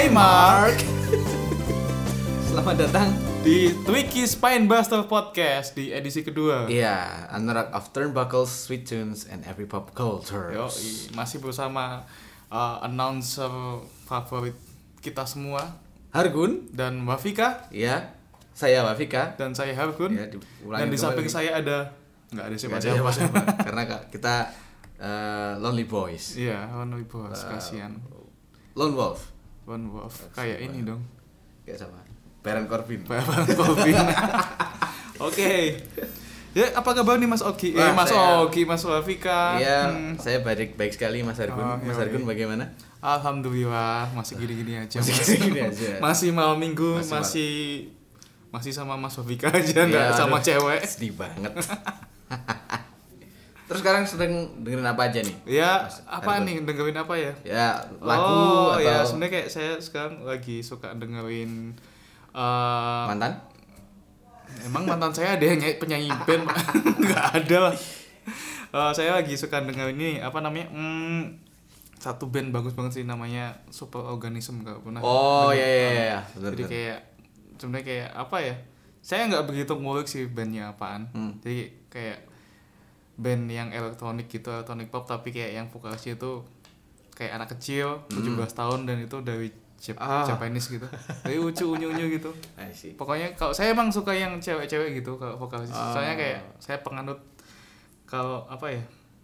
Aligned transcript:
Hai 0.00 0.08
Mark 0.08 0.80
Selamat 2.48 2.88
datang. 2.88 3.12
di 3.44 3.68
Twiki 3.84 4.24
Spine 4.24 4.64
Buster 4.64 5.04
Podcast 5.04 5.76
di 5.76 5.92
edisi 5.92 6.24
kedua. 6.24 6.64
Iya, 6.72 7.28
Anorak 7.28 7.68
of 7.76 7.92
Turnbuckles, 7.92 8.48
Sweet 8.48 8.88
Tunes, 8.88 9.28
and 9.28 9.44
Every 9.44 9.68
Pop 9.68 9.92
Culture. 9.92 10.56
Yo, 10.56 10.72
masih 11.12 11.44
bersama 11.44 12.08
uh, 12.48 12.80
announcer 12.80 13.52
favorit 14.08 14.56
kita 15.04 15.28
semua 15.28 15.68
Hargun. 16.16 16.64
dan 16.72 17.04
Wafika 17.04 17.68
Iya, 17.68 18.16
saya 18.56 18.80
Wafika. 18.80 19.36
dan 19.36 19.52
saya 19.52 19.76
Hargun. 19.76 20.16
Ya, 20.16 20.32
dan 20.80 20.88
di 20.88 20.96
samping 20.96 21.28
saya 21.28 21.60
ada 21.60 21.92
nggak 22.32 22.44
ada 22.48 22.56
Nggak 22.56 22.80
siapa 22.80 23.04
siapa-siapa. 23.04 23.40
Karena 23.68 23.84
kita 24.08 24.48
eh, 24.96 25.60
Lonely 25.60 25.84
Boys. 25.84 26.40
Iya, 26.40 26.72
One 26.72 27.04
Bos, 27.04 27.44
kasihan. 27.44 27.92
Lone 28.72 28.96
Wolf. 28.96 29.39
Wolf 29.86 30.26
kayak 30.32 30.58
ini 30.60 30.82
dong. 30.82 30.98
Kayak 31.62 31.86
sama. 31.86 32.02
Baron 32.40 32.66
Corbin. 32.66 33.04
Bapak 33.04 33.46
Bobby. 33.60 33.92
Oke. 35.20 35.76
Ya, 36.50 36.66
apa 36.74 36.90
kabar 36.90 37.14
nih 37.14 37.30
Mas 37.30 37.46
Ogi? 37.46 37.70
Eh, 37.70 37.78
Wah, 37.78 37.94
Mas 37.94 38.10
saya- 38.10 38.42
Ogi, 38.42 38.66
Mas 38.66 38.82
Wafika. 38.82 39.54
Iya, 39.54 39.86
Hmm. 39.86 40.18
saya 40.18 40.42
baik 40.42 40.74
baik 40.74 40.90
sekali 40.90 41.22
Mas. 41.22 41.38
Oh, 41.38 41.46
Mas 41.78 41.94
iya, 41.94 42.02
Hargun 42.02 42.24
iya. 42.24 42.26
bagaimana? 42.26 42.64
Alhamdulillah 42.98 44.10
masih 44.10 44.34
gini-gini 44.34 44.74
aja. 44.74 44.98
Masih 44.98 45.14
Mas. 45.14 45.28
gini-gini 45.30 45.60
aja. 45.62 45.90
Masih 46.04 46.28
malam 46.34 46.58
minggu 46.58 46.98
Masih 46.98 47.14
masih 47.14 47.52
masih, 48.50 48.72
sama 48.74 48.98
Mas 48.98 49.14
Wafika 49.14 49.46
aja 49.46 49.86
Iya, 49.86 50.10
sama 50.10 50.42
cewek. 50.42 50.82
Sedih 50.82 51.14
banget. 51.14 51.54
Terus 53.70 53.86
sekarang 53.86 54.02
sedang 54.02 54.32
dengerin 54.66 54.82
apa 54.82 55.06
aja 55.06 55.22
nih? 55.22 55.36
Ya, 55.46 55.86
Mas 55.86 56.02
apa 56.02 56.42
nih 56.42 56.58
dengerin 56.66 56.98
apa 56.98 57.14
ya? 57.14 57.32
Ya, 57.46 57.68
lagu 58.02 58.26
oh, 58.26 58.74
atau 58.74 58.82
ya 58.82 59.06
sebenarnya 59.06 59.32
kayak 59.38 59.48
saya 59.48 59.78
sekarang 59.78 60.26
lagi 60.26 60.58
suka 60.58 60.90
dengerin 60.98 61.78
eh 62.34 63.04
mantan? 63.06 63.38
Emang 64.66 64.90
mantan 64.90 65.14
saya 65.14 65.38
ada 65.38 65.44
yang 65.46 65.62
nyanyi- 65.62 65.78
penyanyi 65.78 66.10
band? 66.26 66.50
Pak? 66.50 66.56
Nggak 67.06 67.24
ada 67.38 67.56
lah. 67.70 67.74
Eh, 68.70 68.90
saya 68.90 69.10
lagi 69.14 69.38
suka 69.38 69.62
dengerin 69.62 69.94
ini 69.94 70.10
apa 70.18 70.42
namanya? 70.42 70.66
Hmm, 70.74 71.38
satu 71.94 72.26
band 72.26 72.50
bagus 72.50 72.74
banget 72.74 72.98
sih 72.98 73.04
namanya 73.06 73.54
Super 73.70 74.02
Organism 74.02 74.66
nggak 74.66 74.82
pernah. 74.82 74.98
Oh 74.98 75.54
iya 75.54 75.62
iya 75.62 75.90
iya. 75.94 76.20
Jadi 76.34 76.62
kayak 76.66 76.98
sebenarnya 77.54 77.86
kayak 77.86 78.08
apa 78.18 78.36
ya? 78.42 78.54
Saya 78.98 79.30
nggak 79.30 79.46
begitu 79.46 79.78
ngulik 79.78 80.10
sih 80.10 80.26
bandnya 80.26 80.74
apaan. 80.74 81.06
Hmm. 81.14 81.38
Jadi 81.38 81.70
kayak 81.86 82.29
band 83.20 83.52
yang 83.52 83.68
elektronik 83.68 84.32
gitu, 84.32 84.48
elektronik 84.48 84.88
pop 84.88 85.04
tapi 85.04 85.28
kayak 85.28 85.52
yang 85.52 85.66
vokalisnya 85.68 86.16
itu 86.16 86.40
kayak 87.12 87.36
anak 87.36 87.52
kecil, 87.52 88.00
17 88.08 88.32
tahun 88.56 88.88
dan 88.88 88.96
itu 89.04 89.20
dari 89.20 89.52
Jap 89.80 89.96
Hmm. 89.96 90.12
Ah. 90.12 90.24
Japanese 90.28 90.68
gitu. 90.68 90.84
Jadi 91.24 91.40
lucu 91.40 91.64
unyu-unyu 91.64 92.12
gitu. 92.12 92.28
I 92.60 92.68
see. 92.68 92.92
Pokoknya 92.92 93.32
kalau 93.32 93.56
saya 93.56 93.72
emang 93.72 93.88
suka 93.88 94.12
yang 94.12 94.36
cewek-cewek 94.36 95.00
gitu 95.00 95.16
kalau 95.16 95.40
vokalis. 95.40 95.72
Ah. 95.72 95.96
Soalnya 95.96 96.20
kayak 96.20 96.40
saya 96.60 96.84
penganut 96.84 97.16
kalau 98.04 98.44
apa 98.44 98.68
ya? 98.68 98.82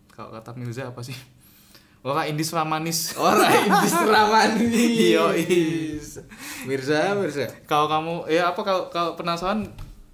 Kalau 0.08 0.32
kata 0.32 0.56
Mirza 0.56 0.88
apa 0.88 1.04
sih? 1.04 1.12
Orang 2.08 2.24
indis 2.32 2.56
ramanis. 2.56 3.12
Orang 3.20 3.52
Indis 3.52 3.96
Ramani. 4.00 5.12
Yoi. 5.12 5.44
Mirza, 6.64 7.12
Mirza. 7.20 7.44
Kalau 7.68 7.92
kamu 7.92 8.24
ya 8.32 8.48
apa 8.56 8.60
kalau 8.64 8.88
kalau 8.88 9.12
penasaran 9.12 9.68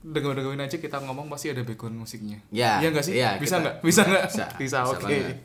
denger-dengerin 0.05 0.59
aja 0.61 0.77
kita 0.77 0.99
ngomong 1.01 1.27
pasti 1.27 1.49
ada 1.49 1.63
background 1.63 1.97
musiknya. 1.97 2.43
Ya. 2.49 2.79
Iya 2.79 2.89
enggak 2.91 3.05
sih? 3.05 3.15
iya, 3.15 3.37
bisa 3.37 3.57
kita- 3.57 3.63
nggak? 3.63 3.75
Bisa 3.81 4.01
nggak? 4.03 4.25
Bisa. 4.29 4.45
Bisa, 4.57 4.79
oke. 4.85 4.99
banget. 5.01 5.39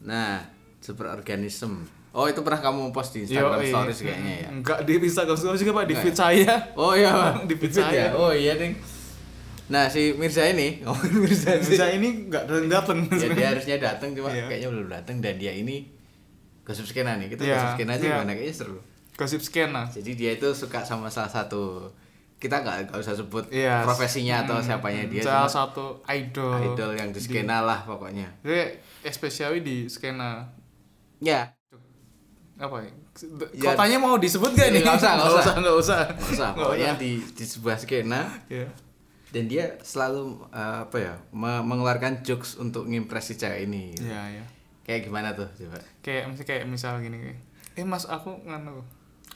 Nah, 0.00 0.44
super 0.78 1.08
organism. 1.08 1.82
Oh, 2.10 2.24
itu 2.24 2.40
pernah 2.40 2.58
kamu 2.58 2.90
post 2.90 3.12
di 3.12 3.24
Instagram 3.24 3.58
Yoi. 3.58 3.68
stories 3.68 3.98
kayaknya 4.02 4.34
ya. 4.38 4.48
Enggak 4.50 4.78
di 4.82 4.92
Instagram 4.98 5.36
stories 5.36 5.60
juga 5.60 5.72
Pak, 5.74 5.84
di 5.84 5.92
Enggak 5.92 6.04
feed 6.04 6.16
saya. 6.16 6.52
Oh 6.74 6.92
iya, 6.92 7.10
Pak. 7.10 7.32
Di 7.48 7.54
feed 7.54 7.70
Feed 7.70 7.84
saya. 7.84 8.04
ya? 8.04 8.08
Oh 8.12 8.30
iya, 8.30 8.52
Ding. 8.54 8.74
Nah, 9.68 9.84
si 9.86 10.12
Mirza 10.12 10.44
ini, 10.44 10.80
oh 10.88 10.96
Mirza. 11.14 11.52
Mirza 11.54 11.86
ini 11.88 12.26
enggak 12.26 12.44
datang-datang. 12.44 12.98
Ya, 13.10 13.28
dia 13.30 13.48
harusnya 13.52 13.76
datang 13.78 14.12
cuma 14.12 14.28
Iya. 14.28 14.48
kayaknya 14.48 14.68
belum 14.70 14.88
datang 14.88 15.16
dan 15.18 15.36
dia 15.36 15.52
ini 15.52 15.92
gosip 16.62 16.84
skena 16.84 17.16
nih. 17.16 17.28
Kita 17.28 17.42
Iya, 17.42 17.54
gosip 17.54 17.70
skena 17.76 17.92
aja 17.94 18.00
iya. 18.02 18.12
gimana 18.16 18.32
kayaknya 18.32 18.54
seru. 18.54 18.76
Gosip 19.14 19.40
skena. 19.40 19.82
Jadi 19.86 20.10
dia 20.14 20.30
itu 20.32 20.48
suka 20.52 20.80
sama 20.80 21.08
salah 21.08 21.28
satu 21.28 21.92
kita 22.38 22.56
nggak 22.56 22.76
nggak 22.86 22.98
usah 22.98 23.14
sebut 23.14 23.44
Iya. 23.48 23.82
profesinya 23.82 24.42
atau 24.42 24.56
Hmm, 24.56 24.64
siapanya 24.64 25.02
dia 25.04 25.22
Salah 25.22 25.50
satu 25.50 25.98
idol. 26.06 26.54
idol 26.72 26.90
yang 26.92 27.10
di 27.10 27.18
skena 27.18 27.60
lah 27.60 27.82
pokoknya. 27.82 28.30
Dia 28.40 28.70
especially 29.02 29.60
di 29.60 29.76
skena 29.86 30.46
Ya, 31.18 31.50
apa 32.56 32.78
ya? 32.78 32.90
Ya. 33.52 33.68
Kotanya 33.68 33.98
mau 33.98 34.14
disebut 34.16 34.50
gak 34.52 34.70
nih? 34.70 34.80
Nggak 34.80 34.96
usah, 34.96 35.12
nggak 35.12 35.30
usah. 35.32 35.54
nggak 35.56 35.76
usah. 35.76 36.00
nggak 36.08 36.30
usah 36.32 36.48
pokoknya 36.52 36.90
di 36.94 37.10
di 37.28 37.44
sebuah 37.44 37.74
skena 37.74 38.22
Ya. 38.46 38.70
dan 39.28 39.44
dia 39.44 39.74
selalu 39.80 40.22
eh, 40.48 40.78
apa 40.82 40.96
ya 40.96 41.14
me- 41.32 41.60
mengeluarkan 41.60 42.22
jokes 42.22 42.54
untuk 42.56 42.86
ngimpresi 42.86 43.34
cewek 43.34 43.66
ini. 43.66 43.90
Iya, 43.94 44.22
iya. 44.32 44.44
Kayak 44.80 45.00
gimana 45.04 45.28
tuh 45.32 45.50
coba? 45.50 45.82
Kayak 46.00 46.30
misal 46.30 46.44
kayak 46.44 46.64
misal 46.64 46.92
gini 46.98 47.18
kayak, 47.18 47.38
Eh 47.74 47.84
Mas, 47.84 48.06
aku 48.06 48.30
nganu 48.42 48.80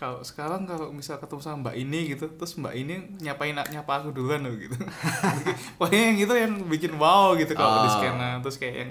kalau 0.02 0.18
sekarang 0.26 0.66
kalau 0.66 0.90
misal 0.90 1.22
ketemu 1.22 1.38
sama 1.38 1.70
Mbak 1.70 1.76
ini 1.78 2.10
gitu, 2.10 2.26
terus 2.34 2.58
Mbak 2.58 2.74
ini 2.74 2.94
nyapain 3.22 3.54
nyapa 3.54 4.02
aku 4.02 4.10
duluan 4.10 4.42
loh 4.42 4.50
gitu. 4.58 4.74
Pokoknya 5.78 6.10
yang 6.10 6.18
itu 6.18 6.34
yang 6.34 6.52
bikin 6.66 6.98
wow 6.98 7.38
gitu 7.38 7.54
kalau 7.54 7.86
di 7.86 7.90
Oh. 7.90 7.94
skena. 7.94 8.42
Terus 8.42 8.58
kayak 8.58 8.74
yang 8.82 8.90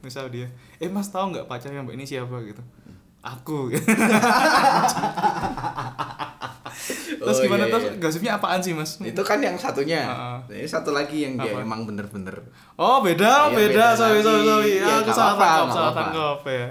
misal 0.00 0.30
dia, 0.30 0.46
"Eh 0.78 0.86
Mas, 0.86 1.10
tahu 1.10 1.34
nggak 1.34 1.50
pacarnya 1.50 1.82
Mbak 1.82 1.98
ini 1.98 2.06
siapa?" 2.06 2.38
gitu. 2.46 2.62
Aku. 3.22 3.70
terus 7.22 7.38
Oh, 7.38 7.42
gimana 7.42 7.66
iya, 7.66 7.72
terus 7.74 7.84
iya. 7.86 7.98
gosipnya 7.98 8.32
apaan 8.34 8.58
sih, 8.58 8.74
Mas? 8.74 8.98
Itu 8.98 9.22
kan 9.22 9.38
yang 9.38 9.54
satunya. 9.54 10.02
Heeh. 10.06 10.36
Nah, 10.46 10.56
ini 10.58 10.66
satu 10.66 10.90
lagi 10.90 11.22
yang 11.22 11.38
dia 11.38 11.54
Apa? 11.54 11.62
emang 11.62 11.86
bener-bener 11.86 12.34
Oh 12.74 13.02
beda, 13.02 13.50
Iya, 13.50 13.54
beda, 13.54 13.66
beda 13.66 13.86
sorry, 13.94 14.20
sorry, 14.22 14.42
sorry. 14.42 14.72
Ya, 14.78 14.86
aku 14.88 15.06
nggak 15.06 15.14
salah 15.14 15.34
tangkap, 15.34 15.66
salah 15.70 15.92
tangkap 15.92 16.38
ya. 16.46 16.68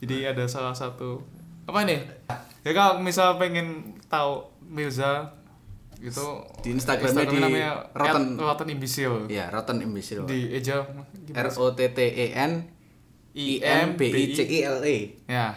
Jadi 0.00 0.16
ada 0.24 0.44
salah 0.44 0.72
satu 0.72 1.20
apa 1.64 1.84
nih? 1.84 2.15
Ya 2.66 2.74
kalau 2.74 2.98
misal 2.98 3.38
pengen 3.38 3.94
tahu 4.10 4.42
Mirza 4.66 5.30
itu 6.02 6.26
Di 6.66 6.74
Instagramnya 6.74 7.24
di 7.30 7.38
namanya 7.38 7.86
Rotten- 7.94 8.34
Rotten 8.34 8.68
Imbecile. 8.68 9.30
ya 9.30 9.46
Rotten 9.54 9.78
Imbecile. 9.80 10.26
Di 10.26 10.50
eja 10.50 10.82
R 11.30 11.48
O 11.62 11.70
T 11.72 11.80
T 11.94 11.98
E 12.02 12.34
N 12.34 12.66
I 13.38 13.62
M 13.62 13.94
B 13.94 14.10
I 14.10 14.34
C 14.34 14.42
I 14.42 14.58
L 14.66 14.82
E. 14.82 15.14
Ya. 15.30 15.54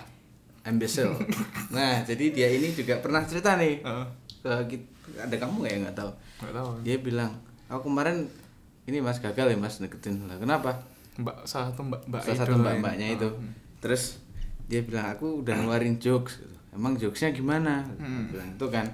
Imbecile. 0.70 1.18
nah, 1.76 2.06
jadi 2.06 2.30
dia 2.30 2.48
ini 2.54 2.70
juga 2.78 3.02
pernah 3.02 3.26
cerita 3.26 3.58
nih 3.58 3.82
Heeh. 3.82 4.06
ke 4.46 4.78
ada 5.18 5.34
kamu 5.34 5.66
nggak 5.66 5.72
ya 5.74 5.78
nggak 5.90 5.98
tahu. 5.98 6.12
Enggak 6.46 6.54
tahu. 6.62 6.70
Dia 6.86 6.98
bilang, 7.02 7.32
aku 7.66 7.90
kemarin 7.90 8.30
ini 8.86 9.02
mas 9.02 9.18
gagal 9.18 9.50
ya 9.50 9.58
mas 9.58 9.82
deketin 9.82 10.30
lah. 10.30 10.38
Kenapa? 10.38 10.86
Mbak 11.18 11.50
salah 11.50 11.74
satu 11.74 11.82
Mbak 11.90 12.02
Mbak 12.06 12.22
Salah 12.22 12.38
satu 12.38 12.54
mbak 12.56 12.74
mbaknya 12.80 13.08
itu. 13.18 13.28
Hmm. 13.34 13.52
Terus 13.82 14.22
dia 14.70 14.86
bilang 14.86 15.10
aku 15.10 15.42
udah 15.42 15.58
ngeluarin 15.58 15.98
jokes. 15.98 16.38
gitu. 16.38 16.59
Emang 16.70 16.94
jokesnya 16.96 17.34
gimana? 17.34 17.82
Hmm. 17.98 18.30
bilang 18.30 18.50
itu 18.54 18.66
kan 18.70 18.86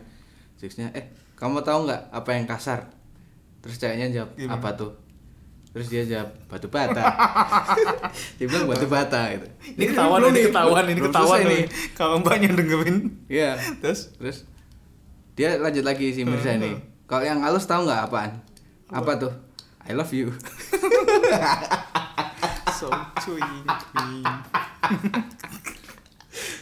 jokesnya. 0.59 0.87
Eh 0.95 1.11
kamu 1.35 1.59
tahu 1.61 1.89
nggak 1.89 2.01
apa 2.11 2.29
yang 2.31 2.45
kasar? 2.47 2.87
Terus 3.59 3.75
ceweknya 3.81 4.07
jawab 4.13 4.29
Gimana? 4.37 4.61
apa 4.61 4.69
tuh? 4.77 4.91
Terus 5.75 5.91
dia 5.91 6.03
jawab 6.07 6.29
batu 6.47 6.71
bata. 6.71 7.03
dia 8.39 8.45
bilang 8.47 8.71
batu 8.71 8.87
bata 8.87 9.27
gitu. 9.35 9.47
Ini 9.75 9.91
ketahuan, 9.91 10.19
belum 10.23 10.31
ini 10.31 10.41
ketahuan, 10.47 10.83
ini 10.87 11.01
ketahuan 11.03 11.39
nih. 11.43 11.63
Kalau 11.91 12.15
Mbaknya 12.23 12.55
dengerin. 12.55 12.97
Iya. 13.27 13.59
Terus 13.83 14.15
Terus 14.15 14.47
dia 15.35 15.59
lanjut 15.59 15.83
lagi 15.83 16.15
si 16.15 16.23
Mirza 16.23 16.55
ini. 16.55 16.79
Kalau 17.11 17.27
yang 17.27 17.43
halus 17.43 17.67
tahu 17.67 17.83
nggak 17.83 18.07
apaan? 18.07 18.39
Apa 18.87 19.19
tuh? 19.19 19.33
I 19.83 19.91
love 19.93 20.09
you. 20.15 20.31
so 22.79 22.87
cuy. 23.19 23.43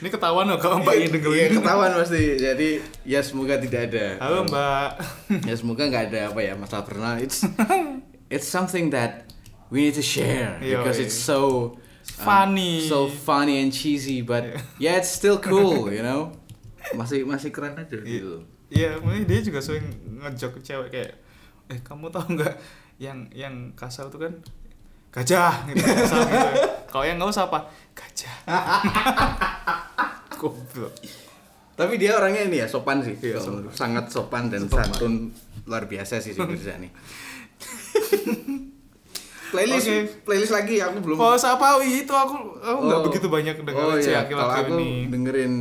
Ini 0.03 0.11
ketahuan 0.11 0.51
loh 0.51 0.59
kalau 0.59 0.83
Mbak 0.83 0.95
ini 0.99 1.07
Iya, 1.07 1.15
dengerin. 1.15 1.49
ketahuan 1.63 1.91
pasti. 1.95 2.35
Jadi 2.35 2.69
ya 3.07 3.23
semoga 3.23 3.55
tidak 3.55 3.87
ada. 3.87 4.19
Halo 4.19 4.43
Mbak. 4.51 4.89
ya 5.47 5.55
semoga 5.55 5.87
nggak 5.87 6.03
ada 6.11 6.19
apa 6.27 6.39
ya 6.43 6.59
masalah 6.59 6.83
personal. 6.83 7.15
It's 7.23 7.47
it's 8.35 8.43
something 8.43 8.91
that 8.91 9.31
we 9.71 9.87
need 9.87 9.95
to 9.95 10.03
share 10.03 10.59
Yo, 10.59 10.83
because 10.83 10.99
iya. 10.99 11.07
it's 11.07 11.15
so 11.15 11.71
Funny. 12.03 12.83
so 12.83 13.07
funny 13.07 13.63
and 13.63 13.71
cheesy, 13.71 14.19
but 14.19 14.43
yeah 14.75 14.99
it's 14.99 15.07
still 15.07 15.39
cool, 15.39 15.87
you 15.95 16.03
know. 16.03 16.35
Masih 16.99 17.23
masih 17.23 17.55
keren 17.55 17.79
aja 17.79 17.95
gitu. 17.95 18.43
Iya, 18.67 18.99
mungkin 18.99 19.23
dia 19.23 19.39
juga 19.39 19.63
sering 19.63 19.87
ngejok 20.19 20.59
cewek 20.59 20.91
kayak, 20.91 21.15
eh 21.71 21.79
kamu 21.79 22.11
tahu 22.11 22.35
nggak 22.35 22.59
yang 22.99 23.23
yang 23.31 23.71
kasar 23.71 24.11
tuh 24.11 24.19
kan 24.19 24.35
gajah 25.15 25.63
gitu. 25.71 25.79
Gitu. 25.79 26.19
Kalau 26.91 27.07
yang 27.07 27.15
nggak 27.15 27.31
usah 27.31 27.47
apa 27.47 27.71
gajah. 27.95 28.35
Goblok. 30.43 30.93
Tapi 31.73 31.93
dia 31.95 32.13
orangnya 32.13 32.43
ini 32.43 32.59
ya 32.59 32.67
sopan 32.67 32.99
sih. 32.99 33.15
Iya, 33.17 33.37
So- 33.37 33.57
sopan. 33.57 33.71
Sangat 33.71 34.05
sopan 34.07 34.43
dan 34.47 34.61
Sopan. 34.63 34.85
santun 34.85 35.13
luar 35.63 35.85
biasa 35.85 36.19
sih 36.19 36.31
si 36.31 36.39
Mirza 36.43 36.75
nih. 36.75 36.91
playlist 39.49 39.85
Oke. 39.85 39.97
playlist 40.23 40.49
lagi 40.51 40.75
aku 40.77 40.97
belum 40.99 41.15
Kalau 41.15 41.37
siapa 41.37 41.65
itu 41.79 42.09
aku 42.09 42.35
aku 42.57 42.79
nggak 42.81 42.99
Oh. 42.99 43.05
begitu 43.05 43.27
banyak 43.27 43.55
dengerin 43.55 43.85
oh, 43.87 43.97
si 43.97 44.09
iya. 44.09 44.25
Kalau 44.25 44.49
aku 44.49 44.73
ini. 44.75 45.07
dengerin 45.07 45.53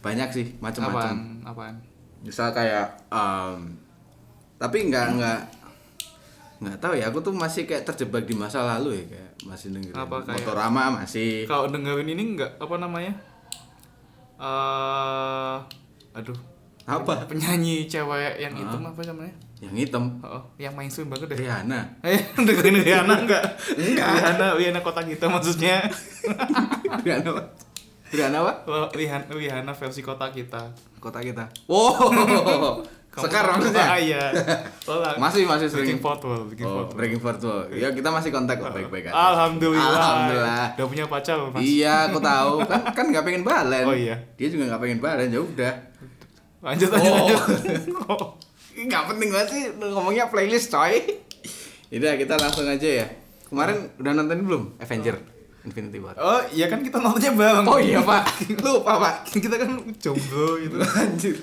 banyak 0.00 0.28
sih 0.28 0.46
macam-macam 0.58 0.96
Apaan? 0.96 1.18
Apaan? 1.44 1.74
misal 2.20 2.50
kayak 2.50 2.86
em, 3.08 3.76
tapi 4.56 4.86
nggak 4.86 5.06
nggak 5.12 5.38
nggak 6.60 6.76
tahu 6.78 6.94
ya 6.94 7.06
aku 7.06 7.18
tuh 7.20 7.34
masih 7.34 7.66
kayak 7.66 7.82
terjebak 7.84 8.22
di 8.22 8.32
masa 8.32 8.62
lalu 8.64 8.96
ya 8.96 9.04
kayak 9.10 9.30
masih 9.44 9.68
dengerin 9.70 9.92
Apa 9.92 10.16
kayak- 10.22 10.40
Motorama 10.40 10.84
masih 10.96 11.44
Kalau 11.44 11.66
dengerin 11.66 12.08
ini 12.08 12.22
enggak 12.32 12.56
apa 12.56 12.74
namanya? 12.76 13.12
Eh 14.42 15.56
aduh, 16.12 16.34
apa 16.84 17.24
penyanyi 17.24 17.86
cewek 17.86 18.36
yang 18.36 18.52
itu 18.52 18.76
apa 18.76 19.00
namanya? 19.04 19.34
yang 19.62 19.70
hitam 19.72 20.18
Oh, 20.20 20.42
yang 20.56 20.74
mainstream 20.74 21.06
banget 21.06 21.30
deh. 21.30 21.38
Rihanna 21.40 21.78
Eh, 22.04 22.18
dengerin 22.36 22.82
Rihanna 22.82 23.14
enggak? 23.22 23.44
Rihanna, 23.72 24.58
Rihanna 24.58 24.82
kota 24.82 25.00
kita 25.00 25.30
maksudnya. 25.30 25.86
Rihanna 27.06 27.30
apa 27.30 27.42
Rihanna 28.10 28.38
apa 28.40 28.52
Oh, 28.66 28.90
Rihanna, 28.90 29.30
Rihanna 29.30 29.72
versi 29.72 30.02
kota 30.02 30.26
kita. 30.28 30.74
kota 30.98 31.18
kita 31.18 31.46
wow 31.66 31.98
Kamu- 33.12 33.28
sekarang 33.28 33.52
maksudnya 33.54 33.84
Ah, 33.92 34.00
iya. 34.00 34.24
Oh, 34.88 34.96
masih 35.16 35.44
masih 35.44 35.68
Breaking 35.68 35.84
sering 35.94 36.00
fourth 36.00 36.22
wall, 36.22 36.42
breaking 36.42 36.64
oh, 36.64 36.72
fourth 36.74 36.92
breaking 36.94 37.20
fourth 37.20 37.42
wall 37.42 37.60
ya 37.68 37.88
kita 37.90 38.08
masih 38.08 38.30
kontak 38.30 38.56
kok 38.56 38.72
baik-baik 38.72 39.04
aja 39.06 39.14
Alhamdulillah. 39.14 39.92
Alhamdulillah. 39.92 40.64
Udah 40.74 40.86
punya 40.88 41.04
pacar, 41.06 41.36
Mas. 41.46 41.60
iya 41.60 42.08
aku 42.08 42.18
tahu 42.18 42.64
kan 42.64 42.80
kan 42.90 43.04
nggak 43.06 43.20
pengen 43.22 43.42
balen 43.42 43.84
Oh, 43.84 43.92
iya. 43.92 44.16
dia 44.34 44.48
juga 44.48 44.64
nggak 44.66 44.80
pengen 44.80 44.98
balen 44.98 45.28
ya 45.28 45.38
udah 45.38 45.74
Lanjut 46.62 46.88
lanjut 46.88 47.12
Oh. 47.12 47.26
lanjut. 47.28 47.40
Oh. 48.08 48.24
penting 49.04 49.28
banget 49.28 49.48
sih 49.50 49.62
ngomongnya 49.74 50.26
playlist 50.26 50.70
coy 50.70 50.96
Udah 51.90 52.16
kita 52.16 52.34
langsung 52.34 52.64
aja 52.64 52.88
ya 52.98 53.06
kemarin 53.44 53.92
udah 53.94 54.12
nonton 54.14 54.40
belum 54.42 54.62
Avenger 54.78 55.20
Infinity 55.62 56.00
War 56.00 56.16
Oh, 56.16 56.40
iya 56.48 56.66
kan 56.66 56.80
kita 56.80 56.96
nontonnya 56.96 57.36
bareng. 57.36 57.66
oh 57.66 57.76
iya 57.76 58.00
pak 58.00 58.24
lupa 58.64 58.92
pak 58.98 59.14
kita 59.28 59.60
kan 59.60 59.68
jomblo 59.96 60.56
gitu. 60.56 60.80
lanjut 60.80 61.36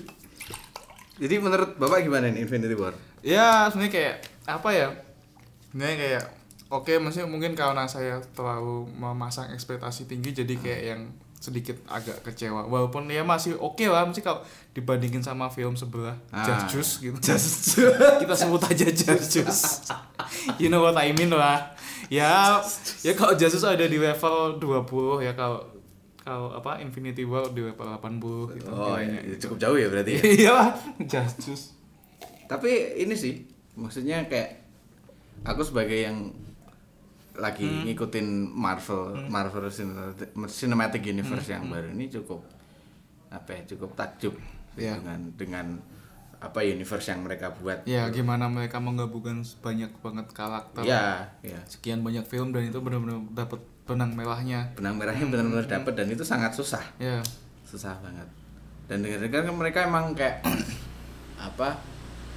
jadi 1.19 1.35
menurut 1.37 1.75
bapak 1.75 2.01
gimana 2.01 2.31
nih 2.31 2.41
Infinity 2.41 2.73
War? 2.73 2.95
Ya 3.19 3.67
sebenarnya 3.67 3.91
kayak 3.91 4.15
apa 4.47 4.69
ya? 4.71 4.87
Sebenarnya 5.69 5.97
kayak 5.97 6.23
oke 6.69 6.91
maksudnya 6.97 7.27
mungkin 7.27 7.53
karena 7.53 7.85
saya 7.85 8.23
terlalu 8.31 8.87
memasang 8.89 9.51
ekspektasi 9.51 10.07
tinggi 10.07 10.31
jadi 10.33 10.53
kayak 10.55 10.81
yang 10.85 11.01
sedikit 11.39 11.79
agak 11.87 12.19
kecewa. 12.21 12.67
Walaupun 12.67 13.07
ya 13.07 13.23
masih 13.23 13.55
oke 13.55 13.87
lah 13.87 14.03
mesti 14.03 14.19
kalau 14.19 14.43
dibandingin 14.71 15.23
sama 15.23 15.47
film 15.47 15.71
sebelah 15.71 16.15
Ah. 16.31 16.67
Juice 16.67 16.99
gitu. 16.99 17.15
Just 17.27 17.79
kita 18.21 18.35
sebut 18.35 18.59
aja 18.63 18.87
Juice. 19.19 19.87
You 20.59 20.67
know 20.67 20.83
what 20.83 20.99
I 20.99 21.15
mean 21.15 21.31
lah. 21.31 21.71
Ya 22.11 22.59
ya 23.03 23.15
kalau 23.15 23.35
Juice. 23.35 23.55
Ada 23.59 23.87
di 23.87 23.95
level 23.95 24.59
20 24.59 25.23
ya 25.23 25.31
kalau 25.31 25.63
kalau 26.29 26.53
apa 26.53 26.77
Infinity 26.77 27.25
War 27.25 27.49
di 27.49 27.65
level 27.65 27.89
80 27.89 28.53
gitu 28.53 28.69
oh 28.69 28.95
iya, 28.95 29.17
cukup 29.41 29.57
jauh 29.57 29.73
ya 29.75 29.89
berarti 29.89 30.11
ya? 30.13 30.21
Iya 30.37 30.51
lah 30.53 30.69
Just 31.01 31.41
Juice 31.41 31.65
tapi 32.45 32.69
ini 32.97 33.13
sih 33.13 33.49
maksudnya 33.73 34.25
kayak 34.25 34.61
aku 35.41 35.61
sebagai 35.63 35.97
yang 35.97 36.29
lagi 37.33 37.63
Hmm. 37.63 37.87
ngikutin 37.87 38.27
Marvel 38.51 39.15
Marvel 39.25 39.71
Cinematic, 40.45 41.01
Universe 41.03 41.47
Hmm. 41.47 41.55
yang 41.55 41.65
baru 41.67 41.87
ini 41.89 42.11
cukup 42.11 42.43
apa 43.29 43.49
ya 43.53 43.61
cukup 43.67 43.95
takjub 43.95 44.35
Iya. 44.75 44.99
dengan 44.99 45.19
dengan 45.33 45.65
apa 46.39 46.63
universe 46.63 47.11
yang 47.11 47.21
mereka 47.21 47.51
buat 47.53 47.83
ya 47.83 48.07
gimana 48.09 48.47
mereka 48.47 48.79
menggabungkan 48.79 49.43
banyak 49.59 49.91
banget 49.99 50.27
karakter. 50.31 50.83
Ya 50.83 51.27
ya 51.43 51.59
sekian 51.67 51.99
banyak 51.99 52.23
film 52.25 52.51
dan 52.51 52.63
itu 52.63 52.79
benar-benar 52.79 53.19
dapat 53.35 53.59
benang 53.89 54.13
merahnya. 54.13 54.69
Benang 54.77 55.01
merahnya 55.01 55.25
benar-benar 55.25 55.65
dapat 55.65 55.93
dan 55.97 56.07
itu 56.13 56.21
sangat 56.21 56.53
susah. 56.53 56.85
Ya 57.01 57.17
susah 57.65 57.97
banget. 58.05 58.29
Dan 58.85 59.01
dengar-dengar 59.01 59.49
kan 59.49 59.55
mereka 59.57 59.79
emang 59.89 60.13
kayak 60.13 60.45
apa 61.49 61.81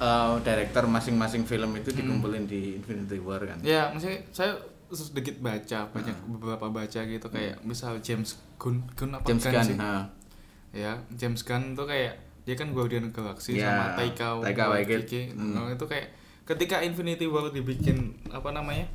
eh, 0.01 0.33
director 0.41 0.89
masing-masing 0.89 1.45
film 1.45 1.69
itu 1.77 1.93
dikumpulin 1.93 2.49
di 2.49 2.81
Infinity 2.81 3.21
War 3.21 3.41
kan? 3.45 3.61
Ya 3.61 3.93
maksudnya 3.93 4.25
saya 4.33 4.57
sedikit 4.93 5.41
baca 5.41 5.89
banyak 5.89 6.17
beberapa 6.37 6.69
baca 6.69 6.99
gitu 7.01 7.27
kayak 7.29 7.61
misal 7.65 7.97
James 8.05 8.37
Gunn 8.61 8.85
Gunn 8.93 9.17
apa 9.17 9.25
James 9.25 9.41
Gunn 9.41 9.53
Gunn 9.57 9.65
sih? 9.65 9.77
nah. 9.77 10.05
ya 10.69 11.01
James 11.17 11.41
Gunn 11.41 11.73
tuh 11.73 11.89
kayak 11.89 12.13
dia 12.45 12.55
kan 12.59 12.69
Guardian 12.75 13.09
Galaxy 13.09 13.57
Ya, 13.57 13.73
sama 13.73 13.85
Taika 13.97 14.37
Taika 14.43 14.63
Waititi. 14.69 14.93
Waititi. 14.93 15.21
Hmm. 15.33 15.55
Nah, 15.55 15.71
itu 15.71 15.85
kayak 15.87 16.11
ketika 16.43 16.83
Infinity 16.83 17.25
War 17.25 17.49
dibikin 17.49 18.19
apa 18.29 18.51
namanya 18.51 18.85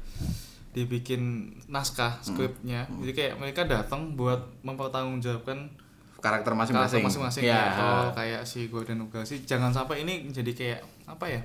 dibikin 0.79 1.23
naskah 1.67 2.19
Hmm. 2.19 2.27
skripnya. 2.31 2.87
Jadi 2.87 3.13
kayak 3.13 3.35
mereka 3.37 3.67
datang 3.67 4.15
buat 4.15 4.39
mempertanggungjawabkan 4.63 5.75
karakter 6.19 6.51
karakter 6.51 6.53
masing-masing. 6.55 7.03
Masing-masing 7.03 7.43
ya 7.43 7.59
level 7.75 8.15
kayak 8.15 8.43
si 8.43 8.67
of 8.67 8.83
the 8.83 8.95
Galaxy 9.11 9.43
jangan 9.43 9.71
sampai 9.71 10.03
ini 10.03 10.31
jadi 10.31 10.51
kayak 10.51 10.81
apa 11.07 11.27
ya 11.27 11.43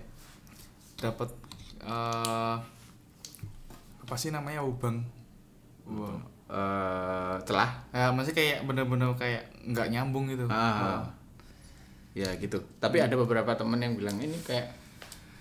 dapat 0.97 1.29
eh 1.81 2.55
apa 4.03 4.15
sih 4.15 4.29
namanya 4.29 4.61
ubang? 4.61 5.01
Wow. 5.83 6.21
eh 6.53 7.35
celah. 7.43 7.71
Ya 7.89 8.13
masih 8.13 8.33
kayak 8.33 8.65
bener-bener 8.65 9.09
kayak 9.17 9.49
nggak 9.65 9.89
nyambung 9.89 10.29
gitu. 10.29 10.45
Ah. 10.49 11.01
ya 12.13 12.29
gitu. 12.37 12.61
Tapi 12.77 13.01
ada 13.01 13.17
beberapa 13.17 13.57
temen 13.57 13.81
yang 13.81 13.97
bilang 13.97 14.21
ini 14.21 14.37
kayak 14.45 14.69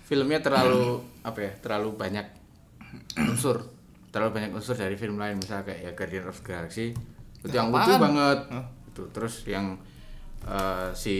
filmnya 0.09 0.41
terlalu 0.41 1.01
apa 1.29 1.39
ya 1.41 1.51
terlalu 1.61 1.93
banyak 1.93 2.25
unsur 3.17 3.65
terlalu 4.13 4.31
banyak 4.35 4.51
unsur 4.51 4.73
dari 4.73 4.93
film 4.93 5.17
lain 5.17 5.35
misalnya 5.35 5.65
kayak 5.65 5.79
ya 5.81 5.91
Guardian 5.91 6.25
of 6.25 6.37
Galaxy 6.39 6.93
itu 7.39 7.49
yang 7.49 7.67
lucu 7.67 7.89
Apaan? 7.89 8.01
banget 8.03 8.39
Hah? 8.51 8.65
itu 8.87 9.03
terus 9.09 9.41
yang 9.43 9.73
eh, 10.43 10.89
si 10.93 11.15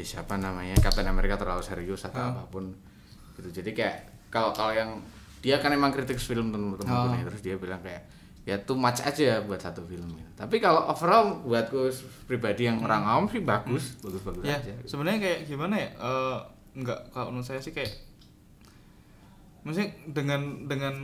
siapa 0.00 0.36
namanya 0.36 0.78
Captain 0.78 1.04
America 1.04 1.34
terlalu 1.34 1.60
serius 1.60 2.04
atau 2.04 2.20
Ah. 2.20 2.30
apa 2.30 2.46
pun 2.46 2.70
gitu 3.34 3.50
jadi 3.52 3.70
kayak 3.72 3.96
kalau 4.28 4.50
kalau 4.50 4.70
yang 4.70 5.02
dia 5.40 5.58
kan 5.58 5.68
emang 5.68 5.90
kritik 5.90 6.16
film 6.16 6.48
temen-temen 6.48 6.86
Ah. 6.86 7.18
terus 7.20 7.40
dia 7.40 7.56
bilang 7.56 7.80
kayak 7.80 8.06
ya 8.44 8.60
too 8.60 8.76
much 8.76 9.00
aja 9.00 9.40
buat 9.40 9.56
satu 9.56 9.80
film 9.82 10.04
gitu. 10.06 10.30
tapi 10.34 10.60
kalau 10.60 10.84
overall 10.86 11.40
buatku 11.40 11.88
pribadi 12.24 12.68
yang 12.68 12.78
orang 12.78 13.00
awam 13.02 13.24
sih 13.26 13.40
bagus 13.40 13.96
bagus 13.98 14.20
bagus 14.20 14.44
ya 14.44 14.54
aja 14.54 14.72
sebenarnya 14.84 15.18
kayak 15.18 15.40
gimana 15.46 15.74
ya 15.74 15.88
Eh 15.90 16.38
nggak 16.76 17.10
kalau 17.10 17.32
menurut 17.32 17.42
saya 17.44 17.58
sih 17.58 17.70
kayak 17.70 17.90
maksudnya 19.62 19.88
dengan 20.06 20.40
dengan 20.66 20.94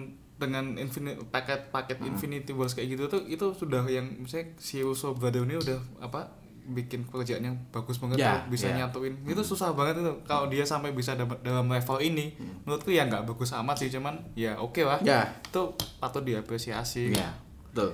dengan 0.41 0.75
infinite 0.75 1.21
paket 1.29 1.69
paket 1.69 1.97
Hmm. 1.97 2.11
Infinity 2.11 2.51
Wars 2.51 2.73
kayak 2.73 2.89
gitu 2.91 3.05
tuh 3.07 3.23
itu 3.23 3.47
sudah 3.53 3.85
yang 3.85 4.09
misalnya 4.19 4.57
si 4.57 4.81
Russo 4.81 5.13
Brother 5.13 5.45
ini 5.45 5.55
udah 5.55 5.77
apa 6.01 6.33
bikin 6.63 7.03
pekerjaan 7.03 7.43
yang 7.43 7.57
bagus 7.69 7.99
banget 7.99 8.17
Ya, 8.19 8.39
tuh, 8.39 8.51
bisa 8.51 8.67
ya. 8.67 8.81
nyatuin 8.81 9.13
itu 9.25 9.43
susah 9.43 9.71
banget 9.71 9.99
itu 9.99 10.13
kalau 10.23 10.47
dia 10.47 10.63
sampai 10.63 10.91
bisa 10.91 11.13
dapat 11.13 11.37
dalam 11.41 11.67
level 11.67 11.99
ini 11.99 12.33
Hmm. 12.33 12.63
menurutku 12.63 12.89
ya 12.89 13.05
nggak 13.05 13.25
bagus 13.25 13.53
amat 13.53 13.77
sih 13.77 13.89
cuman 13.89 14.17
ya 14.35 14.57
oke 14.57 14.81
lah 14.81 14.97
ya 15.01 15.29
itu 15.43 15.63
patut 15.99 16.23
diapresiasi 16.23 17.11
ya 17.11 17.29
betul 17.67 17.93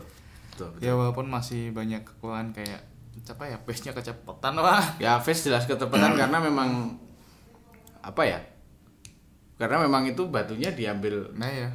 betul, 0.50 0.68
betul. 0.70 0.80
ya 0.80 0.92
walaupun 0.92 1.26
masih 1.26 1.68
banyak 1.70 2.04
kekurangan 2.04 2.52
kayak 2.52 2.80
apa 3.26 3.44
ya 3.44 3.58
pace 3.58 3.82
nya 3.82 3.92
kecepatan 3.92 4.54
lah 4.54 4.78
ya 4.98 5.18
face 5.18 5.44
jelas 5.44 5.64
ketepatan 5.64 6.14
karena 6.20 6.38
memang 6.38 6.94
apa 8.00 8.22
ya 8.22 8.38
karena 9.56 9.80
memang 9.80 10.04
itu 10.04 10.20
batunya 10.26 10.68
diambil 10.70 11.32
nah 11.32 11.48
ya 11.48 11.72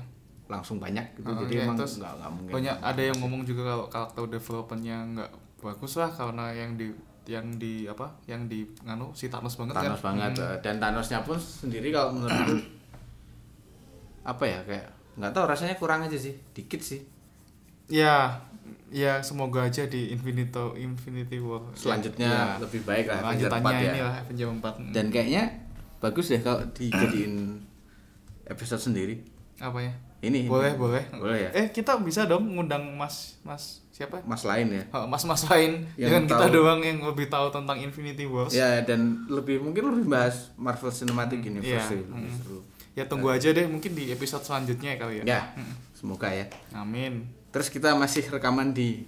langsung 0.52 0.78
banyak 0.78 1.16
gitu. 1.16 1.32
Oh, 1.32 1.40
jadi 1.48 1.54
iya, 1.56 1.64
emang 1.64 1.80
terus 1.80 2.04
nggak 2.04 2.14
nggak 2.20 2.32
mungkin. 2.36 2.54
banyak 2.60 2.76
ada 2.84 3.02
yang 3.02 3.18
ngomong 3.24 3.42
juga 3.48 3.62
kalau 3.64 3.86
karakter 3.88 4.24
developmentnya 4.28 4.98
nggak 5.16 5.32
bagus 5.64 5.94
lah 5.96 6.12
karena 6.12 6.46
yang 6.52 6.76
di 6.76 6.92
yang 7.30 7.46
di 7.56 7.86
apa 7.88 8.12
yang 8.28 8.50
di 8.50 8.66
nganu 8.84 9.14
si 9.14 9.30
Thanos 9.30 9.56
banget 9.56 9.80
Thanos 9.80 10.02
kan 10.02 10.08
banget. 10.12 10.32
Hmm. 10.42 10.58
dan 10.60 10.76
Thanosnya 10.82 11.24
pun 11.24 11.38
sendiri 11.40 11.94
kalau 11.94 12.18
menurutku 12.18 12.60
apa 14.22 14.44
ya 14.46 14.60
kayak 14.68 14.88
nggak 15.18 15.32
tahu 15.34 15.46
rasanya 15.48 15.76
kurang 15.80 16.04
aja 16.04 16.18
sih 16.18 16.36
dikit 16.52 16.82
sih. 16.82 17.02
Ya 17.88 18.42
ya 18.92 19.24
semoga 19.24 19.64
aja 19.64 19.88
di 19.88 20.12
Infinity 20.12 20.52
Infinity 20.78 21.40
War. 21.40 21.64
Selanjutnya 21.78 22.28
Ya, 22.28 22.60
lebih 22.60 22.84
baik 22.84 23.08
lah 23.08 23.32
lanjutannya 23.32 23.72
4 23.72 23.72
ya. 23.72 23.92
ini 23.92 24.00
lah 24.04 24.16
Avenger 24.26 24.48
4 24.60 24.96
dan 24.96 25.06
kayaknya 25.08 25.44
bagus 26.02 26.28
deh 26.34 26.42
kalau 26.42 26.60
dijadiin 26.76 27.62
episode 28.50 28.82
sendiri. 28.82 29.22
Apa 29.62 29.78
ya 29.80 29.94
ini 30.22 30.46
boleh 30.46 30.78
boleh. 30.78 31.04
Boleh 31.12 31.38
ya? 31.46 31.50
Eh 31.58 31.66
kita 31.70 31.98
bisa 31.98 32.24
dong 32.24 32.46
ngundang 32.54 32.86
mas 32.94 33.42
mas 33.42 33.82
siapa? 33.90 34.22
Mas 34.22 34.46
lain 34.46 34.70
ya? 34.70 34.84
Oh, 34.94 35.06
mas-mas 35.06 35.46
lain. 35.46 35.86
Yang 35.98 36.30
kita 36.30 36.46
tahu. 36.48 36.62
doang 36.62 36.82
yang 36.82 37.02
lebih 37.02 37.26
tahu 37.26 37.50
tentang 37.50 37.78
Infinity 37.78 38.26
Wars. 38.26 38.54
Ya 38.54 38.82
dan 38.82 39.26
lebih 39.26 39.62
mungkin 39.62 39.90
lebih 39.90 40.06
bahas 40.08 40.54
Marvel 40.56 40.90
Cinematic 40.90 41.42
Universe 41.42 41.70
iya. 41.70 41.90
sih, 41.90 42.02
lebih 42.06 42.30
Hmm. 42.32 42.40
seru. 42.42 42.60
ya 42.92 43.08
tunggu 43.08 43.32
aja 43.32 43.56
deh 43.56 43.64
mungkin 43.66 43.96
di 43.96 44.12
episode 44.12 44.44
selanjutnya 44.44 45.00
kali 45.00 45.24
ya. 45.24 45.24
Ya 45.24 45.42
semoga 45.96 46.28
ya. 46.28 46.46
Amin. 46.72 47.24
Terus 47.50 47.72
kita 47.72 47.96
masih 47.96 48.28
rekaman 48.28 48.72
di 48.72 49.08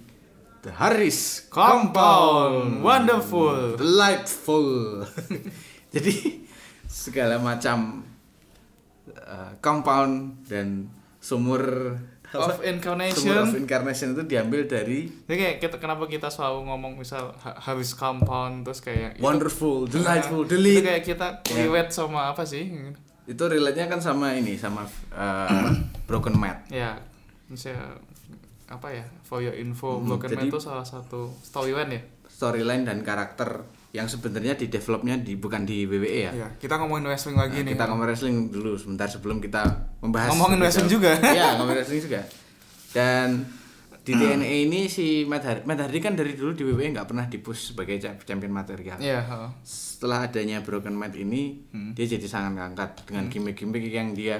The 0.62 0.72
Harris 0.72 1.44
Compound. 1.52 2.80
Wonderful. 2.80 3.76
Delightful 3.76 5.04
jadi 5.94 6.42
segala 6.84 7.36
macam 7.36 8.02
uh, 9.12 9.52
compound 9.60 10.42
dan 10.48 10.88
sumur 11.24 11.96
of 12.28 12.50
Sumur 12.50 12.66
incarnation 12.66 13.30
of 13.32 13.54
Incarnation 13.54 14.12
itu 14.12 14.26
diambil 14.26 14.66
dari 14.66 15.06
Jadi 15.06 15.38
kayak 15.38 15.56
kita 15.58 15.76
kenapa 15.78 16.04
kita 16.04 16.28
selalu 16.28 16.66
ngomong 16.66 16.98
misal 16.98 17.30
ha- 17.38 17.56
Harris 17.56 17.94
Compound 17.94 18.60
terus 18.62 18.82
kayak 18.82 19.16
itu- 19.16 19.22
wonderful, 19.22 19.86
delightful, 19.86 20.42
Nah, 20.42 20.50
delete. 20.50 20.74
itu 20.74 20.82
kayak 20.84 21.04
kita 21.06 21.26
Ya. 21.46 21.56
relate 21.62 21.90
sama 21.90 22.28
apa 22.28 22.42
sih? 22.44 22.66
Itu 23.24 23.42
relate-nya 23.46 23.86
kan 23.86 23.96
sama 23.98 24.34
ini, 24.34 24.58
sama 24.58 24.82
apa? 24.82 24.92
Broken 26.10 26.34
Mat. 26.34 26.68
Ya, 26.68 26.98
misalnya 27.46 27.96
apa 28.66 28.90
ya? 28.90 29.06
For 29.22 29.38
your 29.38 29.54
info, 29.54 29.96
Hmm, 29.96 30.10
Broken 30.10 30.28
jadi- 30.28 30.50
itu 30.50 30.58
salah 30.58 30.84
satu 30.84 31.32
storyline 31.40 31.88
ya. 31.88 32.02
Storyline 32.26 32.82
dan 32.82 33.00
karakter 33.00 33.62
yang 33.94 34.04
sebenarnya 34.04 34.52
di 34.52 34.66
developnya 34.66 35.14
di 35.16 35.38
bukan 35.38 35.62
di 35.62 35.86
WWE 35.86 36.18
ya. 36.20 36.32
Iya, 36.34 36.48
kita 36.58 36.76
ngomongin 36.76 37.06
wrestling 37.06 37.38
lagi 37.38 37.56
Nah, 37.56 37.64
nih. 37.64 37.72
kita 37.72 37.84
ngomong 37.86 38.04
wrestling 38.04 38.36
dulu 38.48 38.74
sebentar 38.74 39.06
sebelum 39.06 39.38
kita 39.38 39.62
membahas 40.02 40.34
Ngomongin 40.34 40.58
wrestling 40.58 40.90
juga. 40.90 41.14
Iya, 41.30 41.54
ngomongin 41.54 41.78
wrestling 41.78 42.02
juga. 42.02 42.20
Dan 42.90 43.46
di 44.00 44.12
TNA 44.12 44.52
ini 44.66 44.84
si 44.84 45.22
Matt 45.24 45.42
Hardy, 45.42 45.62
Matt 45.64 45.80
Hardy 45.80 45.96
kan 45.98 46.12
dari 46.12 46.34
dulu 46.34 46.52
di 46.52 46.62
WWE 46.62 46.92
nggak 46.92 47.06
pernah 47.06 47.24
dipush 47.24 47.70
sebagai 47.70 47.96
cha- 47.96 48.18
champion 48.18 48.50
material. 48.50 48.98
Iya, 48.98 49.22
heeh. 49.22 49.50
Setelah 49.62 50.26
adanya 50.26 50.60
Broken 50.60 50.92
Matt 50.92 51.14
ini, 51.14 51.62
Hmm. 51.70 51.94
dia 51.94 52.04
jadi 52.04 52.26
sangat 52.26 52.52
ngangkat 52.56 52.90
dengan 53.04 53.30
gimmick-gimmick 53.30 53.86
yang 53.86 54.10
dia 54.10 54.36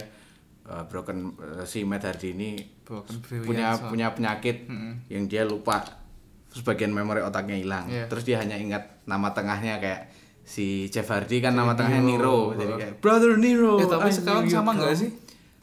uh, 0.65 0.85
Broken 0.85 1.33
uh, 1.33 1.63
si 1.63 1.81
Matt 1.83 2.03
Hardy 2.03 2.33
ini 2.33 2.59
Broken 2.83 3.23
punya 3.41 3.73
punya 3.79 4.11
penyakit 4.11 4.67
Mm-mm. 4.67 5.09
yang 5.09 5.25
dia 5.25 5.43
lupa 5.43 5.81
sebagian 6.55 6.95
memori 6.95 7.19
otaknya 7.19 7.59
hilang. 7.59 7.91
Iya. 7.91 8.07
Terus 8.07 8.23
dia 8.23 8.39
hanya 8.39 8.55
ingat 8.55 9.03
nama 9.05 9.35
tengahnya 9.35 9.83
kayak 9.83 10.09
si 10.45 10.87
Jeff 10.89 11.09
Hardy 11.09 11.43
kan 11.43 11.53
nama 11.53 11.75
tengahnya 11.75 12.01
Nero. 12.01 12.55
Nero, 12.55 12.57
jadi 12.57 12.73
kayak 12.79 12.95
Brother 13.03 13.35
Nero. 13.35 13.75
Eh, 13.83 13.89
tapi 13.91 14.09
I 14.09 14.15
sekarang 14.15 14.45
sama 14.47 14.71
nggak 14.73 14.95
come." 14.95 15.03
sih? 15.03 15.11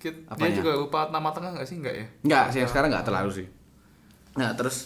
Kit- 0.01 0.25
Dia 0.25 0.33
Apanya? 0.33 0.55
juga 0.57 0.71
lupa 0.75 0.99
nama 1.07 1.29
tengah 1.29 1.53
nggak 1.55 1.67
sih? 1.69 1.77
Nggak 1.79 1.95
ya? 1.95 2.05
Enggak, 2.25 2.45
sih 2.51 2.59
sekarang 2.65 2.89
enggak 2.91 3.05
terlalu 3.05 3.31
sih. 3.31 3.47
Nah, 4.33 4.51
terus 4.57 4.77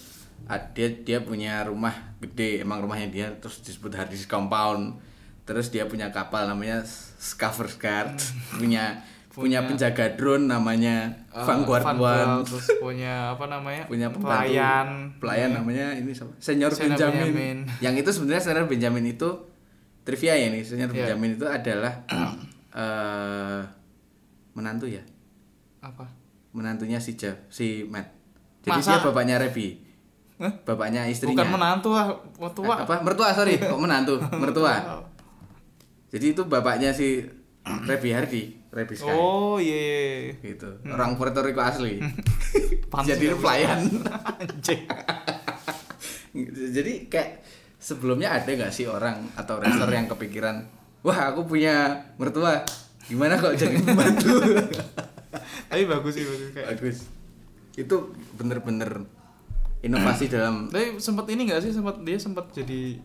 ah, 0.46 0.60
dia 0.60 0.92
dia 0.92 1.24
punya 1.24 1.64
rumah 1.64 1.96
gede, 2.20 2.62
emang 2.62 2.84
rumahnya 2.84 3.08
dia 3.10 3.28
terus 3.40 3.64
disebut 3.64 3.96
Hardy's 3.96 4.28
Compound. 4.28 5.00
Terus 5.46 5.70
dia 5.70 5.86
punya 5.86 6.10
kapal 6.10 6.50
namanya 6.50 6.82
Skaversgard, 7.22 8.18
punya 8.58 9.00
punya 9.36 9.60
Punya- 9.60 9.68
penjaga 9.68 10.16
drone 10.16 10.48
namanya 10.48 11.12
Eh, 11.30 11.44
Vanguard 11.44 11.84
Vanguard, 11.84 12.24
One. 12.40 12.48
terus 12.48 12.66
punya 12.80 13.36
apa 13.36 13.46
namanya? 13.46 13.84
punya 13.84 14.08
pembantu 14.08 14.32
pelayan. 14.48 14.88
pelayan 15.20 15.50
Iya. 15.52 15.58
namanya 15.60 15.86
ini 15.94 16.10
siapa? 16.10 16.32
Senior, 16.40 16.72
Senior 16.72 16.96
Benjamin. 16.96 17.20
Benjamin. 17.28 17.58
Yang 17.78 17.96
itu 18.00 18.10
sebenarnya 18.16 18.42
Senior 18.42 18.66
Benjamin 18.66 19.06
itu 19.10 19.30
trivia 20.02 20.34
ya 20.34 20.48
nih, 20.50 20.64
Senior 20.64 20.88
Iya. 20.88 20.96
Benjamin 21.12 21.30
itu 21.36 21.46
adalah 21.46 21.94
eh 22.74 23.62
menantu 24.52 24.88
ya, 24.88 25.04
Apa? 25.82 26.08
menantunya 26.50 26.96
si 26.96 27.14
Jeff, 27.14 27.36
si 27.50 27.84
Matt. 27.86 28.08
Jadi 28.64 28.80
Masa? 28.80 28.96
dia 28.96 29.04
bapaknya 29.04 29.36
Rebi. 29.38 29.84
Hah? 30.36 30.52
Bapaknya 30.64 31.04
istrinya. 31.06 31.44
Bukan 31.44 31.50
menantu 31.54 31.90
lah, 31.92 32.08
tua. 32.52 32.76
Apa? 32.78 33.00
Mertua, 33.00 33.32
sorry. 33.32 33.60
Kok 33.62 33.76
menantu? 33.78 34.16
Mertua. 34.34 35.04
Jadi 36.08 36.32
itu 36.32 36.42
bapaknya 36.46 36.90
si 36.90 37.20
Rebi 37.66 38.10
Hardy, 38.14 38.44
Rebi 38.70 38.94
Sky. 38.94 39.10
Oh 39.10 39.58
iya. 39.58 40.30
iya. 40.30 40.54
Gitu. 40.54 40.70
Orang 40.86 41.18
Puerto 41.18 41.42
Rico 41.42 41.66
asli. 41.66 41.98
Jadi 43.10 43.26
ya, 43.26 43.36
pelayan. 43.36 43.90
Anjing. 44.38 44.82
Jadi 46.72 47.10
kayak 47.10 47.42
sebelumnya 47.82 48.38
ada 48.38 48.46
nggak 48.46 48.74
sih 48.74 48.86
orang 48.86 49.34
atau 49.34 49.58
wrestler 49.58 49.90
yang 49.90 50.06
kepikiran, 50.06 50.68
wah 51.02 51.34
aku 51.34 51.48
punya 51.48 52.06
mertua, 52.22 52.62
gimana 53.08 53.40
kok 53.40 53.56
jadi 53.56 53.78
pembantu? 53.82 54.36
Tapi 55.72 55.84
bagus 55.88 56.14
sih 56.16 56.26
bagus 56.28 56.50
kayak. 56.54 56.68
Bagus. 56.78 56.98
Itu 57.76 58.14
bener-bener 58.36 59.08
inovasi 59.82 60.28
dalam 60.34 60.70
Tapi 60.70 60.98
sempat 61.00 61.26
ini 61.32 61.50
nggak 61.50 61.62
sih 61.66 61.72
sempat 61.72 62.02
dia 62.04 62.18
sempat 62.20 62.52
jadi 62.52 63.00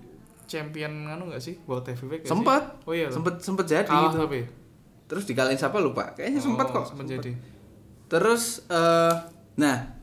champion 0.50 0.90
anu 1.06 1.30
nggak 1.30 1.38
sih 1.38 1.54
World 1.62 1.86
Heavyweight? 1.86 2.20
nggak 2.20 2.26
sih? 2.26 2.34
sempat 2.34 2.62
Oh 2.82 2.92
iya. 2.92 3.06
sempet 3.06 3.38
sempet 3.38 3.64
jadi 3.64 3.86
kalah 3.86 4.10
gitu. 4.10 4.18
tapi. 4.20 4.40
terus 5.06 5.24
dikalahin 5.24 5.54
siapa 5.56 5.78
lupa 5.78 6.10
kayaknya 6.12 6.38
sempat 6.38 6.66
Oh, 6.68 6.74
kok 6.76 6.84
Sempat 6.88 7.06
sempet. 7.06 7.14
jadi. 7.16 7.32
terus 8.06 8.66
eh 8.66 9.14
nah 9.56 9.94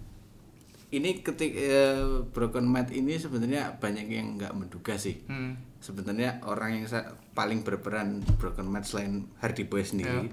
ini 0.88 1.20
ketik 1.20 1.51
eh, 1.54 2.00
broken 2.25 2.63
mat 2.63 2.88
ini 2.89 3.16
sebenarnya 3.16 3.75
banyak 3.75 4.08
yang 4.08 4.38
nggak 4.38 4.54
menduga 4.54 4.96
sih 4.96 5.20
Hmm. 5.24 5.60
sebenarnya 5.77 6.39
orang 6.42 6.80
yang 6.80 6.86
paling 7.34 7.62
berperan 7.62 8.20
broken 8.34 8.66
mat 8.66 8.84
selain 8.84 9.27
Hardy 9.38 9.63
Boy 9.63 9.84
sendiri 9.84 10.32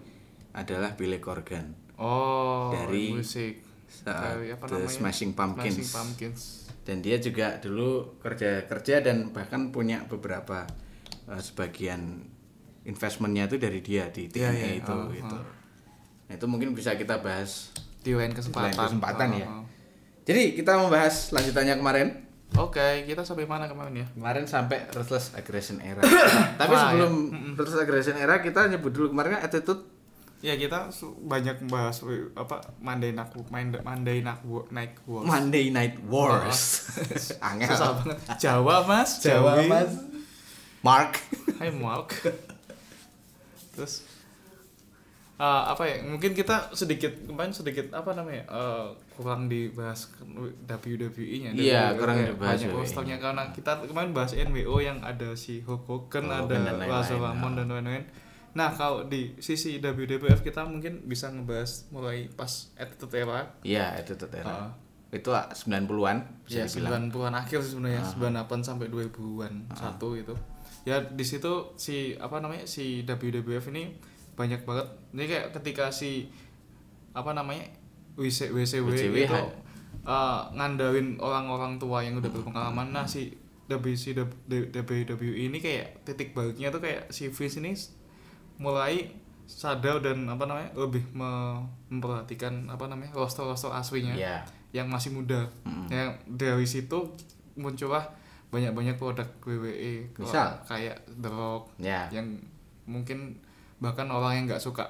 adalah 0.52 0.94
Billy 0.94 1.18
Corgan 1.18 1.74
Oh. 1.94 2.70
Dari 2.70 3.10
musik. 3.12 3.62
saat 3.86 4.34
Dari 4.34 4.50
apa 4.50 4.66
The 4.66 4.74
namanya? 4.76 4.90
Smashing 4.92 5.32
Pumpkins. 5.32 5.74
Smashing 5.76 5.90
Pumpkins. 5.92 6.42
Dan 6.84 7.00
dia 7.00 7.16
juga 7.16 7.56
dulu 7.58 8.20
kerja 8.20 8.64
kerja 8.64 9.00
dan 9.00 9.32
bahkan 9.32 9.68
punya 9.68 10.04
beberapa 10.04 10.68
eh, 11.26 11.40
sebagian 11.40 12.28
investmentnya 12.84 13.48
itu 13.48 13.56
dari 13.56 13.80
dia 13.80 14.12
di 14.12 14.28
Iya, 14.28 14.52
TNA 14.52 14.60
iya. 14.60 14.68
itu 14.78 14.92
Oh, 14.92 15.08
gitu. 15.08 15.36
oh. 15.36 15.44
Nah, 16.24 16.34
itu 16.36 16.46
mungkin 16.48 16.72
bisa 16.72 16.92
kita 16.94 17.20
bahas 17.20 17.72
Di 18.04 18.12
lain 18.12 18.32
kesempatan. 18.32 18.68
Lain 18.68 18.76
kesempatan 18.76 19.28
ya. 19.32 19.46
Oh. 19.48 19.64
Jadi 20.24 20.56
kita 20.56 20.76
membahas 20.76 21.32
lanjutannya 21.32 21.76
kemarin. 21.76 22.08
Oke, 22.54 23.02
kita 23.02 23.24
sampai 23.24 23.48
mana 23.48 23.66
kemarin 23.66 24.04
ya? 24.04 24.06
Kemarin 24.12 24.44
sampai 24.44 24.84
Ruthless 24.92 25.32
Aggression 25.34 25.80
Era. 25.80 26.04
Tapi 26.60 26.70
Wah, 26.70 26.92
sebelum 26.92 27.12
ya. 27.32 27.56
Ruthless 27.56 27.80
Aggression 27.80 28.16
Era 28.16 28.38
kita 28.38 28.68
nyebut 28.68 28.92
dulu 28.92 29.10
kemarin 29.10 29.40
kan 29.40 29.48
Attitude 29.48 29.82
Ya 30.44 30.60
kita 30.60 30.92
banyak 31.24 31.56
membahas 31.64 32.04
apa 32.36 32.60
Monday 32.76 33.16
Night 33.16 33.32
Monday, 33.48 33.80
Monday 33.80 34.18
Night 34.20 34.44
Night 34.68 34.94
Wars. 35.08 35.24
Monday 35.24 35.64
Night 35.72 35.96
Wars. 36.04 36.84
Angel. 37.48 37.72
Susah 37.72 37.96
banget. 38.04 38.18
Jawa 38.36 38.84
Mas, 38.84 39.10
Jawa, 39.24 39.56
Jawi. 39.56 39.72
Mas. 39.72 39.92
Mark. 40.84 41.16
Hai 41.64 41.72
Mark. 41.72 42.12
Terus 43.72 44.04
eh, 45.40 45.62
apa 45.64 45.80
ya? 45.88 46.04
Mungkin 46.04 46.36
kita 46.36 46.76
sedikit 46.76 47.24
kemarin 47.24 47.56
sedikit 47.56 47.88
apa 47.96 48.12
namanya? 48.12 48.44
eh, 48.44 48.86
kurang 49.16 49.48
dibahas 49.48 50.12
WWE-nya. 50.68 51.56
Iya, 51.56 51.96
kurang 51.96 52.20
dibahas 52.20 52.60
banyak 52.60 52.68
WWE-nya. 52.68 52.76
rosternya 52.84 53.16
karena 53.16 53.48
kita 53.48 53.80
kemarin 53.88 54.12
bahas 54.12 54.36
NWO 54.36 54.76
yang 54.76 55.00
ada 55.00 55.32
si 55.32 55.64
Hulk 55.64 55.88
Hogan, 55.88 56.28
Hulk 56.28 56.52
ada 56.52 56.84
Razor 56.84 57.16
Ramon 57.16 57.56
ya. 57.56 57.64
dan 57.64 57.80
lain-lain. 57.80 58.23
Nah, 58.54 58.70
kalau 58.70 59.10
di 59.10 59.34
sisi 59.42 59.82
WWF 59.82 60.46
kita 60.46 60.62
mungkin 60.62 61.02
bisa 61.10 61.26
ngebahas 61.30 61.90
mulai 61.90 62.30
pas 62.30 62.70
Attitude 62.78 63.26
Era. 63.26 63.42
Iya, 63.66 63.98
Attitude 63.98 64.30
Era. 64.30 64.70
Ah. 64.70 64.70
Itu 65.10 65.30
90-an 65.30 66.18
bisa 66.46 66.62
Ya, 66.62 66.66
dibilang. 66.66 67.10
90-an 67.10 67.34
akhir 67.34 67.58
sebenarnya, 67.62 68.02
98 68.02 68.66
sampai 68.66 68.86
2000-an 68.90 69.74
satu 69.74 70.14
itu. 70.14 70.34
Ya 70.86 71.02
di 71.02 71.24
situ 71.26 71.74
si 71.78 72.14
apa 72.18 72.38
namanya 72.38 72.66
si 72.66 73.02
WWF 73.02 73.74
ini 73.74 73.94
banyak 74.38 74.62
banget. 74.62 74.86
Ini 75.14 75.24
kayak 75.26 75.46
ketika 75.58 75.90
si 75.90 76.30
apa 77.14 77.30
namanya 77.30 77.66
WC, 78.18 78.50
WCW, 78.54 78.90
WCW, 78.90 79.16
itu 79.26 79.38
uh, 80.06 80.50
ngandalin 80.54 81.18
orang-orang 81.18 81.78
tua 81.78 82.02
yang 82.02 82.18
udah 82.18 82.30
berpengalaman. 82.30 82.90
Nah 82.90 83.06
si 83.06 83.34
WCW 83.70 85.24
ini 85.40 85.58
kayak 85.62 86.04
titik 86.04 86.36
baliknya 86.36 86.68
tuh 86.68 86.82
kayak 86.84 87.08
si 87.14 87.30
Vince 87.32 87.58
ini 87.62 87.72
mulai 88.56 89.10
sadar 89.44 89.98
dan 89.98 90.24
apa 90.24 90.44
namanya 90.44 90.72
lebih 90.74 91.04
me- 91.10 91.60
memperhatikan 91.88 92.64
apa 92.66 92.86
namanya 92.86 93.12
roster-roster 93.12 93.68
aslinya 93.70 94.12
Iya. 94.12 94.40
yang 94.72 94.88
masih 94.88 95.12
muda. 95.12 95.44
Yang 95.86 96.08
dari 96.26 96.64
situ 96.64 96.98
muncullah 97.54 98.08
banyak-banyak 98.48 98.94
produk 98.94 99.26
WWE 99.40 100.08
Misal? 100.16 100.54
kayak 100.64 100.96
The 101.12 101.28
Rock 101.28 101.74
Ya. 101.76 102.06
yang 102.08 102.38
mungkin 102.84 103.36
bahkan 103.76 104.06
orang 104.06 104.32
yang 104.36 104.44
nggak 104.46 104.60
suka 104.60 104.86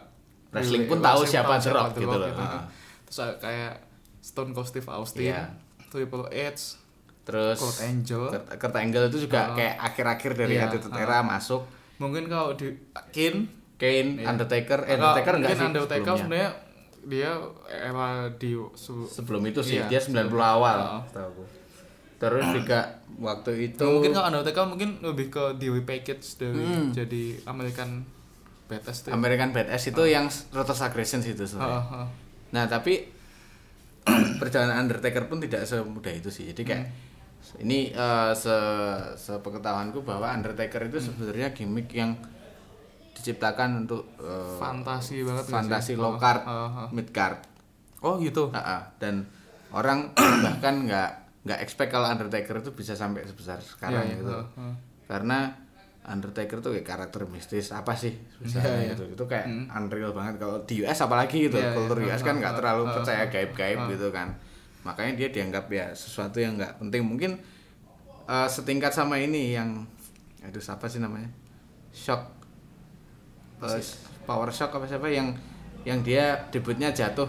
Wrestling 0.51 0.85
WWE, 0.85 0.91
pun 0.91 0.99
tahu 1.01 1.19
wrestling 1.19 1.33
siapa 1.35 1.53
tahu 1.53 1.61
The 1.61 1.73
Rock 1.73 1.91
gitu 1.95 2.07
loh. 2.15 2.29
gitu. 2.29 2.43
Ah. 2.43 2.65
Terus 3.05 3.19
kayak 3.39 3.73
Stone 4.21 4.53
Cold 4.53 4.69
Steve 4.69 4.89
Austin, 4.89 5.29
Iya. 5.29 5.43
Triple 5.89 6.27
H, 6.29 6.79
Terus 7.25 7.57
Kurt 7.57 7.81
Angle. 7.81 8.29
Kurt, 8.29 8.45
Kurt 8.55 8.77
Angle 8.77 9.05
itu 9.09 9.19
juga 9.23 9.41
Ah. 9.43 9.57
kayak 9.57 9.75
akhir-akhir 9.83 10.33
dari 10.37 10.55
Iya, 10.55 10.69
Attitude. 10.69 10.93
Era 10.95 11.21
masuk. 11.21 11.65
Mungkin 11.97 12.27
kalau 12.27 12.53
di 12.53 12.75
Kane, 13.11 13.47
Kane, 13.75 14.11
Iya. 14.19 14.27
Undertaker, 14.29 14.81
eh, 14.83 14.95
Undertaker 14.95 15.35
enggak 15.37 15.51
sih 15.53 15.67
Undertaker 15.67 16.15
sebenarnya 16.17 16.51
dia 17.05 17.31
era 17.69 18.09
di 18.33 18.51
su- 18.73 19.05
Sebelum 19.07 19.45
itu 19.45 19.61
sih 19.61 19.77
Iya. 19.77 19.87
dia 19.89 20.01
90 20.01 20.31
awal. 20.41 20.79
Ah. 20.81 21.03
aku. 21.05 21.45
Terus 22.17 22.47
juga 22.53 22.79
waktu 23.17 23.53
itu 23.69 23.85
mungkin 23.85 24.11
kalau 24.11 24.27
Undertaker 24.29 24.65
mungkin 24.65 24.91
lebih 25.01 25.29
ke 25.29 25.55
Dewey 25.55 25.83
Package 25.83 26.25
dari 26.37 26.63
Hmm. 26.63 26.91
jadi 26.91 27.45
American 27.45 28.07
Badass 28.65 28.97
tuh. 29.01 29.09
ya. 29.09 29.13
American 29.13 29.51
Badass 29.51 29.85
itu 29.87 30.03
yang 30.05 30.27
Rotos 30.51 30.81
Aggression 30.81 31.21
itu 31.21 31.45
sebenarnya. 31.45 31.77
ah, 31.77 32.01
ah. 32.01 32.09
Nah, 32.51 32.65
tapi 32.65 33.13
perjalanan 34.41 34.81
Undertaker 34.81 35.27
pun 35.27 35.39
tidak 35.39 35.65
semudah 35.65 36.11
itu 36.11 36.29
sih. 36.29 36.49
Jadi 36.49 36.63
kayak 36.63 36.85
ini 37.59 37.91
eh, 37.91 38.33
se 38.33 38.57
sepengetahuanku 39.15 40.03
bahwa 40.03 40.31
Undertaker 40.31 40.87
itu 40.87 40.99
sebenarnya 40.99 41.53
gimmick 41.53 41.93
yang 41.93 42.17
diciptakan 43.15 43.87
untuk 43.87 44.05
eh, 44.19 44.57
Fantasi 44.59 45.23
banget 45.23 45.45
fantasi 45.47 45.93
low 45.95 46.17
card, 46.17 46.43
ah, 46.45 46.87
ah. 46.87 46.89
mid 46.91 47.09
card. 47.11 47.39
Oh 48.03 48.19
gitu. 48.19 48.51
Ah, 48.53 48.59
ah. 48.59 48.81
dan 48.99 49.25
orang 49.71 50.13
bahkan 50.45 50.85
nggak 50.85 51.11
nggak 51.45 51.59
expect 51.61 51.93
kalau 51.93 52.09
Undertaker 52.09 52.59
itu 52.59 52.73
bisa 52.73 52.97
sampai 52.97 53.25
sebesar 53.25 53.61
sekarang 53.61 54.01
Iya, 54.01 54.17
iya. 54.17 54.21
gitu 54.25 54.33
Heeh, 54.33 54.47
heeh. 54.57 54.75
karena 55.05 55.39
Undertaker 56.05 56.61
tuh 56.61 56.77
kayak 56.77 56.85
karakter 56.85 57.25
mistis 57.29 57.73
apa 57.73 57.97
sih 57.97 58.13
misalnya 58.41 58.77
iya. 58.81 58.93
gitu 58.93 59.05
itu 59.09 59.25
kayak 59.25 59.49
unreal 59.73 60.13
banget 60.13 60.37
kalau 60.37 60.61
di 60.65 60.85
US 60.85 61.01
apalagi 61.01 61.49
gitu 61.49 61.57
Iya, 61.57 61.69
iya. 61.69 61.77
kultur 61.77 61.99
US 62.01 62.21
kan 62.21 62.37
Ah, 62.37 62.41
nggak 62.41 62.55
terlalu 62.61 62.83
ah, 62.85 62.93
percaya 62.93 63.25
gaib-gaib 63.29 63.79
ah. 63.81 63.89
gitu 63.89 64.09
kan 64.09 64.29
makanya 64.85 65.17
dia 65.17 65.29
dianggap 65.33 65.67
ya 65.73 65.91
sesuatu 65.91 66.39
yang 66.39 66.55
nggak 66.55 66.79
penting. 66.79 67.03
Mungkin 67.03 67.33
eh, 68.25 68.49
setingkat 68.49 68.93
sama 68.93 69.17
ini 69.17 69.57
yang 69.57 69.83
aduh 70.45 70.61
siapa 70.61 70.85
sih 70.87 71.01
namanya? 71.01 71.29
Shock. 71.91 72.21
Eh, 73.65 73.81
power 74.25 74.53
shock 74.53 74.77
apa 74.77 74.85
siapa 74.85 75.09
yang 75.09 75.33
yang 75.83 76.05
dia 76.05 76.37
debutnya 76.49 76.93
jatuh. 76.93 77.29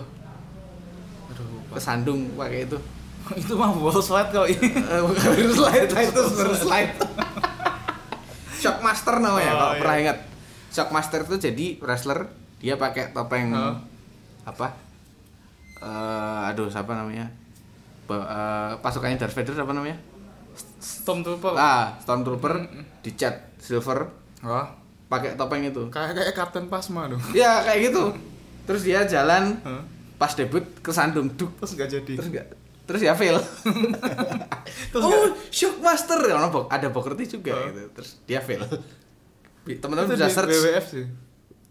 Aduh. 1.32 1.48
kesandung 1.74 2.30
pakai 2.36 2.68
itu. 2.68 2.78
Itu 3.42 3.58
mah 3.58 3.74
wall 3.74 3.98
slide 3.98 4.30
ini. 4.48 4.68
Eh, 4.92 5.02
bukan 5.02 5.50
slide 5.50 5.92
itu 5.92 6.22
baru 6.38 6.54
slide. 6.54 6.94
Shockmaster 8.62 9.18
namanya 9.20 9.52
Oh, 9.52 9.58
kalau 9.58 9.74
iya. 9.74 9.82
pernah 9.82 9.98
ingat. 10.00 10.18
Shockmaster 10.70 11.24
itu 11.24 11.36
jadi 11.40 11.66
wrestler 11.80 12.28
dia 12.60 12.76
pakai 12.76 13.16
topeng 13.16 13.56
Hah? 13.56 13.80
apa? 14.44 14.68
Eh, 15.80 16.50
aduh 16.52 16.68
siapa 16.68 16.92
namanya 16.92 17.30
Eh, 18.08 18.72
pasukannya 18.80 19.16
Darth 19.16 19.34
Vader 19.34 19.58
apa 19.58 19.72
namanya 19.72 19.98
Stormtrooper. 20.78 21.54
ah 21.54 21.98
Stormtrooper 21.98 22.54
dicat 23.02 23.34
silver 23.58 24.06
Wah, 24.40 24.70
pakai 25.06 25.34
topeng 25.34 25.64
itu 25.64 25.90
kayak 25.90 26.14
kayak 26.14 26.34
Captain 26.34 26.66
Pasma 26.66 27.08
dong. 27.08 27.18
ya 27.34 27.60
kayak 27.62 27.90
gitu 27.90 28.14
terus 28.64 28.82
dia 28.82 29.02
jalan 29.04 29.58
Hah? 29.60 29.82
pas 30.16 30.32
debut 30.32 30.62
kesandung 30.80 31.28
duk 31.32 31.50
Terus 31.58 31.74
nggak 31.74 31.90
jadi. 31.92 32.14
terus 32.14 32.30
enggak 32.30 32.48
terus 32.86 33.02
ya 33.02 33.14
fail 33.14 33.42
Terus 34.92 35.02
oh 35.02 35.12
shockmaster 35.50 36.20
Karena 36.20 36.48
bok- 36.48 36.70
ada 36.70 36.88
Booker 36.88 37.14
T 37.16 37.26
juga 37.28 37.54
Oh. 37.54 37.66
gitu 37.66 37.82
terus 37.92 38.22
dia 38.24 38.38
fail 38.40 38.62
teman-teman 39.66 40.14
bisa 40.14 40.30
search 40.30 40.54
WWF 40.54 40.86
sih. 40.88 41.06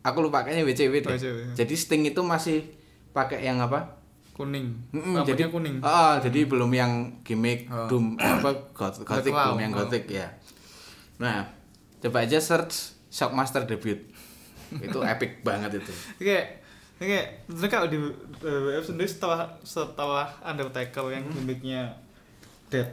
aku 0.03 0.19
lupa 0.21 0.43
kayaknya 0.43 0.67
WCW 0.67 0.95
deh 1.01 1.15
WCW. 1.15 1.39
jadi 1.55 1.75
Sting 1.75 2.03
itu 2.05 2.21
masih 2.21 2.75
pakai 3.09 3.41
yang 3.41 3.59
apa 3.61 4.03
Kuning. 4.35 4.67
Rambutnya 4.91 5.23
jadi 5.25 5.43
kuning. 5.47 5.77
ah 5.79 6.19
jadi 6.19 6.45
belum 6.45 6.71
yang 6.71 6.93
gimmick 7.23 7.71
Oh. 7.71 7.87
doom 7.87 8.19
apa 8.19 8.51
goth- 8.75 9.01
gothic 9.01 9.31
belum 9.31 9.59
yang 9.59 9.71
oh. 9.71 9.79
gothic 9.81 10.05
ya 10.07 10.27
nah 11.15 11.47
coba 11.99 12.19
aja 12.21 12.37
search 12.37 12.75
shockmaster 13.07 13.63
debut 13.63 14.03
itu 14.85 14.99
epic 15.01 15.41
banget 15.41 15.79
itu 15.79 15.93
kayak 16.19 16.67
ini 16.95 17.05
kayak 17.09 17.27
sebenarnya 17.47 17.71
kalau 17.73 17.87
di 17.87 17.99
WWF 18.41 18.85
sendiri 18.85 19.07
setelah 19.07 19.41
setelah 19.63 20.27
Undertaker 20.41 21.07
yang 21.09 21.27
gimmicknya 21.29 21.91
Dead 22.67 22.87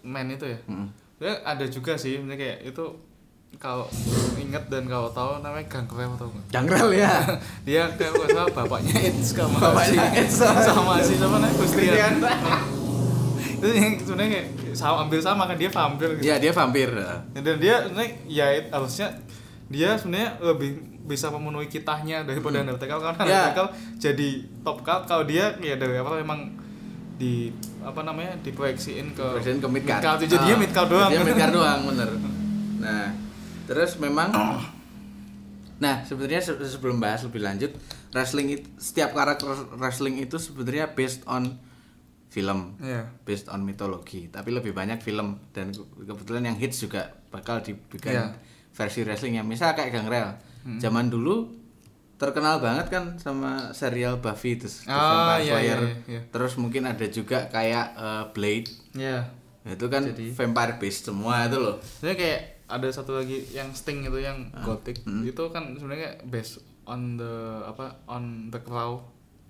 Man 0.00 0.30
itu 0.30 0.46
ya. 0.46 0.58
Mm. 0.66 0.88
Ada 1.20 1.66
juga 1.66 1.94
sih 1.94 2.16
sebenarnya 2.16 2.38
kayak 2.38 2.58
itu 2.66 2.84
kalau 3.56 3.88
inget 4.36 4.68
dan 4.68 4.84
kalau 4.84 5.08
tahu 5.08 5.40
namanya 5.40 5.66
Gangrel 5.66 6.12
atau 6.12 6.28
enggak? 6.28 6.46
Jangral 6.48 6.88
ya 6.92 7.12
Dia 7.66 7.82
kayak 7.90 8.12
nggak 8.12 8.28
salah 8.30 8.50
bapaknya 8.52 8.94
Edge 9.02 9.24
sama 9.24 9.56
Bapaknya 9.64 10.04
Edge. 10.14 10.34
sama 10.36 10.92
si 11.00 11.14
siapa 11.14 11.34
namanya 11.34 11.54
Christian. 11.56 12.12
itu 13.58 13.66
yang 13.66 13.94
sebenarnya 13.98 14.30
kayak 14.30 14.46
sama 14.72 14.96
hampir 15.00 15.18
sama 15.18 15.42
kan 15.44 15.56
dia 15.56 15.66
vampir 15.68 16.08
gitu. 16.14 16.24
ya 16.24 16.34
dia 16.36 16.52
vampir 16.52 16.88
dan 17.34 17.56
dia 17.58 17.76
sebenarnya 17.82 18.12
ya 18.28 18.46
harusnya 18.70 19.08
dia 19.66 19.88
sebenarnya 19.94 20.30
lebih 20.40 20.70
bisa 21.02 21.26
memenuhi 21.28 21.66
kitahnya 21.66 22.22
daripada 22.22 22.62
Undertaker 22.62 23.02
karena 23.02 23.18
Ya. 23.20 23.40
Undertaker 23.42 23.66
jadi 23.98 24.28
top 24.62 24.78
card 24.80 25.02
kalau 25.04 25.24
dia 25.24 25.58
ya 25.58 25.74
dari 25.74 25.96
apa 25.96 26.14
memang 26.14 26.54
di 27.14 27.50
apa 27.80 27.98
namanya 28.00 28.38
diproyeksiin 28.38 29.10
ke 29.10 29.26
Presiden 29.34 29.58
ke 29.58 29.66
mid 29.66 29.82
card. 29.82 30.22
jadinya 30.22 30.54
Ah, 30.54 30.60
mid 30.60 30.70
card 30.70 30.88
doang 30.88 31.10
Jadinya 31.10 31.26
mid 31.26 31.34
card 31.36 31.52
doang, 31.58 31.80
bener. 31.84 32.10
Nah, 32.78 33.06
terus 33.68 33.96
memang 33.96 34.32
Nah, 35.78 36.02
sebenarnya 36.02 36.42
se- 36.42 36.58
sebelum 36.58 36.98
bahas 36.98 37.22
lebih 37.22 37.38
lanjut, 37.38 37.70
wrestling 38.10 38.50
itu 38.50 38.66
setiap 38.76 39.14
karakter 39.14 39.46
wrestling 39.74 40.18
itu 40.18 40.34
sebenarnya 40.34 40.90
based 40.90 41.22
on 41.24 41.54
film, 42.26 42.74
Iya. 42.78 43.06
based 43.22 43.46
on 43.46 43.62
mitologi, 43.62 44.26
tapi 44.26 44.50
lebih 44.50 44.74
banyak 44.74 44.98
film 44.98 45.38
dan 45.48 45.70
ke- 45.70 45.78
kebetulan 46.02 46.44
yang 46.44 46.58
hits 46.58 46.82
juga 46.82 47.14
bakal 47.28 47.62
dibikin 47.62 48.10
Iya. 48.10 48.34
versi 48.68 49.00
wrestling 49.00 49.34
yang 49.34 49.46
misal 49.46 49.70
kayak 49.72 49.94
Gangrel. 49.94 50.34
Zaman 50.76 51.08
dulu 51.08 51.54
terkenal 52.16 52.58
banget 52.58 52.90
kan 52.90 53.14
sama 53.14 53.70
serial 53.70 54.18
Buffy 54.18 54.58
itu, 54.58 54.66
The 54.66 54.90
Ah, 54.90 54.98
Vampire 55.30 55.38
iya, 55.38 55.46
iya, 55.46 55.54
Slayer. 55.54 55.80
iya, 55.80 55.94
iya. 56.10 56.20
Terus 56.28 56.52
mungkin 56.58 56.82
ada 56.84 57.06
juga 57.06 57.46
kayak 57.46 57.86
eh, 57.94 58.24
Blade 58.34 58.68
ya 58.92 59.30
itu 59.64 59.86
kan 59.86 60.02
Jadi- 60.02 60.34
vampire 60.34 60.74
based 60.76 61.06
semua 61.06 61.46
itu 61.46 61.54
loh 61.56 61.78
sebenarnya 61.78 62.18
kayak 62.18 62.42
ada 62.68 62.84
satu 62.86 63.16
lagi 63.16 63.42
yang 63.48 63.72
Sting 63.72 64.04
itu 64.04 64.18
yang 64.18 64.52
Ah. 64.52 64.60
gothic. 64.62 65.00
Hmm. 65.02 65.24
itu 65.24 65.40
kan 65.48 65.72
sebenarnya 65.72 66.20
based 66.24 66.60
on 66.84 67.16
the 67.16 67.32
apa 67.64 67.96
on 68.06 68.24
the 68.48 68.60
crow. 68.60 69.00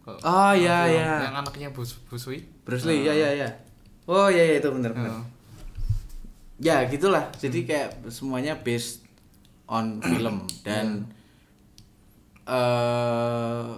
Oh, 0.08 0.52
iya, 0.52 0.88
yang- 0.88 0.88
iya. 0.88 1.12
yang 1.22 1.36
anaknya 1.36 1.68
Bus 1.68 2.00
Busui 2.02 2.40
Bruce 2.64 2.82
Lee 2.82 3.02
ya 3.02 3.12
ya 3.12 3.28
ya 3.36 3.48
oh 4.06 4.26
ya 4.26 4.40
ya 4.40 4.56
itu 4.56 4.68
benar 4.70 4.90
benar 4.90 5.12
Ah. 5.12 5.24
ya 6.56 6.86
gitulah. 6.86 7.28
Jadi 7.34 7.62
kayak 7.62 8.08
semuanya 8.08 8.56
based 8.56 9.04
on 9.66 9.98
film 10.08 10.48
dan 10.62 11.04
eh 12.46 13.68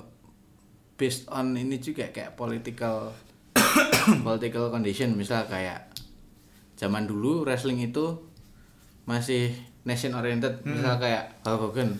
based 0.95 1.27
on 1.29 1.57
ini 1.57 1.77
juga 1.77 2.07
kayak 2.09 2.37
political 2.37 3.11
political 4.27 4.69
condition. 4.69 5.17
Misal 5.17 5.45
kayak 5.45 5.91
zaman 6.77 7.05
dulu 7.05 7.43
wrestling 7.43 7.83
itu 7.83 8.30
masih 9.11 9.51
nation 9.83 10.13
oriented 10.13 10.63
misal 10.63 10.95
kayak 10.97 11.43
Hulk 11.43 11.61
Hogan 11.67 11.91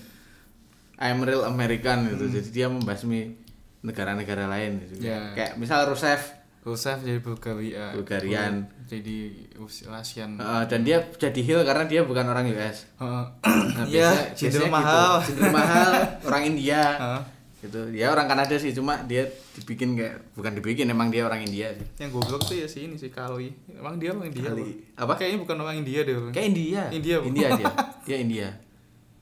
I'm 0.97 1.19
real 1.21 1.43
American 1.43 2.07
gitu 2.07 2.31
jadi 2.31 2.49
dia 2.49 2.67
membasmi 2.69 3.35
negara-negara 3.81 4.47
lain 4.47 4.79
gitu 4.81 5.03
Ya. 5.03 5.33
kayak 5.33 5.57
misal 5.57 5.83
Rusev 5.85 6.21
Rusev 6.61 7.01
jadi 7.01 7.19
Bulgaria 7.19 7.89
Bulgarian. 7.91 8.69
jadi 8.85 9.33
Rusian 9.57 10.37
Uh, 10.37 10.61
dan 10.63 10.81
dia 10.81 11.01
jadi 11.17 11.41
heel 11.41 11.61
karena 11.63 11.85
dia 11.85 12.01
bukan 12.03 12.27
orang 12.27 12.45
US. 12.49 12.85
Heeh. 12.95 13.25
Nah, 13.73 13.85
Iya, 13.87 14.13
biasa- 14.13 14.25
cinder 14.35 14.61
biasanya 14.61 14.69
mahal. 14.71 15.13
Gitu. 15.23 15.41
Mahal, 15.49 15.91
orang 16.29 16.43
India. 16.45 16.83
Heeh. 16.95 17.23
Gitu. 17.61 17.93
Dia 17.93 18.09
orang 18.09 18.25
Kanada 18.25 18.57
sih, 18.57 18.73
cuma 18.73 19.05
dia 19.05 19.29
dibikin 19.53 19.93
kayak 19.93 20.33
bukan 20.33 20.53
dibikin, 20.57 20.89
emang 20.89 21.13
dia 21.13 21.29
orang 21.29 21.45
India 21.45 21.69
sih. 21.77 21.85
Yang 22.01 22.11
goblok 22.17 22.43
tuh 22.49 22.57
ya 22.57 22.65
si 22.65 22.89
ini 22.89 22.97
si 22.97 23.13
Kali. 23.13 23.53
Emang 23.77 24.01
dia 24.01 24.17
orang 24.17 24.33
India. 24.33 24.49
Kali. 24.49 24.97
Apa? 24.97 25.05
Apa? 25.05 25.13
Kayaknya 25.21 25.39
bukan 25.45 25.57
orang 25.61 25.77
India 25.85 26.01
deh. 26.01 26.15
Kayak 26.33 26.47
India. 26.57 26.83
India, 26.89 27.15
Bu. 27.21 27.25
India 27.29 27.49
dia. 27.57 27.73
Dia 28.09 28.17
India. 28.17 28.49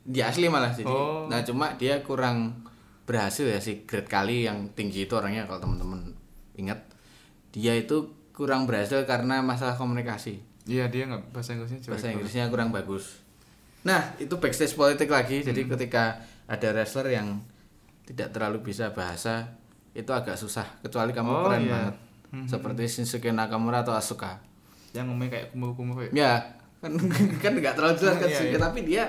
Dia 0.07 0.25
asli 0.31 0.47
malah 0.47 0.71
sih. 0.73 0.87
Oh. 0.87 1.27
Nah, 1.27 1.43
cuma 1.43 1.75
dia 1.75 2.01
kurang 2.01 2.65
berhasil 3.05 3.45
ya 3.45 3.59
si 3.59 3.85
Great 3.85 4.07
Kali 4.07 4.47
yang 4.47 4.71
tinggi 4.73 5.05
itu 5.05 5.13
orangnya 5.19 5.45
kalau 5.45 5.59
teman-teman 5.61 6.15
ingat. 6.55 6.87
Dia 7.51 7.75
itu 7.75 8.15
kurang 8.33 8.71
berhasil 8.71 9.03
karena 9.05 9.43
masalah 9.43 9.75
komunikasi. 9.75 10.39
Iya, 10.65 10.87
dia 10.89 11.11
nggak 11.11 11.35
bahasa 11.35 11.59
Inggrisnya 11.59 11.81
bahasa. 11.91 12.07
Inggrisnya 12.15 12.45
kurang 12.49 12.71
bagus. 12.71 13.19
Nah, 13.83 14.15
itu 14.23 14.39
backstage 14.39 14.79
politik 14.79 15.11
lagi. 15.11 15.43
Jadi 15.43 15.67
Hmm. 15.67 15.75
ketika 15.75 16.23
ada 16.47 16.69
wrestler 16.73 17.11
yang 17.13 17.43
tidak 18.09 18.33
terlalu 18.33 18.65
bisa 18.65 18.89
bahasa, 18.91 19.53
itu 19.93 20.09
agak 20.09 20.35
susah. 20.35 20.65
Kecuali 20.81 21.13
kamu 21.13 21.29
Oh, 21.29 21.45
keren 21.45 21.63
iya. 21.63 21.73
banget. 21.77 21.95
Hmm. 22.29 22.45
Seperti 22.45 22.83
Shinsuke 22.85 23.29
Nakamura 23.29 23.81
atau 23.81 23.93
Asuka. 23.93 24.41
Yang 24.93 25.13
ngomongnya 25.13 25.33
kayak 25.35 25.47
kumur-kumur 25.53 26.01
ya. 26.03 26.11
Ya, 26.11 26.33
kan 26.81 26.93
kan 27.45 27.53
nggak 27.53 27.77
terlalu 27.77 27.95
jelas 27.97 28.17
kan 28.17 28.29
Iya, 28.29 28.41
iya. 28.49 28.59
tapi 28.59 28.81
dia 28.83 29.05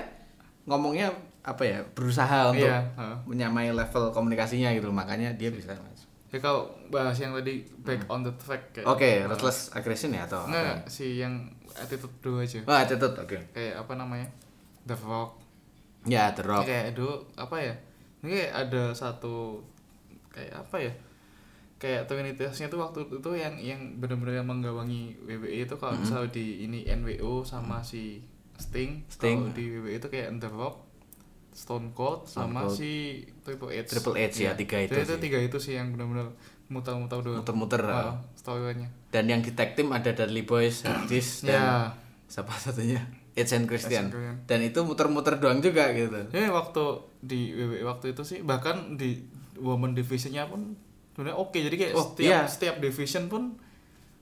ngomongnya 0.64 1.08
apa 1.40 1.62
ya? 1.62 1.80
Berusaha 1.92 2.52
untuk 2.52 2.68
Iya, 2.68 2.84
heeh. 2.96 3.16
menyamai 3.24 3.72
level 3.72 4.12
komunikasinya 4.12 4.68
gitu. 4.72 4.88
Makanya 4.90 5.32
dia 5.32 5.48
bisa 5.48 5.72
masuk. 5.72 6.08
Ya 6.30 6.38
kalau 6.38 6.70
bahas 6.88 7.18
yang 7.18 7.34
tadi 7.34 7.66
back 7.82 8.06
on 8.06 8.22
the 8.22 8.30
track 8.36 8.70
kayak 8.70 8.86
Oke, 8.86 9.26
ruthless 9.26 9.74
aggression 9.74 10.14
ya 10.14 10.22
atau 10.24 10.46
Enggak, 10.46 10.62
apa? 10.78 10.86
si 10.86 11.18
yang 11.18 11.42
attitude 11.72 12.14
dulu 12.20 12.38
aja. 12.38 12.62
Wah, 12.62 12.86
tetep 12.86 13.10
oke. 13.12 13.34
Kayak 13.50 13.82
apa 13.82 13.92
namanya? 13.94 14.28
The 14.86 14.94
Rock. 14.96 15.42
Ya, 16.04 16.30
The 16.30 16.46
Rock. 16.46 16.64
Kayak 16.64 16.94
dulu 16.94 17.26
apa 17.34 17.56
ya? 17.58 17.74
Ini 18.20 18.48
ada 18.48 18.92
satu 18.92 19.60
kayak 20.28 20.52
apa 20.58 20.76
ya? 20.78 20.92
Kayak 21.76 22.04
trinitasnya 22.06 22.68
tuh 22.68 22.76
waktu 22.78 23.08
itu 23.08 23.30
yang 23.32 23.56
yang 23.56 23.80
benar-benar 23.96 24.36
yang 24.36 24.46
menggawangi 24.46 25.16
WWE 25.22 25.64
itu 25.64 25.74
kalau 25.74 25.96
misalnya 25.96 26.28
di 26.28 26.62
ini 26.62 26.84
NWO 26.84 27.40
sama 27.42 27.80
si 27.80 28.20
Sting, 28.54 29.00
Sting. 29.08 29.38
kalau 29.40 29.52
di 29.52 29.64
WWE 29.72 29.96
itu 29.96 30.06
kayak 30.06 30.36
The 30.36 30.50
Rock, 30.50 30.84
Stone 31.50 31.90
Cold 31.90 32.28
Stone 32.28 32.52
sama 32.52 32.68
Cold. 32.68 32.76
si 32.76 32.90
Triple 33.40 33.72
H. 33.72 33.88
Triple 33.88 34.16
H 34.18 34.36
ya, 34.38 34.52
tiga 34.52 34.76
itu 34.78 34.92
Jadi 34.92 35.02
itu 35.02 35.14
sih. 35.14 35.20
tiga 35.22 35.38
itu 35.40 35.56
sih 35.58 35.72
yang 35.74 35.88
benar-benar 35.90 36.28
muter-muter 36.68 37.18
doang. 37.18 37.40
Muter-muter. 37.40 37.80
Ah, 37.82 38.20
storyline-nya. 38.34 38.92
Dan 39.08 39.24
yang 39.26 39.40
di 39.40 39.50
tag 39.50 39.72
team 39.72 39.88
ada 39.88 40.12
Dudley 40.12 40.44
Boys, 40.44 40.84
Hardys, 40.84 41.42
dan 41.42 41.56
Ya. 41.56 41.68
siapa 42.28 42.52
satunya? 42.54 43.00
And 43.32 43.38
Christian. 43.38 43.56
And 43.56 43.66
Christian. 43.66 44.04
Dan 44.44 44.58
itu 44.60 44.80
muter-muter 44.80 45.36
doang 45.36 45.58
juga 45.58 45.90
gitu. 45.90 46.18
Ya 46.30 46.48
waktu 46.48 46.82
di 47.20 47.52
WWE 47.52 47.84
waktu 47.84 48.12
itu 48.12 48.22
sih 48.22 48.38
bahkan 48.40 48.94
di 48.94 49.22
woman 49.56 49.92
divisionnya 49.92 50.46
pun 50.46 50.72
sebenarnya 51.12 51.36
oke 51.36 51.52
jadi 51.54 51.76
kayak 51.76 51.92
Oh, 51.92 52.06
setiap 52.06 52.26
iya. 52.26 52.40
setiap 52.44 52.76
division 52.78 53.28
pun 53.28 53.60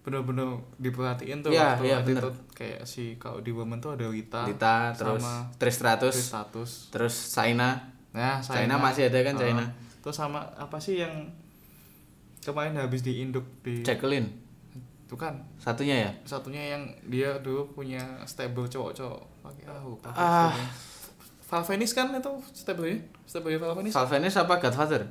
bener-bener 0.02 0.50
diperhatiin 0.76 1.40
tuh 1.40 1.52
Iya, 1.52 1.76
waktu 1.76 1.84
iya, 1.84 1.96
waktu 1.96 2.10
itu 2.16 2.28
kayak 2.52 2.80
si 2.82 3.04
kalau 3.16 3.38
di 3.38 3.52
women 3.52 3.78
tuh 3.78 3.92
ada 3.92 4.08
Lita, 4.08 4.44
Lita 4.44 4.90
terus 4.92 5.20
sama 5.20 5.46
Tristratus 5.54 6.16
status 6.16 6.70
terus 6.88 7.12
Saina 7.14 7.92
nah 8.10 8.40
China 8.40 8.80
masih 8.80 9.06
ada 9.06 9.20
kan, 9.20 9.36
Uh, 9.36 9.40
China? 9.40 9.64
terus 10.00 10.16
sama 10.16 10.48
apa 10.56 10.76
sih 10.76 10.98
yang 10.98 11.28
kemarin 12.40 12.72
habis 12.74 13.04
diinduk 13.04 13.44
di 13.60 13.84
Jacqueline 13.84 14.32
itu 15.08 15.16
kan 15.16 15.40
satunya 15.56 16.04
ya? 16.04 16.10
satunya 16.28 16.76
yang 16.76 16.84
dia 17.08 17.32
dulu 17.40 17.64
punya 17.72 18.04
stable 18.28 18.68
cowok-cowok. 18.68 19.40
Pakai 19.40 19.64
ah 19.64 19.80
lupa 19.80 20.12
Ah. 20.12 20.52
Valvenis 21.48 21.96
kan 21.96 22.12
itu 22.12 22.28
stable-nya? 22.52 23.00
Stable 23.24 23.56
Valvenis? 23.56 23.96
Valvenis 23.96 24.36
apa 24.36 24.60
Godfather? 24.60 25.08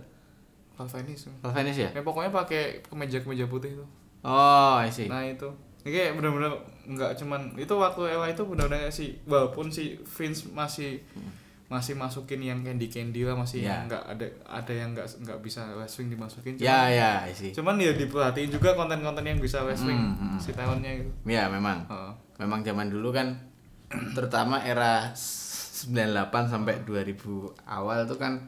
Valvenis. 0.77 1.33
Valvenis 1.41 1.77
ya? 1.81 1.89
Ya 1.97 2.05
pokoknya 2.05 2.29
pakai 2.29 2.85
kemeja 2.85 3.17
kemeja 3.25 3.49
putih 3.49 3.73
itu. 3.73 3.85
Oh 4.21 4.77
I 4.77 4.93
see. 4.93 5.09
Nah 5.09 5.25
itu. 5.25 5.49
Ini 5.81 5.89
kayak 5.89 6.11
bener-bener 6.21 6.53
nggak 6.85 7.17
cuman 7.17 7.57
itu 7.57 7.73
waktu 7.73 8.01
Ella 8.13 8.29
itu 8.29 8.45
bener-bener 8.45 8.93
si 8.93 9.17
walaupun 9.25 9.73
si 9.73 9.97
Vince 10.05 10.53
masih 10.53 11.01
masih 11.67 11.93
masukin 11.93 12.39
yang 12.39 12.59
candy 12.61 12.87
candy 12.87 13.21
lah 13.21 13.35
masih 13.35 13.59
Ya. 13.61 13.83
nggak 13.83 13.99
ada 14.07 14.23
ada 14.45 14.71
yang 14.71 14.91
nggak 14.91 15.03
nggak 15.19 15.39
bisa 15.39 15.67
West 15.73 15.97
Wing 15.97 16.07
dimasukin 16.07 16.55
cuman, 16.55 16.63
ya 16.63 16.79
ya 16.87 17.11
I 17.23 17.33
see 17.33 17.51
cuman 17.51 17.75
ya 17.75 17.91
diperhatiin 17.91 18.47
juga 18.49 18.71
konten-konten 18.73 19.21
yang 19.21 19.35
bisa 19.37 19.59
West 19.61 19.83
Wing 19.83 19.99
Hmm, 19.99 20.15
hmm. 20.15 20.37
si 20.37 20.51
talentnya 20.51 20.95
gitu 20.95 21.11
ya 21.25 21.47
memang 21.47 21.83
Heeh. 21.85 22.11
memang 22.37 22.59
zaman 22.61 22.87
dulu 22.87 23.11
kan 23.11 23.35
terutama 24.15 24.59
era 24.59 25.11
98 25.11 25.91
sampai 26.47 26.81
2000 26.81 27.19
awal 27.67 28.03
itu 28.03 28.15
kan 28.15 28.39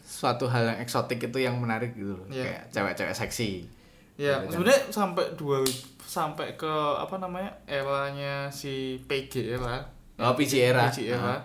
suatu 0.00 0.44
hal 0.46 0.66
yang 0.66 0.78
eksotik 0.78 1.20
itu 1.22 1.38
yang 1.38 1.54
menarik 1.54 1.92
gitu 1.92 2.12
loh 2.14 2.26
Iya. 2.26 2.42
kayak 2.42 2.62
cewek-cewek 2.70 3.14
seksi 3.14 3.68
Ya, 4.16 4.36
Gitu 4.38 4.44
kan. 4.44 4.52
sebenarnya 4.52 4.80
sampai 4.90 5.24
dua 5.32 5.58
sampai 6.02 6.52
ke 6.54 6.68
apa 6.94 7.16
namanya 7.16 7.48
eranya 7.64 8.48
si 8.48 9.00
PG 9.02 9.32
era. 9.50 9.80
oh 10.18 10.32
PG 10.34 10.52
era 10.62 10.88
PG 10.88 10.98
era. 11.10 11.24
Ah. 11.30 11.40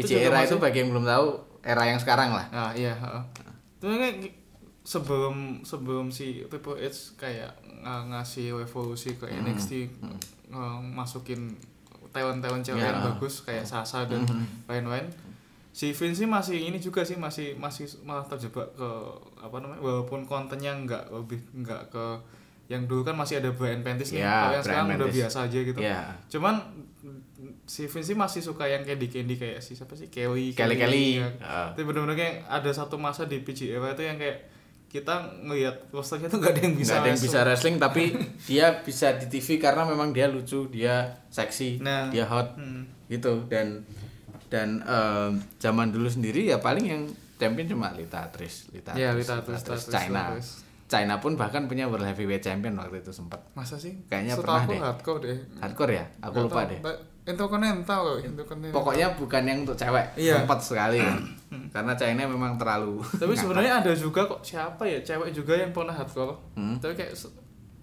PG 0.00 0.10
juga 0.10 0.20
era 0.26 0.38
itu 0.42 0.56
bagi 0.56 0.78
yang 0.78 0.90
belum 0.90 1.04
tahu 1.04 1.26
era 1.60 1.82
yang 1.84 1.96
sekarang 1.96 2.30
lah 2.30 2.46
Ah 2.50 2.70
iya. 2.72 2.92
heeh. 2.92 3.22
Itu 3.76 3.84
kan 3.86 4.00
sebelum 4.82 5.36
sebelum 5.62 6.08
si 6.08 6.42
Triple 6.44 6.76
H 6.78 7.14
kayak 7.14 7.52
ng- 7.78 8.06
ngasih 8.10 8.52
revolusi 8.54 9.14
ke 9.14 9.24
Hmm, 9.24 9.44
NXT 9.44 9.92
ng- 10.48 10.90
masukin 10.90 11.52
talent-talent 12.10 12.60
cewek 12.60 12.80
Ya. 12.80 12.90
yang 12.90 13.06
bagus 13.06 13.40
kayak 13.40 13.62
Sasa 13.62 14.02
dan 14.04 14.24
Hmm. 14.24 14.44
lain-lain. 14.66 15.06
Si 15.70 15.90
Vince 15.90 16.16
sih 16.16 16.26
masih 16.26 16.58
ini 16.60 16.76
juga 16.76 17.00
sih 17.00 17.14
masih 17.14 17.54
masih 17.54 17.86
malah 18.02 18.26
terjebak 18.26 18.74
ke 18.74 18.88
apa 19.38 19.56
namanya 19.56 19.78
walaupun 19.78 20.24
kontennya 20.24 20.74
nggak 20.74 21.08
lebih 21.08 21.38
nggak 21.54 21.86
ke 21.88 22.04
yang 22.66 22.84
dulu 22.84 23.02
kan 23.02 23.14
masih 23.14 23.38
ada 23.38 23.50
Brian 23.50 23.78
Pentis 23.80 24.10
nih 24.10 24.18
Ya, 24.20 24.26
kalau 24.26 24.34
yang 24.34 24.50
Brian 24.50 24.64
sekarang 24.64 24.86
udah 24.88 24.98
Pentis. 25.04 25.18
biasa 25.20 25.38
aja 25.44 25.58
gitu 25.60 25.78
ya 25.80 26.00
cuman 26.28 26.54
si 27.70 27.86
Vince 27.86 28.02
sih 28.04 28.16
masih 28.16 28.42
suka 28.42 28.66
yang 28.66 28.82
candy 28.82 29.06
candy 29.06 29.34
kayak 29.34 29.62
si 29.62 29.72
siapa 29.72 29.94
sih 29.94 30.10
Kelly 30.10 30.50
Kelly 30.50 30.74
Kelly 30.74 31.04
ya. 31.16 31.28
Ah. 31.38 31.70
Tapi 31.70 31.86
bener-bener 31.86 32.16
kayak 32.16 32.34
ada 32.44 32.70
satu 32.70 32.98
masa 32.98 33.24
di 33.24 33.38
PG 33.38 33.70
era 33.70 33.88
itu 33.88 34.02
yang 34.02 34.18
kayak 34.18 34.50
kita 34.88 35.14
ngelihat 35.40 35.86
rosternya 35.88 36.26
tuh 36.26 36.42
gak 36.42 36.50
ada 36.50 36.60
yang 36.60 36.74
bisa 36.74 36.90
nggak 36.90 36.98
ada 36.98 37.08
yang 37.08 37.22
bisa 37.22 37.38
wrestling 37.40 37.76
tapi 37.78 38.10
dia 38.50 38.66
bisa 38.80 39.14
di 39.14 39.30
TV 39.30 39.54
karena 39.56 39.86
memang 39.86 40.10
dia 40.10 40.26
lucu 40.26 40.66
dia 40.66 40.96
seksi 41.28 41.78
Nah. 41.78 42.10
dia 42.10 42.26
hot 42.26 42.58
Hmm. 42.58 42.90
gitu 43.06 43.46
dan 43.46 43.86
dan 44.48 44.82
em, 44.82 45.32
zaman 45.56 45.94
dulu 45.94 46.10
sendiri 46.10 46.42
ya 46.44 46.58
paling 46.58 46.82
yang 46.84 47.02
champion 47.36 47.70
cuma 47.70 47.94
Lita 47.94 48.26
Tris 48.28 48.66
Lita 48.68 48.90
Tris, 48.90 49.30
Lita 49.30 49.38
Tris, 49.46 49.86
China. 49.86 50.34
China 50.84 51.14
pun 51.16 51.38
bahkan 51.38 51.64
punya 51.64 51.86
world 51.86 52.02
heavyweight 52.02 52.42
champion 52.42 52.74
waktu 52.74 52.98
itu 52.98 53.14
sempat 53.14 53.46
masa 53.54 53.78
sih 53.78 53.94
Kayaknya 54.04 54.34
Setahu 54.34 54.42
pernah 54.42 54.58
aku 54.58 54.72
deh. 54.72 54.80
hardcore 54.82 55.20
deh 55.22 55.38
hardcore 55.62 55.92
ya 55.94 56.04
aku 56.18 56.34
Nggak 56.34 56.42
lupa 56.44 56.58
tahu. 56.58 56.66
deh 56.66 56.80
Intercontinental 57.22 58.00
loh 58.02 58.18
Intercontinental 58.18 58.74
pokoknya 58.74 59.06
bukan 59.14 59.42
yang 59.42 59.58
untuk 59.60 59.74
cewek 59.74 60.06
Iya. 60.14 60.40
sempat 60.40 60.58
sekali 60.58 60.98
kan. 60.98 61.20
karena 61.68 61.92
China 61.94 62.22
memang 62.26 62.54
terlalu 62.56 63.02
tapi 63.12 63.34
sebenarnya 63.34 63.80
ada 63.80 63.92
juga 63.92 64.24
kok 64.24 64.40
siapa 64.40 64.82
ya 64.82 64.98
cewek 65.00 65.30
juga 65.30 65.54
yang 65.54 65.70
pernah 65.70 65.92
hardcore 65.92 66.34
Hmm. 66.54 66.78
tapi 66.78 66.94
kayak 66.94 67.12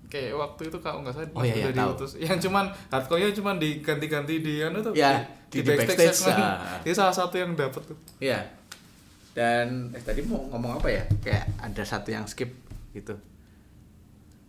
kayak 0.07 0.31
waktu 0.33 0.61
itu 0.65 0.77
kalau 0.77 1.03
nggak 1.03 1.13
salah 1.13 1.27
Oh, 1.31 1.43
iya, 1.43 1.55
iya, 1.59 1.69
diutus 1.69 2.15
yang 2.17 2.39
cuman 2.39 2.65
hardcore-nya 2.87 3.29
cuman 3.31 3.55
diganti-ganti 3.57 4.39
di 4.39 4.53
anu 4.59 4.79
tuh 4.79 4.91
Ya, 4.91 5.19
di- 5.47 5.59
di 5.59 5.67
backstage, 5.67 6.15
segmen. 6.25 6.39
ah. 6.39 6.79
Salah 6.87 7.11
satu 7.13 7.35
yang 7.35 7.51
dapat 7.53 7.83
tuh 7.83 7.97
Iya. 8.17 8.39
Dan 9.31 9.91
eh, 9.91 9.99
tadi 9.99 10.23
mau 10.23 10.41
ngomong 10.47 10.81
apa 10.81 10.89
ya? 10.89 11.03
Kayak 11.21 11.45
ada 11.57 11.83
satu 11.83 12.09
yang 12.09 12.25
skip 12.25 12.49
gitu. 12.89 13.13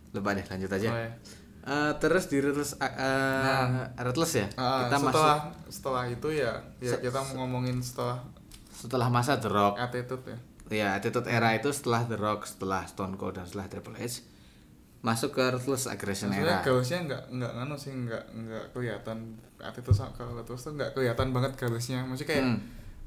Lupa 0.09 0.33
deh, 0.33 0.41
lanjut 0.41 0.65
aja. 0.71 0.89
Oh, 0.89 0.97
ya. 0.97 1.11
Eh, 1.69 1.93
terus 1.95 2.25
di 2.25 2.37
Ruthless, 2.39 2.73
uh, 2.73 2.89
Nah. 2.89 3.85
Ruthless 3.95 4.33
ya, 4.35 4.47
Ah, 4.55 4.83
kita 4.83 4.97
setelah 4.97 5.37
masuk 5.37 5.69
setelah 5.69 6.03
itu 6.07 6.27
ya 6.33 6.51
ya 6.77 6.89
Se- 6.89 6.99
kita 6.99 7.19
ngomongin 7.31 7.77
setelah 7.79 8.17
setelah 8.71 9.05
masa 9.07 9.37
The 9.37 9.47
Rock. 9.47 9.77
attitude 9.77 10.25
ya 10.25 10.37
Ya, 10.71 10.87
Attitude 10.93 11.25
Era 11.25 11.49
itu 11.51 11.69
setelah 11.69 12.01
The 12.03 12.13
Rock, 12.15 12.45
setelah 12.45 12.85
Stone 12.85 13.15
Cold 13.15 13.33
dan 13.33 13.45
setelah 13.45 13.65
Triple 13.67 13.93
H 13.95 14.21
masuk 14.99 15.31
ke 15.31 15.45
Ruthless 15.47 15.85
Aggression 15.85 16.27
Maksudnya 16.27 16.57
Era. 16.57 16.65
gausnya 16.65 16.99
nggak 17.03 17.23
nggak 17.31 17.51
nganu 17.53 17.75
sih 17.75 17.93
nggak 17.95 18.23
nggak 18.35 18.65
kelihatan 18.69 19.17
attitude 19.57 19.95
kalau 20.11 20.41
terus 20.43 20.61
tuh 20.61 20.73
nggak 20.73 20.91
kelihatan 20.91 21.27
banget 21.31 21.51
gausnya 21.55 22.01
maksudnya 22.01 22.29
kayak 22.29 22.45
Hmm. 22.45 22.59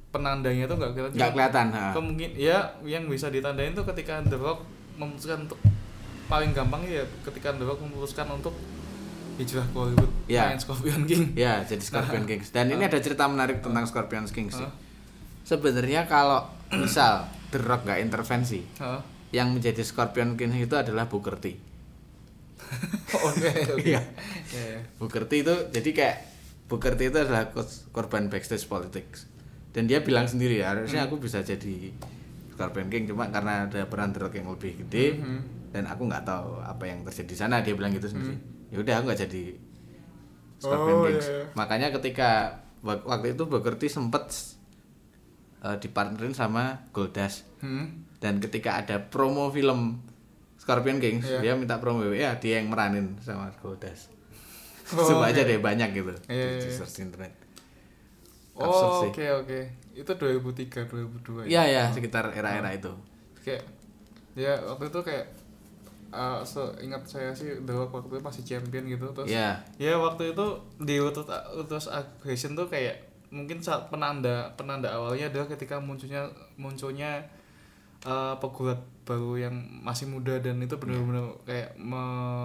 penandanya 0.09 0.64
tuh 0.64 0.77
nggak 0.77 0.90
kelihatan 0.92 1.14
Nggak 1.14 1.33
kelihatan, 1.33 1.66
ha. 1.68 1.85
kemungkin 1.92 2.31
ya 2.33 2.59
yang 2.83 3.05
bisa 3.07 3.27
ditandain 3.27 3.72
tuh 3.72 3.85
ketika 3.85 4.22
The 4.22 4.35
Rock 4.35 4.64
memutuskan 4.94 5.44
untuk 5.44 5.59
paling 6.25 6.51
gampang 6.51 6.83
ya 6.83 7.03
ketika 7.23 7.51
The 7.51 7.63
Rock 7.63 7.81
memutuskan 7.81 8.27
untuk 8.29 8.55
hijrah 9.35 9.65
ke 9.65 9.75
Hollywood 9.75 10.13
Ya. 10.25 10.47
main 10.47 10.57
Scorpion 10.57 11.03
King 11.03 11.33
Ya, 11.33 11.61
jadi 11.63 11.81
Scorpion 11.81 12.25
Kings. 12.25 12.51
Dan 12.51 12.69
ini 12.69 12.83
ada 12.83 12.99
cerita 12.99 13.25
menarik 13.25 13.59
tentang 13.59 13.85
Scorpion 13.85 14.25
Kings 14.25 14.55
sih. 14.55 14.63
Hah? 14.63 14.73
Sebenarnya 15.43 16.05
kalau 16.05 16.47
misal 16.75 17.27
The 17.49 17.59
Rock 17.59 17.85
nggak 17.85 18.01
intervensi, 18.01 18.65
yang 19.31 19.53
menjadi 19.53 19.81
Scorpion 19.81 20.35
King 20.35 20.57
itu 20.59 20.73
adalah 20.73 21.05
Booker 21.05 21.37
T. 21.37 21.53
oke 23.19 23.49
oke 23.75 23.83
Iya. 23.83 24.01
Ya, 24.49 24.63
ya. 24.71 24.81
Booker 24.97 25.25
T 25.25 25.33
itu 25.39 25.55
jadi 25.69 25.91
kayak 25.91 26.17
Booker 26.67 26.95
T 26.95 27.07
itu 27.07 27.19
adalah 27.19 27.53
korban 27.91 28.29
backstage 28.29 28.65
politics. 28.65 29.29
Dan 29.73 29.85
dia 29.85 30.01
bilang 30.01 30.25
sendiri 30.25 30.61
ya, 30.61 30.73
harusnya 30.73 31.05
aku 31.05 31.17
bisa 31.17 31.41
jadi 31.41 31.93
Scorpion 32.51 32.89
King 32.89 33.05
cuma 33.07 33.29
karena 33.29 33.65
ada 33.67 33.85
peran 33.85 34.13
The 34.13 34.21
Rock 34.21 34.35
yang 34.35 34.49
lebih 34.49 34.77
gede 34.79 35.07
Mhm. 35.15 35.41
Dan 35.73 35.85
aku 35.85 36.05
nggak 36.05 36.23
tahu 36.23 36.61
apa 36.61 36.85
yang 36.85 37.01
terjadi 37.03 37.27
di 37.27 37.35
sana 37.35 37.57
dia 37.59 37.73
bilang 37.73 37.91
gitu 37.91 38.07
sendiri. 38.07 38.37
Ya 38.69 38.79
udah 38.79 38.95
aku 38.95 39.05
nggak 39.07 39.21
jadi 39.23 39.45
Scorpion 40.57 40.95
Oh, 40.95 41.05
Kings. 41.05 41.27
iya, 41.27 41.35
iya. 41.35 41.45
Makanya 41.53 41.89
ketika 41.91 42.31
wak- 42.81 43.03
waktu 43.03 43.33
itu 43.33 43.43
Booker 43.45 43.75
T 43.75 43.89
sempet 43.89 44.31
uh, 45.61 45.77
dipartnerin 45.77 46.33
sama 46.33 46.87
Goldust 46.91 47.49
Hmm. 47.59 48.07
dan 48.19 48.39
ketika 48.39 48.77
ada 48.77 48.99
promo 49.01 49.49
film 49.49 50.03
Scorpion 50.57 50.99
Kings 50.99 51.25
Iya. 51.25 51.39
dia 51.41 51.53
minta 51.55 51.79
promo 51.79 52.03
ya 52.07 52.35
dia 52.37 52.59
yang 52.59 52.69
meranin 52.69 53.19
sama 53.19 53.51
Goldust 53.57 54.11
Oh, 54.91 55.03
coba 55.09 55.31
aja 55.31 55.41
oke. 55.41 55.49
deh 55.49 55.59
banyak 55.59 55.89
gitu 55.93 56.11
Iya, 56.27 56.59
di 56.59 56.67
iya. 56.67 56.71
search 56.73 57.01
internet 57.01 57.33
Absurd 58.53 58.85
oh 58.85 59.09
oke 59.09 59.25
oke 59.41 59.61
itu 59.93 60.13
2003 60.13 60.87
2002 60.87 61.47
iya 61.47 61.63
ya 61.65 61.85
sekitar 61.89 62.29
era-era 62.31 62.69
itu 62.71 62.91
kayak 63.41 63.65
ya 64.35 64.59
waktu 64.63 64.89
itu 64.89 65.01
kayak 65.01 65.27
uh, 66.12 66.38
seingat 66.40 67.03
saya 67.03 67.33
sih 67.33 67.48
The 67.64 67.72
Rock 67.72 67.90
waktu 67.90 68.12
itu 68.12 68.22
masih 68.22 68.42
champion 68.44 68.85
gitu 68.87 69.07
terus 69.11 69.27
Iya. 69.27 69.57
ya 69.77 69.96
waktu 69.96 70.31
itu 70.31 70.46
di 70.79 71.01
Utus 71.01 71.27
Utus 71.53 71.88
Aggression 71.88 72.53
tuh 72.53 72.68
kayak 72.68 73.01
mungkin 73.29 73.59
saat 73.59 73.88
penanda 73.88 74.53
penanda 74.55 74.92
awalnya 74.92 75.27
adalah 75.27 75.48
ketika 75.48 75.81
munculnya 75.81 76.29
munculnya 76.55 77.25
uh, 78.05 78.37
pegulat 78.37 78.77
baru 79.03 79.40
yang 79.40 79.55
masih 79.81 80.07
muda 80.07 80.38
dan 80.38 80.61
itu 80.61 80.77
benar-benar 80.77 81.27
kayak 81.42 81.75
me, 81.75 81.98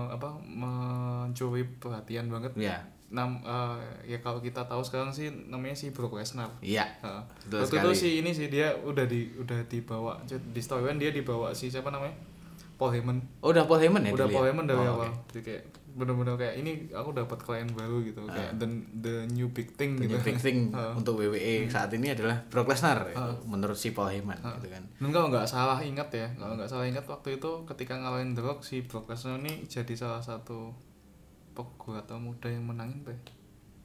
apa 0.09 0.31
mencuri 0.41 1.67
perhatian 1.77 2.27
banget 2.27 2.51
Iya. 2.57 2.79
Nam, 3.07 3.39
uh, 3.39 3.79
ya 4.03 4.19
kalau 4.19 4.43
kita 4.43 4.59
tahu 4.63 4.83
sekarang 4.83 5.07
sih 5.07 5.31
namanya 5.47 5.71
si 5.71 5.95
Brock 5.95 6.19
Lesnar 6.19 6.51
iya 6.59 6.83
Heeh. 6.99 7.23
Betul 7.47 7.59
Waktu 7.63 7.75
itu 7.79 7.91
si 7.95 8.09
ini 8.19 8.31
sih 8.31 8.47
dia 8.47 8.75
udah 8.77 9.07
di 9.07 9.31
udah 9.33 9.63
dibawa 9.63 10.19
di 10.27 10.59
storyline 10.59 10.99
dia 10.99 11.11
dibawa 11.11 11.55
si 11.55 11.71
siapa 11.71 11.87
namanya 11.87 12.11
Paul 12.77 12.93
Heyman. 12.93 13.17
oh 13.41 13.49
udah 13.49 13.65
Paul 13.65 13.79
Heyman 13.79 14.01
ya 14.01 14.13
udah 14.13 14.27
Paul 14.27 14.45
ya? 14.45 14.49
Heyman 14.49 14.65
dari 14.65 14.77
Oh, 14.79 14.93
awal. 14.93 15.09
oke. 15.09 15.17
Jadi 15.29 15.41
kayak 15.43 15.63
bener-bener 15.97 16.37
kayak 16.37 16.55
ini 16.57 16.71
aku 16.93 17.09
dapat 17.11 17.41
klien 17.41 17.65
baru 17.67 17.97
gitu 18.01 18.21
kayak 18.23 18.53
the, 18.55 18.69
the 18.95 19.25
new 19.27 19.49
big 19.49 19.73
thing 19.73 19.97
The 19.97 20.05
gitu. 20.05 20.13
new 20.13 20.21
big 20.23 20.37
thing 20.37 20.69
Heeh. 20.69 20.93
untuk 20.99 21.17
WWE 21.17 21.65
saat 21.67 21.89
ini 21.89 22.13
adalah 22.13 22.37
Brock 22.45 22.69
Lesnar 22.69 23.01
itu, 23.07 23.17
menurut 23.43 23.73
si 23.73 23.89
Paul 23.91 24.13
Heyman 24.13 24.37
gitu 24.37 24.69
kan 24.69 24.85
Dan 24.93 25.09
kalau 25.09 25.27
nggak 25.27 25.43
salah 25.43 25.81
ingat 25.81 26.05
ya, 26.11 26.29
kalau 26.33 26.53
nggak 26.53 26.69
salah 26.69 26.85
ingat 26.85 27.01
waktu 27.03 27.35
itu 27.35 27.49
ketika 27.65 27.97
ngalahin 27.97 28.31
The 28.31 28.41
Rock 28.41 28.61
si 28.61 28.81
Brock 28.81 29.09
Lesnar 29.09 29.41
ini 29.41 29.65
jadi 29.65 29.89
salah 29.91 30.21
satu 30.21 30.69
pegulat 31.51 32.05
muda 32.13 32.45
yang 32.45 32.61
menangin 32.63 33.01
tuh. 33.01 33.17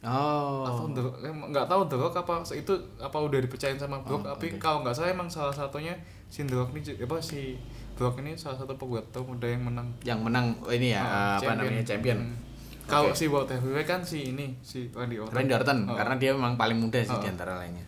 oh 0.02 0.66
Atau 0.66 0.92
The 0.92 1.02
nggak 1.24 1.64
tahu 1.64 1.82
The 1.86 1.96
Rock 1.96 2.14
apa 2.18 2.34
itu 2.52 2.72
apa 2.98 3.16
udah 3.16 3.38
dipercayain 3.40 3.78
sama 3.78 4.02
Brock 4.02 4.20
Oh, 4.20 4.28
tapi 4.28 4.50
oke. 4.50 4.60
kalau 4.60 4.84
nggak 4.84 4.92
salah 4.92 5.10
emang 5.10 5.28
salah 5.28 5.54
satunya 5.54 5.96
si 6.26 6.42
The 6.42 6.52
Rock 6.52 6.74
ini 6.74 6.92
apa 6.98 7.16
si 7.24 7.56
Brock 8.02 8.18
ini 8.18 8.34
salah 8.34 8.56
satu 8.56 8.74
pembuat 8.74 9.06
termuda 9.08 9.46
yang 9.46 9.62
menang 9.62 9.94
Yang 10.02 10.20
menang 10.20 10.46
oh, 10.58 10.68
ini 10.68 10.90
ya 10.90 11.00
eh, 11.00 11.34
apa 11.38 11.50
namanya 11.54 11.86
champion. 11.86 12.18
Hmm. 12.18 12.34
Kalau 12.82 13.14
si 13.14 13.24
World 13.24 13.46
Heavyweight 13.48 13.86
kan 13.86 14.02
si 14.02 14.28
ini 14.28 14.58
si 14.58 14.90
Randy 14.90 15.16
Orton. 15.16 15.30
Randy 15.32 15.54
Orton 15.54 15.78
Oh. 15.84 15.94
karena 15.94 16.14
dia 16.16 16.30
memang 16.32 16.54
paling 16.56 16.76
muda 16.76 16.98
sih 16.98 17.10
Oh. 17.10 17.18
di 17.18 17.26
antara 17.26 17.54
lainnya. 17.56 17.86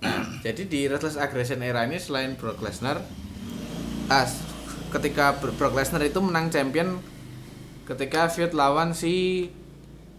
Nah, 0.00 0.20
jadi 0.44 0.62
di 0.62 0.84
Ruthless 0.84 1.14
Aggression 1.16 1.58
era 1.60 1.82
ini 1.82 1.96
selain 1.96 2.34
Brock 2.34 2.58
Lesnar 2.58 2.98
ah, 4.06 4.22
s- 4.22 4.42
ketika 4.90 5.38
Bro- 5.38 5.54
Brock 5.54 5.72
Lesnar 5.72 6.02
itu 6.02 6.18
menang 6.18 6.50
champion 6.50 6.98
ketika 7.84 8.26
feud 8.26 8.52
lawan 8.52 8.90
si 8.90 9.46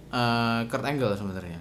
eh, 0.10 0.60
Kurt 0.66 0.82
Angle 0.84 1.14
sebenarnya. 1.14 1.60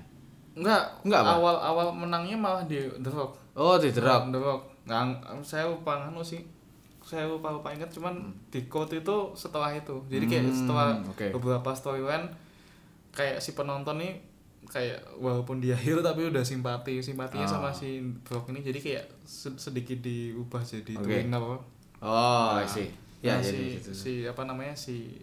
Enggak, 0.55 1.03
Enggak 1.03 1.21
apa? 1.21 1.31
awal 1.35 1.57
awal 1.59 1.87
menangnya 1.91 2.39
malah 2.39 2.63
di 2.63 2.79
The 2.79 3.11
Rock. 3.11 3.35
Oh, 3.53 3.75
di 3.75 3.91
The 3.91 3.99
Rock. 3.99 4.31
The 4.31 4.39
Rock. 4.39 4.63
Nggak, 4.85 5.03
saya 5.43 5.67
lupa 5.67 5.99
nganu 5.99 6.23
sih. 6.23 6.47
Saya 7.05 7.25
lupa 7.25 7.49
lupa 7.51 7.69
ingat 7.69 7.89
cuman 7.89 8.17
di 8.49 8.65
quote 8.65 8.97
itu 8.97 9.17
setelah 9.35 9.71
itu. 9.71 10.01
Jadi 10.09 10.25
kayak 10.25 10.45
Hmm, 10.45 10.57
setelah 10.57 10.89
oke. 11.05 11.27
beberapa 11.31 11.71
storyline 11.71 12.27
kayak 13.11 13.39
si 13.39 13.53
penonton 13.53 13.97
nih 13.97 14.19
kayak 14.65 14.97
walaupun 15.15 15.61
dia 15.61 15.77
heel 15.77 16.01
tapi 16.01 16.25
udah 16.25 16.41
simpati 16.41 16.99
simpatinya 16.99 17.45
Oh. 17.45 17.53
sama 17.53 17.69
si 17.71 18.01
Brock 18.23 18.49
ini 18.49 18.65
jadi 18.65 18.81
kayak 18.81 19.05
se- 19.23 19.61
sedikit 19.61 20.01
diubah 20.01 20.61
jadi 20.61 20.93
Oke. 20.95 21.05
twinner. 21.05 21.61
Oh, 22.01 22.51
I 22.55 22.65
see. 22.65 22.89
Ya, 23.21 23.37
Nah, 23.37 23.41
jadi 23.41 23.61
si, 23.61 23.77
gitu. 23.79 23.91
si 23.95 24.13
apa 24.25 24.43
namanya 24.43 24.73
si 24.73 25.21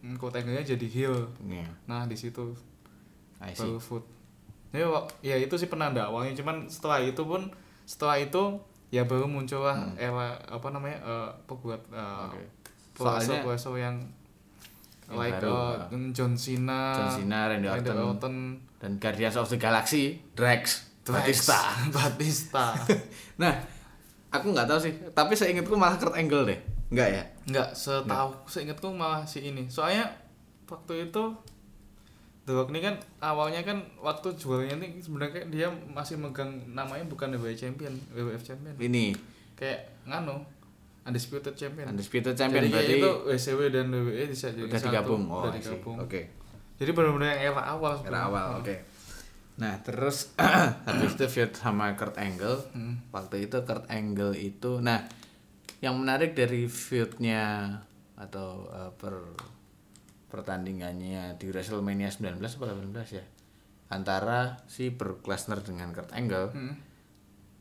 hmm, 0.00 0.14
Angle-nya 0.16 0.62
jadi 0.64 0.86
heel. 0.88 1.14
Iya, 1.42 1.66
Nah, 1.84 2.06
di 2.06 2.14
situ 2.14 2.54
I 3.38 3.50
see. 3.50 3.60
baru 3.60 3.78
food 3.78 4.02
ya, 4.70 4.86
ya 5.20 5.36
itu 5.36 5.52
sih 5.52 5.66
penanda 5.66 6.06
awalnya 6.06 6.32
cuman 6.34 6.64
setelah 6.64 6.98
itu 6.98 7.20
pun 7.20 7.50
setelah 7.84 8.16
itu 8.16 8.56
ya 8.92 9.02
baru 9.02 9.24
muncullah 9.24 9.72
era 9.96 10.36
apa 10.44 10.68
namanya 10.68 11.00
eh 11.00 11.28
pembuat 11.44 11.80
uh, 11.88 12.28
Hmm. 12.28 12.28
Oke. 12.30 12.44
pelakso 12.92 13.24
Soalnya- 13.26 13.42
pelakso 13.42 13.70
yang, 13.74 13.96
Yang 15.02 15.16
like 15.18 15.40
baru, 15.40 15.56
eh, 15.88 16.10
John 16.12 16.32
Cena 16.34 16.80
John 16.92 17.08
Cena, 17.18 17.38
Randy 17.46 17.66
Orton. 17.66 17.96
Orton 17.98 18.34
Dan 18.76 18.92
Guardians 18.98 19.34
of 19.34 19.46
the 19.46 19.56
Galaxy, 19.56 20.20
Drax, 20.32 20.84
Batista. 21.02 21.72
Batista 21.96 22.76
Nah, 23.42 23.52
aku 24.28 24.50
nggak 24.50 24.66
tahu 24.66 24.78
sih, 24.78 24.92
tapi 25.10 25.32
saya 25.32 25.50
ingatku 25.50 25.72
malah 25.72 25.96
Kurt 25.96 26.12
Angle 26.12 26.44
deh. 26.46 26.58
Enggak 26.88 27.08
ya? 27.10 27.22
nggak 27.42 27.68
setahu 27.72 28.30
seingatku 28.46 28.86
malah 28.88 29.24
si 29.24 29.42
ini 29.42 29.64
soalnya 29.66 30.06
waktu 30.64 31.08
itu 31.08 31.24
The 32.42 32.52
Rock 32.58 32.74
ini 32.74 32.82
kan 32.82 32.98
awalnya 33.22 33.62
kan 33.62 33.78
waktu 34.02 34.34
jualnya 34.34 34.74
ini 34.74 34.98
sebenarnya 34.98 35.46
dia 35.46 35.70
masih 35.70 36.18
megang 36.18 36.50
namanya 36.66 37.06
bukan 37.06 37.30
WWE 37.38 37.54
Champion 37.54 37.94
WWF 38.10 38.42
Champion 38.42 38.74
Ini 38.82 39.14
kayak 39.54 40.10
nganu 40.10 40.42
undisputed 41.06 41.54
champion 41.54 41.94
Undisputed 41.94 42.34
Champion 42.34 42.66
jadi 42.66 42.74
berarti 42.74 42.94
itu 42.98 43.10
WCW 43.30 43.60
dan 43.70 43.86
WWE 43.94 44.24
bisa 44.26 44.50
jadi 44.50 44.66
udah 44.66 44.78
satu, 44.78 44.86
digabung. 44.90 45.22
Oh, 45.30 45.46
udah 45.46 45.54
digabung 45.54 45.96
Oke. 46.02 46.20
jadi 46.78 46.90
benar-benar 46.90 47.28
yang 47.38 47.54
era 47.54 47.62
awal 47.62 47.94
Era 48.02 48.20
awal, 48.26 48.58
oke. 48.58 48.76
Nah, 49.62 49.78
terus 49.84 50.32
habis 50.88 51.14
itu 51.14 51.26
feud 51.28 51.52
sama 51.54 51.92
Kurt 51.94 52.16
Angle. 52.16 52.58
Hmm. 52.72 53.04
Waktu 53.12 53.46
itu 53.46 53.62
Kurt 53.62 53.86
Angle 53.86 54.34
itu 54.34 54.82
nah 54.82 55.06
yang 55.82 55.98
menarik 55.98 56.34
dari 56.34 56.66
feudnya 56.70 57.78
atau 58.14 58.70
eh, 58.70 58.90
per 58.94 59.14
pertandingannya 60.32 61.36
di 61.36 61.46
WrestleMania 61.52 62.08
19 62.08 62.40
atau 62.40 62.72
18 62.72 63.18
ya 63.20 63.24
antara 63.92 64.64
si 64.64 64.88
Brock 64.88 65.28
Lesnar 65.28 65.60
dengan 65.60 65.92
Kurt 65.92 66.08
Angle. 66.16 66.48
Hmm. 66.56 66.74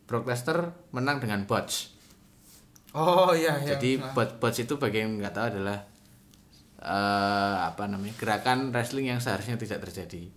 Brock 0.08 0.24
Lesnar 0.32 0.72
menang 0.96 1.20
dengan 1.20 1.44
botch. 1.44 1.92
oh 2.96 3.36
iya 3.36 3.60
iya 3.60 3.76
Jadi 3.76 4.00
Nah, 4.00 4.16
bot 4.16 4.40
botch 4.40 4.64
itu 4.64 4.80
bagi 4.80 5.04
yang 5.04 5.20
nggak 5.20 5.36
tahu 5.36 5.46
adalah 5.52 5.80
eh 6.82 7.58
apa 7.68 7.84
namanya 7.92 8.16
gerakan 8.16 8.72
wrestling 8.72 9.12
yang 9.12 9.20
seharusnya 9.20 9.60
tidak 9.60 9.84
terjadi. 9.92 10.32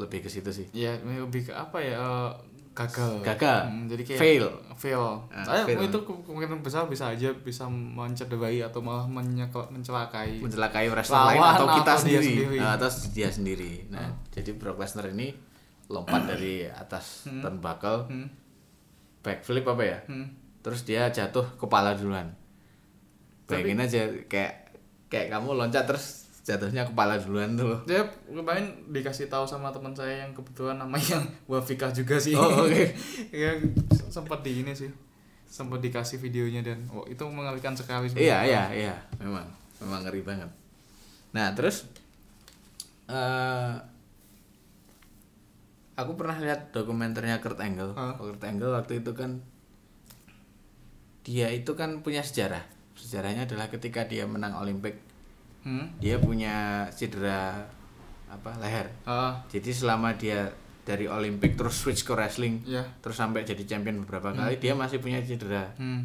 Lebih 0.00 0.24
ke 0.24 0.28
situ 0.32 0.48
sih. 0.48 0.66
ya 0.72 0.96
lebih 1.04 1.48
ke 1.48 1.52
apa 1.52 1.84
ya 1.84 2.00
eh, 2.00 2.30
gagal 2.78 3.12
Gagal. 3.20 3.58
Hmm, 3.66 3.84
jadi 3.86 4.02
kayak 4.04 4.20
Fail. 4.20 4.46
fail 4.72 5.02
Ah, 5.28 5.42
saya 5.42 5.62
fail. 5.64 5.82
itu 5.82 5.98
ke- 5.98 6.22
kemungkinan 6.22 6.60
besar 6.60 6.86
bisa 6.86 7.08
aja 7.08 7.26
bisa 7.34 7.66
mencederai 7.66 8.62
atau 8.62 8.78
malah 8.78 9.04
menyekel, 9.04 9.66
mencelakai 9.68 10.38
mencelakai 10.38 10.86
wrestler 10.86 11.18
lain 11.28 11.42
atau 11.42 11.66
kita 11.74 11.92
atau 11.92 12.04
dia 12.04 12.20
sendiri, 12.20 12.30
sendiri. 12.38 12.56
Nah, 12.56 12.70
atau 12.72 12.88
dia 13.10 13.28
sendiri. 13.28 13.72
Nah, 13.88 14.06
jadi 14.30 14.50
Brock 14.52 14.78
Lesnar 14.78 15.06
ini 15.08 15.34
lompat 15.86 16.22
dari 16.24 16.62
atas 16.64 17.26
turnbuckle, 17.26 18.06
Hmm. 18.06 18.28
backflip 19.20 19.66
apa 19.66 19.82
ya? 19.82 19.98
Hmm. 20.04 20.30
Terus 20.60 20.84
dia 20.84 21.08
jatuh 21.08 21.44
kepala 21.56 21.92
duluan. 21.92 22.30
Bayangin 23.46 23.80
aja 23.80 24.00
kayak 24.24 24.76
kayak 25.06 25.32
kamu 25.32 25.56
loncat 25.56 25.82
terus 25.84 26.27
jatuhnya 26.48 26.88
kepala 26.88 27.20
duluan 27.20 27.52
tuh. 27.52 27.76
dia 27.84 28.00
kemarin 28.24 28.72
dikasih 28.88 29.28
tahu 29.28 29.44
sama 29.44 29.68
teman 29.68 29.92
saya 29.92 30.24
yang 30.24 30.32
kebetulan 30.32 30.80
namanya 30.80 31.20
Wafika 31.50 31.92
juga 31.92 32.16
sih 32.16 32.32
Oh, 32.32 32.64
oke. 32.64 32.84
yang 33.44 33.60
sempat 34.08 34.40
di 34.40 34.64
ini 34.64 34.72
sih 34.72 34.88
sempat 35.44 35.80
dikasih 35.84 36.16
videonya 36.20 36.60
dan 36.64 36.80
oh 36.88 37.04
itu 37.08 37.20
mengerikan 37.28 37.72
sekali 37.72 38.08
Iya 38.16 38.44
iya 38.44 38.62
iya, 38.72 38.94
memang 39.16 39.48
memang 39.80 40.04
ngeri 40.04 40.20
banget. 40.20 40.50
Nah 41.32 41.52
terus 41.56 41.88
eh 43.08 43.72
aku 45.96 46.14
pernah 46.14 46.36
lihat 46.38 46.70
dokumenternya 46.70 47.40
Kurt 47.40 47.58
Angle. 47.58 47.96
Hah? 47.96 48.14
Kurt 48.20 48.44
Angle 48.44 48.76
waktu 48.76 49.00
itu 49.00 49.16
kan 49.16 49.40
dia 51.24 51.48
itu 51.48 51.72
kan 51.74 52.04
punya 52.04 52.20
sejarah. 52.20 52.62
Sejarahnya 52.92 53.48
adalah 53.48 53.72
ketika 53.72 54.04
dia 54.04 54.28
menang 54.28 54.52
Olimpik, 54.60 55.00
hmm? 55.62 55.98
dia 55.98 56.16
punya 56.18 56.56
cedera 56.90 57.64
apa 58.28 58.50
leher. 58.58 58.86
ah 59.04 59.40
Jadi 59.48 59.70
selama 59.70 60.12
dia 60.12 60.52
dari 60.82 61.04
Olimpik 61.04 61.52
terus 61.54 61.76
switch 61.76 62.00
ke 62.02 62.12
wrestling, 62.12 62.64
ya 62.64 62.80
terus 63.00 63.14
sampai 63.14 63.42
jadi 63.42 63.60
champion 63.62 64.00
beberapa 64.02 64.32
kali, 64.32 64.56
dia 64.56 64.72
masih 64.72 64.98
punya 64.98 65.20
cedera 65.20 65.68
hmm. 65.76 66.00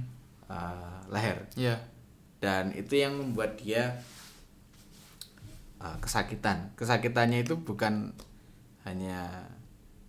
eh, 0.47 0.97
leher 1.07 1.39
ya 1.55 1.75
dan 2.39 2.71
itu 2.71 2.99
yang 2.99 3.15
membuat 3.15 3.55
dia 3.55 3.95
uh, 5.79 5.95
kesakitan 5.99 6.75
kesakitannya 6.75 7.43
itu 7.43 7.55
bukan 7.55 8.11
hanya 8.83 9.47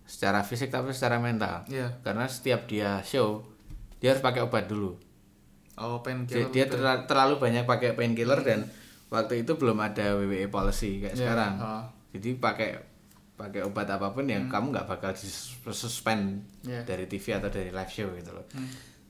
secara 0.03 0.43
fisik 0.43 0.69
tapi 0.69 0.91
secara 0.91 1.17
mental 1.17 1.63
Iya. 1.65 1.95
karena 2.03 2.27
setiap 2.27 2.67
dia 2.67 2.99
show 3.01 3.47
dia 3.97 4.11
harus 4.11 4.21
pakai 4.21 4.43
obat 4.43 4.67
dulu 4.67 4.99
oh 5.79 5.97
dia, 5.97 6.03
painkiller 6.03 6.51
dia 6.51 6.65
gitu. 6.67 6.75
terla- 6.75 7.07
terlalu 7.07 7.39
banyak 7.39 7.63
pakai 7.63 7.95
painkiller 7.95 8.43
dan 8.43 8.67
waktu 9.07 9.41
itu 9.41 9.53
belum 9.53 9.77
ada 9.77 10.15
WWE 10.15 10.47
policy 10.47 10.99
kayak 10.99 11.13
Iya, 11.13 11.19
sekarang 11.21 11.53
oh. 11.57 11.83
jadi 12.11 12.29
pakai 12.35 12.69
pakai 13.35 13.61
obat 13.61 13.85
apa 13.85 14.09
pun 14.09 14.23
ya 14.23 14.39
kamu 14.41 14.71
nggak 14.71 14.87
bakal 14.87 15.11
di 15.11 15.27
suspend 15.69 16.39
Iya. 16.61 16.81
dari 16.83 17.05
TV 17.05 17.25
atau 17.33 17.47
dari 17.47 17.69
live 17.69 17.91
show 17.91 18.09
gitu 18.11 18.31
loh 18.31 18.45
Hmm. 18.51 18.69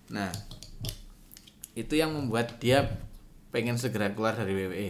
nah 0.09 0.29
itu 1.73 1.93
yang 1.93 2.09
membuat 2.09 2.57
dia 2.57 2.87
pengen 3.49 3.75
segera 3.75 4.09
keluar 4.09 4.33
dari 4.33 4.53
WWE 4.53 4.89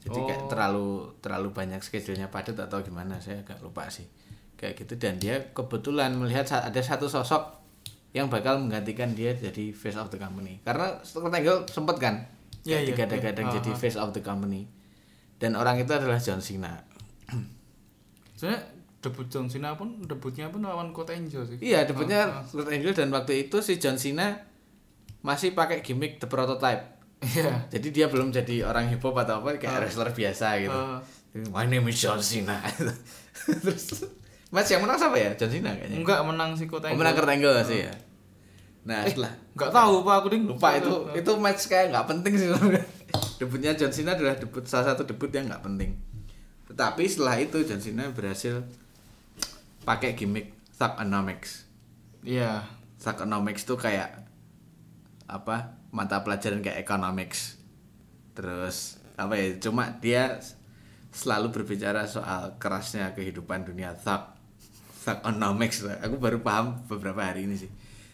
jadi 0.00 0.18
kayak 0.18 0.42
Oh. 0.42 0.48
terlalu 0.48 0.88
terlalu 1.20 1.48
banyak 1.50 1.80
schedule-nya 1.80 2.28
padat 2.28 2.56
atau 2.56 2.80
gimana 2.80 3.18
saya 3.18 3.40
agak 3.40 3.60
lupa 3.60 3.88
sih 3.88 4.08
kayak 4.56 4.76
gitu 4.76 4.96
dan 4.96 5.16
dia 5.16 5.50
kebetulan 5.50 6.12
melihat 6.12 6.44
ada 6.50 6.80
satu 6.80 7.06
sosok 7.06 7.60
yang 8.10 8.26
bakal 8.26 8.58
menggantikan 8.58 9.12
dia 9.12 9.32
jadi 9.32 9.70
face 9.70 9.94
of 9.94 10.08
the 10.08 10.16
company 10.16 10.58
karena 10.60 10.98
Kurt 11.00 11.30
Angle 11.30 11.64
sempet 11.66 11.96
kan 11.96 12.14
Iya, 12.64 12.76
kayak 12.76 12.82
iya, 12.84 12.88
digadang-gadang 12.92 13.46
iya. 13.48 13.54
jadi 13.60 13.70
Ah, 13.72 13.76
ah. 13.76 13.80
face 13.80 13.98
of 13.98 14.10
the 14.12 14.22
company. 14.22 14.68
Dan 15.40 15.56
orang 15.56 15.80
itu 15.80 15.88
adalah 15.88 16.20
John 16.20 16.44
Cena. 16.44 16.76
Sebenarnya 18.36 18.60
debut 19.00 19.24
John 19.32 19.48
Cena 19.48 19.72
pun 19.76 20.04
debutnya 20.04 20.52
pun 20.52 20.60
lawan 20.60 20.92
Kurt 20.92 21.08
Angle 21.08 21.44
sih. 21.48 21.56
Iya 21.60 21.88
debutnya 21.88 22.28
ah. 22.28 22.44
Kurt 22.44 22.68
Angle 22.68 22.92
dan 22.92 23.08
waktu 23.08 23.48
itu 23.48 23.64
si 23.64 23.80
John 23.80 23.96
Cena 23.96 24.36
masih 25.24 25.56
pakai 25.56 25.80
gimmick 25.80 26.20
the 26.20 26.28
prototype. 26.28 27.00
Iya. 27.20 27.68
Jadi 27.72 27.88
dia 27.92 28.06
belum 28.08 28.32
jadi 28.32 28.64
orang 28.64 28.88
hip 28.88 29.00
hop 29.04 29.16
atau 29.16 29.44
apa 29.44 29.56
kayak 29.60 29.88
wrestler 29.88 30.12
biasa 30.12 30.56
gitu. 30.60 30.76
Ah. 30.76 31.00
my 31.52 31.64
name 31.64 31.88
is 31.88 31.96
John 31.96 32.20
Cena. 32.20 32.60
Terus 33.64 34.04
match 34.52 34.72
yang 34.72 34.84
menang 34.84 35.00
siapa 35.00 35.16
ya? 35.16 35.30
John 35.36 35.48
Cena 35.52 35.72
kayaknya. 35.76 35.96
Enggak 36.00 36.20
menang 36.24 36.52
si 36.56 36.64
Kurt 36.68 36.84
Oh, 36.84 36.88
Angle. 36.88 37.00
Menang 37.00 37.14
Kurt 37.16 37.28
Angle 37.32 37.60
sih 37.64 37.80
ya 37.88 37.92
nah 38.80 39.04
eh, 39.04 39.12
setelah 39.12 39.32
enggak 39.52 39.72
tahu 39.76 39.94
pak 40.00 40.14
aku 40.16 40.26
ding 40.32 40.44
lupa 40.48 40.68
itu 40.72 40.92
itu 41.12 41.30
match 41.36 41.62
kayak 41.68 41.92
nggak 41.92 42.06
penting 42.08 42.32
sih. 42.36 42.48
Sebenarnya. 42.48 42.84
debutnya 43.40 43.72
John 43.76 43.92
Cena 43.92 44.12
adalah 44.16 44.36
debut 44.36 44.64
salah 44.64 44.94
satu 44.94 45.02
debut 45.04 45.28
yang 45.32 45.48
nggak 45.48 45.64
penting. 45.64 46.00
Tetapi 46.70 47.02
setelah 47.04 47.36
itu 47.40 47.58
John 47.66 47.80
Cena 47.82 48.08
berhasil 48.12 48.64
pakai 49.84 50.12
gimmick 50.16 50.54
Thugonomics 50.76 51.68
iya. 52.24 52.64
Thugonomics 53.00 53.64
tuh 53.64 53.80
kayak 53.80 54.28
apa 55.28 55.76
mata 55.92 56.20
pelajaran 56.20 56.60
kayak 56.60 56.84
economics. 56.84 57.60
Terus 58.36 59.00
apa 59.16 59.36
ya 59.36 59.56
cuma 59.60 59.92
dia 60.00 60.40
selalu 61.12 61.52
berbicara 61.52 62.06
soal 62.06 62.56
kerasnya 62.56 63.12
kehidupan 63.12 63.66
dunia 63.66 63.92
thug 63.98 64.30
thugonomics 65.02 65.82
aku 66.00 66.16
baru 66.16 66.38
paham 66.40 66.86
beberapa 66.86 67.20
hari 67.20 67.44
ini 67.44 67.58
sih 67.58 67.70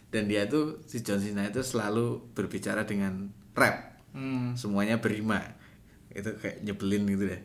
dan 0.08 0.24
dia 0.24 0.46
tuh 0.46 0.80
si 0.82 1.00
John 1.00 1.18
Cena 1.18 1.44
itu 1.44 1.60
selalu 1.60 2.32
berbicara 2.32 2.82
dengan 2.82 3.28
rap. 3.52 3.94
Hmm. 4.10 4.56
semuanya 4.56 4.96
berima. 4.96 5.36
Itu 6.08 6.32
kayak 6.34 6.62
nyebelin 6.62 7.04
gitu 7.06 7.24
deh. 7.26 7.42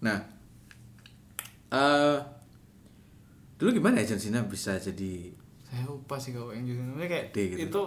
Nah 0.00 0.18
eh 1.70 2.18
dulu 3.54 3.70
gimana 3.72 4.00
ya 4.00 4.08
John 4.08 4.18
Cena 4.18 4.42
bisa 4.42 4.74
jadi 4.74 5.30
saya 5.62 5.86
lupa 5.86 6.18
sih 6.18 6.32
kalau 6.32 6.50
yang 6.50 6.66
jujur 6.66 6.82
Ini 6.98 7.06
kayak 7.06 7.26
D 7.30 7.36
gitu. 7.46 7.60
itu 7.62 7.82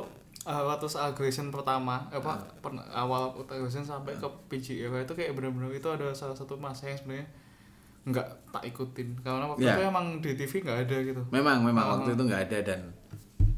uh, 0.46 0.64
waktu 0.64 0.88
aggression 0.94 1.52
pertama 1.52 2.08
apa 2.08 2.40
pern- 2.58 2.80
awal 2.88 3.36
aggression 3.44 3.84
sampai 3.84 4.16
ke 4.16 4.24
PG 4.48 4.80
era 4.80 5.04
itu 5.04 5.12
kayak 5.12 5.36
benar-benar 5.36 5.68
itu 5.70 5.90
ada 5.90 6.14
salah 6.14 6.32
satu 6.32 6.56
masa 6.56 6.88
yang 6.88 6.96
sebenarnya 6.96 7.28
nggak 8.04 8.28
tak 8.52 8.64
ikutin. 8.66 9.16
Karena 9.20 9.48
waktu 9.48 9.64
Ya. 9.64 9.76
itu 9.76 9.84
emang 9.84 10.06
di 10.20 10.32
TV 10.34 10.60
nggak 10.60 10.80
ada 10.88 10.98
gitu. 11.02 11.22
Memang 11.28 11.60
memang. 11.60 11.84
Oh. 11.84 11.92
waktu 12.00 12.16
itu 12.16 12.24
nggak 12.24 12.44
ada 12.48 12.58
dan 12.64 12.80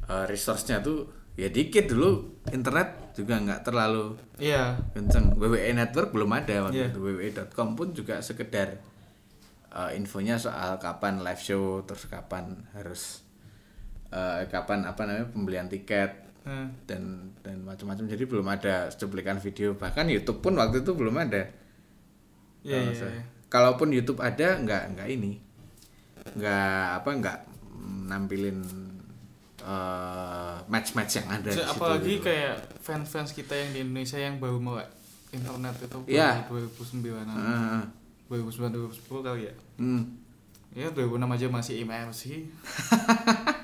eh, 0.05 0.25
resource-nya 0.25 0.79
tuh 0.79 1.09
ya 1.35 1.47
dikit 1.47 1.87
dulu. 1.87 2.39
Internet 2.47 3.11
juga 3.13 3.35
nggak 3.37 3.61
terlalu 3.63 4.15
iya. 4.37 4.75
kenceng. 4.91 5.35
WWE 5.35 5.71
Network 5.73 6.11
belum 6.11 6.31
ada 6.31 6.67
waktu 6.67 6.77
Iya. 6.77 6.87
itu. 6.91 6.99
WWE.com 6.99 7.69
pun 7.73 7.91
juga 7.91 8.19
sekedar 8.19 8.79
uh, 9.71 9.91
infonya 9.91 10.35
soal 10.35 10.77
kapan 10.77 11.19
live 11.19 11.39
show 11.39 11.83
terus 11.83 12.05
kapan 12.05 12.55
harus 12.71 13.23
uh, 14.09 14.43
kapan 14.45 14.83
apa 14.83 15.03
namanya 15.03 15.27
pembelian 15.27 15.67
tiket 15.67 16.23
Nah, 16.45 16.69
dan 16.85 17.33
dan 17.41 17.65
macam-macam. 17.65 18.05
Jadi 18.05 18.23
belum 18.23 18.45
ada 18.45 18.93
cuplikan 18.93 19.41
video. 19.41 19.73
Bahkan 19.73 20.05
YouTube 20.05 20.39
pun 20.39 20.53
waktu 20.53 20.85
itu 20.85 20.93
belum 20.93 21.17
ada. 21.17 21.41
Iya 22.61 22.85
Kalau 22.85 22.93
saya- 22.93 23.11
iya. 23.11 23.23
kalaupun 23.49 23.89
YouTube 23.89 24.21
ada 24.21 24.53
nggak 24.55 24.93
nggak 24.93 25.07
ini. 25.09 25.41
Nggak 26.37 27.01
apa 27.01 27.09
nggak 27.17 27.39
nampilin 28.05 28.61
uh, 29.65 30.61
match-match 30.65 31.17
yang 31.17 31.27
ada 31.27 31.45
di 31.45 31.51
So, 31.51 31.59
situ 31.59 31.73
apalagi 31.73 32.13
gitu. 32.15 32.25
kayak 32.25 32.53
fans-fans 32.79 33.29
kita 33.31 33.53
yang 33.53 33.69
di 33.71 33.79
Indonesia 33.81 34.15
yang 34.15 34.37
baru 34.37 34.57
melek 34.57 34.89
internet 35.31 35.75
itu 35.79 35.97
Iya. 36.07 36.45
2009 36.47 37.01
an 37.17 37.27
Ah, 37.27 37.81
ah. 37.81 37.83
2009 38.27 38.71
2010 38.71 39.21
kali 39.21 39.41
ya? 39.43 39.53
Hmm. 39.75 40.03
ya 40.71 40.87
2006 40.89 41.23
aja 41.31 41.47
masih 41.49 41.75
MRC 41.81 42.21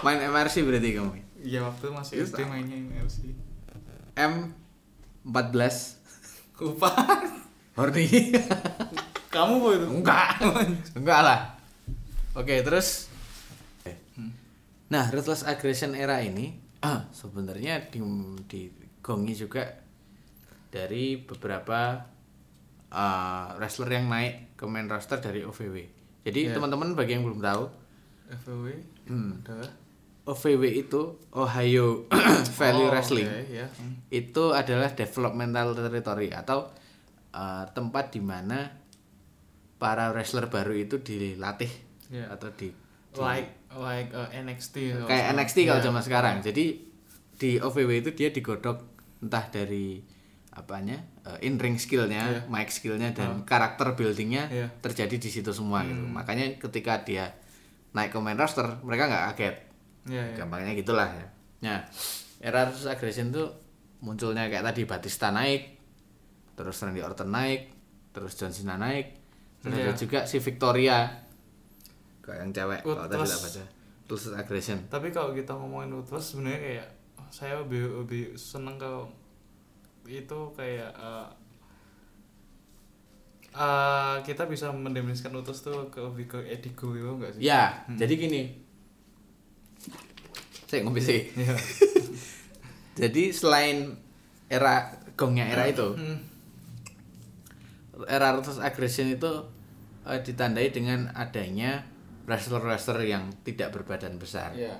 main 0.00 0.18
MRC 0.24 0.64
berarti 0.64 0.90
kamu? 0.94 1.12
Ya 1.40 1.60
waktu 1.60 1.84
masih 1.90 2.14
Iya, 2.16 2.24
SD 2.26 2.40
mainnya 2.46 2.76
MRC 2.78 3.16
M 4.16 4.52
14 5.22 6.00
lupa. 6.58 6.88
Horny. 7.76 8.32
Kamu 9.30 9.52
kok 9.58 9.72
itu? 9.74 9.86
Enggak. 9.90 10.28
Enggak 10.98 11.20
lah. 11.20 11.40
Oke 12.32 12.60
terus 12.60 13.09
nah 14.90 15.06
ruthless 15.08 15.42
aggression 15.42 15.94
era 15.94 16.18
ini 16.18 16.54
ah, 16.80 17.06
sebenarnya 17.14 17.88
di 17.88 18.02
digongi 18.44 19.34
juga 19.34 19.62
dari 20.68 21.16
beberapa 21.16 21.98
uh, 22.88 23.46
wrestler 23.56 23.90
yang 23.92 24.06
naik 24.06 24.54
ke 24.54 24.64
main 24.64 24.86
roster 24.86 25.18
dari 25.18 25.42
OVW 25.42 25.76
jadi 26.20 26.40
Iya. 26.46 26.54
teman-teman 26.54 26.92
bagi 26.92 27.14
yang 27.14 27.24
belum 27.24 27.40
tahu 27.40 27.64
FW 28.36 28.64
Hmm. 29.06 29.42
adalah 29.42 29.70
OVW 30.22 30.62
itu 30.68 31.00
Ohio 31.32 32.06
Valley 32.58 32.86
Oh, 32.86 32.92
Wrestling 32.92 33.26
oke, 33.26 33.50
ya. 33.50 33.66
Hmm. 33.66 33.98
itu 34.06 34.44
adalah 34.52 34.90
developmental 34.90 35.74
territory 35.74 36.30
atau 36.30 36.70
uh, 37.32 37.64
tempat 37.68 38.14
di 38.14 38.20
mana 38.20 38.70
para 39.76 40.12
wrestler 40.12 40.46
baru 40.46 40.76
itu 40.76 41.00
dilatih 41.00 41.72
Iya. 42.10 42.26
atau 42.30 42.50
di, 42.52 42.70
di- 42.70 43.18
like 43.18 43.59
like 43.72 44.10
uh, 44.10 44.26
NXT 44.28 45.06
kayak. 45.06 45.34
NXT 45.34 45.58
kalau 45.64 45.78
Iya. 45.78 45.86
zaman 45.86 46.02
sekarang. 46.02 46.36
Jadi 46.40 46.64
di 47.36 47.50
OVW 47.56 47.90
itu 47.98 48.10
dia 48.12 48.28
digodok 48.28 48.78
entah 49.20 49.46
dari 49.48 50.02
apanya 50.50 50.98
uh, 51.24 51.38
in 51.40 51.56
ring 51.56 51.78
skillnya, 51.78 52.26
Iya. 52.26 52.40
mic 52.46 52.68
skillnya 52.68 53.14
dan 53.14 53.44
karakter 53.44 53.94
buildingnya 53.94 54.50
Iya. 54.50 54.66
terjadi 54.82 55.16
di 55.16 55.30
situ 55.30 55.50
semua 55.50 55.86
gitu. 55.86 56.02
Makanya 56.02 56.58
ketika 56.58 57.00
dia 57.00 57.30
naik 57.90 58.10
ke 58.10 58.18
main 58.18 58.34
roster 58.34 58.66
mereka 58.82 59.06
nggak 59.06 59.24
kaget. 59.32 59.56
Iya, 60.10 60.22
iya. 60.26 60.36
Gampangnya 60.36 60.74
gitulah 60.74 61.06
ya. 61.06 61.26
Nah, 61.60 61.78
era 62.40 62.66
Ruthless 62.66 62.88
Aggression 62.88 63.30
tuh 63.30 63.52
munculnya 64.00 64.48
kayak 64.48 64.64
tadi 64.64 64.82
Batista 64.84 65.28
naik, 65.30 65.76
terus 66.56 66.80
Randy 66.80 67.04
Orton 67.04 67.28
naik, 67.28 67.68
terus 68.10 68.32
John 68.34 68.50
Cena 68.50 68.74
naik, 68.74 69.12
terus 69.60 69.76
ada 69.76 69.92
juga 69.92 70.18
si 70.24 70.40
Victoria 70.40 71.28
yang 72.34 72.50
cewek 72.50 72.80
kalau 72.80 73.06
tadi 73.06 73.22
baca. 73.22 73.64
Ruthless 74.06 74.34
Aggression. 74.34 74.78
tapi 74.86 75.08
kalau 75.10 75.30
kita 75.30 75.52
ngomongin 75.52 75.90
Ruthless 75.92 76.34
sebenarnya 76.34 76.60
kayak 76.60 76.88
saya 77.30 77.62
lebih 77.62 78.02
lebih 78.02 78.34
seneng 78.34 78.74
kalau 78.74 79.06
itu 80.02 80.38
kayak 80.52 80.90
uh, 80.94 81.30
uh, 83.52 84.18
kita 84.20 84.46
bisa 84.46 84.70
mendefinisikan 84.70 85.30
Ruthless 85.30 85.62
tuh 85.62 85.86
ke 85.88 86.00
lebih 86.00 86.26
ke 86.26 86.38
Eddie 86.44 86.74
Guerrero 86.74 87.14
enggak 87.14 87.38
sih? 87.38 87.40
Ya, 87.42 87.86
jadi 87.88 88.10
gini. 88.12 88.42
Saya 90.66 90.82
ngopi 90.82 90.98
sih. 90.98 91.20
Iya. 91.34 91.54
Jadi 93.00 93.32
selain 93.32 93.96
era 94.46 94.92
gongnya 95.16 95.48
era 95.48 95.64
itu, 95.64 95.94
Hmm. 95.94 96.20
era 98.04 98.30
Ruthless 98.30 98.60
Aggression 98.60 99.08
itu 99.08 99.30
eh, 100.02 100.20
ditandai 100.20 100.68
dengan 100.68 101.08
adanya 101.14 101.86
wrestler-wrestler 102.30 103.02
yang 103.02 103.26
tidak 103.42 103.74
berbadan 103.74 104.14
besar. 104.14 104.54
Iya. 104.54 104.78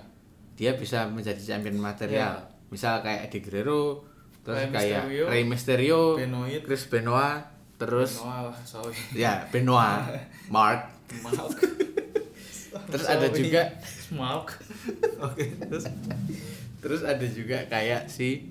Dia 0.55 0.79
bisa 0.79 1.11
menjadi 1.11 1.43
champion 1.43 1.83
material. 1.83 2.47
Misal 2.71 3.03
kayak 3.03 3.27
Eddie 3.27 3.43
Guerrero, 3.43 4.07
terus 4.47 4.63
Rey 4.63 4.71
kayak 4.71 5.03
Mysterio, 5.03 5.25
Rey 5.27 5.43
Mysterio, 5.43 6.01
Benoit. 6.15 6.63
Chris 6.63 6.85
Benoit, 6.87 7.43
terus 7.75 8.23
sorry. 8.63 8.95
ya 9.19 9.43
Benoit, 9.51 10.07
Mark, 10.55 10.95
terus 12.87 13.07
ada 13.11 13.27
juga 13.35 13.63
Maaf. 14.15 14.47
Oke, 15.27 15.55
terus 15.59 15.85
terus 16.79 17.03
ada 17.03 17.27
juga 17.27 17.67
kayak 17.67 18.07
si 18.07 18.51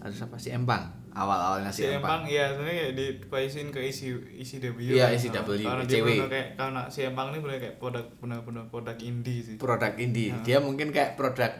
ada 0.00 0.12
siapa 0.12 0.36
si 0.36 0.52
Empang 0.52 1.01
awal-awalnya 1.12 1.68
si, 1.68 1.84
si 1.84 1.88
Empang. 1.88 2.20
Empang 2.20 2.22
ya 2.26 2.44
sebenarnya 2.50 2.76
kayak 2.78 2.94
dipaisin 2.94 3.68
ke 3.68 3.80
isi 3.82 4.06
isi 4.34 4.56
W 4.58 4.76
Iya, 4.78 5.06
kan. 5.06 5.14
ECW, 5.14 5.48
karena 5.60 5.84
dia 5.84 5.92
ECW. 5.94 6.08
bener 6.10 6.28
kayak 6.28 6.48
karena 6.56 6.80
si 6.88 7.00
Empang 7.02 7.28
ini 7.28 7.38
bener 7.38 7.56
kayak 7.58 7.76
produk 7.76 8.04
benar-benar 8.16 8.64
produk 8.66 8.96
indie 8.98 9.40
sih 9.40 9.56
produk 9.56 9.92
indie. 9.94 10.32
Dia 10.40 10.58
mungkin 10.58 10.88
kayak 10.88 11.14
produk 11.14 11.52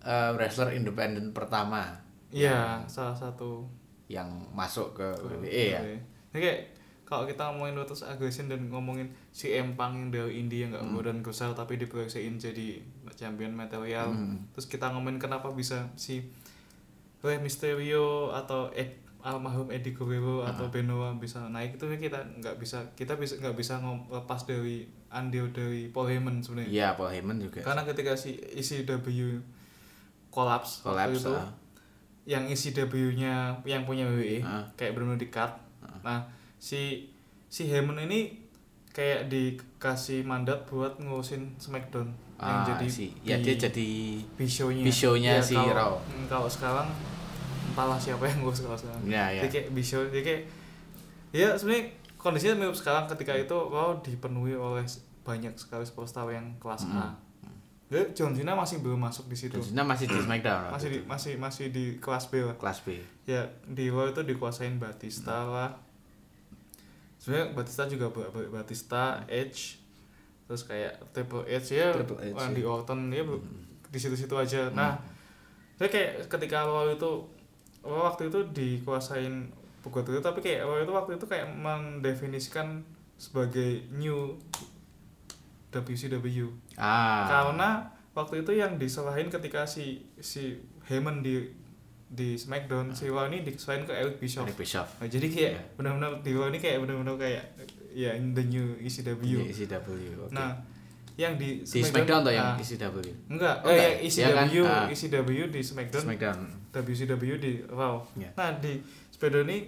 eh, 0.00 0.30
wrestler 0.34 0.72
independen 0.72 1.30
pertama 1.30 2.02
iya 2.28 2.84
salah 2.84 3.14
satu 3.14 3.64
yang 4.06 4.26
masuk 4.50 4.92
ke 4.92 5.06
WWE 5.18 5.64
ya. 5.70 5.80
Ini 6.28 6.38
kayak 6.38 6.60
kalau 7.02 7.24
kita 7.24 7.40
ngomongin 7.46 7.72
Lotus 7.74 8.02
Aggression 8.02 8.46
dan 8.46 8.68
ngomongin 8.68 9.08
si 9.30 9.48
Empang 9.50 9.96
yang 9.96 10.08
dari 10.10 10.38
indie 10.38 10.60
yang 10.60 10.70
gak 10.70 10.82
Hmm. 10.82 10.92
badan 10.94 11.18
besar 11.20 11.52
tapi 11.52 11.76
diproyeksiin 11.76 12.36
jadi 12.36 12.84
champion 13.14 13.50
material 13.50 14.08
Hmm. 14.08 14.44
terus 14.50 14.66
kita 14.66 14.88
ngomongin 14.88 15.16
kenapa 15.18 15.48
bisa 15.50 15.88
si 15.94 16.20
Rey 17.18 17.36
Mysterio 17.36 18.30
atau 18.30 18.70
Ed, 18.70 18.94
almarhum 19.18 19.68
Eddie 19.68 19.90
Guerrero 19.90 20.40
Ah. 20.40 20.50
atau 20.50 20.68
Benoit 20.68 21.10
bisa 21.16 21.42
naik 21.48 21.74
itu 21.74 21.84
kita 21.90 22.22
nggak 22.38 22.56
bisa 22.56 22.78
kita 22.94 23.14
bisa 23.14 23.34
nggak 23.36 23.52
bisa 23.52 23.76
ngom- 23.76 24.06
lepas 24.08 24.42
dari 24.42 24.86
andil 25.08 25.50
dari 25.50 25.88
Paul 25.88 26.06
Heyman 26.08 26.38
sebenarnya 26.38 26.70
Iya, 26.70 26.88
Paul 26.94 27.10
Heyman 27.10 27.38
juga. 27.38 27.60
karena 27.60 27.82
ketika 27.82 28.14
si 28.14 28.38
ECW 28.38 29.42
kolaps 30.28 30.82
waktu 30.82 30.94
Collapse, 31.08 31.18
itu 31.20 31.32
ah. 31.34 31.50
yang 32.24 32.44
ECW-nya 32.46 33.34
yang 33.64 33.82
punya 33.82 34.06
WWE 34.06 34.38
Ah. 34.40 34.64
kayak 34.74 34.92
benar-benar 34.92 35.18
di 35.18 35.28
cut 35.28 35.52
nah 35.98 36.24
si 36.56 37.10
si 37.46 37.66
Heyman 37.66 37.98
ini 38.00 38.38
kayak 38.88 39.26
dikasih 39.26 40.22
mandat 40.22 40.62
buat 40.64 40.94
ngurusin 40.96 41.58
SmackDown 41.58 42.14
yang 42.38 42.56
Ah, 42.56 42.66
jadi 42.68 42.86
si. 42.86 43.10
Ya 43.20 43.34
di- 43.36 43.50
dia 43.50 43.54
jadi 43.60 43.88
B-show-nya 44.32 44.82
B-show-nya 44.82 45.32
si 45.40 45.52
kalau, 45.52 45.72
Raw. 45.72 45.92
hmm, 45.98 46.26
kalau 46.26 46.46
sekarang 46.46 46.86
entahlah 47.68 47.96
siapa 47.96 48.24
yang 48.24 48.38
ngurus 48.40 48.60
kalau 48.60 48.74
sekarang 48.74 49.02
Ya, 49.04 49.26
ya. 49.28 49.42
Jadi 49.42 49.50
kayak 49.52 49.66
B-show 49.72 50.00
jadi 50.06 50.22
kayak 50.22 50.42
ya 51.30 51.48
sebenarnya 51.52 51.84
kondisinya 52.14 52.54
mirip 52.56 52.72
sekarang 52.72 53.04
ketika 53.08 53.32
itu 53.32 53.52
Raw 53.54 53.98
dipenuhi 54.00 54.52
oleh 54.52 54.86
banyak 55.20 55.54
sekali 55.54 55.82
superstar 55.82 56.26
yang 56.28 56.54
kelas 56.56 56.86
A 56.88 57.14
Jadi 57.86 58.12
John 58.12 58.32
Cena 58.32 58.52
masih 58.52 58.78
belum 58.78 58.98
masuk 58.98 59.26
di 59.26 59.34
situ 59.34 59.56
John 59.56 59.64
Cena 59.66 59.82
masih 59.82 60.06
di 60.06 60.18
SmackDown. 60.22 60.68
masih 60.68 60.88
di, 60.88 60.98
masih 61.02 61.32
masih 61.36 61.64
di 61.68 61.84
kelas 61.96 62.28
B 62.28 62.38
lah 62.40 62.54
kelas 62.54 62.78
B. 62.80 63.00
ya 63.24 63.42
di 63.64 63.88
Raw 63.88 64.06
itu 64.06 64.22
dikuasain 64.22 64.76
Batista 64.76 65.42
lah 65.42 65.70
sebenarnya 67.16 67.50
Batista 67.52 67.84
juga 67.84 68.08
ba- 68.08 68.28
ba- 68.28 68.50
Batista 68.52 69.02
Edge 69.26 69.77
terus 70.48 70.64
kayak 70.64 70.96
Triple 71.12 71.44
H 71.44 71.68
ya 71.70 71.92
Triple 71.92 72.16
H, 72.18 72.32
Randy 72.32 72.62
ya. 72.62 72.66
Orton 72.66 73.00
ya 73.08 73.20
bu- 73.20 73.44
di 73.86 73.96
situ-situ 73.96 74.32
aja. 74.32 74.68
Nah 74.70 74.96
saya 75.76 75.86
kayak 75.86 76.26
ketika 76.26 76.64
Raw 76.64 76.88
itu 76.88 77.10
waktu 77.80 78.26
itu 78.26 78.40
dikuasain 78.50 79.52
bukan 79.78 80.02
itu 80.02 80.18
tapi 80.18 80.40
kayak 80.40 80.64
Raw 80.64 80.78
itu 80.78 80.90
waktu 80.90 81.14
itu 81.14 81.24
kayak 81.24 81.46
mendefinisikan 81.48 82.80
sebagai 83.14 83.86
new 83.90 84.34
WCW 85.70 86.48
Ah. 86.74 87.28
karena 87.28 87.84
waktu 88.10 88.40
itu 88.40 88.52
yang 88.52 88.74
disalahin 88.74 89.28
ketika 89.28 89.62
si 89.62 90.00
si 90.16 90.56
Heyman 90.82 91.20
di 91.20 91.44
di 92.08 92.34
SmackDown 92.34 92.90
si 92.90 93.04
Raw 93.06 93.28
ini 93.28 93.44
disalahin 93.44 93.84
ke 93.84 93.92
Eric 93.92 94.16
Bischoff. 94.16 94.48
Eric 94.48 94.56
Bischoff. 94.58 94.88
Nah, 94.96 95.06
jadi 95.06 95.26
kayak 95.28 95.52
Iya. 95.52 95.62
benar-benar 95.76 96.12
di 96.18 96.30
Raw 96.32 96.48
ini 96.48 96.58
kayak 96.58 96.78
benar-benar 96.80 97.14
kayak 97.16 97.44
ya 97.90 98.12
in 98.12 98.30
the 98.30 98.42
new 98.42 98.76
ECW 98.76 99.40
Iya, 99.40 99.66
ECW 99.66 99.88
oke. 100.20 100.30
nah 100.30 100.52
yang 101.14 101.34
di 101.34 101.60
di 101.60 101.80
SmackDown 101.80 102.22
tuh 102.22 102.30
yang 102.30 102.52
ah, 102.52 102.56
ECW 102.56 102.96
enggak 103.26 103.56
Oh, 103.60 103.68
eh 103.68 103.74
enggak. 103.74 103.90
yang 103.98 104.06
Iya 104.06 104.28
kan? 104.30 104.46
ECW 104.46 104.64
Ah. 104.64 104.86
ECW 104.86 105.30
di 105.48 105.60
SmackDown 105.60 106.02
SmackDown 106.04 106.38
WCW 106.70 107.32
di 107.36 107.52
Raw. 107.66 107.98
Iya. 108.14 108.30
Nah 108.34 108.50
di 108.56 108.78
SmackDown 109.10 109.46
ini 109.46 109.58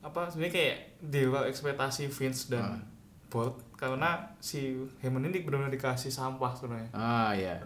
apa 0.00 0.28
sebenarnya 0.28 0.52
kayak 0.52 0.76
di 1.02 1.20
luar 1.24 1.44
ekspektasi 1.46 2.06
Vince 2.06 2.48
dan 2.48 2.62
Ah. 2.62 2.78
Bolt 3.26 3.58
karena 3.74 4.22
si 4.38 4.70
Heyman 5.00 5.24
ini 5.24 5.42
benar-benar 5.42 5.68
dikasih 5.68 6.08
sampah 6.08 6.54
sebenarnya 6.54 6.88
ah 6.92 7.32
ya 7.32 7.58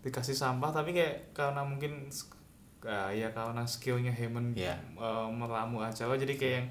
dikasih 0.00 0.32
sampah 0.32 0.70
tapi 0.70 0.92
kayak 0.92 1.34
karena 1.34 1.60
mungkin 1.60 2.06
ah, 2.82 3.10
ya 3.10 3.28
karena 3.28 3.64
skillnya 3.64 4.08
Heyman 4.08 4.54
Iya. 4.54 4.78
eh, 4.94 5.26
meramu 5.28 5.80
acara 5.80 6.14
jadi 6.14 6.34
kayak 6.34 6.54
yang 6.54 6.68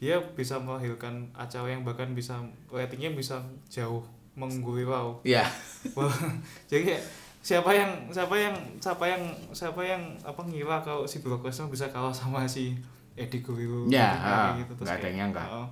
dia 0.00 0.16
bisa 0.32 0.56
melahirkan 0.56 1.28
acara 1.36 1.68
yang 1.68 1.84
bahkan 1.84 2.16
bisa 2.16 2.40
ratingnya 2.72 3.12
bisa 3.12 3.36
jauh 3.68 4.00
mengguli 4.32 4.88
Raw 4.88 5.20
ya 5.20 5.44
Wah, 5.92 6.08
jadi 6.72 6.96
siapa 7.44 7.68
yang 7.76 8.08
siapa 8.08 8.32
yang 8.32 8.56
siapa 8.80 9.04
yang 9.04 9.22
siapa 9.52 9.80
yang 9.84 10.00
apa 10.24 10.40
ngira 10.48 10.80
kalau 10.80 11.04
si 11.04 11.20
Brock 11.20 11.44
Lesnar 11.44 11.68
bisa 11.68 11.92
kalah 11.92 12.12
sama 12.16 12.48
si 12.48 12.72
Eddie 13.12 13.44
Guerrero 13.44 13.84
Ya, 13.92 14.16
Kayak 14.16 14.24
ah, 14.24 14.50
gitu. 14.56 14.72
Terus 14.80 14.86
nggak 14.88 14.96
ada 14.96 15.06
yang 15.12 15.18
nyangka. 15.20 15.42
oh, 15.52 15.68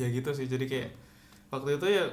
ya 0.00 0.06
gitu 0.08 0.30
sih 0.32 0.48
jadi 0.48 0.64
kayak 0.64 0.90
waktu 1.52 1.76
itu 1.76 1.86
ya 2.00 2.04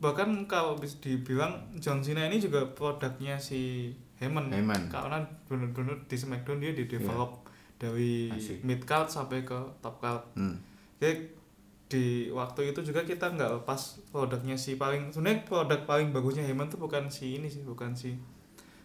bahkan 0.00 0.28
kalau 0.48 0.78
bisa 0.78 0.96
dibilang 1.04 1.68
John 1.82 2.00
Cena 2.00 2.24
ini 2.30 2.40
juga 2.40 2.62
produknya 2.72 3.36
si 3.36 3.92
Heyman 4.22 4.48
Heyman. 4.52 4.88
karena 4.88 5.20
benar-benar 5.48 5.96
di 6.06 6.16
SmackDown 6.16 6.62
dia 6.62 6.72
di 6.72 6.84
develop 6.86 7.44
dari 7.80 8.28
Asik. 8.28 8.60
mid 8.60 8.84
card 8.84 9.08
sampai 9.08 9.40
ke 9.40 9.56
top 9.80 9.96
card 9.98 10.20
hmm. 10.34 10.56
jadi 10.98 11.32
di 11.86 12.04
waktu 12.28 12.70
itu 12.70 12.84
juga 12.84 13.02
kita 13.02 13.26
nggak 13.28 13.50
lepas 13.58 13.80
produknya 14.06 14.54
si 14.54 14.76
paling 14.76 15.08
sebenarnya 15.08 15.42
produk 15.42 15.80
paling 15.82 16.12
bagusnya 16.12 16.44
Heyman 16.44 16.68
tuh 16.68 16.78
bukan 16.78 17.08
si 17.08 17.34
ini 17.34 17.48
sih 17.48 17.64
bukan 17.64 17.90
si 17.90 18.14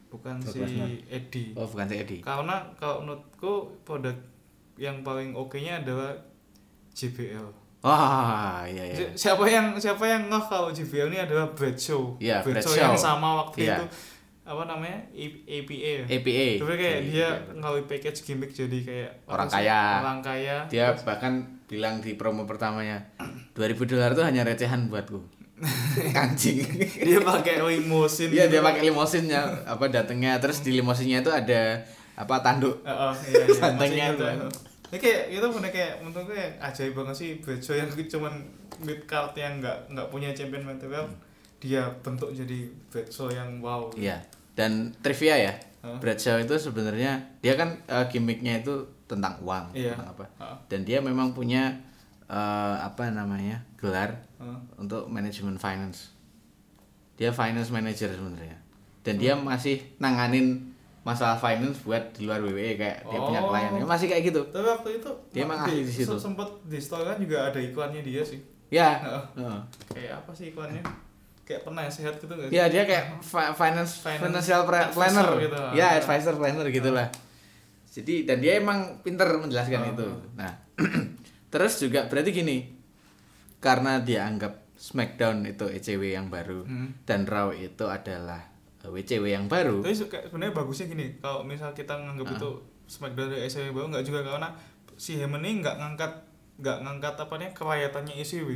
bukan 0.07 0.39
si. 0.39 0.63
Eddie 1.05 1.51
oh 1.53 1.67
bukan 1.67 1.85
si 1.85 1.95
Eddie 1.97 2.21
karena 2.21 2.65
kalau 2.73 3.03
menurutku 3.03 3.53
produk 3.83 4.15
yang 4.75 5.03
paling 5.03 5.31
oke 5.31 5.53
nya 5.55 5.77
adalah 5.77 6.15
JBL 6.91 7.45
wah 7.81 8.65
iya 8.65 8.81
iya 8.87 8.95
Si- 8.95 9.13
siapa 9.21 9.45
yang 9.45 9.75
siapa 9.75 10.01
yang 10.01 10.25
ngeh 10.25 10.43
kalau 10.43 10.71
JBL 10.71 11.11
ini 11.11 11.19
adalah 11.21 11.45
Bradshaw 11.47 12.17
Iya, 12.17 12.41
Bradshaw 12.41 12.73
Bradshaw. 12.73 12.81
yang 12.81 12.97
sama 12.97 13.29
waktu 13.43 13.57
Iya. 13.61 13.75
itu 13.75 13.85
apa 14.45 14.61
namanya 14.63 15.01
A- 15.09 15.41
APA 15.43 15.73
ya 15.91 16.03
APA 16.07 16.47
tapi 16.55 16.73
kayak 16.75 16.97
Iya, 17.01 17.01
dia 17.03 17.17
iya. 17.19 17.29
ngalih 17.55 17.83
package 17.85 18.19
gimmick 18.23 18.51
jadi 18.51 18.77
kayak 18.79 19.11
Orang 19.25 19.47
apa 19.47 19.57
kaya. 19.57 19.81
orang 19.99 20.19
kaya 20.21 20.57
dia 20.65 20.93
bahkan 21.01 21.33
bilang 21.65 21.97
di 21.97 22.13
promo 22.13 22.45
pertamanya 22.45 23.01
2000 23.51 23.57
dolar 23.87 24.13
itu 24.13 24.21
hanya 24.21 24.41
recehan 24.41 24.85
buatku 24.85 25.17
anjing 26.15 26.61
dia 26.95 27.19
pakai 27.19 27.57
limousine 27.59 28.29
Iya 28.29 28.45
dia 28.47 28.59
gitu. 28.59 28.65
pakai 28.65 28.81
limosinnya 28.83 29.39
apa 29.63 29.87
datangnya 29.87 30.37
terus 30.37 30.59
di 30.59 30.73
limosinnya 30.73 31.19
itu 31.19 31.31
ada 31.31 31.81
apa 32.13 32.35
tanduk 32.39 32.79
Heeh, 32.81 33.13
iya, 33.27 33.43
iya, 33.45 33.63
masih 33.79 33.97
ingat, 33.97 34.13
tuh. 34.15 34.27
ya. 34.29 34.47
Kayak 34.95 35.21
itu 35.29 35.43
bener 35.49 35.69
kayak 35.69 35.93
menurut 35.99 36.29
gue 36.29 36.39
ajaib 36.55 36.93
banget 36.93 37.15
sih 37.17 37.29
Bradshaw 37.39 37.75
yang 37.75 37.89
cuman 38.13 38.33
mid 38.79 39.01
card 39.03 39.33
yang 39.33 39.57
nggak 39.57 39.89
nggak 39.89 40.07
punya 40.07 40.29
champion 40.31 40.63
material 40.63 41.03
dia 41.57 41.81
bentuk 41.99 42.29
jadi 42.29 42.59
Bradshaw 42.87 43.27
yang 43.27 43.57
wow. 43.59 43.89
Iya 43.91 44.21
dan 44.55 44.71
trivia 44.99 45.35
ya? 45.37 45.53
Bradshaw 45.85 46.39
itu 46.39 46.57
sebenarnya 46.57 47.13
dia 47.39 47.53
kan 47.53 47.77
eh, 47.85 48.05
gimmicknya 48.07 48.57
itu 48.57 48.73
tentang 49.05 49.37
uang 49.39 49.69
Iya. 49.71 49.93
tentang 49.93 50.17
apa 50.17 50.25
dan 50.65 50.81
dia 50.81 50.97
memang 50.97 51.29
punya 51.29 51.77
eh, 52.25 52.75
apa 52.79 53.05
namanya 53.07 53.61
gelar 53.75 54.17
Heeh. 54.35 54.59
untuk 54.75 55.05
manajemen 55.05 55.53
finance 55.55 56.09
dia 57.13 57.29
finance 57.29 57.69
manager 57.69 58.09
sebenarnya 58.09 58.57
dan 59.01 59.13
Hmm. 59.13 59.21
dia 59.21 59.33
masih 59.37 59.77
nanganin 59.97 60.73
masalah 61.05 61.37
finance 61.37 61.77
buat 61.79 62.01
di 62.11 62.25
luar 62.25 62.41
WWE 62.41 62.73
kayak 62.75 63.05
dia 63.05 63.19
punya 63.21 63.39
Oh. 63.39 63.53
klien 63.53 63.69
Dia 63.71 63.85
masih 63.85 64.07
kayak 64.09 64.23
gitu 64.25 64.41
Tapi 64.49 64.65
waktu 64.65 64.89
itu 64.97 65.11
Dia 65.29 65.45
emang 65.45 65.59
ahli 65.61 65.85
di 65.85 65.93
situ. 65.93 66.17
Sempat 66.17 66.49
di 66.65 66.81
store 66.81 67.05
kan 67.05 67.21
juga 67.21 67.45
ada 67.45 67.61
iklannya 67.61 68.01
dia 68.01 68.25
sih. 68.25 68.41
ya 68.67 68.97
Heeh. 68.97 69.23
Heeh. 69.37 69.59
Kayak 69.93 70.13
apa 70.17 70.31
sih 70.33 70.49
iklannya? 70.49 70.81
Kayak 71.45 71.61
penasehat 71.61 72.17
gitu 72.17 72.27
nggak 72.27 72.49
sih? 72.49 72.57
ya 72.57 72.65
dia 72.65 72.83
kayak 72.83 73.21
fi- 73.21 73.53
finance, 73.53 74.01
Finance 74.01 74.19
financial 74.19 74.61
planner 74.65 75.29
gitu. 75.37 75.57
ya 75.73 75.93
advisor 75.95 76.33
planner 76.33 76.65
gitulah 76.67 77.07
jadi 77.87 78.25
dan 78.25 78.37
dia 78.39 78.57
emang 78.57 78.99
pinter 78.99 79.29
menjelaskan 79.31 79.79
Oh. 79.79 79.91
itu 79.93 80.07
nah 80.33 80.51
terus 81.47 81.77
juga 81.77 82.05
berarti 82.05 82.33
gini 82.33 82.57
karena 83.59 83.97
dia 83.99 84.25
anggap 84.25 84.65
Smackdown 84.75 85.47
itu 85.47 85.65
ECW 85.65 86.11
yang 86.11 86.27
baru 86.27 86.61
Hmm. 86.61 86.91
dan 87.03 87.23
Raw 87.23 87.49
itu 87.51 87.85
adalah 87.85 88.41
eh, 88.79 88.89
WCW 88.91 89.31
yang 89.31 89.45
baru 89.45 89.79
Tapi 89.79 89.95
sebenarnya 89.95 90.51
bagusnya 90.51 90.85
gini, 90.87 91.15
kalau 91.17 91.41
misal 91.41 91.71
kita 91.71 91.95
nganggap 91.95 92.27
Ah. 92.27 92.35
itu 92.35 92.49
SmackDown 92.85 93.29
dari 93.29 93.45
ECW 93.45 93.71
baru 93.71 93.87
nggak 93.87 94.03
juga 94.03 94.19
karena 94.23 94.49
si 94.95 95.15
Heyman 95.15 95.39
ini 95.39 95.59
nggak 95.59 95.75
ngangkat 95.75 96.11
nggak 96.55 96.77
ngangkat 96.79 97.15
apa 97.17 97.33
nih 97.35 97.49
kerayatannya 97.51 98.13
ECW. 98.15 98.49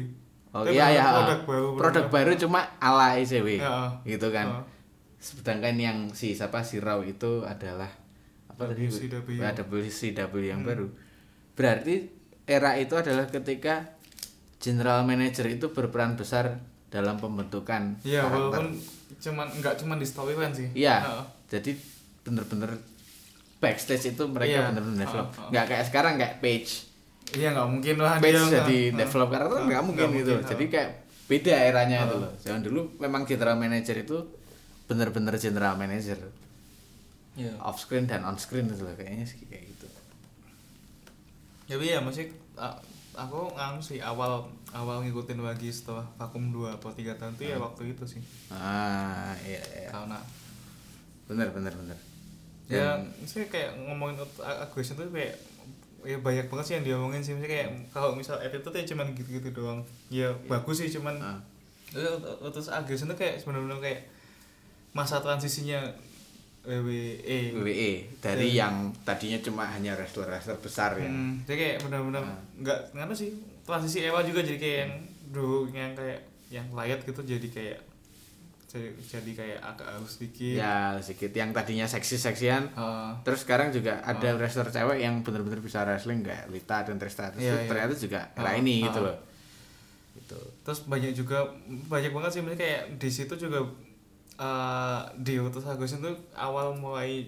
Oh 0.50 0.66
Tapi 0.66 0.74
iya 0.74 0.86
ya, 0.92 1.06
produk 1.14 1.40
baru. 1.46 1.68
produk 1.76 2.06
baru 2.08 2.32
cuma 2.36 2.66
ala 2.78 3.14
ECW, 3.16 3.62
Ya, 3.62 3.94
gitu 4.04 4.28
kan. 4.30 4.50
Oh. 4.50 4.64
Sedangkan 5.16 5.76
yang 5.76 5.98
si 6.10 6.34
siapa 6.34 6.60
si 6.60 6.78
Raw 6.78 7.02
itu 7.02 7.44
adalah 7.44 7.86
apa 8.48 8.66
tadi? 8.66 8.90
WCW. 8.90 9.38
WCW 9.38 10.34
yang 10.44 10.62
Hmm. 10.62 10.70
baru. 10.70 10.88
Berarti 11.54 12.10
era 12.44 12.74
itu 12.76 12.92
adalah 12.94 13.28
ketika 13.28 13.94
general 14.58 15.04
manager 15.04 15.46
itu 15.46 15.70
berperan 15.70 16.16
besar 16.16 16.58
dalam 16.90 17.16
pembentukan 17.16 18.02
Iya, 18.02 18.26
karakter. 18.26 18.34
walaupun 18.50 18.66
cuman 19.20 19.48
nggak 19.54 19.76
cuman 19.78 19.98
di 19.98 20.08
storyline 20.08 20.52
sih. 20.52 20.68
Iya. 20.74 20.98
Heeh. 21.00 21.26
Jadi 21.48 21.72
bener-bener 22.22 22.74
backstage 23.58 24.10
itu 24.10 24.24
mereka 24.26 24.50
Iya. 24.56 24.68
bener-bener 24.68 24.98
develop. 25.00 25.30
Oh, 25.30 25.40
oh. 25.40 25.50
Nggak 25.52 25.66
kayak 25.68 25.84
sekarang 25.86 26.14
kayak 26.18 26.36
page 26.40 26.89
Iya 27.32 27.48
nggak 27.52 27.68
mungkin 27.68 27.96
lah 27.98 28.18
page 28.18 28.34
dia 28.34 28.42
jadi 28.56 28.78
nggak- 28.90 29.00
develop 29.04 29.30
karakter 29.30 29.60
nggak- 29.62 29.84
mungkin 29.84 30.08
gitu. 30.12 30.32
mungkin, 30.34 30.50
Jadi 30.50 30.66
kayak 30.68 30.90
beda 31.26 31.54
eranya 31.64 31.98
itu 32.04 32.16
Oh. 32.16 32.22
loh. 32.22 32.32
Zaman 32.38 32.62
dulu 32.62 32.82
memang 32.98 33.22
general 33.24 33.54
manager 33.56 33.96
itu 33.96 34.18
bener-bener 34.86 35.36
general 35.36 35.76
manager. 35.76 36.18
Iya. 37.36 37.54
Off 37.60 37.78
screen 37.80 38.04
dan 38.04 38.24
on 38.24 38.36
screen 38.36 38.66
itu 38.66 38.82
loh 38.82 38.94
kayaknya 38.94 39.24
sih 39.24 39.46
kayak 39.46 39.64
gitu. 39.68 39.86
Ya 41.70 41.78
masih 42.02 42.26
a- 42.56 42.82
aku 43.16 43.54
nganu 43.54 43.78
sih 43.80 44.00
awal 44.00 44.42
awal 44.70 45.02
ngikutin 45.02 45.38
lagi 45.40 45.70
setelah 45.70 46.06
vakum 46.16 46.50
2 46.50 46.74
atau 46.74 46.90
3 46.90 47.14
tahun 47.14 47.34
itu 47.36 47.46
ya 47.48 47.56
Hmm. 47.56 47.66
waktu 47.68 47.94
itu 47.94 48.04
sih. 48.08 48.22
Ah, 48.50 49.38
iya 49.40 49.62
iya. 49.78 49.90
Karena 49.90 50.18
Bener 51.28 51.46
bener 51.50 51.70
bener. 51.72 51.98
ya 52.68 52.98
sih 53.24 53.46
kayak 53.46 53.78
ngomongin 53.80 54.18
aggression 54.40 54.94
tuh 54.96 55.06
kayak 55.08 55.38
ya 56.02 56.18
banyak 56.18 56.46
banget 56.46 56.66
sih 56.66 56.74
yang 56.74 56.86
diomongin 56.86 57.20
sih 57.20 57.32
Maksudnya 57.32 57.52
kayak 57.52 57.70
kalau 57.90 58.14
misal 58.14 58.38
attitude 58.38 58.72
ya 58.74 58.86
cuman 58.86 59.12
gitu-gitu 59.12 59.50
doang 59.52 59.80
ya 60.08 60.30
bagus 60.46 60.80
sih 60.80 60.90
cuman 60.90 61.16
Ah. 61.18 61.40
terus, 61.90 62.68
aggression 62.68 63.08
tuh 63.08 63.16
kayak 63.16 63.36
sebenarnya 63.36 63.76
kayak 63.78 64.02
masa 64.92 65.18
transisinya 65.18 65.82
WWE 66.62 67.56
WWE 67.56 67.92
dari 68.20 68.48
Iya. 68.52 68.68
yang 68.68 68.76
tadinya 69.02 69.40
cuma 69.40 69.64
hanya 69.66 69.96
wrestler-wrestler 69.96 70.60
besar 70.60 70.92
ya. 70.96 71.08
Hmm, 71.08 71.40
jadi 71.44 71.58
kayak 71.58 71.78
benar-benar 71.88 72.22
Ah. 72.22 72.38
nggak 72.58 72.80
ngapa 72.94 73.14
sih 73.14 73.32
transisi 73.64 74.04
era 74.04 74.20
juga 74.22 74.44
jadi 74.44 74.60
kayak 74.60 74.78
yang 74.80 74.94
dulu 75.30 75.58
yang 75.72 75.94
kayak 75.94 76.20
yang 76.50 76.66
layat 76.70 77.00
gitu 77.02 77.22
jadi 77.22 77.48
kayak 77.48 77.78
jadi, 78.70 78.86
jadi 79.02 79.32
kayak 79.34 79.60
agak 79.60 79.88
halus 79.90 80.16
dikit 80.18 80.56
Ya 80.56 80.94
sedikit 81.00 81.34
yang 81.34 81.50
tadinya 81.50 81.84
seksi-seksian 81.84 82.70
Ah, 82.74 83.18
Terus 83.22 83.42
sekarang 83.42 83.70
juga 83.70 83.98
ada 84.00 84.30
wrestler 84.36 84.70
cewek 84.70 85.00
yang 85.00 85.20
bener-bener 85.20 85.58
bisa 85.58 85.82
wrestling 85.82 86.22
kayak 86.22 86.46
Lita 86.48 86.84
dan 86.84 86.96
Trista 86.96 87.34
Iya, 87.34 87.36
itu 87.36 87.56
iya. 87.56 87.66
ternyata 87.66 87.94
juga 87.96 88.20
Oh, 88.32 88.46
ini 88.54 88.76
oh. 88.80 88.86
gitu 88.86 89.00
loh. 89.02 89.18
Gitu. 90.12 90.40
terus 90.62 90.86
banyak 90.86 91.12
juga 91.12 91.42
banyak 91.88 92.12
banget 92.12 92.32
sih 92.32 92.42
kayak 92.46 92.82
di 92.96 93.10
situ 93.10 93.34
juga 93.36 93.66
eh 94.38 95.00
di 95.18 95.36
Utus 95.36 95.66
Agusin 95.66 96.00
tuh 96.00 96.14
awal 96.32 96.72
mulai 96.72 97.26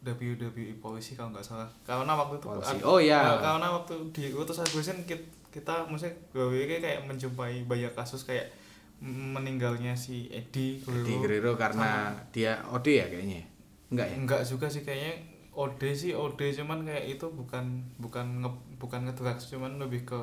WWE 0.00 0.76
polisi 0.78 1.12
kalau 1.12 1.32
nggak 1.32 1.42
salah 1.42 1.68
karena 1.82 2.12
waktu 2.12 2.36
itu 2.36 2.46
Policy. 2.46 2.70
ad- 2.70 2.84
Oh, 2.84 2.98
iya. 2.98 3.20
eh, 3.26 3.40
karena 3.40 3.66
waktu 3.72 3.94
di 4.10 4.30
Utus 4.30 4.60
Agusin 4.60 5.02
kita, 5.02 5.24
kita 5.50 5.84
maksudnya 5.84 6.12
WWE 6.32 6.78
kayak 6.78 7.00
menjumpai 7.04 7.64
banyak 7.64 7.90
kasus 7.90 8.22
kayak 8.22 8.52
meninggalnya 9.00 9.92
si 9.92 10.26
Eddie 10.28 10.76
Di 10.76 10.84
Guerrero. 10.84 11.18
Guerrero 11.18 11.52
karena 11.54 11.90
dia 12.30 12.56
OD 12.64 12.86
ya 12.94 13.06
kayaknya. 13.06 13.42
Enggak 13.88 14.06
ya? 14.06 14.14
Enggak 14.16 14.40
juga 14.42 14.66
sih 14.66 14.80
kayaknya 14.80 15.12
OD 15.50 15.82
sih 15.90 16.12
OD 16.12 16.40
cuman 16.52 16.82
kayak 16.82 17.04
itu 17.10 17.26
bukan 17.28 17.64
bukan 17.96 18.26
nge, 18.40 18.50
bukan 18.76 19.00
ngedrugs 19.04 19.44
cuman 19.46 19.78
lebih 19.78 20.02
ke 20.04 20.18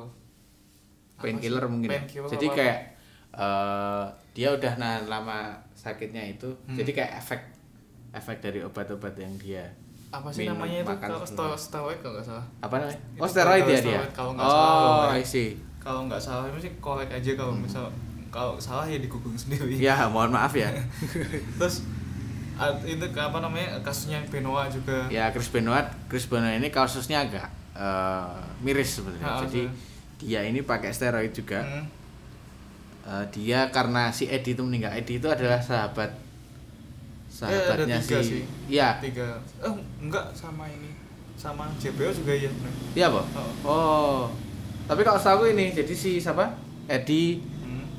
apa 1.14 1.22
Painkiller 1.22 1.66
mungkin. 1.66 1.88
ya. 1.88 1.92
Painkiller 1.96 2.30
Jadi 2.30 2.46
apa- 2.46 2.58
kayak 2.58 2.78
eh 3.32 4.06
dia 4.34 4.50
udah 4.50 4.74
nahan 4.76 5.06
lama 5.06 5.40
sakitnya 5.74 6.20
itu 6.28 6.52
Hmm. 6.66 6.76
jadi 6.76 6.92
kayak 6.94 7.12
efek 7.18 7.42
efek 8.12 8.38
dari 8.42 8.60
obat-obat 8.60 9.16
yang 9.16 9.32
dia 9.38 9.64
apa 10.10 10.28
sih 10.28 10.44
minum, 10.44 10.60
namanya 10.60 10.84
itu 10.84 10.94
kalau 11.00 11.24
sto- 11.24 11.56
steroid 11.58 11.96
kalau 11.98 12.14
nggak 12.14 12.28
salah 12.28 12.44
apa 12.60 12.76
namanya 12.78 13.00
oh 13.16 13.24
steroid 13.26 13.64
kalau 13.64 13.72
ya 13.72 13.72
dia 13.72 13.80
steroid, 13.82 14.12
kalau 14.12 14.32
nggak 14.34 14.44
salah, 14.46 14.68
oh 14.68 14.84
kalau 15.00 15.16
I 15.16 15.24
see 15.24 15.50
kalau 15.80 16.02
nggak 16.06 16.20
salah 16.20 16.46
itu 16.46 16.60
sih 16.62 16.74
korek 16.78 17.08
aja 17.10 17.32
kalau 17.34 17.54
misal 17.56 17.88
kalau 18.32 18.56
salah 18.58 18.88
ya 18.88 18.98
digugung 18.98 19.36
sendiri 19.36 19.76
ya 19.78 20.08
mohon 20.08 20.32
maaf 20.32 20.56
ya 20.56 20.72
terus 21.60 21.84
itu 22.86 23.06
apa 23.18 23.38
namanya 23.42 23.76
kasusnya 23.84 24.22
Benoa 24.32 24.70
juga 24.72 25.06
ya 25.12 25.28
Chris 25.36 25.52
Benoit 25.52 25.86
Chris 26.08 26.26
Benoit 26.26 26.56
ini 26.58 26.72
kasusnya 26.72 27.28
agak 27.28 27.52
eh, 27.76 28.40
miris 28.64 29.02
sebenarnya 29.02 29.46
jadi 29.46 29.62
dia 30.22 30.40
ini 30.46 30.64
pakai 30.64 30.90
steroid 30.96 31.36
juga 31.36 31.62
Hmm. 31.62 31.86
Eh, 33.02 33.26
dia 33.34 33.66
karena 33.74 34.14
si 34.14 34.30
Eddie 34.30 34.54
itu 34.54 34.62
meninggal 34.62 34.94
Eddie 34.94 35.18
itu 35.18 35.26
adalah 35.26 35.58
sahabat 35.58 36.14
sahabatnya 37.34 37.98
ada 37.98 38.06
tiga 38.06 38.22
si 38.22 38.30
sih. 38.30 38.44
iya 38.70 39.02
tiga 39.02 39.42
oh 39.66 39.74
enggak 39.98 40.30
sama 40.38 40.70
ini 40.70 40.94
sama 41.34 41.66
JBO 41.82 42.14
juga 42.14 42.30
ya 42.30 42.46
bener. 42.46 42.74
iya 42.94 43.08
Pak? 43.10 43.26
Oh. 43.34 43.52
oh 43.66 44.22
tapi 44.86 45.02
kalau 45.02 45.18
setahu 45.18 45.50
ini 45.50 45.74
jadi 45.74 45.94
si 45.98 46.22
siapa 46.22 46.54
Eddie. 46.86 47.42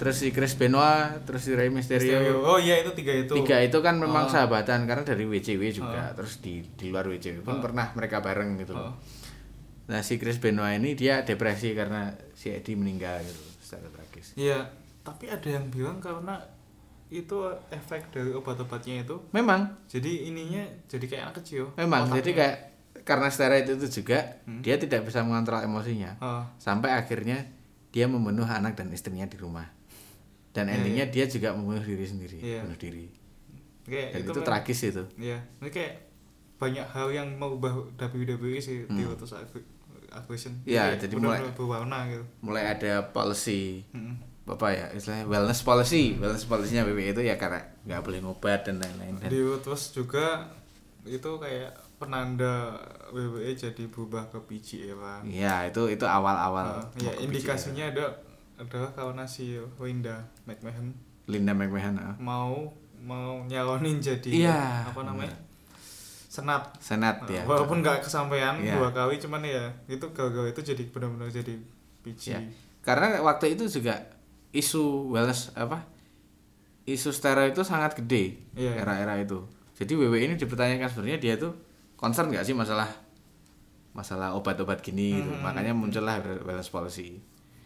Terus 0.03 0.19
si 0.19 0.35
Chris 0.35 0.59
Benoit 0.59 1.23
terus 1.23 1.47
si 1.47 1.55
Rey 1.55 1.71
Mysterio, 1.71 2.19
Mysterio. 2.19 2.43
oh 2.43 2.59
iya 2.59 2.83
itu 2.83 2.91
tiga 2.91 3.15
itu 3.15 3.39
tiga 3.39 3.63
itu 3.63 3.79
kan 3.79 3.95
memang 3.95 4.27
Oh. 4.27 4.29
sahabatan 4.29 4.83
karena 4.83 5.07
dari 5.07 5.23
WCW 5.23 5.63
Oh. 5.63 5.75
juga 5.79 6.11
terus 6.13 6.43
di 6.43 6.59
di 6.75 6.91
luar 6.91 7.07
WCW 7.07 7.39
pun 7.41 7.57
Oh. 7.57 7.63
pernah 7.63 7.95
mereka 7.95 8.19
bareng 8.19 8.59
gitu 8.59 8.75
Oh. 8.75 8.99
nah 9.87 10.03
si 10.03 10.19
Chris 10.19 10.43
Benoit 10.43 10.75
ini 10.75 10.99
dia 10.99 11.23
depresi 11.23 11.71
karena 11.71 12.11
si 12.33 12.51
Eddie 12.51 12.75
meninggal 12.75 13.23
gitu 13.23 13.43
secara 13.63 13.87
tragis 13.89 14.35
iya 14.35 14.67
tapi 15.03 15.31
ada 15.31 15.47
yang 15.47 15.71
bilang 15.71 16.03
karena 16.03 16.35
itu 17.07 17.39
efek 17.69 18.11
dari 18.11 18.33
obat-obatnya 18.33 19.05
itu 19.05 19.23
memang 19.31 19.71
jadi 19.87 20.27
ininya 20.27 20.67
jadi 20.89 21.05
kayak 21.05 21.23
anak 21.23 21.37
kecil 21.39 21.71
memang 21.77 22.07
otaknya. 22.07 22.19
jadi 22.19 22.31
kayak 22.35 22.57
karena 23.03 23.29
steroid 23.29 23.67
itu 23.69 23.87
juga 23.93 24.19
Hmm. 24.43 24.63
dia 24.63 24.75
tidak 24.75 25.07
bisa 25.07 25.23
mengontrol 25.23 25.63
emosinya 25.63 26.19
oh. 26.19 26.43
sampai 26.57 26.91
akhirnya 26.91 27.47
dia 27.93 28.09
membunuh 28.09 28.49
anak 28.49 28.75
dan 28.75 28.89
istrinya 28.89 29.27
di 29.27 29.37
rumah 29.37 29.69
dan 30.53 30.65
Iya, 30.67 30.75
endingnya 30.77 31.07
dia 31.09 31.25
juga 31.25 31.49
membunuh 31.53 31.81
diri 31.81 32.05
sendiri 32.05 32.37
Iya. 32.39 32.61
bunuh 32.63 32.77
diri 32.77 33.07
kayak 33.83 34.09
dan 34.11 34.21
itu, 34.21 34.31
kan- 34.33 34.47
tragis 34.47 34.81
itu 34.85 35.03
Iya, 35.17 35.39
ini 35.59 35.69
kayak 35.69 35.93
banyak 36.57 36.87
hal 36.87 37.09
yang 37.11 37.29
mengubah 37.35 37.73
WWE 37.97 38.57
sih 38.57 38.87
Hmm. 38.87 38.95
di 38.95 39.03
Aggr- 39.03 39.67
Aggression. 40.13 40.53
Iya, 40.63 40.93
Kayak 40.93 41.01
jadi 41.01 41.15
benar-benar 41.17 41.41
mulai- 41.43 41.57
berwarna 41.57 41.99
gitu. 42.07 42.25
mulai 42.41 42.65
ada 42.69 42.93
policy 43.09 43.83
Hmm. 43.91 44.15
apa 44.45 44.69
ya 44.69 44.87
istilahnya 44.93 45.25
wellness 45.25 45.63
policy 45.63 46.15
wellness 46.15 46.45
policy-nya 46.45 46.83
WWE 46.83 47.11
itu 47.11 47.23
ya 47.23 47.35
karena 47.35 47.63
nggak 47.83 48.03
boleh 48.03 48.19
ngobat 48.21 48.61
dan 48.63 48.77
lain-lain 48.77 49.15
dan 49.17 49.31
Di 49.31 49.39
Lotus 49.39 49.91
juga 49.91 50.51
itu 51.03 51.31
kayak 51.33 51.71
penanda 51.97 52.75
WWE 53.09 53.51
jadi 53.53 53.87
berubah 53.87 54.27
ke 54.29 54.39
PG 54.43 54.69
era. 54.89 55.23
ya 55.25 55.65
itu 55.65 55.87
itu 55.89 56.03
awal-awal 56.03 56.83
mau 56.83 57.01
ya 57.01 57.11
PG 57.13 57.23
indikasinya 57.25 57.85
ada 57.89 58.05
adalah 58.63 58.91
karena 58.93 59.25
si 59.25 59.59
Linda 59.77 60.23
McMahon. 60.47 60.95
Linda 61.27 61.53
McMahon 61.53 61.97
ah. 61.99 62.15
mau 62.19 62.71
mau 63.03 63.43
nyalonin 63.45 63.99
jadi 63.99 64.31
Iya, 64.47 64.87
apa 64.87 65.03
namanya 65.03 65.35
senat 66.33 66.71
senat 66.79 67.21
Nah, 67.21 67.29
ya 67.29 67.43
walaupun 67.45 67.83
nggak 67.83 68.01
kesampaian 68.01 68.57
Iya. 68.57 68.79
dua 68.79 68.89
kali 68.89 69.19
cuman 69.19 69.43
ya 69.43 69.69
itu 69.85 70.07
gagal 70.11 70.49
itu 70.49 70.61
jadi 70.65 70.83
benar-benar 70.89 71.29
jadi 71.29 71.59
PG 72.01 72.23
Ya. 72.25 72.41
karena 72.81 73.21
waktu 73.21 73.53
itu 73.53 73.69
juga 73.69 74.01
isu 74.51 75.11
wellness 75.11 75.53
apa 75.53 75.83
isu 76.85 77.11
steroid 77.11 77.53
itu 77.53 77.63
sangat 77.63 77.99
gede 77.99 78.39
Iya. 78.55 78.81
era-era 78.81 79.19
itu 79.19 79.45
jadi 79.77 79.93
WWE 79.93 80.19
ini 80.23 80.35
dipertanyakan 80.35 80.89
sebenarnya 80.89 81.19
dia 81.19 81.35
tuh 81.37 81.53
concern 81.95 82.31
nggak 82.31 82.47
sih 82.47 82.55
masalah 82.55 82.89
masalah 83.93 84.33
obat-obat 84.33 84.81
gini 84.81 85.21
gitu 85.21 85.29
Hmm. 85.29 85.45
makanya 85.45 85.77
muncullah 85.77 86.17
wellness 86.43 86.73
policy 86.73 87.21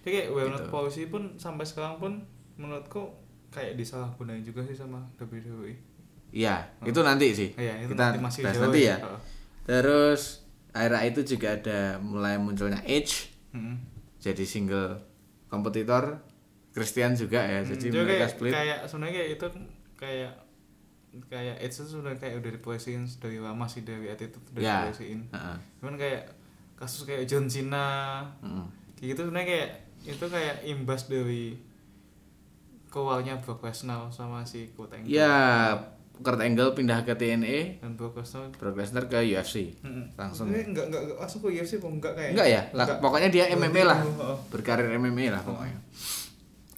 Jadi 0.07 0.13
kayak 0.17 0.29
wellness 0.31 0.63
Gitu. 0.63 0.71
policy 0.71 1.03
pun 1.05 1.23
sampai 1.35 1.65
sekarang 1.65 1.99
pun 1.99 2.13
menurutku 2.55 3.11
kayak 3.49 3.75
disalahgunain 3.75 4.39
juga 4.41 4.63
sih 4.63 4.73
sama 4.73 5.03
WWE. 5.17 5.75
iya 6.29 6.63
itu 6.81 7.01
nanti 7.01 7.33
sih 7.33 7.51
Iya, 7.53 7.75
itu 7.81 7.91
kita 7.91 8.03
nanti 8.07 8.21
masih 8.21 8.41
bahas 8.41 8.55
jauh 8.55 8.65
nanti 8.65 8.81
ya. 8.85 8.97
Heeh. 8.97 9.21
terus 9.65 10.23
era 10.71 11.03
itu 11.03 11.21
juga 11.25 11.49
ada 11.53 11.79
mulai 11.99 12.37
munculnya 12.37 12.79
Edge 12.83 13.35
Hmm. 13.51 13.83
jadi 14.17 14.43
single 14.43 15.01
kompetitor 15.47 16.23
Christian 16.71 17.15
juga 17.15 17.41
ya 17.41 17.61
Hmm, 17.61 17.73
jadi 17.73 17.85
juga 17.89 18.01
mereka 18.05 18.15
kayak, 18.17 18.31
split 18.31 18.53
kayak 18.53 18.79
sebenarnya 18.85 19.15
kayak 19.17 19.31
itu 19.33 19.47
kayak 19.97 20.33
kayak 21.27 21.57
Edge 21.59 21.75
itu 21.75 21.87
sudah 21.89 22.13
kayak 22.15 22.35
udah 22.37 22.51
diproyeksiin 22.53 23.03
dari 23.17 23.39
lama 23.39 23.65
sih 23.65 23.81
dari 23.81 24.07
attitude 24.07 24.45
udah 24.51 24.61
Ya. 24.61 24.75
diproyeksiin. 24.85 25.21
Heeh. 25.27 25.57
Cuman 25.81 25.95
kayak 25.97 26.23
kasus 26.75 27.03
kayak 27.03 27.25
John 27.25 27.49
Cena 27.49 28.21
Mm. 28.39 28.69
kayak 28.95 29.09
gitu 29.11 29.21
sebenarnya 29.25 29.49
kayak 29.49 29.71
itu 30.07 30.25
kayak 30.25 30.63
imbas 30.63 31.07
dari 31.07 31.59
keluarnya 32.87 33.37
Brock 33.37 33.61
Lesnar 33.61 34.09
sama 34.09 34.41
si 34.43 34.71
Kurt 34.73 34.89
Angle. 34.91 35.11
Ya, 35.11 35.75
Kurt 36.17 36.41
Angle 36.41 36.73
pindah 36.73 37.05
ke 37.05 37.13
TNA, 37.13 37.83
Dan 37.83 37.93
Brock 37.93 38.17
Lesnar 38.17 38.49
Brock 38.51 38.73
Lesnar 38.75 39.05
ke 39.05 39.21
UFC. 39.21 39.77
Mm-mm. 39.83 40.17
Langsung. 40.17 40.49
Ini 40.49 40.65
enggak, 40.65 40.89
enggak, 40.89 41.03
enggak 41.05 41.19
langsung 41.19 41.41
ke 41.41 41.49
UFC 41.53 41.77
apa 41.77 41.89
enggak 41.91 42.13
kayak 42.15 42.31
Enggak 42.33 42.49
ya? 42.49 42.63
Lah, 42.73 42.87
pokoknya 42.97 43.29
dia 43.29 43.45
MMA 43.53 43.83
lah. 43.85 43.99
Oh. 44.17 44.39
Berkarir 44.49 44.89
MMA 44.97 45.29
lah 45.29 45.43
pokoknya. 45.43 45.79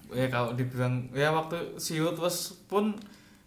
ya 0.08 0.24
kalau 0.26 0.56
dibilang 0.56 1.04
ya 1.12 1.28
waktu 1.28 1.76
Siu 1.76 2.08
terus 2.16 2.56
pun 2.64 2.96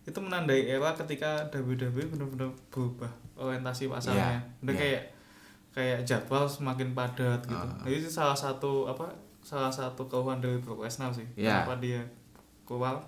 itu 0.02 0.18
menandai 0.18 0.70
era 0.70 0.94
ketika 0.94 1.50
WWE 1.50 2.06
benar-benar 2.06 2.54
berubah 2.70 3.10
orientasi 3.34 3.90
pasarnya 3.90 4.38
Iya, 4.38 4.62
udah 4.62 4.74
iya. 4.74 4.78
kayak 4.78 5.02
kayak 5.74 6.00
jadwal 6.06 6.46
semakin 6.46 6.94
padat 6.94 7.42
gitu 7.42 7.58
Ah. 7.58 7.82
jadi 7.82 8.06
salah 8.06 8.38
satu 8.38 8.86
apa 8.86 9.10
salah 9.42 9.70
satu 9.70 10.06
keluhan 10.06 10.38
dari 10.38 10.58
Brock 10.58 10.82
Lesnar 10.82 11.10
sih 11.10 11.26
Iya. 11.36 11.62
kenapa 11.62 11.78
dia 11.78 12.02
keluar 12.64 13.02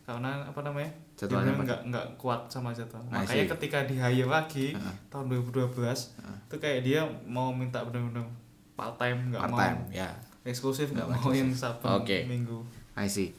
karena 0.00 0.42
apa 0.42 0.60
namanya 0.60 0.90
Jadwalnya 1.14 1.52
nggak 1.54 1.80
nggak 1.86 2.06
kuat 2.16 2.48
sama 2.48 2.70
jadwal 2.70 3.04
I 3.04 3.22
makanya 3.22 3.44
see. 3.44 3.52
ketika 3.52 3.78
di 3.84 3.94
hire 3.94 4.24
lagi 4.24 4.66
Ah. 4.72 4.90
tahun 5.08 5.28
2012 5.28 6.16
itu 6.46 6.56
kayak 6.56 6.80
dia 6.80 7.00
mau 7.24 7.50
minta 7.50 7.82
benar-benar 7.82 8.24
part 8.72 8.96
time 8.96 9.28
nggak 9.28 9.42
Part 9.44 9.52
mau 9.52 9.92
ya. 9.92 10.08
eksklusif 10.42 10.88
nggak 10.88 11.04
Nggak 11.06 11.20
mau 11.20 11.30
yang 11.30 11.52
Sabtu 11.52 11.84
Oke. 11.86 12.24
minggu 12.24 12.58
I 12.92 13.06
see. 13.06 13.30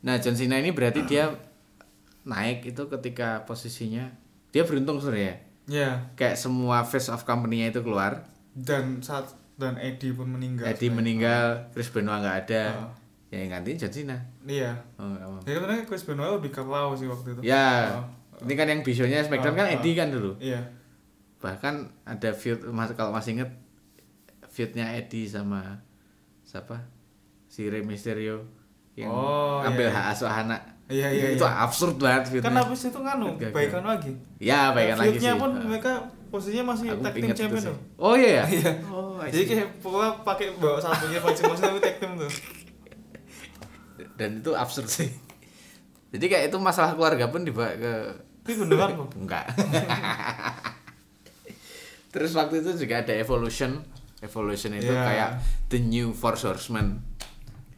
Nah, 0.00 0.18
John 0.18 0.34
Cena 0.34 0.56
ini 0.56 0.70
berarti 0.70 1.06
dia 1.06 1.30
naik 2.22 2.66
itu 2.66 2.82
ketika 2.88 3.42
posisinya 3.42 4.10
dia 4.50 4.62
beruntung 4.62 4.98
sebenarnya. 4.98 5.38
ya 5.64 5.90
Kayak 6.12 6.34
semua 6.36 6.82
face 6.82 7.06
of 7.08 7.22
company-nya 7.22 7.70
itu 7.70 7.80
keluar. 7.80 8.26
dan 8.52 8.98
saat 8.98 9.30
dan 9.62 9.74
Eddie 9.76 10.10
pun 10.10 10.26
meninggal 10.28 10.66
Eddie 10.66 10.76
sebenarnya. 10.82 10.98
meninggal, 10.98 11.44
Chris 11.70 11.88
Benoit 11.88 12.18
nggak 12.18 12.38
ada. 12.42 12.64
Oh. 12.76 12.90
Ya 13.28 13.36
yang 13.38 13.50
gantiin 13.54 13.78
John 13.78 13.88
Cena. 13.90 14.18
iya 14.44 14.76
Oh, 14.94 15.08
mau. 15.08 15.40
jadi 15.40 15.56
sebenarnya 15.56 15.84
Chris 15.84 16.02
Benoit 16.02 16.32
lebih 16.32 16.50
ke 16.50 16.60
Raw 16.60 16.92
sih 16.92 17.06
waktu 17.06 17.28
itu 17.30 17.40
Ya, 17.42 17.88
Oh. 17.94 18.04
ini 18.40 18.52
kan 18.52 18.66
yang 18.66 18.82
bisonya 18.82 19.22
SmackDown 19.22 19.54
Oh, 19.54 19.58
kan 19.58 19.66
oh. 19.66 19.74
Eddie 19.74 19.94
kan 19.94 20.08
dulu. 20.08 20.36
iya 20.36 20.60
bahkan 21.38 21.74
ada 22.02 22.30
feud 22.30 22.60
mas 22.68 22.92
kalau 22.92 23.10
masih 23.10 23.34
inget 23.34 23.50
feudnya 24.46 24.84
Eddie 24.92 25.24
sama 25.24 25.80
siapa 26.42 26.76
si 27.46 27.66
Rey 27.66 27.80
Mysterio 27.80 28.44
yang 28.92 29.08
Oh, 29.08 29.58
ambil 29.60 29.88
iya. 29.88 29.92
hak 29.92 30.06
asuh 30.12 30.28
anak 30.28 30.60
Iya, 30.86 31.08
iya, 31.08 31.26
itu 31.32 31.40
iya. 31.40 31.64
absurd 31.64 31.96
banget 31.96 32.28
feudnya 32.28 32.46
kan 32.46 32.60
habis 32.60 32.84
itu 32.84 32.94
nganu 32.94 33.28
Gagal. 33.34 33.50
baikan 33.50 33.82
lagi 33.82 34.12
ya 34.38 34.70
baikan 34.70 34.96
lagi 34.98 35.16
sih 35.16 35.32
pun 35.32 35.50
mereka 35.62 35.92
posisinya 36.32 36.72
masih 36.72 36.88
Aku 36.88 37.04
tag 37.04 37.12
team 37.12 37.28
champion 37.30 37.62
tuh. 37.62 37.76
Oh 37.96 38.16
iya 38.16 38.40
ya 38.40 38.44
Iya. 38.48 38.72
oh 38.88 39.20
jadi 39.22 39.44
kayak 39.44 39.68
pokoknya 39.78 40.10
pakai 40.24 40.46
bawa 40.56 40.80
satunya 40.80 41.20
masing-masing 41.20 41.64
tapi 41.68 41.78
tag 41.78 41.96
team 42.00 42.12
tuh. 42.16 42.32
Dan 44.16 44.40
itu 44.40 44.50
absurd 44.52 44.88
sih. 44.88 45.12
Jadi 46.08 46.24
kayak 46.26 46.44
itu 46.48 46.56
masalah 46.56 46.92
keluarga 46.92 47.28
pun 47.28 47.42
dibawa 47.42 47.72
ke 47.72 47.92
tapi 48.42 48.58
beneran 48.58 48.96
kok. 48.96 49.08
Enggak. 49.14 49.44
Terus 52.08 52.32
waktu 52.32 52.60
itu 52.60 52.70
juga 52.76 53.00
ada 53.00 53.14
evolution. 53.14 53.80
Evolution 54.18 54.72
itu 54.72 54.88
Iya. 54.88 55.02
kayak 55.02 55.30
the 55.68 55.78
new 55.78 56.12
force 56.12 56.42
horseman. 56.42 57.00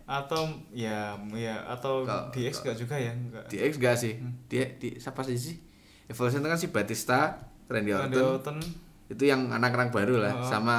Atau 0.04 0.44
ya 0.70 1.16
ya 1.30 1.64
atau 1.64 2.04
Kalau- 2.04 2.28
di 2.28 2.44
X 2.44 2.60
gak 2.60 2.76
juga 2.76 2.94
ya? 2.94 3.10
Enggak 3.10 3.46
di 3.46 3.56
X 3.58 3.72
gak 3.76 3.96
sih? 3.96 4.14
Hmm. 4.14 4.36
dia 4.46 4.68
di 4.74 4.94
siapa 4.94 5.22
sih 5.22 5.34
sih? 5.34 5.56
Evolution 6.04 6.38
itu 6.38 6.50
kan 6.50 6.58
si 6.58 6.68
Batista 6.68 7.20
Randy 7.66 7.90
Randy 7.90 8.16
Orton 8.16 8.34
Orton 8.34 8.58
itu 9.06 9.22
yang 9.22 9.48
anak-anak 9.48 9.90
baru 9.90 10.16
lah 10.18 10.32
Oh. 10.34 10.44
sama 10.44 10.76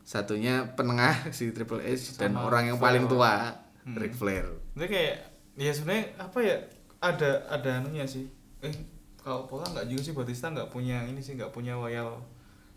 satunya 0.00 0.62
penengah 0.72 1.26
si 1.36 1.50
Triple 1.50 1.80
H 1.80 2.16
dan 2.16 2.30
Sama 2.30 2.46
orang 2.46 2.62
yang 2.66 2.76
Flair. 2.76 2.86
paling 2.92 3.04
tua 3.06 3.34
Hmm. 3.82 3.94
Ric 3.94 4.12
Flair 4.12 4.42
Ini 4.74 4.82
kayak 4.84 5.14
ya 5.54 5.70
sebenarnya 5.70 6.04
apa 6.18 6.38
ya 6.38 6.58
ada 6.98 7.30
ada 7.46 7.70
anunya 7.78 8.02
sih. 8.02 8.26
Eh 8.58 8.74
kalau 9.16 9.46
pola 9.46 9.62
nggak 9.64 9.86
juga 9.86 10.02
sih 10.02 10.10
Batista 10.10 10.50
nggak 10.50 10.66
punya 10.68 11.02
ini 11.02 11.18
sih 11.18 11.34
nggak 11.34 11.48
punya 11.48 11.74
loyal 11.74 12.18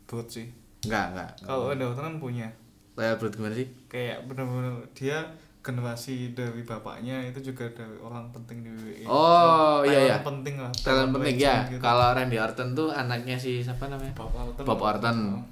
blood 0.06 0.28
sih. 0.28 0.46
enggak 0.80 1.06
enggak 1.12 1.30
Kalau 1.42 1.68
Randy 1.68 1.82
Orton 1.84 2.06
kan 2.06 2.16
punya 2.18 2.48
Royal 2.94 3.16
Blood 3.16 3.34
gimana 3.34 3.54
sih 3.54 3.68
kayak 3.86 4.22
bener-bener 4.24 4.70
dia 4.92 5.18
generasi 5.60 6.32
dari 6.32 6.64
bapaknya 6.64 7.20
itu 7.22 7.52
juga 7.52 7.68
dari 7.70 8.00
orang 8.00 8.32
penting 8.32 8.64
di 8.64 8.70
WWE. 8.72 9.04
Oh, 9.06 9.84
iya, 9.84 9.92
Talent 9.92 10.08
iya. 10.08 10.18
penting 10.24 10.56
lah. 10.56 10.72
talent 10.72 11.12
penting 11.12 11.36
ya 11.36 11.56
gitu. 11.68 11.80
kalau 11.80 12.16
Randy 12.16 12.40
Orton 12.40 12.72
tuh 12.72 12.88
anaknya 12.90 13.36
si 13.36 13.60
siapa 13.60 13.86
namanya 13.86 14.16
Bob 14.16 14.32
Orton. 14.32 14.64
Bob 14.64 14.80
Orton 14.80 15.18
Oh. 15.36 15.44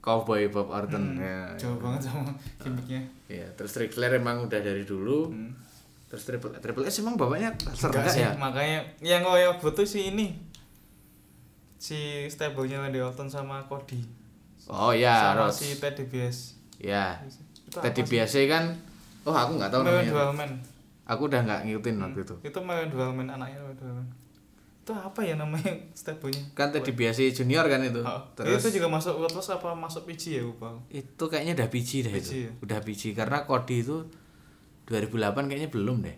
cowboy 0.00 0.46
Bob 0.46 0.68
Orton 0.68 1.16
Hmm, 1.16 1.18
ya, 1.18 1.40
Jauh 1.56 1.80
banget 1.80 2.06
sama 2.06 2.28
gimmicknya. 2.60 3.00
ya 3.40 3.46
terus 3.54 3.74
Ric 3.74 3.90
Flair 3.90 4.14
emang 4.14 4.44
udah 4.44 4.60
dari 4.60 4.84
dulu 4.84 5.28
Hmm. 5.28 5.50
terus 6.06 6.22
Triple 6.24 6.54
Triple 6.60 6.84
H 6.84 7.02
emang 7.02 7.16
bapaknya 7.16 7.50
sih, 8.06 8.22
ya 8.22 8.30
makanya 8.36 8.84
yang 9.00 9.24
ngoyo 9.24 9.58
butuh 9.58 9.82
si 9.82 10.14
ini. 10.14 10.36
Si 11.76 11.96
stable-nya 12.28 12.80
Randy 12.80 13.00
Orton 13.00 13.26
sama 13.26 13.66
Cody. 13.66 13.98
oh 14.64 14.94
ya 14.94 15.34
sama 15.34 15.44
Rhodes 15.44 15.58
si 15.58 15.76
Ted 15.76 15.98
DiBiase. 15.98 16.56
ya 16.78 17.18
apa 17.18 17.90
sih? 17.90 18.04
biasa 18.06 18.36
kan 18.46 18.64
oh 19.24 19.32
aku 19.32 19.52
nggak 19.54 19.68
tahu 19.68 19.80
Marion 19.80 19.94
namanya 19.98 20.12
Dualman. 20.12 20.50
aku 21.04 21.22
udah 21.24 21.40
nggak 21.42 21.60
ngikutin 21.64 21.96
waktu 21.98 22.20
itu 22.22 22.34
Itu 22.42 22.58
Marion 22.60 22.88
Dualman 22.88 23.26
anaknya 23.26 23.58
Marion 23.58 23.76
Dualman. 23.76 24.06
Itu 24.80 24.92
apa 24.92 25.20
ya 25.20 25.34
namanya 25.34 25.72
stable-nya? 25.98 26.44
kan 26.52 26.68
tadi 26.68 26.92
biasa 26.92 27.24
junior 27.32 27.64
kan 27.64 27.80
itu 27.80 28.00
Oh, 28.00 28.20
terus 28.34 28.60
itu 28.62 28.76
juga 28.76 28.88
masuk 28.90 29.16
World 29.16 29.32
apa 29.32 29.68
masuk 29.72 30.04
PG 30.04 30.22
ya 30.30 30.42
lupa. 30.42 30.76
itu 30.88 31.24
kayaknya 31.24 31.56
udah 31.56 31.68
PG 31.68 31.90
deh 32.02 32.12
PG 32.12 32.20
itu 32.20 32.32
ya? 32.38 32.50
udah 32.60 32.78
PG 32.78 33.02
karena 33.12 33.38
Cody 33.42 33.80
itu 33.80 33.96
2008 34.84 35.16
kayaknya 35.46 35.70
belum 35.70 35.98
deh 36.00 36.16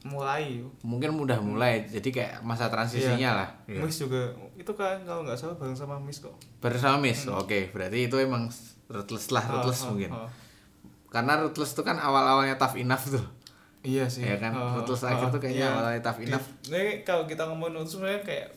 Mulai. 0.00 0.62
mungkin 0.80 1.10
udah 1.12 1.36
mulai 1.38 1.84
jadi 1.84 2.08
kayak 2.08 2.34
masa 2.40 2.70
transisinya 2.70 3.34
lah 3.34 3.48
Iya. 3.66 3.82
Miss 3.82 3.98
juga 3.98 4.30
itu 4.54 4.72
kan 4.72 5.02
kalau 5.02 5.20
nggak 5.22 5.36
salah 5.36 5.52
bareng 5.54 5.74
sama 5.74 5.98
Miss 5.98 6.18
kok. 6.18 6.32
bersama 6.58 6.96
Miss 6.98 7.26
oke 7.26 7.68
berarti 7.68 8.06
itu 8.06 8.16
emang 8.16 8.48
ruthless 8.86 9.28
lah 9.28 9.44
ruthless 9.44 9.82
Oh, 9.82 9.84
oh, 9.84 9.88
mungkin 9.92 10.10
oh. 10.10 10.30
Karena 11.08 11.36
ruthless 11.38 11.72
tuh 11.72 11.82
kan 11.82 11.96
awal-awalnya 11.96 12.54
tough 12.54 12.76
enough 12.76 13.04
tuh 13.06 13.24
Iya 13.80 14.04
sih. 14.04 14.22
ya 14.22 14.36
kan 14.36 14.50
Oh, 14.50 14.76
ruthless 14.76 15.02
oh, 15.02 15.08
akhir 15.08 15.30
tuh 15.30 15.38
kayaknya 15.38 15.64
iya. 15.64 15.72
awalnya 15.72 16.00
tough 16.00 16.20
enough 16.20 16.46
Ini 16.66 17.00
kalau 17.02 17.24
kita 17.24 17.46
ngomongin 17.46 17.78
itu 17.78 17.94
sebenarnya 17.94 18.20
kayak 18.22 18.48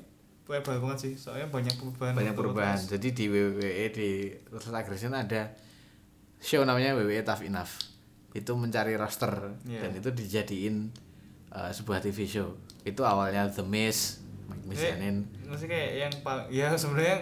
lebar 0.44 0.84
banget 0.84 0.98
sih. 1.00 1.14
Soalnya 1.16 1.48
banyak 1.48 1.72
perubahan. 1.74 2.12
banyak 2.12 2.34
perubahan 2.34 2.76
Ruthless. 2.76 2.92
jadi 2.92 3.08
di 3.10 3.26
WWE 3.26 3.64
di 3.90 4.10
Ruthless 4.48 4.76
Aggression 4.76 5.14
ada 5.14 5.56
show 6.38 6.60
namanya 6.62 6.92
WWE 6.94 7.22
Tough 7.22 7.40
Enough 7.42 7.72
itu 8.32 8.52
mencari 8.52 8.96
roster 8.96 9.32
Iya. 9.64 9.80
dan 9.82 9.92
itu 9.94 10.10
dijadiin 10.10 10.92
uh, 11.50 11.70
sebuah 11.70 12.00
TV 12.00 12.26
show 12.26 12.52
itu 12.82 13.00
awalnya 13.02 13.48
The 13.48 13.62
Miz 13.62 14.20
Mike 14.50 14.66
Mizanin 14.66 15.24
Maksudnya 15.46 15.70
kayak 15.70 15.92
yang 16.02 16.14
paling 16.20 16.48
ya 16.50 16.68
sebenarnya 16.74 17.18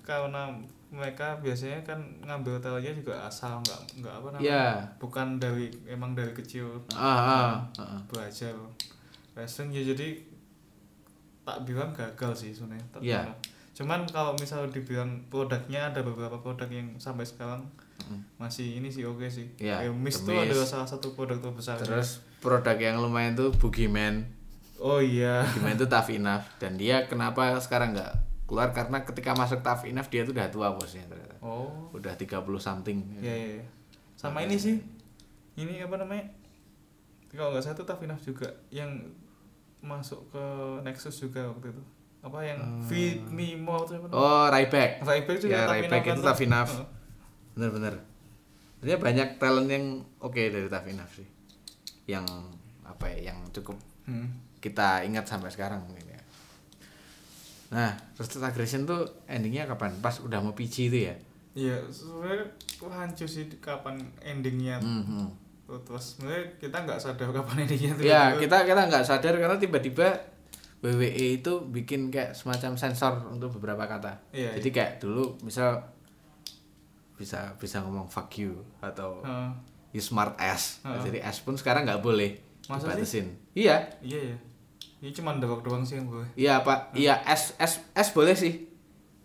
karena 0.00 0.52
mereka 0.94 1.36
biasanya 1.42 1.82
kan 1.82 1.98
ngambil 2.22 2.62
talentnya 2.62 2.94
juga 2.94 3.14
asal 3.26 3.58
nggak 3.60 3.80
nggak 4.00 4.14
apa 4.14 4.28
namanya 4.30 4.46
ya 4.46 4.66
bukan 5.02 5.42
dari 5.42 5.66
emang 5.90 6.14
dari 6.14 6.30
kecil. 6.30 6.78
Ah, 6.94 7.02
ah, 7.02 7.18
ah, 7.74 7.82
ah. 7.82 8.00
belajar 8.06 8.54
wrestling 9.34 9.74
ya 9.74 9.82
jadi 9.82 10.14
tak 11.44 11.66
bilang 11.68 11.92
gagal 11.92 12.32
sih 12.46 12.50
sebenarnya 12.56 12.86
bilang. 13.02 13.28
cuman 13.74 14.06
kalau 14.08 14.32
misal 14.38 14.64
dibilang 14.70 15.20
produknya 15.28 15.92
ada 15.92 16.00
beberapa 16.00 16.40
produk 16.40 16.70
yang 16.70 16.94
sampai 16.96 17.26
sekarang 17.26 17.60
masih 18.36 18.78
ini 18.80 18.88
sih 18.92 19.06
oke 19.08 19.24
sih. 19.30 19.48
Kayak 19.56 19.94
Mist 19.96 20.24
The 20.24 20.28
tuh 20.28 20.36
Mist. 20.36 20.46
adalah 20.50 20.66
salah 20.68 20.88
satu 20.88 21.06
produk 21.16 21.38
terbesar. 21.40 21.80
Terus 21.80 22.20
produk 22.42 22.76
yang 22.76 23.00
lumayan 23.00 23.32
tuh 23.32 23.48
Boogeyman. 23.56 24.28
Oh 24.76 25.00
iya. 25.00 25.46
Boogeyman 25.48 25.78
itu 25.78 25.86
Tough 25.88 26.10
Enough. 26.12 26.44
Dan 26.60 26.76
dia 26.76 27.08
kenapa 27.08 27.56
sekarang 27.62 27.96
nggak 27.96 28.12
keluar 28.44 28.68
karena 28.70 29.00
ketika 29.00 29.32
masuk 29.32 29.60
Tough 29.60 29.84
Enough 29.84 30.06
dia 30.06 30.22
tuh 30.22 30.32
udah 30.32 30.48
tua 30.48 30.68
bosnya 30.70 31.04
ternyata 31.04 31.36
oh 31.40 31.88
udah 31.90 32.12
30 32.12 32.28
something 32.58 32.98
Iya, 33.16 33.34
iya, 33.34 33.48
iya. 33.58 33.66
Sama 34.14 34.40
ini 34.40 34.54
sih. 34.54 34.78
Ini 35.54 35.82
apa 35.82 35.96
namanya? 35.96 36.24
Kalau 37.28 37.50
nggak 37.50 37.62
salah 37.62 37.74
itu 37.74 37.84
Tough 37.84 38.02
Enough 38.02 38.22
juga 38.22 38.48
yang 38.68 38.90
masuk 39.80 40.28
ke 40.28 40.44
Nexus 40.82 41.18
juga 41.18 41.44
waktu 41.46 41.68
itu. 41.68 41.82
Apa 42.20 42.40
yang 42.40 42.56
Feed 42.82 43.28
Me 43.28 43.52
More 43.54 43.84
itu 43.84 43.96
apa? 43.96 44.08
oh 44.10 44.44
Ryback 44.46 45.00
Ryback 45.00 45.38
juga 45.38 45.52
ya 45.52 45.60
Tough 45.62 45.76
Enough 45.78 45.92
itu 46.00 46.08
kan, 46.08 46.16
Tough. 46.24 46.40
Enough 46.42 46.72
bener-bener 47.52 47.94
Sebenarnya 48.74 48.98
banyak 48.98 49.28
talent 49.36 49.68
yang 49.68 49.84
oke 50.18 50.40
dari 50.42 50.66
Tough 50.66 50.86
Enough 50.86 51.12
sih 51.14 51.28
yang 52.04 52.24
apa 52.82 53.08
ya 53.10 53.32
yang 53.32 53.40
cukup 53.50 53.76
Hmm. 54.04 54.28
kita 54.58 55.00
ingat 55.00 55.24
sampai 55.24 55.48
sekarang 55.48 55.80
nah 57.68 57.92
Ruthless 58.14 58.44
Aggression 58.44 58.84
tuh 58.84 59.02
endingnya 59.24 59.64
kapan 59.64 59.92
pas 59.98 60.16
udah 60.18 60.38
mau 60.38 60.52
PG 60.52 60.88
itu 60.88 61.00
ya 61.04 61.16
Iya, 61.54 61.78
sebenarnya 61.86 62.50
hancur 62.82 63.30
sih 63.30 63.46
kapan 63.62 63.94
endingnya. 64.18 64.74
Mhm. 64.82 65.30
Tuh, 65.64 65.78
Terus 65.80 66.18
sebenarnya 66.18 66.50
kita 66.58 66.82
nggak 66.82 66.98
sadar 66.98 67.30
kapan 67.30 67.62
endingnya 67.62 67.92
tuh. 67.94 68.02
ya 68.02 68.22
kita 68.34 68.66
kita 68.66 68.82
nggak 68.84 69.06
sadar 69.06 69.38
karena 69.38 69.54
tiba-tiba 69.54 70.08
WWE 70.82 71.38
itu 71.38 71.52
bikin 71.64 72.10
kayak 72.10 72.34
semacam 72.34 72.74
sensor 72.74 73.22
untuk 73.30 73.54
beberapa 73.54 73.86
kata 73.86 74.18
Iya, 74.30 74.58
jadi 74.58 74.68
kayak 74.68 74.92
dulu 74.98 75.38
misal 75.40 75.78
bisa 77.14 77.54
bisa 77.56 77.80
ngomong 77.80 78.10
fuck 78.10 78.34
you 78.34 78.58
atau 78.82 79.22
Heeh. 79.22 79.50
you 79.92 80.02
smart 80.02 80.34
ass 80.36 80.82
Heeh. 80.82 81.00
jadi 81.06 81.18
ass 81.22 81.38
pun 81.40 81.54
sekarang 81.54 81.86
nggak 81.86 82.02
boleh 82.02 82.34
Masa 82.66 82.90
dibatasin 82.90 83.30
iya 83.54 83.86
Iya 84.02 84.34
ya. 85.04 85.12
Ini 85.12 85.16
cuma 85.20 85.36
dewak 85.36 85.60
doang 85.60 85.84
sih 85.84 86.00
yang 86.00 86.08
boleh. 86.08 86.24
iya 86.32 86.64
pak 86.64 86.96
iya 86.96 87.20
s 87.28 87.52
s 87.60 87.84
s 87.92 88.08
boleh 88.16 88.32
sih. 88.32 88.64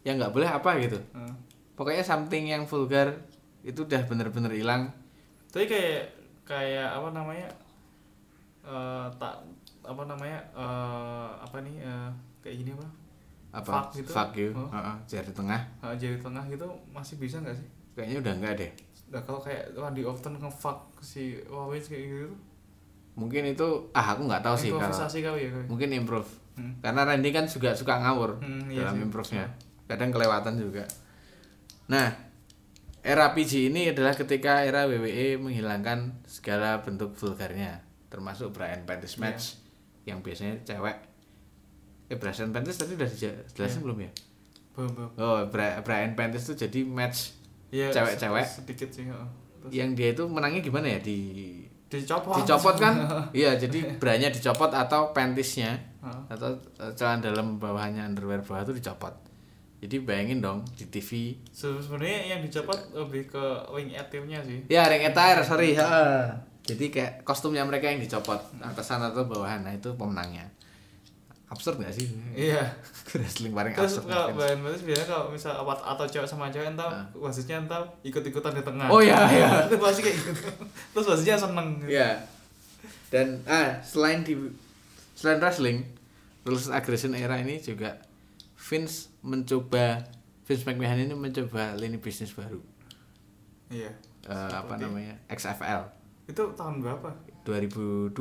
Yang 0.04 0.28
nggak 0.28 0.34
boleh 0.36 0.50
apa 0.52 0.76
gitu. 0.84 1.00
Heeh. 1.16 1.34
pokoknya 1.80 2.04
something 2.04 2.44
yang 2.44 2.68
vulgar 2.68 3.16
itu 3.64 3.88
udah 3.88 4.04
bener-bener 4.04 4.52
hilang. 4.52 4.92
Tapi 5.48 5.64
kayak 5.64 6.12
kayak 6.44 6.92
apa 6.92 7.16
namanya 7.16 7.48
eh 8.68 9.08
tak 9.16 9.40
apa 9.88 10.04
namanya 10.04 10.40
eh 10.52 11.30
apa 11.40 11.58
nih 11.64 11.80
eh, 11.80 12.10
kayak 12.44 12.56
gini 12.60 12.72
apa? 12.76 12.88
Apa? 13.50 13.72
Fuck 13.90 14.36
gitu? 14.36 14.52
you. 14.52 14.60
Oh. 14.60 14.68
Heeh, 14.70 14.96
jari 15.08 15.32
tengah. 15.32 15.62
Eh, 15.82 15.96
jari 15.96 16.20
tengah 16.20 16.44
gitu 16.52 16.68
masih 16.92 17.16
bisa 17.16 17.40
nggak 17.40 17.56
sih? 17.56 17.68
Kayaknya 17.96 18.18
udah 18.22 18.34
nggak 18.44 18.54
deh. 18.60 18.72
Nah 19.10 19.22
kalau 19.26 19.40
kayak 19.42 19.74
Randy 19.74 20.04
Orton 20.06 20.38
nge-fuck 20.38 21.02
si 21.02 21.40
Owens 21.50 21.88
kayak 21.90 22.04
gitu 22.06 22.36
mungkin 23.20 23.44
itu 23.46 23.68
ah 23.92 24.16
aku 24.16 24.24
nggak 24.24 24.40
tahu 24.40 24.56
sih 24.56 24.72
kalau 25.20 25.36
ya 25.36 25.52
mungkin 25.66 25.92
improve 25.92 26.30
Hmm. 26.56 26.76
karena 26.80 27.04
Randy 27.04 27.32
kan 27.32 27.44
juga 27.46 27.72
suka 27.72 28.00
ngawur 28.00 28.40
Hmm, 28.40 28.68
iya 28.68 28.84
dalam 28.84 28.96
sih. 28.96 29.04
improve-nya 29.06 29.48
kadang 29.86 30.10
kelewatan 30.10 30.56
juga 30.56 30.84
nah 31.86 32.12
era 33.00 33.32
PG 33.32 33.72
ini 33.72 33.90
adalah 33.90 34.12
ketika 34.12 34.62
era 34.62 34.84
WWE 34.84 35.36
menghilangkan 35.38 36.20
segala 36.26 36.80
bentuk 36.80 37.16
vulgarnya 37.16 37.80
termasuk 38.06 38.52
Brian 38.52 38.84
Panties 38.84 39.16
Iya. 39.16 39.22
match 39.22 39.44
yang 40.04 40.20
biasanya 40.20 40.60
cewek 40.62 40.98
eh 42.08 42.18
Brian 42.18 42.52
Panties 42.52 42.76
tadi 42.76 42.92
udah 42.94 43.08
dijelasin 43.08 43.56
Iya. 43.56 43.80
belum 43.80 43.98
ya 44.02 44.12
belum 44.74 44.92
belum 44.94 45.10
oh 45.16 45.40
Bra- 45.48 45.80
Brian 45.80 46.12
Panties 46.14 46.44
itu 46.46 46.60
jadi 46.60 46.80
match 46.84 47.40
Iya, 47.70 47.94
Cewek-cewek. 47.94 48.44
se- 48.44 48.66
sedikit 48.66 48.90
sih. 48.90 49.06
Terus 49.06 49.70
yang 49.70 49.94
dia 49.94 50.10
itu 50.10 50.26
menangnya 50.26 50.58
gimana 50.60 50.90
ya 50.90 50.98
di 50.98 51.69
dicopot. 51.90 52.38
Dicopot 52.38 52.76
kan? 52.78 52.94
Iya 53.36 53.58
jadi 53.58 53.98
branya 53.98 54.30
dicopot 54.30 54.70
atau 54.70 55.10
pantisnya 55.10 55.74
Heeh. 56.00 56.22
atau 56.30 56.54
celana 56.94 57.20
dalam 57.20 57.58
bawahnya 57.58 58.06
underwear 58.06 58.40
bawah 58.40 58.64
itu 58.64 58.78
dicopot. 58.78 59.12
Jadi 59.80 59.96
bayangin 60.00 60.40
dong 60.40 60.62
di 60.76 60.86
TV 60.86 61.40
Se- 61.50 61.80
sebenarnya 61.80 62.36
yang 62.36 62.42
dicopot 62.44 62.76
lebih 62.94 63.28
ke 63.28 63.44
wing 63.72 63.92
atimnya 63.94 64.40
sih. 64.42 64.64
Ya 64.68 64.86
ring 64.86 65.02
attire 65.02 65.42
sorry. 65.42 65.74
Heeh. 65.74 66.48
jadi 66.62 66.86
kayak 66.88 67.14
kostumnya 67.24 67.66
mereka 67.66 67.90
yang 67.90 67.98
dicopot 67.98 68.38
atasan 68.62 69.02
atau 69.02 69.26
bawahan. 69.26 69.66
Nah 69.66 69.74
itu 69.74 69.90
pemenangnya 69.96 70.46
absurd 71.50 71.82
gak 71.82 71.94
sih? 71.94 72.08
Iya. 72.38 72.62
Wrestling 73.18 73.54
paling 73.58 73.74
terus 73.74 73.98
absurd 73.98 74.14
kalau 74.14 74.38
bahan 74.38 74.62
batis 74.62 74.86
biasanya 74.86 75.08
kalau 75.10 75.26
misal 75.34 75.54
atau 75.66 76.06
cewek 76.06 76.30
sama 76.30 76.54
cewek 76.54 76.78
entar 76.78 77.10
wasitnya 77.18 77.66
entar 77.66 77.82
ikut-ikutan 78.06 78.54
di 78.54 78.64
tengah. 78.64 78.88
Oh 78.88 79.02
iya 79.02 79.18
iya. 79.34 79.50
Itu 79.68 79.82
pasti 79.82 80.06
kayak 80.06 80.18
gitu 80.18 80.42
terus 80.94 81.06
wasitnya 81.10 81.36
seneng. 81.36 81.82
Gitu. 81.82 81.98
Iya. 81.98 82.10
Dan 83.10 83.42
ah 83.50 83.82
selain 83.82 84.22
di 84.22 84.38
selain 85.18 85.42
wrestling, 85.42 85.84
Rules 86.46 86.70
Aggression 86.70 87.18
era 87.18 87.42
ini 87.42 87.58
juga 87.58 87.98
Vince 88.56 89.10
mencoba 89.26 90.06
Vince 90.46 90.64
McMahon 90.70 91.10
ini 91.10 91.16
mencoba 91.18 91.74
lini 91.76 91.98
bisnis 91.98 92.32
baru. 92.32 92.62
iya. 93.74 93.90
Eh, 94.30 94.52
apa 94.54 94.78
namanya? 94.78 95.18
XFL 95.30 95.99
itu 96.30 96.44
tahun 96.54 96.80
berapa 96.80 97.10
2002. 97.42 98.14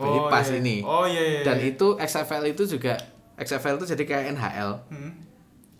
Jadi 0.00 0.18
pas 0.26 0.46
iya. 0.48 0.56
ini. 0.56 0.76
oh 0.80 1.04
iya 1.04 1.20
iya 1.20 1.40
Dan 1.44 1.60
iya. 1.60 1.76
itu 1.76 1.86
XFL 1.94 2.44
itu 2.48 2.64
juga 2.64 2.96
XFL 3.36 3.76
itu 3.76 3.86
jadi 3.88 4.04
kayak 4.04 4.24
NHL, 4.34 4.70
Hmm. 4.88 5.12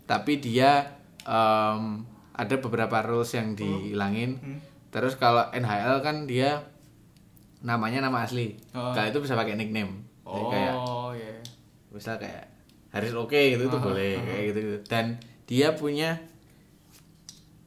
tapi 0.05 0.41
dia 0.41 0.97
em, 1.23 2.05
ada 2.33 2.55
beberapa 2.57 3.01
rules 3.05 3.33
yang 3.33 3.53
dihilangin. 3.53 4.37
Hmm. 4.41 4.59
Terus 4.89 5.17
kalau 5.17 5.49
NHL 5.51 6.01
kan 6.01 6.25
dia 6.25 6.65
namanya 7.61 8.01
nama 8.01 8.25
asli. 8.25 8.57
Oh. 8.73 8.93
Kalau 8.93 9.09
itu 9.09 9.21
bisa 9.21 9.37
pakai 9.37 9.57
nickname. 9.57 10.05
Jadi 10.25 10.45
kayak 10.49 10.75
oh 10.77 11.11
iya 11.13 11.37
misal 11.91 12.17
kayak 12.17 12.47
Haris 12.91 13.13
Oke 13.13 13.55
gitu 13.55 13.67
itu 13.67 13.77
Ah, 13.77 13.83
boleh 13.83 14.15
ah. 14.15 14.23
kayak 14.23 14.45
gitu, 14.51 14.59
gitu. 14.63 14.79
Dan 14.89 15.05
dia 15.45 15.75
punya 15.75 16.17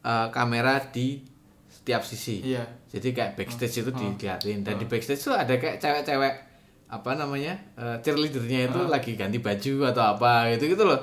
eh, 0.01 0.28
kamera 0.32 0.80
di 0.89 1.22
setiap 1.70 2.01
sisi 2.03 2.39
Iya. 2.43 2.64
Jadi 2.94 3.10
kayak 3.10 3.32
backstage 3.34 3.82
itu 3.82 3.89
dilihatin 3.89 4.62
dan 4.62 4.78
di 4.78 4.86
backstage 4.86 5.18
tuh 5.18 5.34
ada 5.34 5.58
kayak 5.58 5.82
cewek-cewek 5.82 6.34
apa 6.94 7.10
namanya 7.18 7.58
eh, 7.74 7.98
cheerleadernya 8.06 8.70
itu 8.70 8.80
lagi 8.86 9.18
ganti 9.18 9.41
baju 9.41 9.89
atau 9.89 10.04
apa 10.14 10.54
gitu 10.54 10.78
gitu 10.78 10.86
loh. 10.86 11.02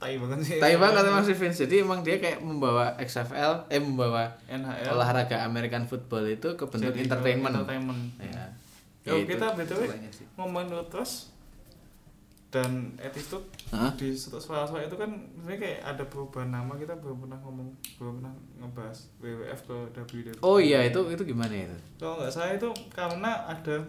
Tai 0.00 0.18
banget 0.18 0.38
sih. 0.42 0.58
tapi 0.58 0.74
banget 0.80 1.04
emang 1.06 1.22
si 1.22 1.30
Vince 1.36 1.62
jadi 1.62 1.86
emang 1.86 2.02
dia 2.02 2.18
kayak 2.18 2.42
membawa 2.42 2.96
XFL 2.98 3.70
eh 3.70 3.78
membawa 3.78 4.34
NHL. 4.50 4.88
olahraga 4.90 5.46
American 5.46 5.86
football 5.86 6.26
itu 6.26 6.56
ke 6.58 6.64
bentuk 6.66 6.90
Jadi 6.90 7.06
entertainment. 7.06 7.54
Entertainment. 7.54 8.00
ya 8.18 8.44
Yo, 9.02 9.18
Ya, 9.18 9.26
itu 9.26 9.34
kita 9.34 9.46
btw 9.54 9.82
ngomongin 10.34 10.74
terus 10.90 11.30
dan 12.50 12.94
attitude 12.98 13.46
Hah? 13.72 13.88
di 13.96 14.12
soal-soal 14.12 14.68
itu 14.80 14.92
kan 14.94 15.08
sebenarnya 15.32 15.58
kayak 15.58 15.80
ada 15.86 16.04
perubahan 16.04 16.52
nama 16.52 16.76
kita 16.76 16.92
belum 16.94 17.24
pernah 17.24 17.40
ngomong 17.40 17.68
belum 17.96 18.20
pernah 18.20 18.32
ngebahas 18.58 18.98
WWF 19.16 19.60
ke 19.64 19.76
WWE. 19.96 20.32
oh 20.40 20.56
iya 20.56 20.84
itu 20.84 21.00
itu 21.08 21.22
gimana 21.24 21.48
itu 21.50 21.72
Kalau 21.96 22.20
nggak 22.20 22.28
salah 22.28 22.52
itu 22.52 22.68
karena 22.88 23.32
ada 23.46 23.80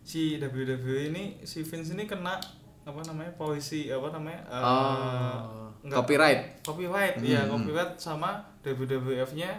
si 0.00 0.36
WWE 0.36 1.10
ini 1.10 1.24
si 1.42 1.62
Vince 1.62 1.92
ini 1.92 2.04
kena 2.04 2.38
apa 2.84 3.00
namanya 3.02 3.34
polisi 3.34 3.88
apa 3.88 4.12
namanya 4.12 4.40
eh, 4.44 4.62
Oh, 4.62 5.72
nggak- 5.82 5.98
copyright. 5.98 6.40
copyright 6.60 7.14
Hmm, 7.16 7.26
iya 7.26 7.40
hmm. 7.42 7.50
copyright 7.50 7.92
sama 7.96 8.38
WWF-nya 8.62 9.50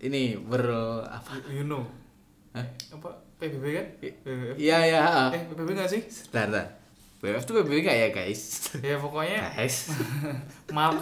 ini 0.00 0.36
ber 0.36 0.68
apa 1.02 1.38
you 1.48 1.62
know 1.62 1.86
Hah? 2.52 2.66
apa 2.92 3.08
PBB 3.38 3.64
kan 3.70 3.86
WWF 4.20 4.54
iya 4.58 4.78
iya 4.84 5.00
eh 5.30 5.42
PBB 5.48 5.68
nggak 5.72 5.88
sih 5.88 6.02
Bentar, 6.28 6.52
bentar. 6.52 6.66
WWF 7.22 7.44
tuh 7.44 7.54
PBB 7.56 7.86
gak 7.86 7.96
ya 7.96 8.08
guys. 8.10 8.42
Ya 8.76 8.98
pokoknya 8.98 9.54
guys. 9.54 9.94
Mark. 10.76 10.98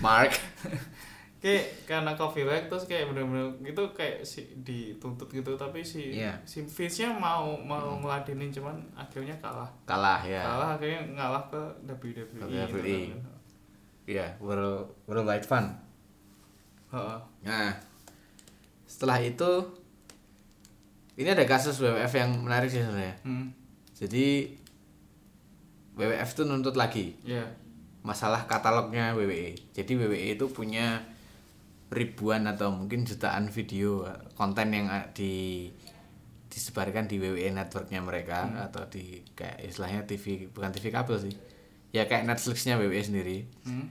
Mark. 0.00 0.32
Kayak 1.38 1.86
karena 1.86 2.18
copyright 2.18 2.66
terus 2.66 2.82
kayak 2.82 3.14
bener-bener 3.14 3.46
gitu 3.62 3.94
kayak 3.94 4.26
si 4.26 4.42
dituntut 4.58 5.30
gitu 5.30 5.54
tapi 5.54 5.86
si 5.86 6.18
Iya. 6.18 6.34
si 6.42 6.66
Vince-nya 6.66 7.14
mau 7.14 7.54
mau 7.54 7.94
ngeladenin 7.94 8.50
cuman 8.50 8.74
akhirnya 8.92 9.38
kalah. 9.38 9.70
Kalah 9.86 10.18
ya. 10.26 10.42
Kalah 10.42 10.74
akhirnya 10.74 10.98
ngalah 11.14 11.46
ke 11.46 11.62
WWE, 11.86 12.26
gitu 12.26 12.42
WWE. 12.42 12.98
iya 14.02 14.34
World 14.42 14.90
World 15.06 15.30
Wide 15.30 15.46
Fun 15.46 15.70
Heeh. 16.90 17.18
nah 17.44 17.70
setelah 18.82 19.22
itu 19.22 19.50
ini 21.14 21.28
ada 21.28 21.46
kasus 21.46 21.78
WWF 21.78 22.18
yang 22.18 22.34
menarik 22.34 22.66
sih 22.66 22.82
sebenarnya. 22.82 23.14
Hmm. 23.22 23.46
jadi 23.94 24.58
WWF 25.98 26.30
tuh 26.32 26.44
nuntut 26.46 26.78
lagi. 26.78 27.18
Ya. 27.26 27.44
masalah 27.98 28.46
katalognya 28.46 29.12
WWE 29.12 29.58
jadi 29.74 29.92
WWE 29.98 30.38
itu 30.38 30.46
punya 30.48 31.02
ribuan 31.90 32.46
atau 32.46 32.70
mungkin 32.72 33.02
jutaan 33.04 33.50
video 33.50 34.06
konten 34.38 34.72
yang 34.72 34.86
eh, 34.88 35.04
di 35.12 35.32
disebarkan 36.48 37.04
di 37.10 37.20
WWE 37.20 37.52
networknya 37.52 38.00
mereka 38.00 38.48
atau 38.70 38.88
di 38.88 39.20
kayak 39.36 39.60
istilahnya 39.66 40.08
TV 40.08 40.48
bukan 40.48 40.72
TV 40.72 40.88
kabel 40.88 41.16
sih. 41.20 41.34
Ya 41.92 42.08
kayak 42.08 42.24
Netflixnya 42.24 42.80
WWE 42.80 43.02
sendiri. 43.02 43.38
Hmm. 43.64 43.88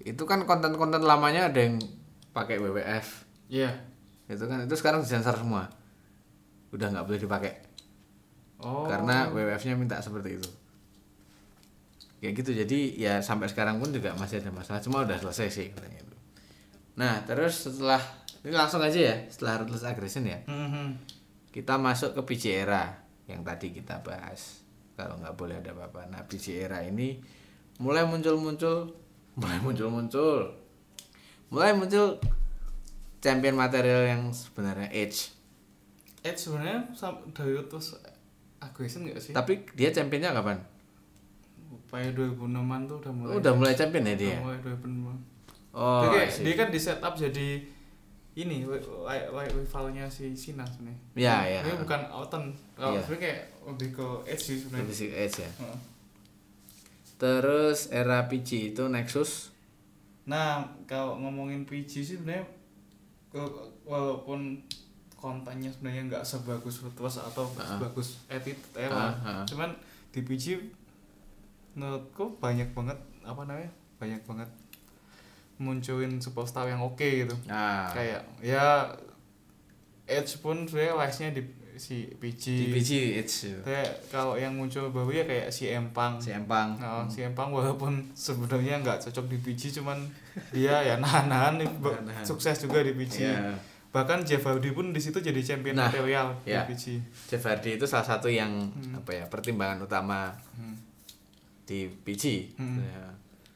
itu 0.00 0.24
kan 0.24 0.40
konten-konten 0.48 1.04
lamanya 1.04 1.52
ada 1.52 1.60
yang 1.60 1.76
pakai 2.32 2.56
WWF 2.56 3.28
Iya. 3.52 3.76
itu 4.32 4.44
kan 4.48 4.64
itu 4.64 4.72
sekarang 4.78 5.04
disensor 5.04 5.36
semua. 5.36 5.68
Udah 6.72 6.88
nggak 6.88 7.04
boleh 7.04 7.20
dipakai. 7.20 7.52
Oh. 8.60 8.84
karena 8.84 9.32
WWF-nya 9.32 9.72
minta 9.72 9.96
seperti 10.04 10.36
itu 10.36 10.48
kayak 12.20 12.34
gitu. 12.36 12.50
Jadi 12.52 13.00
ya 13.00 13.24
sampai 13.24 13.48
sekarang 13.48 13.80
pun 13.80 13.90
juga 13.90 14.12
masih 14.14 14.44
ada 14.44 14.52
masalah. 14.52 14.78
Cuma 14.84 15.02
udah 15.02 15.16
selesai 15.16 15.48
sih 15.50 15.66
katanya 15.72 16.04
itu. 16.04 16.16
Nah 17.00 17.24
terus 17.24 17.66
setelah 17.66 18.00
ini 18.44 18.52
langsung 18.54 18.80
aja 18.84 19.00
ya 19.00 19.16
setelah 19.26 19.64
ruthless 19.64 19.84
aggression 19.88 20.24
ya. 20.28 20.40
Mhm. 20.46 21.18
kita 21.50 21.74
masuk 21.82 22.14
ke 22.14 22.22
PJ 22.30 22.62
era 22.62 22.94
yang 23.26 23.42
tadi 23.42 23.74
kita 23.74 23.98
bahas. 24.06 24.62
Kalau 24.94 25.18
nggak 25.18 25.34
boleh 25.34 25.58
ada 25.58 25.74
apa-apa. 25.74 26.06
Nah 26.06 26.22
PJ 26.22 26.62
era 26.62 26.78
ini 26.86 27.18
mulai 27.82 28.06
muncul-muncul 28.06 28.94
mulai 29.34 29.58
muncul-muncul. 29.58 30.54
Mulai 31.50 31.74
muncul 31.74 32.22
champion 33.18 33.58
material 33.58 34.06
yang 34.06 34.22
sebenarnya 34.30 34.86
Edge. 34.94 35.34
Eh 36.22 36.38
sebenarnya 36.38 36.94
dari 37.34 37.58
terus 37.66 37.98
aggression 38.60 39.08
nggak 39.08 39.18
sih? 39.18 39.32
tapi 39.32 39.64
dia 39.72 39.88
championnya 39.90 40.36
kapan 40.36 40.60
Upaya 41.90 42.06
2006an 42.08 42.46
tuh 42.86 42.96
udah 42.96 43.10
mulai. 43.12 43.34
Udah 43.34 43.52
mulai 43.52 43.74
champion 43.74 44.04
ya 44.04 44.14
dia 44.14 44.30
Udah 44.32 44.42
mulai 44.46 44.58
2006. 44.62 45.10
oh 45.72 46.02
dia, 46.04 46.22
see. 46.24 46.42
dia 46.42 46.54
kan 46.56 46.68
di 46.68 46.78
setup 46.78 47.14
jadi 47.14 47.48
ini 48.32 48.62
wi- 48.62 48.78
rivalnya 49.50 50.06
si 50.06 50.30
Cena 50.32 50.62
sebenarnya. 50.62 51.02
Ya, 51.12 51.36
ya. 51.42 51.60
Dia 51.60 51.74
bukan 51.76 52.00
Orton. 52.08 52.54
Kalau 52.72 52.94
Iya. 52.94 53.02
sebenarnya 53.02 53.22
kayak 53.24 53.40
lebih 53.66 53.88
ke 53.92 54.06
Edge 54.24 54.42
sih 54.44 54.56
sebenarnya. 54.56 54.82
Lebih 54.84 54.96
sih 54.96 55.08
Edge 55.10 55.36
ya 55.40 55.50
Heeh. 55.52 55.78
terus 57.16 57.90
era 57.90 58.24
PG 58.24 58.48
itu 58.70 58.82
Nexus 58.86 59.50
Nah, 60.22 60.62
kalau 60.86 61.18
ngomongin 61.18 61.66
PG 61.66 61.90
sih 61.90 62.14
sebenarnya 62.14 62.46
ke- 63.28 63.56
walaupun 63.82 64.62
kontennya 65.12 65.68
sebenarnya 65.68 66.06
nggak 66.08 66.24
sebagus 66.24 66.78
Virtuos 66.78 67.18
atau 67.18 67.50
Ah. 67.52 67.66
sebagus 67.68 68.22
Attitude 68.24 68.78
Era, 68.78 69.10
Ah, 69.10 69.14
ah. 69.20 69.44
cuman 69.44 69.74
di 70.08 70.22
PG 70.22 70.70
menurutku 71.72 72.36
banyak 72.36 72.70
banget 72.70 72.96
apa 73.22 73.42
namanya 73.42 73.70
banyak 73.96 74.20
banget 74.22 74.48
munculin 75.56 76.16
superstar 76.16 76.64
yang 76.66 76.80
oke 76.80 77.04
gitu 77.04 77.36
nah 77.44 77.90
kayak 77.90 78.24
ya 78.40 78.88
Edge 80.04 80.40
pun 80.40 80.64
sebenarnya 80.64 80.94
wise-nya 80.96 81.30
di 81.30 81.42
si 81.76 82.04
PG, 82.12 82.44
di 82.44 82.66
PG 82.74 82.90
Edge 83.16 83.36
kayak 83.62 84.10
kalau 84.10 84.34
yang 84.34 84.52
muncul 84.52 84.90
baru 84.90 85.14
ya 85.14 85.24
kayak 85.24 85.48
si 85.48 85.64
Empang 85.66 86.18
si 86.18 86.28
Empang 86.28 86.76
Nah, 86.76 87.06
si 87.06 87.22
Empang 87.22 87.48
walaupun 87.48 88.10
sebenarnya 88.12 88.80
nggak 88.80 89.00
cocok 89.00 89.24
di 89.26 89.38
PG 89.38 89.78
cuman 89.78 89.96
dia 90.50 90.82
ya 90.82 90.98
nahan-nahan 90.98 91.56
Nahan-nahan. 91.56 92.20
sukses 92.22 92.58
juga 92.58 92.80
di 92.80 92.92
PG. 92.92 93.16
Iya. 93.22 93.54
Bahkan 93.90 94.22
Jeff 94.22 94.38
Hardy 94.40 94.70
pun 94.70 94.90
di 94.90 94.98
situ 94.98 95.18
jadi 95.18 95.40
champion 95.40 95.74
Nah, 95.74 95.88
material 95.88 96.30
ya. 96.44 96.62
di 96.62 96.70
PG. 96.70 96.84
Jeff 97.28 97.42
Hardy 97.42 97.74
itu 97.74 97.84
salah 97.84 98.06
satu 98.06 98.28
yang 98.28 98.50
Hmm. 98.68 98.98
apa 98.98 99.10
ya 99.12 99.24
pertimbangan 99.26 99.80
utama 99.80 100.30
Hmm. 100.52 100.74
Di 101.70 101.86
PG 101.86 102.24
Hmm. 102.56 102.82
Ya. 102.82 103.06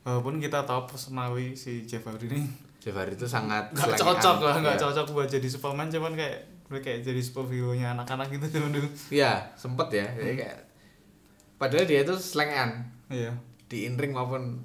Walaupun 0.03 0.39
kita 0.39 0.63
tahu 0.63 0.87
personally 0.87 1.53
si 1.53 1.83
Jeff 1.83 2.05
Hardy 2.05 2.29
ini 2.29 2.47
Jeff 2.79 2.93
Hardy 2.93 3.15
itu 3.15 3.27
sangat 3.27 3.73
nggak 3.73 3.97
cocok 3.97 4.37
lah, 4.39 4.55
nggak 4.57 4.77
Iya. 4.77 4.83
cocok 4.85 5.07
buat 5.11 5.27
jadi 5.27 5.49
Superman 5.49 5.89
cuman 5.89 6.13
kayak 6.13 6.39
kayak 6.71 7.01
jadi 7.03 7.21
superhero-nya 7.21 7.93
anak-anak 7.93 8.31
gitu 8.31 8.47
teman 8.49 8.71
dulu. 8.71 8.89
Iya, 9.09 9.47
sempet 9.55 9.89
ya. 9.91 10.07
Jadi 10.13 10.33
kayak 10.37 10.59
padahal 11.57 11.85
dia 11.85 12.01
itu 12.03 12.15
selengean 12.15 12.71
Iya. 13.07 13.33
di 13.65 13.85
in 13.85 13.95
ring 13.95 14.11
maupun 14.11 14.61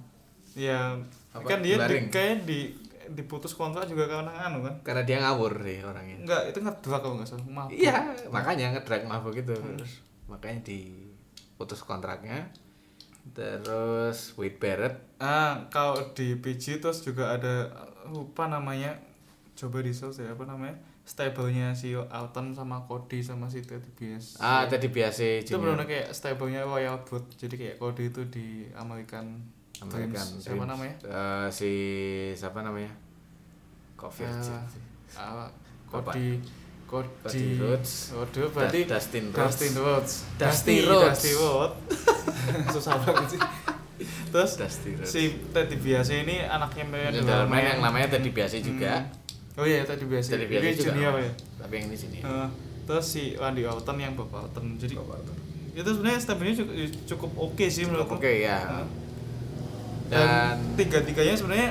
Iya. 0.52 0.98
Apa, 1.30 1.46
Kan 1.48 1.62
dia 1.62 1.78
di, 1.80 2.10
kayak 2.10 2.44
di 2.44 2.74
diputus 3.10 3.54
kontrak 3.54 3.86
juga 3.86 4.06
karena 4.06 4.30
anu 4.44 4.62
kan. 4.62 4.76
karena 4.84 5.02
dia 5.02 5.18
ngawur 5.20 5.54
sih 5.60 5.80
orangnya. 5.80 6.18
Enggak, 6.20 6.42
itu 6.46 6.60
ngedrak 6.60 7.00
kalau 7.00 7.16
nggak 7.16 7.26
salah. 7.28 7.46
Maaf. 7.48 7.70
Iya, 7.72 7.96
makanya 8.28 8.66
ngedrag 8.72 9.02
mabuk 9.04 9.34
gitu 9.34 9.54
terus 9.56 10.02
makanya 10.26 10.62
diputus 10.64 11.82
kontraknya. 11.82 12.50
Terus 13.32 14.34
Wade 14.34 14.58
Barrett 14.58 14.96
Ah, 15.18 15.68
kalau 15.68 16.00
di 16.12 16.34
PG 16.34 16.80
terus 16.80 17.00
juga 17.00 17.32
ada 17.32 17.68
lupa 18.06 18.48
namanya. 18.48 18.96
Coba 19.52 19.80
di 19.80 19.92
search 19.92 20.20
ya 20.20 20.32
apa 20.32 20.46
namanya? 20.46 20.72
Stable-nya 21.04 21.74
si 21.74 21.92
Alton 21.92 22.54
sama 22.54 22.80
Cody 22.82 23.20
sama 23.20 23.46
si 23.46 23.60
Teddy 23.60 23.90
Bias. 23.92 24.38
ah 24.38 24.64
tadi 24.64 24.88
biasa 24.88 25.42
itu 25.42 25.58
benar 25.58 25.84
kayak 25.84 26.10
stable-nya 26.10 26.64
Royal 26.64 27.02
Blood. 27.02 27.26
Jadi 27.36 27.56
kayak 27.56 27.76
Cody 27.76 28.08
itu 28.08 28.22
di 28.26 28.48
American, 28.72 29.42
American 29.82 30.16
Dreams. 30.16 30.40
Siapa 30.40 30.64
namanya? 30.64 30.96
Eh, 31.02 31.48
si 31.50 31.72
siapa 32.32 32.62
namanya? 32.62 32.94
Kok 33.96 34.12
Virgin 34.14 34.56
Ah, 35.18 35.50
Bapak. 35.90 36.14
Cody 36.14 36.40
Cody 36.86 37.10
Cody 37.20 37.44
Rhodes. 37.60 38.14
Waduh, 38.14 38.48
berarti 38.50 38.80
Da- 38.84 38.96
Dustin 38.96 39.26
Rhodes. 39.28 39.44
Dustin 39.52 39.74
Rhodes. 39.76 40.14
Dusty 40.38 40.76
Rhodes. 40.82 41.10
Dusty 41.12 41.32
Rhodes. 41.36 41.78
Susah 42.76 42.96
banget 43.00 43.36
sih. 43.36 43.42
Terus 44.30 44.52
Dusty 44.56 44.96
Rhodes. 44.96 45.12
si 45.12 45.22
Teddy 45.52 45.76
Biasa 45.76 46.12
ini 46.16 46.40
anaknya 46.40 46.86
yang 47.12 47.80
namanya 47.84 48.08
biasa 48.08 48.56
juga. 48.62 48.94
Hmm. 49.04 49.60
Oh 49.60 49.66
iya 49.68 49.84
Teddy 49.84 50.06
Biasa. 50.08 50.40
Ini 50.40 50.46
biasa 50.48 50.68
juga. 50.72 50.84
junior 50.94 51.14
ya. 51.20 51.32
Tapi 51.60 51.74
yang 51.76 51.86
ini 51.92 51.98
sini. 51.98 52.18
Eh, 52.24 52.48
terus 52.88 53.06
si 53.06 53.36
Randy 53.36 53.68
Orton 53.68 53.98
yang 54.00 54.16
Bapak 54.16 54.50
Orton. 54.50 54.80
Jadi 54.80 54.96
Bapak 54.96 55.20
Orton. 55.20 55.38
itu 55.70 55.86
sebenarnya 55.86 56.20
stabilinya 56.20 56.56
cukup, 56.60 56.76
cukup 57.08 57.32
oke 57.40 57.66
sih 57.68 57.84
menurutku. 57.88 58.16
Oke 58.16 58.44
ya. 58.44 58.84
Dan 60.10 60.10
Dan 60.10 60.56
tiga-tiganya 60.76 61.36
sebenarnya 61.38 61.70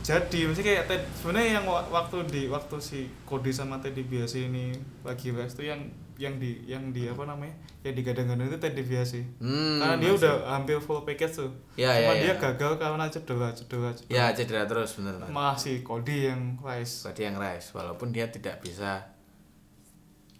jadi 0.00 0.48
mesti 0.48 0.62
kayak 0.64 0.82
sebenarnya 1.12 1.60
yang 1.60 1.64
wa- 1.68 1.84
waktu 1.92 2.24
di 2.24 2.42
waktu 2.48 2.76
si 2.80 2.98
Cody 3.28 3.52
sama 3.52 3.76
Teddy 3.78 4.00
Biasi 4.00 4.48
ini 4.48 4.72
lagi 5.04 5.28
les 5.28 5.52
tuh 5.52 5.66
yang 5.66 5.80
yang 6.20 6.36
di 6.36 6.60
yang 6.64 6.92
di 6.92 7.08
apa 7.08 7.24
namanya 7.24 7.56
yang 7.80 7.96
digadang-gadang 7.96 8.44
itu 8.46 8.58
Teddy 8.58 8.82
Biasi 8.82 9.24
Hmm, 9.40 9.80
karena 9.80 9.96
dia 9.96 10.12
udah 10.12 10.34
hampir 10.50 10.76
full 10.76 11.00
package 11.00 11.32
tuh 11.34 11.48
Ya, 11.74 11.96
cuma 11.96 12.12
ya, 12.12 12.20
dia 12.20 12.28
ya. 12.28 12.34
gagal 12.36 12.76
karena 12.76 13.04
cedera 13.06 13.48
cedera 13.50 13.88
cedera 13.90 14.12
Ya 14.12 14.24
cedera 14.30 14.62
terus 14.64 14.92
bener 14.94 15.16
malah 15.26 15.56
si 15.56 15.80
Cody 15.80 16.28
yang 16.28 16.54
rise 16.58 17.02
Tadi 17.02 17.24
yang 17.24 17.34
rise 17.34 17.72
walaupun 17.72 18.10
dia 18.10 18.28
tidak 18.28 18.60
bisa 18.60 19.00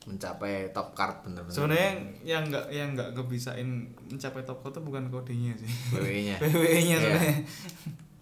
mencapai 0.03 0.69
top 0.71 0.93
card 0.93 1.21
bener-bener. 1.23 1.53
sebenarnya 1.55 1.87
yang 1.87 1.99
yang 2.25 2.43
nggak 2.47 2.67
yang 2.71 2.89
nggak 2.93 3.11
kebisain 3.13 3.69
mencapai 4.03 4.43
top 4.43 4.61
card 4.61 4.73
itu 4.73 4.81
bukan 4.83 5.03
Cody-nya 5.07 5.53
sih 5.55 5.71
WWE-nya. 5.93 6.37
WWE-nya 6.43 6.97
Iya. 6.97 6.99
sebenarnya 6.99 7.37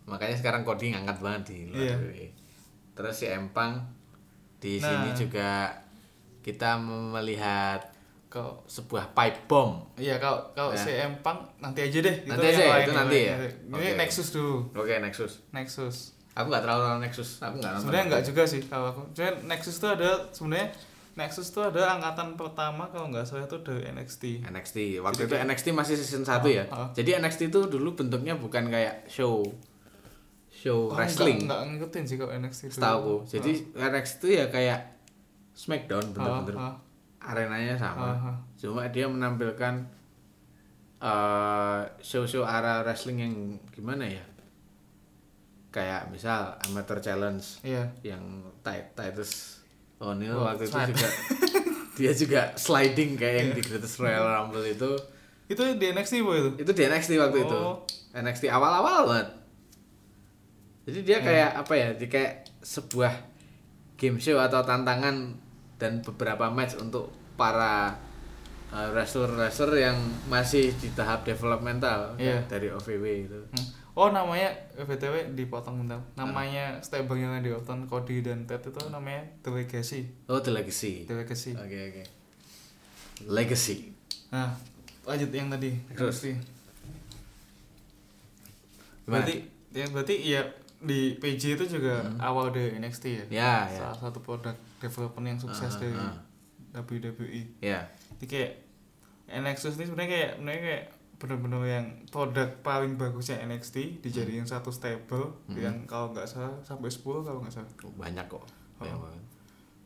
Makanya 0.04 0.36
sekarang 0.36 0.62
coding 0.62 0.90
ngangkat 0.92 1.18
banget 1.18 1.42
di 1.46 1.58
luar 1.68 1.78
Iya. 1.80 1.94
WWE. 1.98 2.26
Terus 2.94 3.14
si 3.14 3.26
Empang 3.26 3.72
di 4.56 4.72
Nah. 4.76 4.90
sini 5.04 5.10
juga 5.16 5.70
kita 6.48 6.80
melihat 6.80 7.84
ke 8.26 8.40
sebuah 8.64 9.12
pipe 9.12 9.44
bomb. 9.44 9.84
Iya 9.94 10.16
kalau 10.16 10.40
kalau 10.52 10.72
Ya. 10.72 10.78
si 10.78 10.90
Empang 10.94 11.48
nanti 11.58 11.80
aja 11.82 11.98
deh 11.98 12.16
Nanti 12.24 12.44
aja 12.46 12.60
ya, 12.60 12.76
itu 12.78 12.92
nanti 12.92 13.18
ya? 13.24 13.36
Ini 13.40 13.72
Oke. 13.72 13.88
Nexus 13.96 14.28
dulu 14.30 14.68
Oke 14.74 14.96
Nexus. 14.98 15.32
Nexus 15.50 15.96
Aku 16.32 16.46
nggak 16.46 16.60
terlalu 16.60 16.82
nonton 16.86 17.02
Nexus. 17.02 17.40
Aku 17.40 17.56
nggak 17.56 17.68
nonton. 17.68 17.82
sebenarnya 17.82 18.04
nggak 18.08 18.22
juga 18.24 18.42
sih 18.44 18.60
kalau 18.62 18.86
aku 18.90 19.00
cuman 19.12 19.34
Nexus 19.46 19.76
tuh 19.76 19.90
ada 19.90 20.10
sebenarnya 20.30 20.68
Nexus 21.16 21.48
tuh 21.48 21.64
ada 21.64 21.82
angkatan 21.90 22.36
pertama 22.36 22.86
kalau 22.86 23.08
nggak 23.08 23.24
salah 23.24 23.42
itu 23.42 23.58
dari 23.60 23.82
NXT 23.88 24.22
NXT. 24.44 24.76
Waktu 25.00 25.20
Jadi 25.20 25.28
itu 25.28 25.34
NXT 25.42 25.66
masih 25.72 25.94
season 25.96 26.22
1 26.22 26.38
ya. 26.48 26.64
Ah, 26.68 26.76
ah. 26.78 26.88
Jadi 26.92 27.10
NXT 27.16 27.48
itu 27.48 27.60
dulu 27.66 27.92
bentuknya 27.94 28.36
bukan 28.36 28.68
kayak 28.68 29.08
show 29.08 29.40
show 30.48 30.86
Oh, 30.86 30.94
wrestling. 30.94 31.42
nggak, 31.42 31.58
nggak 31.58 31.68
ngikutin 31.74 32.04
sih 32.04 32.16
kalau 32.18 32.30
NXT. 32.34 32.62
Setahu 32.70 33.24
Jadi 33.24 33.52
NXT 33.72 34.14
itu 34.20 34.26
ya 34.36 34.46
kayak 34.46 34.97
Smackdown 35.58 36.14
Ah, 36.14 36.38
bener-bener. 36.38 36.54
ah, 36.56 36.74
Arenanya 37.20 37.74
sama. 37.74 38.06
ah, 38.08 38.30
ah. 38.30 38.36
Cuma 38.54 38.86
dia 38.86 39.04
menampilkan 39.04 39.74
eh 40.98 41.80
show-show 42.00 42.42
arah 42.42 42.82
wrestling 42.82 43.18
yang 43.20 43.34
gimana 43.68 44.02
ya? 44.04 44.24
Kayak 45.68 46.08
misal 46.08 46.56
amateur 46.60 46.98
challenge 46.98 47.60
iya 47.62 47.86
yang 48.02 48.22
Tit- 48.60 48.94
Titus 48.94 49.62
O'Neil 49.98 50.32
Oh, 50.32 50.42
waktu 50.44 50.64
itu 50.64 50.74
juga 50.88 51.08
dia 51.98 52.12
juga 52.12 52.40
sliding 52.56 53.14
kayak 53.14 53.34
yang 53.36 53.50
di 53.52 53.62
Greatest 53.62 53.98
Royal 53.98 54.24
Rumble 54.24 54.64
itu 54.64 54.90
itu 55.46 55.62
di 55.74 55.86
NXT 55.88 56.14
boy 56.20 56.36
itu 56.36 56.50
itu 56.58 56.70
di 56.72 56.82
NXT 56.84 57.10
waktu 57.16 57.38
itu 57.42 57.58
Oh. 57.58 57.82
NXT 58.10 58.48
awal-awal 58.48 59.06
banget 59.06 59.28
jadi 60.84 60.98
dia 61.04 61.18
Hmm. 61.18 61.26
kayak 61.26 61.50
apa 61.58 61.72
ya 61.74 61.88
dia 61.92 62.08
kayak 62.08 62.32
sebuah 62.58 63.12
game 63.94 64.16
show 64.16 64.40
atau 64.40 64.62
tantangan 64.62 65.36
dan 65.78 66.02
beberapa 66.02 66.50
match 66.50 66.76
untuk 66.76 67.08
para 67.38 67.94
uh, 68.74 68.88
wrestler-wrestler 68.92 69.78
yang 69.78 69.96
masih 70.26 70.74
di 70.76 70.90
tahap 70.92 71.22
developmental 71.24 72.18
Iya. 72.18 72.42
dari 72.50 72.68
OVW 72.68 73.04
itu. 73.24 73.40
Hmm. 73.54 73.66
oh 73.98 74.14
namanya 74.14 74.46
btw 74.74 75.34
dipotong 75.34 75.82
bentar. 75.82 75.98
Namanya 76.14 76.78
stable 76.78 77.18
yang 77.18 77.34
di 77.42 77.50
Orton 77.50 77.86
Cody 77.86 78.22
dan 78.22 78.46
Ted 78.46 78.62
itu 78.62 78.78
namanya 78.90 79.26
The 79.42 79.50
Legacy. 79.50 80.06
Oh 80.30 80.38
The 80.38 80.54
Legacy. 80.54 81.02
The 81.02 81.18
Legacy. 81.18 81.54
Oke 81.58 81.78
oke. 81.90 82.02
Legacy. 83.26 83.90
Nah 84.30 84.54
lanjut 85.02 85.30
yang 85.34 85.50
tadi 85.50 85.74
Terus. 85.96 86.20
Gimana? 86.22 86.38
berarti 89.08 89.34
ya 89.72 89.86
berarti 89.88 90.14
ya 90.20 90.40
di 90.78 91.18
PG 91.18 91.42
itu 91.58 91.64
juga 91.80 92.06
awal 92.22 92.54
dari 92.54 92.78
NXT 92.78 93.04
ya? 93.08 93.24
Hmm. 93.26 93.34
ya 93.34 93.54
ya. 93.66 93.78
Salah 93.82 93.98
satu 93.98 94.22
produk 94.22 94.54
development 94.78 95.26
yang 95.26 95.38
sukses 95.38 95.70
Ah, 95.70 95.78
dari 95.78 95.96
ah. 95.96 96.16
WWE 96.74 97.40
ya 97.58 97.80
jadi 98.14 98.26
kayak 98.26 98.52
NXT 99.28 99.64
ini 99.72 99.84
sebenarnya 99.84 100.10
kayak 100.10 100.30
sebenarnya 100.34 100.62
kayak 100.62 100.84
bener-bener 101.18 101.62
yang 101.66 101.86
produk 102.08 102.46
paling 102.62 102.94
bagusnya 102.94 103.42
NXT 103.42 104.00
dijadiin 104.00 104.40
Hmm. 104.40 104.54
satu 104.54 104.70
stable 104.70 105.34
yang 105.50 105.82
kalau 105.84 106.14
nggak 106.14 106.24
salah 106.24 106.54
sampai 106.62 106.86
10 106.86 107.02
kalau 107.20 107.42
nggak 107.42 107.50
salah. 107.52 107.66
Oh, 107.82 107.90
banyak 107.92 108.22
kok. 108.24 108.44
Banyak 108.78 108.94
Oh. 108.94 109.02
banget. 109.02 109.22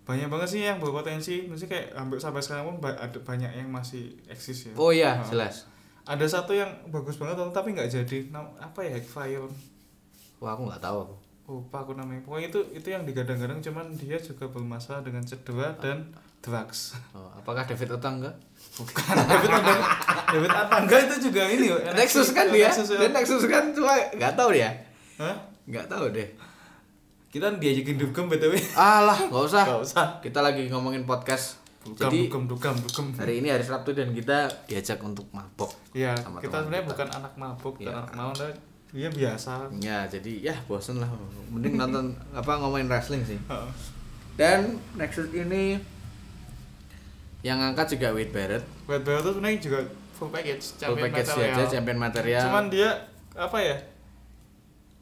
banyak 0.03 0.29
banget 0.29 0.49
sih 0.51 0.61
yang 0.61 0.77
berpotensi. 0.77 1.47
Mesti 1.47 1.65
kayak 1.65 1.95
hampir 1.95 2.19
sampai 2.19 2.39
sekarang 2.39 2.69
pun 2.69 2.77
ada 2.83 3.17
banyak 3.17 3.49
yang 3.51 3.67
masih 3.67 4.13
eksis 4.27 4.69
ya. 4.69 4.73
Oh 4.75 4.91
iya 4.91 5.17
Ah. 5.17 5.25
jelas. 5.25 5.65
Ada 6.05 6.27
satu 6.29 6.53
yang 6.53 6.69
bagus 6.91 7.17
banget 7.17 7.39
tapi 7.49 7.73
nggak 7.73 7.89
jadi. 7.89 8.29
Nam- 8.29 8.53
apa 8.59 8.83
ya 8.83 8.99
Fire 8.99 9.47
wah 10.37 10.53
aku 10.53 10.67
nggak 10.67 10.83
tahu 10.83 10.97
aku 11.01 11.17
lupa 11.47 11.83
aku 11.83 11.93
namanya. 11.99 12.23
Pokoknya 12.23 12.49
itu 12.55 12.61
itu 12.73 12.89
yang 12.89 13.03
digadang-gadang 13.03 13.59
cuman 13.59 13.87
dia 13.99 14.17
juga 14.17 14.47
bermasalah 14.47 15.03
dengan 15.03 15.23
cedera 15.27 15.75
dan 15.83 16.15
drugs. 16.43 16.95
Oh, 17.15 17.31
apakah 17.35 17.67
David 17.67 17.99
Ota 17.99 18.09
enggak? 18.11 18.35
Bukan 18.79 19.15
David 19.15 19.51
Atangga 19.53 19.87
David 20.33 20.53
Atangga 20.55 20.97
itu 21.03 21.17
juga 21.31 21.43
ini 21.51 21.67
Nexus 21.93 22.31
kan 22.35 22.47
dia? 22.51 22.71
Nexus, 22.71 22.89
ya. 22.95 22.99
dan 23.07 23.11
Nexus 23.15 23.43
kan 23.47 23.65
cuma 23.75 23.95
nggak 24.17 24.33
tahu 24.35 24.51
dia? 24.55 24.71
Hah? 25.19 25.37
nggak 25.63 25.87
tahu 25.87 26.11
deh. 26.11 26.29
Kita 27.33 27.49
diajakin 27.57 27.97
dugem 27.97 28.27
btw 28.29 28.55
alah 28.77 29.19
nggak 29.31 29.45
usah. 29.47 29.65
Nggak 29.67 29.83
usah. 29.83 30.07
kita 30.23 30.41
lagi 30.43 30.67
ngomongin 30.71 31.07
podcast. 31.07 31.63
Dugem 31.83 32.07
jadi 32.07 32.19
dugem 32.31 32.43
dugem 32.47 32.75
dugem. 32.79 33.07
hari 33.19 33.43
ini 33.43 33.51
hari 33.51 33.67
Sabtu 33.67 33.91
dan 33.91 34.15
kita 34.15 34.47
diajak 34.71 35.03
untuk 35.03 35.27
mabok 35.35 35.75
ya 35.91 36.15
sama 36.15 36.39
kita 36.39 36.63
sebenarnya 36.63 36.87
bukan 36.87 37.09
anak 37.11 37.33
bukan 37.59 37.83
Iya. 37.83 37.91
anak 37.99 38.15
malam 38.15 38.72
dia 38.93 39.09
biasa 39.09 39.73
ya 39.81 40.05
jadi 40.05 40.53
ya 40.53 40.57
bosen 40.65 41.01
lah 41.01 41.09
mending 41.49 41.75
nonton 41.75 42.13
apa 42.39 42.53
ngomongin 42.61 42.87
wrestling 42.87 43.25
sih 43.25 43.41
dan 44.37 44.77
Nexus 44.95 45.33
ini 45.33 45.81
yang 47.43 47.59
angkat 47.59 47.97
juga 47.97 48.13
Wade 48.13 48.31
Barrett 48.31 48.65
Wade 48.85 49.03
Barrett 49.03 49.25
tuh 49.25 49.33
sebenarnya 49.35 49.59
juga 49.59 49.79
full 50.13 50.31
package 50.31 50.65
full 50.79 50.95
package 50.95 51.27
material. 51.27 51.57
aja 51.57 51.65
champion 51.69 51.99
material 51.99 52.43
cuman 52.47 52.65
dia 52.69 52.91
apa 53.33 53.59
ya 53.59 53.77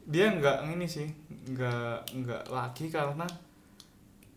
dia 0.07 0.25
nggak 0.33 0.57
ini 0.71 0.87
sih 0.87 1.07
nggak 1.51 1.95
nggak 2.17 2.43
lagi 2.49 2.89
karena 2.89 3.27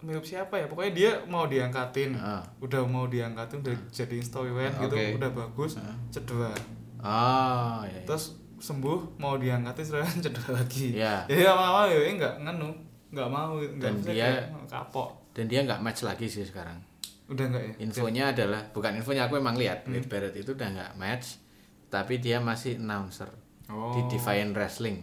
mirip 0.05 0.21
siapa 0.21 0.61
ya 0.61 0.67
pokoknya 0.69 0.93
dia 0.93 1.11
mau 1.25 1.49
diangkatin 1.49 2.13
Ah. 2.13 2.45
udah 2.61 2.85
mau 2.85 3.09
diangkatin 3.09 3.65
udah 3.65 3.73
jadiin 3.89 4.21
storyline 4.21 4.69
gitu 4.77 4.93
Oke. 4.93 5.17
udah 5.17 5.31
bagus 5.33 5.81
Ah. 5.81 5.97
cedera 6.13 6.53
oh 7.01 7.81
iya, 7.89 7.89
iya. 7.89 8.01
terus 8.05 8.37
sembuh 8.57 8.99
mau 9.17 9.35
diangkatin 9.35 9.83
storyline 9.83 10.21
cedera 10.25 10.51
lagi 10.55 10.87
Iya. 10.93 11.27
jadi 11.27 11.43
lama-lama 11.45 11.87
ya 11.87 11.99
nggak 12.11 12.35
nganu 12.41 12.69
nggak 13.11 13.29
mau 13.29 13.55
nggak 13.55 13.79
Dan 13.79 13.95
dia- 14.01 14.15
kayak 14.43 14.67
kapok 14.67 15.09
dan 15.31 15.45
dia 15.47 15.61
nggak 15.63 15.81
match 15.81 16.03
lagi 16.03 16.27
sih 16.27 16.43
sekarang 16.43 16.79
udah 17.25 17.45
nggak 17.47 17.63
ya 17.63 17.73
infonya 17.81 18.25
adalah 18.31 18.61
bukan 18.69 18.95
infonya 18.95 19.25
aku 19.25 19.37
emang 19.37 19.55
lihat 19.55 19.83
Hmm. 19.83 19.95
Wade 19.95 20.07
Barrett 20.07 20.35
itu 20.37 20.51
udah 20.51 20.69
nggak 20.69 20.93
match 20.95 21.41
tapi 21.89 22.19
dia 22.19 22.39
masih 22.39 22.77
announcer 22.77 23.31
oh 23.67 23.93
di 23.93 24.07
Defiant 24.09 24.53
Wrestling 24.53 25.01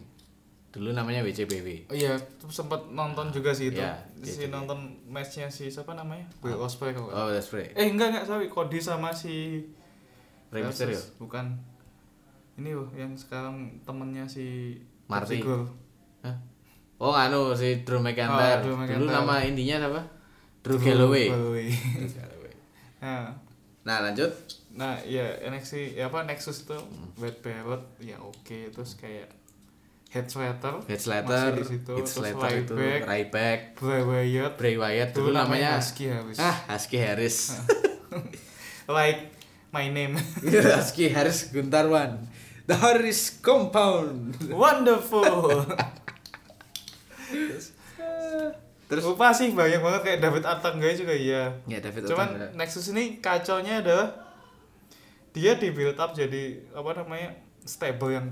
dulu 0.69 0.91
namanya 0.91 1.19
WCBW 1.21 1.87
Oh 1.87 1.95
iya, 1.97 2.15
sempat 2.47 2.87
nonton 2.87 3.27
juga 3.27 3.51
sih 3.51 3.67
itu. 3.67 3.75
Iya, 3.75 3.91
si 4.17 4.47
nonton 4.47 4.79
matchnya 5.03 5.47
si 5.47 5.67
siapa 5.67 5.91
namanya? 5.91 6.23
Will 6.39 6.55
Ospreay 6.55 6.91
kalau 6.91 7.07
nggak 7.07 7.17
oh 7.17 7.27
that's 7.29 7.51
right 7.51 7.71
Eh 7.73 7.91
enggak 7.91 8.07
enggak 8.09 8.23
sorry, 8.23 8.47
Cody 8.47 8.79
sama 8.79 9.11
si 9.11 9.67
Rey 10.47 10.63
Mysterio. 10.63 10.95
Bukan. 11.17 11.59
Ini 12.59 12.75
loh 12.75 12.89
yang 12.91 13.15
sekarang 13.15 13.79
temennya 13.87 14.27
si 14.27 14.75
Marty. 15.07 15.39
Hah? 16.23 16.35
oh 17.01 17.13
anu 17.17 17.55
si 17.57 17.81
Drew 17.81 17.97
McIntyre. 18.03 18.61
Oh, 18.61 18.77
Drew 18.77 18.77
dulu 18.77 19.09
nama 19.09 19.41
indinya 19.41 19.81
apa 19.89 20.01
Drew 20.61 20.77
Galloway. 20.77 21.27
Drew 21.27 21.37
Galloway. 22.05 22.53
nah, 23.01 23.33
nah 23.87 23.97
lanjut. 24.05 24.29
Nah 24.77 24.95
ya 25.03 25.25
NXT 25.41 25.97
ya 25.97 26.07
apa 26.07 26.23
Nexus 26.29 26.63
itu 26.63 26.77
Hmm. 26.77 27.11
Barrett 27.17 27.83
ya 27.99 28.15
oke 28.21 28.69
terus 28.69 28.95
kayak 28.95 29.27
Head 30.11 30.27
Slater. 30.27 30.75
Heath 30.91 31.07
Slater, 31.07 31.55
di 31.55 31.63
situ, 31.63 31.93
terus 31.95 32.11
Slater 32.19 32.67
itu 32.67 32.75
Ryback, 32.75 33.79
Bray 33.79 34.03
Wyatt. 34.03 34.53
Bray 34.59 34.75
Wyatt 34.75 35.15
dulu 35.15 35.31
dulu 35.31 35.39
namanya 35.39 35.79
Husky 35.79 36.11
Harris. 36.11 36.35
Ah 36.35 36.55
Husky 36.67 36.97
Harris. 36.99 37.37
Like 38.91 39.31
my 39.71 39.87
name. 39.87 40.19
Husky 40.75 41.07
Harris 41.07 41.47
Guntarwan 41.55 42.27
The 42.71 42.79
Harris 42.79 43.43
Compound. 43.43 44.47
Wonderful. 44.47 45.67
Terus? 48.87 49.03
Lupa 49.03 49.35
sih 49.35 49.51
banyak 49.51 49.83
banget 49.83 50.01
kayak 50.07 50.19
David 50.23 50.47
Atangga 50.47 50.87
juga 50.95 51.11
iya. 51.11 51.51
Ya 51.67 51.83
David 51.83 52.07
cuman. 52.07 52.55
Nexus 52.55 52.95
ini 52.95 53.19
kacaunya 53.19 53.83
adalah 53.83 54.15
dia 55.35 55.59
di 55.59 55.67
build 55.75 55.99
up 55.99 56.15
jadi 56.15 56.63
apa 56.71 57.03
namanya 57.03 57.35
stable 57.67 58.15
yang 58.15 58.31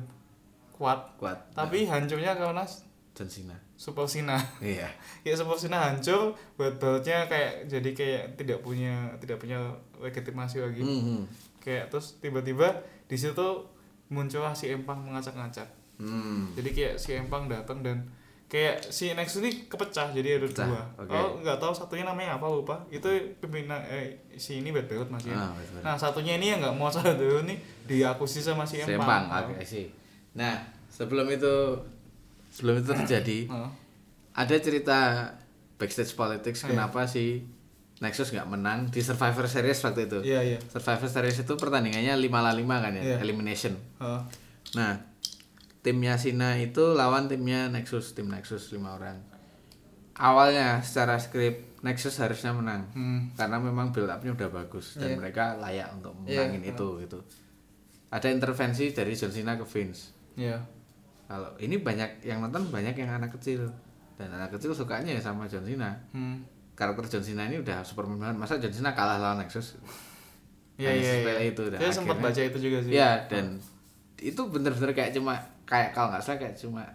kuat. 0.72 1.20
Kuat. 1.20 1.52
Tapi 1.52 1.84
hancurnya 1.84 2.40
karena 2.40 2.64
John 3.12 3.28
Cena. 3.28 3.60
Super 3.76 4.08
Cena. 4.08 4.40
Iya. 4.64 4.88
Ya 5.28 5.36
Super 5.36 5.60
Cena 5.60 5.84
hancur 5.84 6.40
buat 6.56 6.80
beltnya 6.80 7.28
kayak 7.28 7.68
jadi 7.68 7.92
kayak 7.92 8.24
tidak 8.40 8.64
punya 8.64 9.20
tidak 9.20 9.36
punya 9.44 9.76
legitimasi 10.00 10.64
lagi. 10.64 10.80
Hmm. 10.80 11.28
kayak 11.60 11.92
terus 11.92 12.16
tiba-tiba 12.24 12.72
di 13.12 13.20
situ 13.20 13.68
muncullah 14.10 14.52
si 14.52 14.68
Empang 14.68 15.00
mengacak-ngacak 15.02 15.70
Hmm. 15.96 16.48
jadi 16.56 16.70
kayak 16.72 16.94
si 16.96 17.12
Empang 17.12 17.46
datang 17.46 17.84
dan 17.84 18.00
kayak 18.48 18.82
si 18.82 19.12
Nexus 19.12 19.44
ini 19.44 19.68
kepecah 19.68 20.10
jadi 20.10 20.40
ada 20.40 20.48
Pecah, 20.48 20.66
dua. 20.66 20.82
oke. 20.98 21.12
Oh 21.12 21.28
nggak 21.38 21.60
tahu 21.60 21.70
satunya 21.70 22.02
namanya 22.02 22.34
apa 22.34 22.48
lupa. 22.48 22.82
Itu 22.88 23.06
pimpinan 23.38 23.78
eh, 23.86 24.10
si 24.34 24.58
ini 24.58 24.72
Bad 24.72 24.88
Bayot 24.88 25.06
masih. 25.06 25.30
Ah, 25.30 25.52
Bad 25.52 25.70
Bayot. 25.70 25.84
Nah 25.84 25.94
satunya 25.94 26.34
ini 26.34 26.50
yang 26.50 26.60
nggak 26.60 26.74
mau 26.74 26.90
salah 26.90 27.14
dulu 27.14 27.46
nih 27.46 27.60
diakuisisi 27.86 28.48
sama 28.48 28.64
si 28.64 28.80
Empang. 28.80 28.98
Sempang, 28.98 29.24
oke 29.46 29.62
sih. 29.62 29.86
Nah, 30.34 30.56
sebelum 30.88 31.28
itu 31.28 31.56
sebelum 32.50 32.80
itu 32.80 32.90
terjadi, 32.96 33.40
Oh. 33.52 33.70
ada 34.34 34.56
cerita 34.58 35.30
backstage 35.76 36.16
politics 36.16 36.64
Iya. 36.64 36.74
kenapa 36.74 37.06
si 37.06 37.46
Nexus 38.00 38.32
nggak 38.32 38.48
menang 38.48 38.88
di 38.88 39.04
Survivor 39.04 39.44
Series 39.46 39.80
waktu 39.80 40.08
itu. 40.08 40.20
Iya 40.24 40.40
iya. 40.46 40.60
Survivor 40.66 41.06
Series 41.06 41.38
itu 41.38 41.54
pertandingannya 41.54 42.16
5 42.16 42.32
lawan 42.32 42.56
5 42.56 42.76
kan 42.80 42.92
ya, 42.96 43.04
Iya. 43.04 43.18
elimination. 43.20 43.76
Oh. 44.00 44.24
Nah, 44.74 45.04
timnya 45.80 46.16
Sina 46.16 46.56
itu 46.56 46.96
lawan 46.96 47.28
timnya 47.28 47.68
Nexus, 47.68 48.16
tim 48.16 48.28
Nexus 48.28 48.72
5 48.72 48.96
orang. 48.96 49.20
Awalnya 50.16 50.80
secara 50.80 51.16
skrip 51.16 51.80
Nexus 51.80 52.20
harusnya 52.20 52.52
menang. 52.52 52.88
Hmm. 52.92 53.32
Karena 53.36 53.56
memang 53.56 53.92
build 53.92 54.08
up-nya 54.08 54.36
udah 54.36 54.50
bagus 54.50 54.96
dan 54.96 55.16
Iya. 55.16 55.18
mereka 55.20 55.44
layak 55.56 55.88
untuk 55.96 56.12
Iya, 56.24 56.44
menangin 56.44 56.64
itu 56.68 56.88
gitu. 57.00 57.20
Ada 58.12 58.28
intervensi 58.28 58.92
dari 58.92 59.16
John 59.16 59.32
Cena 59.32 59.56
ke 59.56 59.64
Vince. 59.64 60.12
Iya. 60.36 60.60
Kalau 61.28 61.56
ini 61.60 61.80
banyak 61.80 62.24
yang 62.24 62.42
nonton 62.42 62.68
banyak 62.68 62.96
yang 62.96 63.12
anak 63.14 63.32
kecil 63.36 63.70
dan 64.16 64.34
anak 64.34 64.52
kecil 64.52 64.72
sukanya 64.72 65.16
ya 65.16 65.22
sama 65.22 65.48
John 65.48 65.64
Cena. 65.64 65.96
Hmm. 66.12 66.44
Karakter 66.80 67.12
John 67.12 67.24
Cena 67.28 67.44
ini 67.52 67.60
udah 67.60 67.84
Superman 67.84 68.16
banget. 68.16 68.38
Masa 68.40 68.56
John 68.56 68.72
Cena 68.72 68.96
kalah 68.96 69.20
lawan 69.20 69.44
Nexus? 69.44 69.76
Iya 70.80 70.96
iya. 70.96 71.14
iya. 71.20 71.52
itu 71.52 71.68
dan 71.68 71.84
Saya 71.84 71.92
sempat 71.92 72.24
baca 72.24 72.40
itu 72.40 72.56
juga 72.56 72.80
sih. 72.80 72.96
Iya 72.96 73.28
dan 73.28 73.60
itu 74.16 74.40
bener-bener 74.48 74.96
kayak 74.96 75.12
cuma 75.12 75.36
kayak 75.68 75.92
kalau 75.92 76.16
nggak 76.16 76.24
salah 76.24 76.40
kayak 76.40 76.56
cuma 76.56 76.88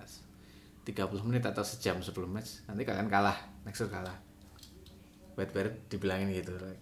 30 0.89 1.29
menit 1.29 1.45
atau 1.45 1.61
sejam 1.61 2.01
sebelum 2.01 2.33
match 2.33 2.65
nanti 2.65 2.85
kalian 2.85 3.09
kalah 3.13 3.37
Nexus 3.65 3.89
kalah 3.89 4.17
Wade 5.37 5.53
Barrett 5.53 5.77
dibilangin 5.89 6.33
gitu 6.33 6.57
like 6.61 6.81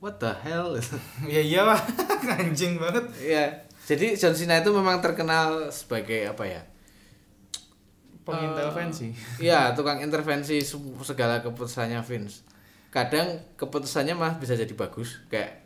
what 0.00 0.16
the 0.20 0.32
hell 0.44 0.72
Ya 1.34 1.44
iyalah 1.44 1.80
anjing 2.40 2.80
banget. 2.80 3.04
Iya 3.20 3.44
jadi 3.88 4.16
John 4.16 4.36
Cena 4.36 4.60
itu 4.60 4.72
memang 4.72 5.00
terkenal 5.00 5.72
sebagai 5.72 6.28
apa 6.28 6.44
ya 6.44 6.60
Pengintervensi. 8.30 9.08
Iya 9.38 9.72
tukang 9.72 9.98
intervensi 9.98 10.58
se- 10.58 10.76
segala 11.00 11.38
keputusannya 11.38 12.00
Vince 12.00 12.44
kadang 12.88 13.26
keputusannya 13.54 14.12
mah 14.12 14.36
bisa 14.36 14.52
jadi 14.52 14.72
bagus 14.72 15.20
kayak 15.26 15.64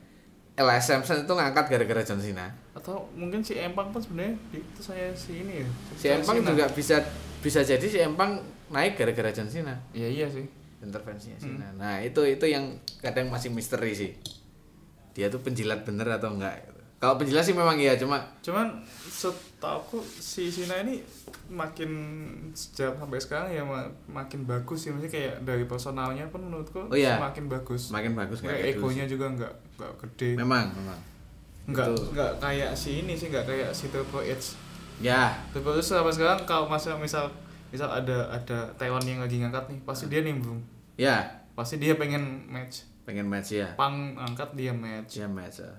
Elias 0.53 0.85
Sampson 0.85 1.23
itu 1.23 1.33
ngangkat 1.33 1.65
gara-gara 1.67 2.03
John 2.03 2.19
Cena 2.19 2.51
Atau 2.73 3.09
mungkin 3.13 3.41
si 3.41 3.55
Empang 3.55 3.89
pun 3.89 3.99
sebenarnya 3.99 4.35
itu 4.51 4.81
saya 4.81 5.09
si 5.13 5.41
ini 5.41 5.63
ya. 5.63 5.67
si 5.93 6.07
Empang 6.09 6.39
Cena. 6.39 6.51
juga 6.51 6.65
bisa 6.69 6.99
bisa 7.39 7.63
jadi 7.63 7.81
si 7.83 7.99
Empang 7.99 8.37
naik 8.69 8.95
gara-gara 8.95 9.31
John 9.31 9.47
Cena 9.47 9.73
Iya 9.91 10.09
iya 10.09 10.27
sih. 10.27 10.45
intervensinya 10.79 11.39
Cina. 11.39 11.67
Nah 11.73 11.99
itu 11.99 12.21
itu 12.23 12.43
yang 12.45 12.75
kadang 12.99 13.31
masih 13.31 13.49
misteri 13.49 13.91
sih. 13.93 14.11
Dia 15.13 15.29
tuh 15.29 15.39
penjilat 15.39 15.83
bener 15.83 16.11
atau 16.11 16.33
enggak? 16.33 16.59
Kalau 16.99 17.15
penjilat 17.15 17.43
sih 17.43 17.53
memang 17.53 17.75
iya, 17.77 17.95
cuma 17.95 18.19
Cuman 18.41 18.83
setahu 19.07 19.81
si 20.13 20.47
Sina 20.47 20.83
ini 20.83 20.99
makin 21.49 21.91
sejak 22.51 22.95
sampai 22.95 23.17
sekarang 23.17 23.49
ya 23.49 23.61
ma- 23.61 23.89
makin 24.07 24.43
bagus 24.43 24.79
sih 24.79 24.91
maksudnya 24.91 25.11
kayak 25.11 25.35
dari 25.43 25.65
personalnya 25.65 26.25
pun 26.27 26.43
menurutku 26.43 26.85
Oh 26.85 26.95
iya. 26.95 27.17
semakin 27.17 27.45
bagus. 27.47 27.89
makin 27.89 28.13
bagus 28.13 28.39
kayak 28.41 28.73
egonya 28.73 29.05
juga 29.05 29.27
nggak 29.29 29.53
nggak 29.75 29.93
gede. 30.01 30.31
Memang 30.35 30.69
memang. 30.71 30.99
Nggak 31.65 31.87
nggak 32.11 32.33
kayak 32.39 32.71
si 32.73 33.01
ini 33.01 33.13
sih 33.13 33.29
nggak 33.29 33.45
kayak 33.45 33.71
si 33.71 33.87
Triple 33.89 34.25
H. 34.25 34.59
Ya, 34.99 35.33
H 35.55 35.79
sampai 35.83 36.11
sekarang 36.11 36.43
kalau 36.43 36.67
masa 36.67 36.95
misal 36.95 37.31
misal 37.69 37.89
ada 37.89 38.29
ada 38.29 38.69
Taiwan 38.75 39.01
yang 39.03 39.19
lagi 39.19 39.39
ngangkat 39.39 39.65
nih 39.67 39.79
pasti 39.83 40.07
dia 40.07 40.21
nimbrung. 40.21 40.61
ya 40.95 41.25
Pasti 41.53 41.77
dia 41.77 41.95
pengen 41.95 42.47
match. 42.47 42.85
pengen 43.03 43.25
match 43.25 43.55
ya. 43.55 43.69
Pang 43.75 44.15
angkat 44.15 44.53
dia 44.53 44.71
match. 44.71 45.17
Ya 45.17 45.27
match. 45.27 45.61
ya. 45.61 45.73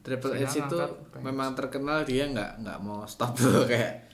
Triple 0.00 0.32
H 0.36 0.56
itu 0.58 0.78
memang 1.18 1.52
terkenal 1.52 2.00
dia 2.02 2.24
nggak 2.24 2.62
nggak 2.62 2.78
mau 2.80 3.04
stop 3.04 3.34
dulu 3.34 3.66
kayak 3.70 4.07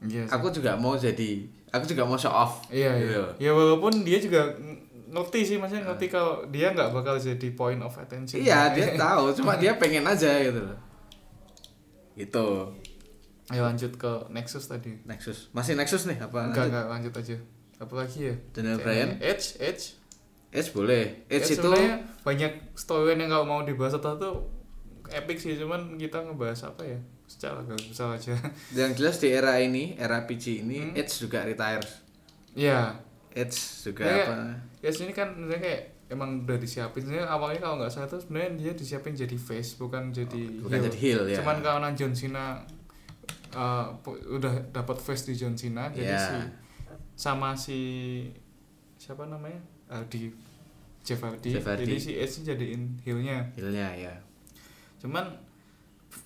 Iya. 0.00 0.22
sih. 0.22 0.30
aku 0.30 0.46
juga 0.48 0.74
mau 0.74 0.94
jadi 0.94 1.30
aku 1.68 1.84
juga 1.86 2.02
mau 2.02 2.14
show 2.14 2.30
off. 2.30 2.64
Iya, 2.68 2.94
Gitu. 2.96 3.12
iya. 3.12 3.24
Ya 3.40 3.50
walaupun 3.50 4.02
dia 4.02 4.16
juga 4.16 4.46
ng- 4.52 4.78
ngerti 5.08 5.40
sih 5.42 5.56
maksudnya 5.56 5.84
ngerti 5.84 6.06
kalau 6.06 6.46
dia 6.46 6.70
nggak 6.70 6.92
bakal 6.92 7.16
jadi 7.16 7.48
point 7.50 7.78
of 7.78 7.92
attention. 7.92 8.38
Iya 8.38 8.70
dia 8.70 8.94
tahu, 9.00 9.34
cuma 9.34 9.54
dia 9.54 9.74
pengen 9.74 10.02
aja 10.02 10.30
gitu 10.38 10.60
loh. 10.60 10.78
Gitu. 12.14 12.46
Ayo 13.48 13.64
lanjut 13.64 13.92
ke 13.92 14.12
Nexus 14.28 14.66
tadi. 14.66 14.92
Nexus 15.02 15.48
masih 15.50 15.72
Nexus 15.72 16.04
nih 16.04 16.18
apa? 16.18 16.46
Enggak, 16.46 16.68
enggak 16.68 16.86
lanjut 16.86 17.12
aja. 17.14 17.36
Apa 17.78 17.94
lagi 17.96 18.18
ya? 18.24 18.34
Daniel. 18.50 18.76
Bryan? 18.76 19.16
Edge, 19.18 19.56
Edge. 19.58 19.96
Edge 20.50 20.70
boleh. 20.70 21.24
Edge, 21.26 21.48
Edge 21.48 21.56
itu 21.56 21.70
banyak 22.20 22.52
storyline 22.74 23.24
yang 23.24 23.30
kalau 23.30 23.46
mau 23.46 23.60
dibahas 23.62 23.94
atau 23.94 24.14
tuh 24.14 24.34
epic 25.08 25.38
sih 25.38 25.56
cuman 25.56 25.96
kita 25.96 26.20
ngebahas 26.20 26.68
apa 26.68 26.84
ya 26.84 27.00
secara 27.38 27.62
garis 27.62 27.86
besar 27.86 28.10
aja 28.12 28.34
yang 28.76 28.90
jelas 28.92 29.16
di 29.16 29.30
era 29.30 29.54
ini, 29.56 29.94
era 29.94 30.18
PG 30.20 30.44
ini, 30.60 30.78
Hmm. 30.84 30.98
Edge 30.98 31.14
juga 31.20 31.42
retire. 31.42 31.86
ya 32.52 32.98
Edge 33.30 33.54
juga 33.84 34.02
Kayak- 34.02 34.26
apa? 34.26 34.36
ya 34.78 34.90
sini 34.90 35.12
kan 35.12 35.30
sebenarnya 35.30 35.62
kayak 35.62 35.82
emang 36.08 36.42
udah 36.42 36.56
disiapin 36.56 37.00
sebenarnya 37.00 37.28
awalnya 37.28 37.60
kalau 37.60 37.76
nggak 37.76 37.88
salah 37.88 38.08
tuh 38.08 38.18
sebenarnya 38.18 38.50
dia 38.58 38.72
disiapin 38.74 39.12
jadi 39.12 39.36
face 39.36 39.76
bukan 39.76 40.10
jadi 40.10 40.42
Oh, 40.58 40.66
bukan 40.66 40.78
jadi 40.82 40.98
heel, 40.98 41.22
ya. 41.26 41.38
cuman 41.38 41.60
karena 41.60 41.88
John 41.92 42.10
Cena 42.10 42.58
uh, 43.50 43.86
udah 44.28 44.50
dapat 44.70 44.96
face 44.96 45.24
di 45.24 45.34
John 45.34 45.54
Cena 45.54 45.88
jadi 45.88 46.10
Ya. 46.10 46.18
si 46.18 46.36
sama 47.14 47.52
si 47.52 47.78
siapa 48.96 49.22
namanya 49.24 49.58
di 50.06 50.30
Jeff 51.00 51.20
Hardy, 51.20 51.50
Jeff 51.52 51.64
Hardy. 51.64 51.84
jadi 51.84 51.96
si 51.96 52.10
Edge 52.14 52.42
jadiin 52.42 52.82
heelnya 53.00 53.46
Heelnya 53.54 53.88
ya. 53.94 54.14
cuman 54.98 55.24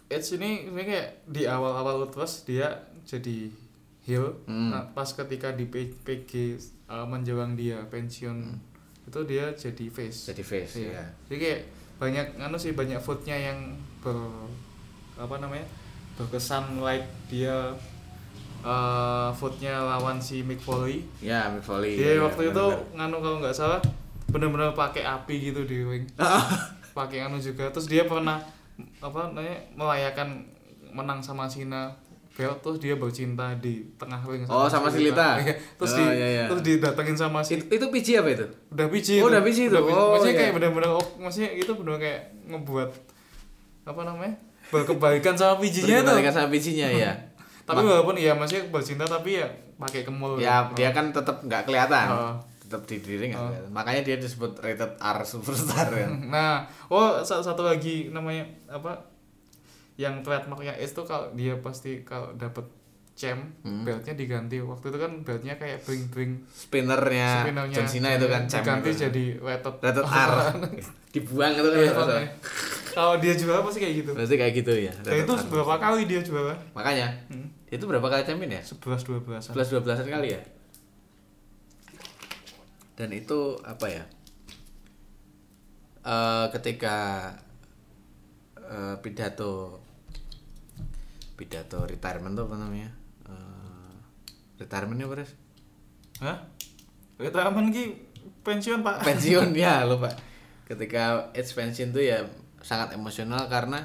Edge 0.07 0.37
ini 0.37 0.65
sebenarnya 0.65 0.89
kayak 0.89 1.09
di 1.27 1.43
awal-awal 1.45 2.05
terus 2.07 2.43
dia 2.43 2.69
jadi 3.03 3.49
heel 4.03 4.35
Hmm. 4.45 4.71
nah, 4.71 4.83
pas 4.89 5.07
ketika 5.07 5.51
di 5.51 5.65
PG 5.67 6.33
uh, 6.87 7.03
menjelang 7.03 7.55
dia 7.55 7.81
pensiun 7.87 8.51
itu 9.03 9.21
dia 9.25 9.51
jadi 9.53 9.85
face 9.89 10.29
Jadi 10.29 10.43
face 10.43 10.75
ya. 10.85 11.03
jadi 11.27 11.37
kayak 11.39 11.61
banyak 11.97 12.27
anu 12.37 12.55
sih 12.55 12.73
banyak 12.73 12.99
footnya 12.99 13.35
yang 13.35 13.59
ber 13.99 14.15
apa 15.15 15.39
namanya 15.39 15.67
berkesan 16.15 16.79
like 16.79 17.07
dia 17.27 17.73
uh, 18.61 19.31
footnya 19.33 19.81
lawan 19.81 20.19
si 20.19 20.43
Mick 20.43 20.59
Foley 20.59 21.03
Ya, 21.19 21.49
Mick 21.49 21.63
Foley. 21.63 21.95
dia 21.95 22.17
ya, 22.17 22.23
waktu 22.23 22.43
itu 22.49 22.65
bener-bener. 22.65 22.97
nganu 22.97 23.17
kalau 23.19 23.37
nggak 23.39 23.55
salah 23.55 23.81
benar-benar 24.29 24.71
pakai 24.73 25.05
api 25.05 25.35
gitu 25.45 25.63
di 25.63 25.79
ring 25.81 26.05
pakai 26.97 27.23
anu 27.23 27.37
juga 27.37 27.69
terus 27.69 27.87
dia 27.87 28.05
pernah 28.05 28.41
apa 28.99 29.19
namanya 29.27 29.57
melayakan 29.73 30.29
menang 30.89 31.19
sama 31.19 31.45
Cena 31.45 31.93
belt 32.33 32.59
terus 32.59 32.79
dia 32.79 32.95
bercinta 32.95 33.53
di 33.57 33.85
tengah 33.95 34.17
ring 34.23 34.45
Oh, 34.47 34.65
sama 34.65 34.89
si 34.89 35.05
Lita. 35.05 35.37
Iya, 35.39 35.53
terus 35.77 35.93
Oh, 35.93 35.97
di 35.99 36.05
iya, 36.11 36.27
iya. 36.27 36.45
terus 36.47 36.63
didatengin 36.63 37.13
sama 37.15 37.41
si 37.41 37.55
Itu, 37.55 37.69
itu 37.71 37.87
PG 37.87 38.09
apa 38.17 38.29
itu? 38.31 38.47
udah 38.71 38.87
PG 38.89 39.09
Oh, 39.13 39.17
itu. 39.19 39.27
udah 39.29 39.41
PG 39.43 39.59
itu. 39.63 39.75
Udah 39.75 39.83
Oh, 39.85 40.09
maksudnya 40.11 40.33
iya. 40.33 40.41
kayak 40.41 40.53
benar-benar 40.57 40.91
oh, 40.93 41.07
maksudnya 41.19 41.51
itu 41.53 41.73
benar 41.75 41.97
kayak 41.99 42.21
ngebuat 42.47 42.89
apa 43.85 44.01
namanya 44.03 44.35
berkebalikan 44.65 45.35
sama 45.35 45.55
PG-nya 45.59 45.85
tuh 46.01 46.17
Berbandingkan 46.17 46.35
sama 46.35 46.49
PG-nya 46.49 46.89
ya. 46.91 47.13
tapi 47.63 47.81
walaupun 47.81 48.17
ya 48.17 48.33
masih 48.33 48.65
bercinta 48.69 49.05
tapi 49.05 49.37
ya 49.37 49.47
pakai 49.77 50.01
kemul 50.03 50.35
Ya, 50.37 50.65
Oh. 50.65 50.73
dia 50.73 50.91
kan 50.91 51.11
tetap 51.11 51.39
nggak 51.39 51.63
kelihatan. 51.63 52.07
Oh. 52.09 52.35
Tetap 52.73 52.83
di 52.83 52.97
diri 52.99 53.29
Oh. 53.31 53.53
Makanya 53.69 54.01
dia 54.03 54.17
disebut 54.17 54.57
rated 54.57 54.97
R 54.97 55.19
superstar 55.23 55.87
kan. 55.87 56.11
Nah, 56.33 56.65
oh 56.89 57.21
sa- 57.21 57.39
satu 57.39 57.61
lagi 57.63 58.09
namanya 58.09 58.43
apa? 58.67 58.97
Yang 59.95 60.25
trademarknya 60.25 60.73
S 60.75 60.93
tuh 60.93 61.05
kalau 61.05 61.29
dia 61.31 61.53
pasti 61.59 62.01
kalau 62.01 62.33
dapat 62.33 62.65
champ 63.13 63.45
Hmm. 63.61 63.85
beltnya 63.85 64.17
diganti. 64.17 64.57
Waktu 64.59 64.89
itu 64.89 64.99
kan 64.99 65.13
beltnya 65.21 65.55
kayak 65.55 65.85
bring 65.85 66.09
bring 66.09 66.33
Spinnernya 66.49 67.45
spinnernya 67.45 67.77
John 67.77 67.87
Cena 67.87 68.09
itu 68.11 68.27
kan 68.27 68.43
champ 68.47 68.65
diganti 68.65 68.89
itu. 68.89 69.01
jadi 69.03 69.25
rated. 69.39 69.75
rated 69.79 70.07
R. 70.07 70.33
Dibuang 71.15 71.53
itu 71.53 71.69
kan. 71.69 71.93
Makanya. 71.95 72.31
Kalau 72.89 73.15
dia 73.17 73.33
juara 73.33 73.61
pasti 73.61 73.79
kayak 73.79 73.95
gitu. 73.99 74.11
Berarti 74.13 74.35
kayak 74.35 74.53
gitu 74.55 74.73
ya. 74.79 74.93
Rated 74.99 75.23
itu 75.23 75.33
berapa 75.47 75.75
kali 75.77 76.03
dia 76.05 76.21
juara? 76.21 76.57
Makanya 76.73 77.09
Hmm. 77.29 77.49
itu 77.67 77.85
berapa 77.85 78.05
kali 78.07 78.23
champion 78.23 78.49
ya? 78.51 78.63
11 78.65 78.81
12 79.05 79.45
11 79.45 79.69
12 79.77 80.09
kali 80.11 80.29
ya. 80.31 80.41
Dan 82.95 83.11
itu 83.13 83.57
apa 83.63 83.87
ya? 83.89 84.05
Eh 86.03 86.47
ketika 86.51 86.97
eh, 88.59 88.95
pidato 89.01 89.79
pidato 91.39 91.87
retirement 91.87 92.35
tuh 92.35 92.45
apa 92.51 92.57
namanya? 92.59 92.91
Eh 93.29 93.93
retirementnya 94.59 95.07
apa 95.07 95.15
Res? 95.23 95.33
Hah? 96.23 96.39
Retirement 97.19 97.71
ki 97.71 97.85
pensiun, 98.43 98.83
Pak. 98.83 99.07
pensiun 99.07 99.55
ya 99.63 99.87
lupa 99.87 100.11
ketika 100.67 101.31
Edge 101.35 101.55
pensiun 101.55 101.91
tuh 101.91 102.03
ya 102.03 102.23
sangat 102.63 102.95
emosional 102.95 103.47
karena 103.47 103.83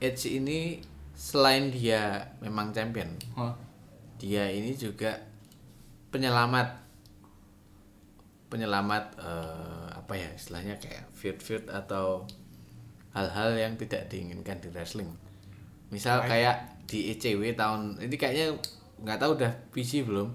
Edge 0.00 0.32
ini 0.32 0.80
selain 1.12 1.68
dia 1.68 2.32
memang 2.40 2.72
champion 2.72 3.08
Oh. 3.36 3.52
dia 4.16 4.48
ini 4.48 4.72
juga 4.72 5.20
penyelamat 6.08 6.79
penyelamat 8.50 9.04
eh, 9.16 9.88
apa 9.94 10.12
ya 10.18 10.28
istilahnya 10.34 10.74
kayak 10.82 11.06
feud-feud 11.14 11.70
atau 11.70 12.26
hal-hal 13.14 13.54
yang 13.54 13.74
tidak 13.78 14.10
diinginkan 14.10 14.58
di 14.58 14.68
wrestling. 14.74 15.10
Misal 15.90 16.22
kayak 16.26 16.86
di 16.86 17.14
ECW 17.14 17.54
tahun 17.54 17.98
ini 18.02 18.14
kayaknya 18.18 18.58
nggak 19.02 19.18
tahu 19.22 19.30
udah 19.38 19.52
PC 19.70 20.02
belum. 20.02 20.28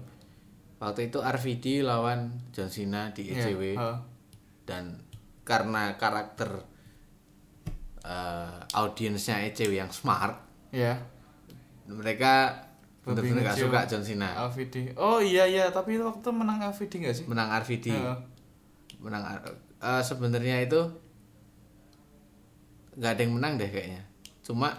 Waktu 0.76 1.08
itu 1.08 1.20
RVD 1.20 1.84
lawan 1.84 2.36
John 2.52 2.68
Cena 2.68 3.08
di 3.12 3.32
Iya, 3.32 3.48
ECW 3.48 3.62
heeh. 3.80 3.98
dan 4.68 5.00
karena 5.44 5.96
karakter 5.96 6.60
eh, 8.04 8.58
audiensnya 8.76 9.40
ECW 9.48 9.72
yang 9.76 9.92
smart, 9.92 10.36
ya 10.72 11.00
mereka 11.86 12.65
Nggak 13.06 13.54
ngecil. 13.54 13.70
suka 13.70 13.80
John 13.86 14.02
Cena. 14.02 14.28
LVD 14.50 14.74
oh 14.98 15.22
iya 15.22 15.46
iya 15.46 15.70
tapi 15.70 15.94
itu 15.94 16.02
waktu 16.02 16.20
itu 16.26 16.32
menang 16.34 16.58
LVD 16.58 16.92
nggak 17.06 17.14
sih 17.14 17.24
Menang 17.30 17.48
RVD. 17.62 17.86
Heeh. 17.94 18.18
menang 18.98 19.22
eh, 19.78 20.02
sebenarnya 20.02 20.66
itu 20.66 20.80
nggak 22.96 23.12
ada 23.12 23.20
yang 23.22 23.34
menang 23.36 23.60
deh 23.60 23.68
kayaknya 23.68 24.02
cuma 24.40 24.72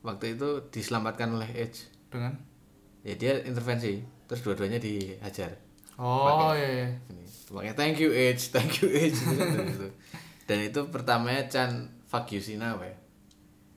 waktu 0.00 0.34
itu 0.34 0.64
diselamatkan 0.72 1.28
oleh 1.36 1.46
Edge 1.52 1.86
dengan 2.08 2.32
ya 3.04 3.14
dia 3.14 3.36
intervensi 3.44 4.00
terus 4.24 4.40
dua-duanya 4.40 4.80
dihajar 4.80 5.52
oh 6.00 6.56
iya, 6.56 6.68
iya. 6.72 6.88
ini 7.12 7.24
makanya 7.52 7.74
thank 7.76 8.00
you 8.00 8.10
Edge 8.10 8.48
thank 8.48 8.80
you 8.80 8.88
Edge 8.88 9.20
dan 10.48 10.58
itu 10.64 10.88
pertamanya 10.88 11.44
Chan 11.46 11.70
fuck 12.08 12.32
you 12.32 12.40
Cena 12.40 12.80
apa 12.80 12.88
ya 12.88 12.96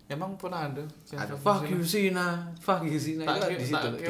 emang 0.08 0.36
pernah 0.36 0.66
ada 0.66 0.84
ada. 1.12 1.36
fuck 1.36 1.64
you 1.64 1.80
Cena 1.82 2.48
fuck 2.58 2.82
you 2.82 2.96
itu 2.96 3.20
tak, 3.20 3.52
di 3.52 3.60
situ. 3.62 3.88
di 3.94 4.04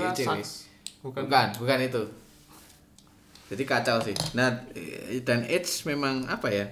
bukan. 1.01 1.21
Bukan 1.25 1.47
bukan 1.57 1.79
itu. 1.81 2.03
Jadi 3.47 3.63
kacau 3.63 3.97
sih. 3.99 4.13
Nah 4.33 4.51
dan 5.23 5.41
Edge 5.45 5.85
memang 5.85 6.27
apa 6.27 6.47
ya? 6.47 6.67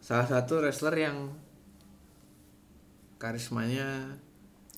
Salah 0.00 0.24
satu 0.24 0.58
wrestler 0.58 0.96
yang 0.98 1.28
karismanya 3.18 4.16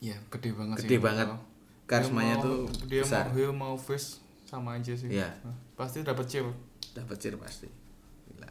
Iya, 0.01 0.17
gede 0.33 0.57
banget 0.57 0.77
sih. 0.81 0.89
gede 0.89 0.99
banget. 0.99 1.29
Dia 1.29 1.39
karismanya 1.87 2.35
mau- 2.35 2.45
tuh 2.45 2.59
dia 2.89 3.03
besar. 3.05 3.29
mau 3.29 3.35
heel 3.37 3.53
mau 3.53 3.75
face 3.77 4.17
sama 4.43 4.75
aja 4.75 4.91
sih. 4.91 5.13
Iya. 5.13 5.29
Nah, 5.45 5.55
Pasti 5.77 6.01
dapat 6.01 6.25
cheer. 6.25 6.49
dapat 6.91 7.17
cheer 7.17 7.37
pasti. 7.37 7.69
Gila. 8.27 8.49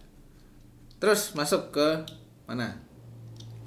terus 0.97 1.34
masuk 1.34 1.72
ke 1.72 1.88
mana 2.45 2.76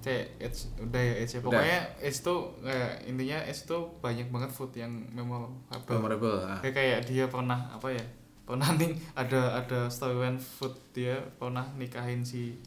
Cek, 0.03 0.25
Edge, 0.37 0.59
udah 0.81 0.99
ya 1.01 1.15
Edge. 1.17 1.33
ya. 1.33 1.39
Udah. 1.39 1.47
Pokoknya 1.49 1.79
Edge 1.99 2.19
tuh 2.21 2.39
kayak 2.59 2.93
intinya 3.05 3.39
Edge 3.41 3.63
tuh 3.63 3.83
banyak 3.99 4.27
banget 4.29 4.51
food 4.51 4.73
yang 4.75 4.91
memorable. 5.09 5.55
memorable 5.89 6.43
ah. 6.43 6.59
Kayak 6.59 6.75
kayak 6.75 6.99
dia 7.07 7.25
pernah 7.27 7.71
apa 7.71 7.89
ya? 7.89 8.05
Pernah 8.43 8.75
nih 8.75 8.91
ada 9.15 9.57
ada 9.57 9.87
storyline 9.87 10.37
food 10.37 10.75
dia 10.91 11.15
pernah 11.33 11.63
nikahin 11.73 12.21
si 12.21 12.59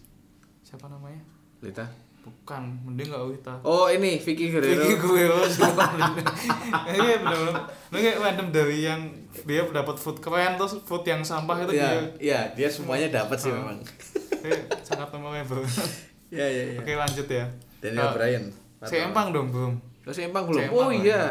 siapa 0.62 0.88
namanya? 0.88 1.20
Lita 1.60 1.84
Bukan, 2.22 2.82
mending 2.82 3.14
gak 3.14 3.22
Wita. 3.22 3.54
oh 3.62 3.86
ini 3.86 4.18
Vicky 4.18 4.50
Guerrero 4.50 4.82
Vicky 4.82 4.98
Guerrero 4.98 5.46
Iya 6.90 7.22
bener-bener 7.22 7.54
Ini 7.86 8.00
kayak 8.02 8.18
random 8.18 8.48
dari 8.50 8.78
yang 8.82 9.02
Dia 9.46 9.62
dapat 9.64 9.94
food 9.94 10.18
keren 10.18 10.58
Terus 10.58 10.82
food 10.82 11.04
yang 11.04 11.22
sampah 11.22 11.62
itu 11.62 11.74
Iya, 11.74 11.86
dia 11.86 12.02
iya, 12.18 12.40
dia 12.50 12.66
semuanya 12.66 13.14
dapat 13.14 13.38
sih 13.38 13.50
Oh. 13.50 13.62
memang. 13.62 13.78
kayak 14.36 14.58
Sangat 14.82 15.14
memorable 15.14 15.62
Iya, 16.28 16.46
iya, 16.46 16.64
iya. 16.72 16.80
Oke 16.80 16.94
lanjut 16.94 17.28
ya 17.28 17.46
Daniel 17.78 18.04
Oh, 18.04 18.12
Bryan. 18.14 18.44
Si 18.82 18.96
Empang 18.98 19.30
dong 19.30 19.48
belum 19.50 19.74
Terus 20.02 20.18
Empang 20.22 20.46
belum. 20.46 20.60
Si 20.60 20.70
Oh 20.70 20.82
lah. 20.84 20.94
iya. 20.96 21.22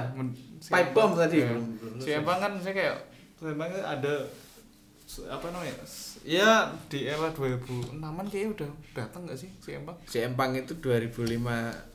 Si 0.58 0.68
Pipe 0.68 0.90
bomb 0.92 1.12
tadi 1.14 1.36
iya. 1.38 1.50
Si. 1.96 2.10
Empang 2.10 2.38
kan 2.38 2.52
saya 2.56 2.72
kayak 2.72 2.96
Si 3.34 3.44
Empang 3.44 3.68
itu 3.68 3.78
ada 3.78 4.14
apa 5.24 5.46
namanya 5.46 5.76
ya 6.24 6.50
di 6.88 7.04
era 7.04 7.28
2006an 7.28 7.92
kayaknya 8.24 8.50
udah 8.56 8.70
datang 8.92 9.22
gak 9.24 9.36
sih 9.36 9.46
si 9.58 9.70
Empang 9.70 9.94
Si 10.02 10.18
Empang 10.18 10.50
itu 10.52 10.74
2005 10.74 11.38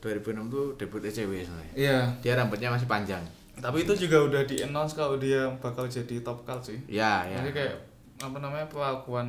tuh 0.48 0.64
debut 0.74 1.02
ECW 1.02 1.42
sebenarnya. 1.42 1.74
iya 1.74 1.98
Dia 2.20 2.32
rambutnya 2.34 2.70
masih 2.70 2.86
panjang. 2.86 3.20
tapi 3.56 3.84
itu 3.84 3.92
juga 3.98 4.24
udah 4.24 4.42
di 4.42 4.62
announce 4.62 4.94
kalau 4.94 5.16
dia 5.16 5.44
bakal 5.58 5.84
jadi 5.84 6.22
top 6.22 6.44
card 6.44 6.62
sih 6.62 6.78
Ya, 6.86 7.26
ya. 7.26 7.42
Jadi 7.42 7.50
kayak 7.52 7.74
apa 8.20 8.38
namanya 8.38 8.64
perlakuan 8.64 9.28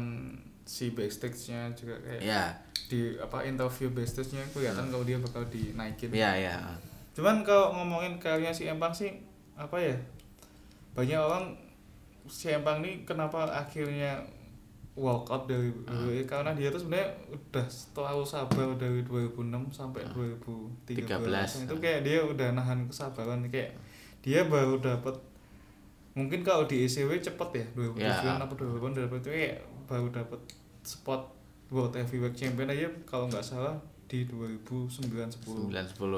si 0.63 0.91
backstage-nya 0.91 1.73
juga 1.73 1.99
kayak 1.99 2.21
Ya, 2.21 2.55
di 2.91 3.15
apa 3.15 3.39
interview 3.41 3.87
backstage-nya 3.89 4.43
kelihatan 4.51 4.91
kalau 4.91 5.07
dia 5.07 5.15
bakal 5.15 5.47
dinaikin. 5.47 6.11
ya, 6.11 6.35
ya. 6.35 6.59
Cuman 7.15 7.39
kalau 7.41 7.71
ngomongin 7.73 8.19
karirnya 8.19 8.51
si 8.51 8.67
Empang 8.67 8.91
sih 8.91 9.15
apa 9.55 9.79
ya? 9.79 9.95
Banyak 10.91 11.15
orang 11.15 11.55
si 12.27 12.51
Empang 12.51 12.83
nih 12.83 13.07
kenapa 13.07 13.47
akhirnya 13.47 14.19
walk 14.91 15.31
out 15.31 15.47
dari 15.47 15.71
WWE 15.87 16.27
karena 16.27 16.51
dia 16.51 16.67
tuh 16.67 16.83
sebenarnya 16.83 17.15
udah 17.31 17.63
terlalu 17.95 18.23
sabar 18.27 18.67
dari 18.75 18.99
2006 19.07 19.71
sampai 19.71 20.03
2013. 20.11 21.07
13. 21.07 21.63
Itu 21.63 21.75
kayak 21.79 22.03
dia 22.03 22.19
udah 22.19 22.51
nahan 22.51 22.83
kesabaran 22.85 23.47
kayak 23.47 23.71
dia 24.19 24.43
baru 24.43 24.77
dapat 24.77 25.15
mungkin 26.11 26.43
kalau 26.43 26.67
di 26.67 26.83
ECW 26.83 27.15
cepet 27.17 27.49
ya 27.55 27.65
2009 27.71 28.03
Ya. 28.03 28.35
apa 28.35 28.51
2008 28.51 28.99
dapat 28.99 29.17
itu 29.23 29.29
kayak 29.31 29.55
baru 29.87 30.07
dapat 30.11 30.39
spot 30.83 31.23
World 31.71 31.95
Heavyweight 31.95 32.35
Champion 32.35 32.67
aja 32.67 32.87
kalau 33.03 33.25
nggak 33.25 33.41
salah 33.41 33.73
di 34.05 34.27
2009 34.27 35.07
10 35.07 35.71
9 35.71 35.71
10 35.71 35.71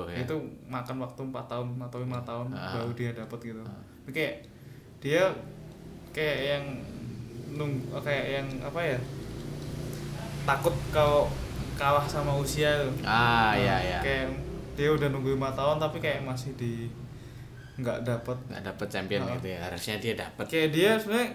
ya. 0.10 0.18
itu 0.20 0.36
makan 0.66 0.96
waktu 1.00 1.22
4 1.24 1.46
tahun 1.46 1.68
atau 1.80 1.98
lima 2.00 2.20
tahun 2.20 2.50
Ah. 2.52 2.74
baru 2.74 2.92
dia 2.92 3.14
dapat 3.14 3.38
gitu 3.44 3.62
Tapi 3.62 4.12
kayak 4.12 4.36
dia 4.98 5.30
kayak 6.10 6.38
yang 6.44 6.64
nung 7.54 7.70
kayak 7.96 8.26
yang 8.34 8.48
apa 8.60 8.80
ya 8.84 8.98
takut 10.44 10.74
kalau 10.90 11.30
kalah 11.74 12.04
sama 12.04 12.34
usia 12.34 12.70
tuh 12.80 12.94
Ah, 13.02 13.54
Nah, 13.54 13.54
ya, 13.56 13.78
ya. 13.80 14.00
kayak 14.02 14.28
dia 14.74 14.90
udah 14.90 15.08
nunggu 15.08 15.38
lima 15.38 15.54
tahun 15.54 15.78
tapi 15.78 15.98
kayak 16.00 16.22
masih 16.24 16.50
di 16.56 16.90
nggak 17.76 18.02
dapat 18.02 18.38
Nggak 18.48 18.64
dapet 18.68 18.88
champion 18.88 19.22
Ah. 19.24 19.38
gitu 19.38 19.48
ya. 19.50 19.60
Harusnya 19.64 19.96
dia 19.98 20.14
dapat. 20.16 20.46
kayak 20.46 20.70
dia 20.72 20.92
sebenarnya 20.96 21.30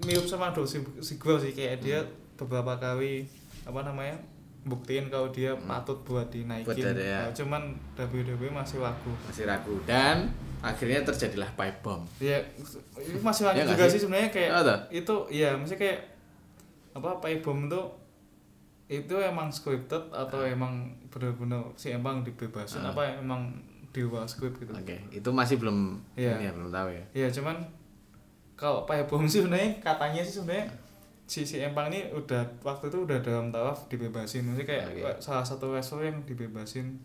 mirip 0.00 0.22
sama 0.24 0.50
Do 0.50 0.62
si 0.62 0.78
Sigwell 1.00 1.38
sih 1.38 1.52
kayak 1.52 1.78
dia 1.80 1.98
Hmm. 1.98 2.10
beberapa 2.36 2.74
kali 2.76 3.26
apa 3.62 3.80
namanya 3.82 4.16
buktiin 4.60 5.08
kalau 5.08 5.28
dia 5.28 5.56
patut 5.58 5.96
buat 6.02 6.28
dinaikin 6.28 6.68
Hmm. 6.68 6.76
Buat 6.84 7.00
ya. 7.00 7.18
Nah, 7.22 7.32
cuman 7.32 7.62
WWE 7.94 8.48
masih 8.50 8.78
ragu 8.78 9.12
Masih 9.24 9.44
ragu 9.44 9.74
dan 9.82 10.28
akhirnya 10.60 11.00
terjadilah 11.02 11.48
pipe 11.50 11.80
bomb. 11.80 12.04
ya 12.18 12.36
itu 12.94 13.16
masih 13.18 13.42
ragu 13.42 13.56
Ya 13.56 13.64
juga 13.66 13.84
sih? 13.86 13.96
sih 13.96 14.00
sebenarnya 14.04 14.28
kayak 14.28 14.50
Oh, 14.52 14.78
itu 14.90 15.14
ya 15.32 15.56
maksudnya 15.56 15.80
kayak 15.80 15.98
apa 16.92 17.10
pipe 17.18 17.40
bomb 17.40 17.64
itu 17.64 17.80
itu 18.90 19.14
emang 19.16 19.48
scripted 19.48 20.10
atau 20.10 20.38
Ah. 20.38 20.50
emang 20.50 20.82
benar-benar 21.08 21.62
si 21.74 21.88
emang 21.88 22.20
dibebasin 22.20 22.82
apa 22.82 23.16
emang 23.16 23.54
di 23.90 24.02
luar 24.02 24.22
script 24.24 24.58
gitu 24.58 24.70
Oke, 24.70 24.98
itu 25.10 25.28
masih 25.30 25.56
belum 25.56 25.98
Iya. 26.14 26.36
ini 26.36 26.44
ya, 26.44 26.52
belum 26.52 26.68
tahu 26.68 26.88
ya. 26.90 27.04
ya 27.16 27.28
cuman 27.30 27.56
kalau 28.52 28.84
pipe 28.84 29.08
bomb 29.08 29.24
sih 29.24 29.40
sebenarnya 29.40 29.80
katanya 29.80 30.20
sih 30.20 30.36
sebenarnya 30.36 30.68
si 31.30 31.46
si 31.46 31.62
empang 31.62 31.86
ini 31.86 32.10
udah 32.10 32.42
waktu 32.60 32.90
itu 32.90 32.98
udah 33.00 33.18
dalam 33.20 33.48
taraf 33.48 33.86
dibebasin 33.86 34.42
maksudnya 34.42 34.66
kayak 34.66 34.84
Oke. 34.90 35.22
salah 35.22 35.46
satu 35.46 35.70
wrestler 35.70 36.02
yang 36.04 36.18
dibebasin 36.26 36.98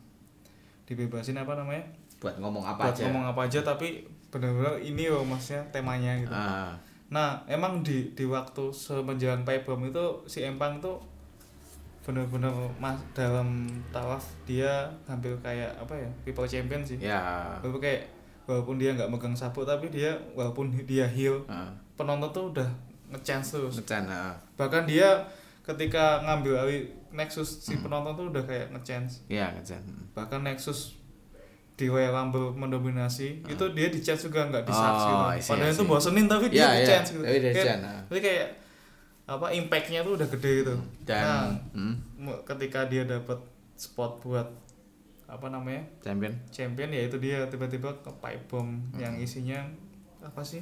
dibebasin 0.84 1.38
apa 1.38 1.54
namanya 1.54 1.86
Buat 2.18 2.40
ngomong 2.40 2.64
apa 2.64 2.82
buat 2.84 2.96
aja. 2.96 3.04
ngomong 3.06 3.26
apa 3.28 3.42
aja 3.44 3.60
tapi 3.62 4.02
benar-benar 4.28 4.82
ini 4.82 5.06
loh 5.06 5.22
maksudnya 5.22 5.62
temanya 5.70 6.18
gitu 6.18 6.34
Ah, 6.34 6.74
Nah, 7.06 7.38
emang 7.46 7.80
di 7.80 8.10
di 8.12 8.26
waktu 8.26 8.74
semenjelang 8.74 9.46
pipe 9.46 9.62
bomb 9.64 9.86
itu 9.86 10.02
si 10.26 10.42
Empang 10.42 10.82
tuh 10.82 10.98
bener-bener 12.02 12.50
mas 12.76 12.98
dalam 13.12 13.62
tawaf 13.90 14.22
dia 14.44 14.86
hampir 15.06 15.34
kayak 15.40 15.70
apa 15.76 15.94
ya 15.96 16.10
people 16.22 16.46
champion 16.46 16.82
sih. 16.82 16.98
ya. 17.00 17.46
Walaupun 17.60 17.78
kayak 17.80 18.10
walaupun 18.46 18.78
dia 18.78 18.94
nggak 18.94 19.06
megang 19.08 19.34
sabuk 19.34 19.66
tapi 19.66 19.90
dia 19.90 20.14
walaupun 20.34 20.70
dia 20.82 21.06
heel 21.06 21.46
Ah, 21.46 21.70
penonton 21.96 22.30
tuh 22.32 22.46
udah 22.52 22.70
ngechance 23.16 23.56
terus. 23.56 23.74
ngecan, 23.76 24.04
ah. 24.06 24.36
Bahkan 24.54 24.84
dia 24.84 25.24
ketika 25.62 26.20
ngambil 26.22 26.54
alih 26.60 26.82
Nexus 27.10 27.64
si 27.64 27.74
Hmm. 27.74 27.88
penonton 27.88 28.14
tuh 28.14 28.26
udah 28.30 28.44
kayak 28.44 28.70
ngechance. 28.70 29.24
Iya, 29.26 29.50
ngecan. 29.50 29.80
Bahkan 30.12 30.44
Nexus 30.44 31.00
di 31.74 31.88
Royal 31.88 32.12
Rumble 32.12 32.52
mendominasi 32.52 33.44
itu 33.44 33.66
dia 33.72 33.88
di 33.88 34.00
chance 34.00 34.24
juga 34.24 34.46
nggak 34.46 34.64
di 34.64 34.72
Oh, 34.72 34.80
gitu. 34.80 35.16
I 35.30 35.40
see, 35.40 35.50
Padahal 35.50 35.72
I 35.72 35.76
itu 35.76 35.84
bosenin 35.86 36.26
tapi 36.26 36.46
dia 36.48 36.58
Iya, 36.58 36.68
di 36.70 36.78
iya. 36.78 36.88
chance 36.90 37.08
gitu. 37.10 37.24
Tapi 37.24 37.38
dia 37.38 37.52
Kayak- 37.52 37.66
chance. 37.66 37.86
Jadi 38.06 38.20
kayak 38.22 38.48
apa 39.26 39.46
impactnya 39.50 40.00
tuh 40.02 40.14
udah 40.16 40.28
gede 40.30 40.52
gitu. 40.62 40.76
Dan 41.02 41.24
nah, 41.26 41.48
hmm, 41.74 41.94
ketika 42.46 42.80
dia 42.86 43.04
dapat 43.04 43.40
spot 43.74 44.22
buat 44.22 44.48
apa 45.26 45.48
namanya 45.50 45.82
champion. 46.00 46.32
champion 46.48 46.90
ya 46.90 47.02
itu 47.04 47.18
dia 47.18 47.42
tiba-tiba 47.46 47.90
ke 47.98 48.12
pipe 48.14 48.44
bomb 48.46 48.70
Hmm. 48.94 49.02
yang 49.02 49.14
isinya 49.18 49.60
apa 50.22 50.40
sih? 50.40 50.62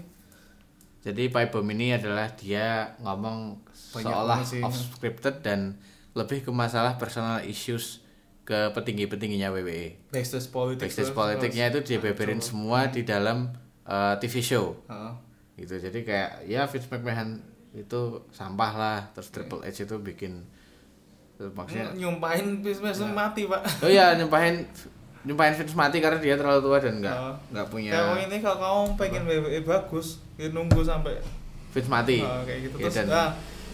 Jadi 1.04 1.28
pipe 1.28 1.52
bomb 1.52 1.68
ini 1.76 1.92
adalah 1.92 2.32
dia 2.32 2.96
ngomong 3.04 3.60
Banyak 3.92 4.08
seolah 4.08 4.40
off 4.64 4.76
scripted 4.76 5.44
dan 5.44 5.76
lebih 6.16 6.48
ke 6.48 6.52
masalah 6.56 6.96
personal 6.96 7.44
issues 7.44 8.00
ke 8.48 8.72
petinggi-petingginya 8.72 9.52
WWE. 9.52 10.12
Backstage 10.16 10.48
politics. 10.48 10.96
Backstage 10.96 11.12
politiknya 11.12 11.76
itu 11.76 11.80
dibeberin 11.84 12.40
semua 12.40 12.88
di 12.88 13.04
dalam 13.04 13.52
uh, 13.84 14.16
TV 14.20 14.40
show. 14.40 14.80
Heeh. 14.88 15.14
gitu 15.54 15.78
jadi 15.78 16.00
kayak 16.02 16.32
ya 16.50 16.66
Vince 16.66 16.90
McMahon 16.90 17.38
itu 17.78 18.02
sampah 18.34 18.72
lah 18.74 19.00
terus 19.14 19.30
Triple 19.30 19.62
H 19.62 19.86
itu 19.86 19.96
bikin 20.02 20.50
terus 21.38 21.54
maksudnya 21.54 21.94
nyumpahin 21.94 22.66
bisnis 22.66 23.02
mati 23.14 23.46
pak 23.46 23.62
oh 23.86 23.90
iya 23.90 24.18
nyumpahin 24.18 24.66
nyumpahin 25.24 25.54
Vince 25.54 25.72
mati 25.74 25.98
karena 25.98 26.18
dia 26.18 26.36
terlalu 26.36 26.60
tua 26.62 26.78
dan 26.78 27.00
nggak 27.00 27.16
Oh. 27.16 27.36
nggak 27.50 27.68
punya 27.68 27.91
kayak 27.91 28.28
ini 28.28 28.38
kalau 28.40 28.58
kamu 28.58 28.82
pengen 28.95 29.22
WWE 29.24 29.60
bagus 29.64 30.08
ya 30.36 30.48
nunggu 30.50 30.82
sampai 30.82 31.16
Vince 31.70 31.88
mati 31.88 32.20
Ah, 32.20 32.41
kayak 32.41 32.60
gitu 32.66 32.76
Ya, 32.76 32.84
terus 32.84 32.95
dan- 33.00 33.10
ah, 33.10 33.30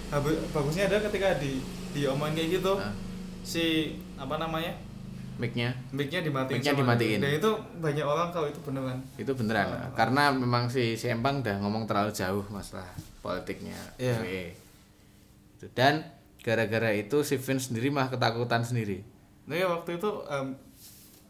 habi- 0.09 0.41
bagusnya 0.47 0.85
ada 0.85 0.97
ketika 1.01 1.35
di 1.35 1.57
diomongin 1.89 2.33
kayak 2.35 2.49
gitu 2.55 2.73
Ah. 2.75 2.93
si 3.41 3.65
apa 4.13 4.35
namanya 4.35 4.77
mic-nya 5.35 5.71
mic-nya 5.89 6.19
dimatiin 6.21 6.59
Mic-nya 6.59 6.73
dimatiin. 6.75 7.19
dan 7.19 7.31
itu 7.33 7.49
banyak 7.79 8.03
orang 8.03 8.27
kalau 8.29 8.45
itu 8.45 8.59
beneran 8.61 8.99
itu 9.15 9.31
beneran 9.31 9.67
Ah. 9.69 9.89
karena 9.95 10.29
memang 10.29 10.67
si 10.67 10.93
si 10.93 11.07
Empang 11.07 11.39
udah 11.39 11.57
ngomong 11.57 11.83
terlalu 11.83 12.11
jauh 12.11 12.43
masalah 12.47 12.85
politiknya 13.19 13.73
Iya. 13.95 14.15
WWE. 14.15 14.45
Itu. 15.55 15.65
dan 15.73 16.05
gara-gara 16.39 16.93
itu 16.93 17.19
si 17.21 17.35
Vince 17.35 17.67
sendiri 17.67 17.89
mah 17.89 18.07
ketakutan 18.07 18.61
sendiri 18.61 19.03
nah 19.43 19.55
ya 19.55 19.67
waktu 19.67 19.97
itu 19.97 20.07
em, 20.25 20.53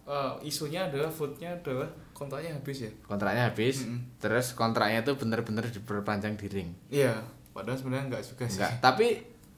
eh, 0.10 0.34
isunya 0.42 0.82
adalah 0.84 1.08
foodnya 1.08 1.54
adalah 1.54 1.86
kontraknya 2.12 2.52
habis 2.52 2.82
ya? 2.82 2.92
Kontraknya 3.06 3.44
habis 3.48 3.86
Mm-mm. 3.86 4.18
terus 4.18 4.52
kontraknya 4.52 5.06
itu 5.06 5.14
bener-bener 5.14 5.64
diperpanjang 5.64 6.34
di 6.36 6.48
ring. 6.50 6.70
Iya 6.90 7.14
padahal 7.54 7.78
sebenarnya 7.78 8.06
enggak 8.10 8.24
juga 8.26 8.44
sih. 8.50 8.58
Enggak 8.58 8.74
tapi 8.82 9.08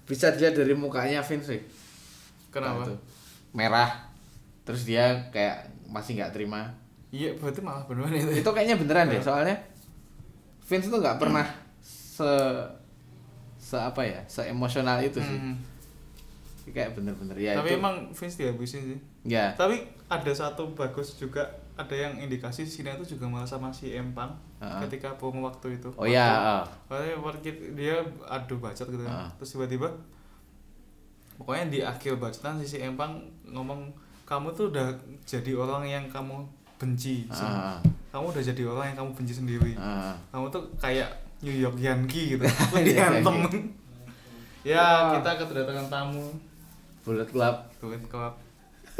bisa 0.03 0.27
dilihat 0.29 0.53
dari 0.53 0.75
mukanya 0.75 1.23
Vince 1.23 1.55
kenapa? 2.49 2.83
Nah, 2.83 2.91
itu. 2.91 2.95
merah 3.51 3.89
terus 4.61 4.83
dia 4.83 5.31
kayak 5.31 5.65
masih 5.87 6.19
nggak 6.19 6.35
terima. 6.35 6.67
Iya 7.09 7.31
berarti 7.35 7.59
malah 7.59 7.83
beneran 7.87 8.11
itu. 8.11 8.43
Itu 8.43 8.51
kayaknya 8.51 8.75
beneran 8.75 9.07
Iya. 9.07 9.13
deh 9.15 9.21
soalnya 9.23 9.55
Vince 10.61 10.87
tuh 10.87 10.99
nggak 10.99 11.15
pernah 11.17 11.47
se 11.79 12.27
se 13.55 13.75
apa 13.75 14.03
ya 14.03 14.19
se 14.27 14.43
emosional 14.45 14.99
itu 14.99 15.19
sih. 15.19 15.39
Hmm. 15.39 15.55
kayak 16.71 16.95
bener-bener 16.95 17.35
ya 17.35 17.51
tapi 17.59 17.75
itu. 17.75 17.79
emang 17.83 17.95
Vince 18.11 18.35
dihabisin 18.37 18.81
sih. 18.95 18.99
Ya. 19.27 19.51
Tapi 19.55 19.83
ada 20.11 20.31
satu 20.35 20.75
bagus 20.75 21.15
juga 21.15 21.47
ada 21.79 21.95
yang 21.95 22.19
indikasi 22.19 22.67
Sina 22.67 22.91
itu 22.99 23.15
juga 23.15 23.31
malah 23.31 23.47
sama 23.47 23.71
si 23.71 23.95
Empang 23.95 24.35
Heeh. 24.59 24.83
ketika 24.85 25.15
promo 25.15 25.47
waktu 25.47 25.79
itu 25.79 25.87
oh 25.95 26.03
ya 26.03 26.59
oh. 26.59 26.63
Waktu, 26.91 27.15
waktu 27.23 27.49
dia 27.73 28.03
adu 28.27 28.59
bacot 28.59 28.91
gitu 28.91 29.03
kan. 29.07 29.23
Heeh. 29.23 29.29
terus 29.39 29.49
tiba-tiba 29.55 29.87
pokoknya 31.39 31.65
di 31.71 31.79
akhir 31.79 32.19
bacotan 32.19 32.59
si 32.59 32.83
Empang 32.83 33.23
ngomong 33.47 33.87
kamu 34.27 34.51
tuh 34.51 34.67
udah 34.69 34.91
jadi 35.23 35.55
orang 35.55 35.87
yang 35.87 36.05
kamu 36.11 36.43
benci 36.75 37.25
ah, 37.31 37.79
kamu 38.11 38.35
udah 38.35 38.43
jadi 38.43 38.63
orang 38.67 38.85
yang 38.91 38.97
kamu 38.99 39.11
benci 39.15 39.33
sendiri 39.39 39.73
ah. 39.79 40.11
kamu 40.35 40.51
tuh 40.51 40.63
kayak 40.75 41.07
New 41.39 41.55
York 41.55 41.79
Yankee 41.79 42.35
gitu 42.37 42.43
Iya, 42.77 42.83
diantem 42.83 43.35
iya. 44.67 44.75
ya 44.75 44.85
kita 45.17 45.29
kedatangan 45.39 45.87
tamu 45.87 46.25
Bullet 47.01 47.29
Club 47.31 47.55
Bullet 47.81 48.03
Club 48.11 48.33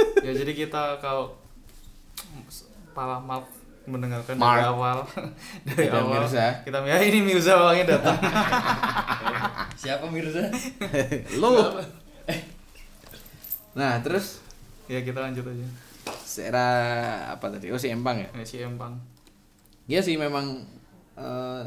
ya 0.26 0.32
jadi 0.32 0.52
kita 0.54 1.00
kalau 1.00 1.36
para 2.92 3.18
Mark 3.24 3.48
mendengarkan 3.90 4.38
dari 4.38 4.62
Mark. 4.62 4.72
awal. 4.78 4.98
Dari 5.66 5.90
Kita 5.90 6.00
awal. 6.06 6.22
Mirza. 6.22 6.48
kita 6.62 6.78
ya 6.86 6.98
ini 7.02 7.20
Mirza 7.26 7.52
orangnya 7.58 7.98
datang. 7.98 8.18
Siapa 9.82 10.06
Mirza? 10.14 10.46
lu. 11.42 11.52
Nah 13.74 13.98
terus? 14.06 14.44
Ya 14.86 15.02
kita 15.02 15.24
lanjut 15.24 15.48
aja. 15.50 15.68
Era 16.42 16.68
apa 17.34 17.52
tadi? 17.52 17.74
Oh 17.74 17.80
si 17.82 17.90
Empang 17.90 18.22
ya? 18.22 18.30
Ya, 18.32 18.46
si 18.46 18.62
Empang. 18.62 18.96
Iya 19.90 20.00
sih 20.06 20.16
memang 20.16 20.64
eh, 21.18 21.64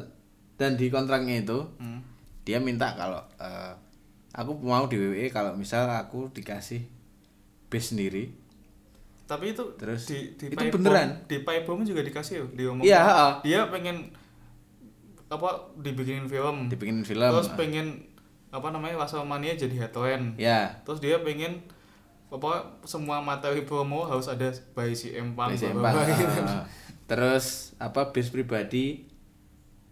dan 0.54 0.78
di 0.78 0.86
kontraknya 0.88 1.42
itu 1.42 1.58
hmm. 1.82 2.00
dia 2.46 2.62
minta 2.62 2.94
kalau 2.94 3.20
eh, 3.42 3.74
aku 4.32 4.54
mau 4.62 4.86
di 4.86 4.96
WWE 4.96 5.28
kalau 5.34 5.52
misal 5.58 5.90
aku 5.90 6.30
dikasih 6.30 6.93
base 7.74 7.90
sendiri. 7.90 8.30
Tapi 9.26 9.56
itu 9.56 9.64
Terus, 9.74 10.06
di, 10.06 10.38
di 10.38 10.54
itu 10.54 10.78
beneran? 10.78 11.18
Bomb- 11.18 11.26
di 11.26 11.36
Pipe 11.42 11.64
Bomb 11.66 11.82
juga 11.82 12.04
dikasih 12.06 12.44
loh 12.44 12.50
dia 12.54 12.66
ngomong 12.70 12.84
Iya, 12.86 13.02
dia 13.42 13.60
pengen 13.72 14.14
apa 15.26 15.48
dibikinin 15.80 16.30
film. 16.30 16.70
Dibikin 16.70 17.02
film. 17.02 17.26
Terus 17.34 17.50
pengen 17.58 18.04
apa 18.54 18.70
namanya 18.70 19.02
Wrestlemania 19.02 19.58
jadi 19.58 19.74
headline. 19.88 20.38
Ya 20.38 20.78
terus 20.86 21.02
dia 21.02 21.18
pengen 21.24 21.66
apa 22.30 22.78
semua 22.86 23.18
materi 23.18 23.66
promo 23.66 24.06
harus 24.06 24.30
ada 24.30 24.54
by 24.74 24.94
si 24.94 25.10
Empang 25.14 25.50
bla, 25.54 25.58
bla, 25.58 25.70
Empang, 25.70 25.94
bla, 25.94 26.02
gitu. 26.14 26.42
terus 27.06 27.74
apa 27.78 28.10
base 28.10 28.30
pribadi 28.30 29.06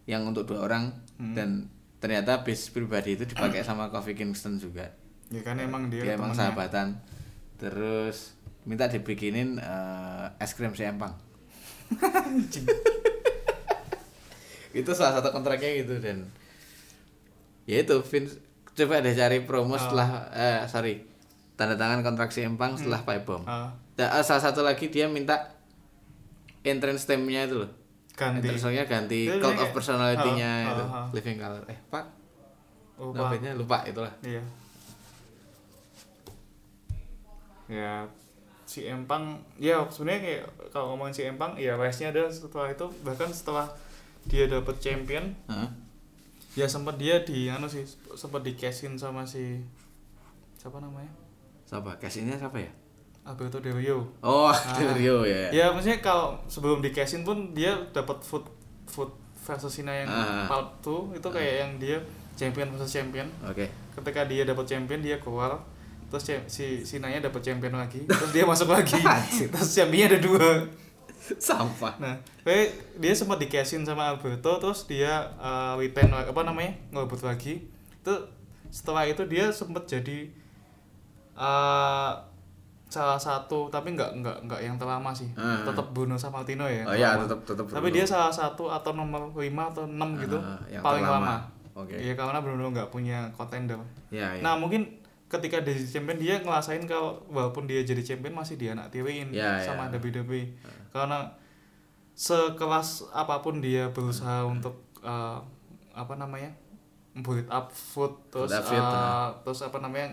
yang 0.07 0.23
untuk 0.31 0.47
dua 0.47 0.63
orang. 0.63 1.03
Hmm. 1.23 1.39
dan 1.39 1.71
ternyata 2.03 2.43
base 2.43 2.75
pribadi 2.75 3.15
itu 3.15 3.23
dipakai 3.31 3.63
sama 3.63 3.95
Kofi 3.95 4.19
Kingston 4.19 4.59
juga. 4.59 4.91
Ya 5.31 5.39
kan 5.47 5.55
emang 5.63 5.87
dia, 5.87 6.03
dia 6.03 6.19
emang 6.19 6.35
sahabatan 6.35 6.99
terus 7.63 8.35
minta 8.67 8.91
dibikinin 8.91 9.63
eh, 9.63 10.27
es 10.43 10.51
krim 10.53 10.75
si 10.75 10.83
Empang. 10.83 11.15
Itu 14.73 14.91
salah 14.93 15.21
satu 15.21 15.31
kontraknya 15.31 15.71
gitu 15.79 16.03
dan. 16.03 16.27
Ya 17.69 17.87
itu 17.87 18.03
Vince 18.03 18.43
coba 18.75 18.99
deh 18.99 19.15
cari 19.15 19.45
promo 19.45 19.77
Ah. 19.77 19.81
setelah 19.81 20.09
eh 20.33 20.61
sorry 20.67 21.05
tanda 21.55 21.77
tangan 21.79 22.03
kontrak 22.03 22.35
si 22.35 22.43
Empang 22.43 22.75
setelah 22.75 23.05
Pipe 23.05 23.23
Bomb. 23.23 23.45
Ah, 23.47 23.71
Da- 23.95 24.19
eh, 24.19 24.25
salah 24.25 24.43
satu 24.43 24.65
lagi 24.65 24.89
dia 24.89 25.07
minta 25.07 25.53
entrance 26.65 27.05
theme-nya 27.05 27.47
itu 27.47 27.63
loh. 27.63 27.71
Ganti. 28.17 28.43
Entrance 28.49 28.85
ganti 28.89 29.21
Itu 29.29 29.39
cult 29.39 29.61
of 29.61 29.71
personality-nya 29.71 30.51
Ah, 30.51 30.73
itu 30.73 30.85
ah. 30.89 31.07
living 31.13 31.39
color. 31.39 31.63
Eh 31.69 31.79
pak? 31.87 32.05
Oh, 32.99 33.13
lupa 33.13 33.83
itulah. 33.85 34.11
Iya 34.25 34.43
ya 37.73 38.05
si 38.62 38.85
Empang 38.85 39.40
ya 39.57 39.81
sebenarnya 39.89 40.20
kayak 40.20 40.43
kalau 40.69 40.93
ngomongin 40.93 41.12
si 41.12 41.23
Empang 41.24 41.57
ya 41.57 41.74
wise-nya 41.74 42.12
ada 42.12 42.28
setelah 42.28 42.69
itu 42.69 42.85
bahkan 43.01 43.27
setelah 43.27 43.65
dia 44.24 44.44
dapet 44.47 44.77
champion 44.78 45.32
Heeh. 45.49 45.69
ya 46.55 46.66
sempat 46.66 46.94
dia 46.94 47.20
di 47.20 47.49
anu 47.49 47.65
sih 47.65 47.82
sempat 48.12 48.40
di 48.40 48.53
cash 48.53 48.85
in 48.85 48.94
sama 48.94 49.24
si 49.24 49.57
siapa 50.55 50.78
namanya? 50.78 51.11
Siapa? 51.66 51.97
Casingnya 51.99 52.36
siapa 52.36 52.55
ya? 52.55 52.70
Alberto 53.24 53.59
Del 53.59 53.74
Rio. 53.74 54.05
Oh 54.20 54.47
Ah. 54.47 54.55
Del 54.77 54.94
Rio 54.94 55.24
ya. 55.24 55.51
ya 55.51 55.66
maksudnya 55.70 55.99
kalau 55.99 56.39
sebelum 56.47 56.78
di 56.78 56.90
cash 56.90 57.16
in 57.16 57.23
pun 57.23 57.51
dia 57.51 57.74
dapat 57.90 58.20
food 58.20 58.47
food 58.85 59.11
versus 59.43 59.74
Cena 59.74 59.90
yang 59.90 60.07
Ah. 60.07 60.47
part 60.47 60.78
2 60.82 61.19
itu 61.19 61.27
kayak 61.27 61.55
yang 61.59 61.73
dia 61.78 61.99
champion 62.35 62.70
versus 62.70 62.93
champion. 62.93 63.27
Oke. 63.43 63.66
Ketika 63.93 64.23
dia 64.24 64.43
dapat 64.44 64.65
champion 64.65 65.01
dia 65.01 65.19
keluar 65.19 65.59
terus 66.13 66.23
cha- 66.23 66.45
si 66.45 66.85
Sinanya 66.85 67.25
dapat 67.25 67.41
champion 67.41 67.73
lagi 67.75 68.05
terus 68.05 68.29
dia 68.29 68.45
masuk 68.45 68.69
lagi. 68.69 69.01
Terus 69.49 69.71
championnya 69.73 70.13
ada 70.13 70.21
dua. 70.21 70.69
Sampah. 71.33 71.97
Nah 71.97 72.21
dia 72.95 73.13
sempat 73.13 73.39
di 73.39 73.47
cash 73.47 73.73
in 73.73 73.83
sama 73.83 74.13
Alberto 74.13 74.53
terus 74.59 74.85
dia 74.85 75.09
uh, 75.37 75.73
retain 75.75 76.07
la- 76.07 76.29
apa 76.29 76.43
namanya 76.43 76.77
ngebut 76.91 77.23
lagi. 77.23 77.65
Itu 77.97 78.13
setelah 78.69 79.05
itu 79.05 79.25
dia 79.25 79.49
sempat 79.49 79.85
jadi 79.85 80.29
uh, 81.35 82.13
salah 82.87 83.17
satu 83.17 83.73
tapi 83.73 83.97
nggak 83.97 84.21
nggak 84.21 84.37
nggak 84.45 84.61
yang 84.61 84.77
terlama 84.77 85.09
sih. 85.11 85.33
Ah. 85.33 85.65
tetap 85.65 85.89
Bruno 85.91 86.13
Sammartino 86.15 86.65
ya 86.65 86.85
oh 86.85 86.93
ya 86.93 87.17
terlama. 87.17 87.25
tetap 87.25 87.39
tetap 87.47 87.65
tapi 87.73 87.89
dia 87.89 88.05
salah 88.05 88.29
satu 88.29 88.69
atau 88.69 88.93
nomor 88.93 89.33
5 89.33 89.41
atau 89.41 89.89
6 89.89 89.97
gitu 90.21 90.37
Ah, 90.37 90.61
yang 90.69 90.85
paling 90.85 91.01
terlama. 91.01 91.25
lama. 91.25 91.37
Oke. 91.73 91.97
Iya 91.97 92.13
karena 92.13 92.39
Bruno 92.39 92.69
nggak 92.69 92.89
punya 92.89 93.33
contender. 93.33 93.81
Ya 94.13 94.29
ya 94.31 94.45
Nah 94.45 94.61
mungkin 94.61 94.85
ketika 95.33 95.65
dia 95.65 95.73
jadi 95.73 95.89
champion 95.89 96.19
dia 96.21 96.35
ngerasain 96.45 96.85
kalau 96.85 97.17
walaupun 97.33 97.65
dia 97.65 97.81
jadi 97.81 98.05
champion 98.05 98.37
masih 98.37 98.61
dia 98.61 98.77
anak 98.77 98.93
tiwiin 98.93 99.33
Ya, 99.33 99.57
sama 99.65 99.89
ya. 99.89 99.97
WWE 99.97 100.53
karena 100.93 101.33
sekelas 102.13 103.09
apa 103.17 103.41
pun 103.41 103.65
dia 103.65 103.89
berusaha 103.89 104.45
untuk 104.45 104.85
uh, 105.01 105.41
apa 105.97 106.15
namanya 106.21 106.53
build 107.17 107.49
up 107.49 107.73
food 107.73 108.13
terus 108.29 108.53
up 108.53 108.69
uh, 108.69 109.33
terus 109.41 109.65
apa 109.65 109.81
namanya 109.81 110.13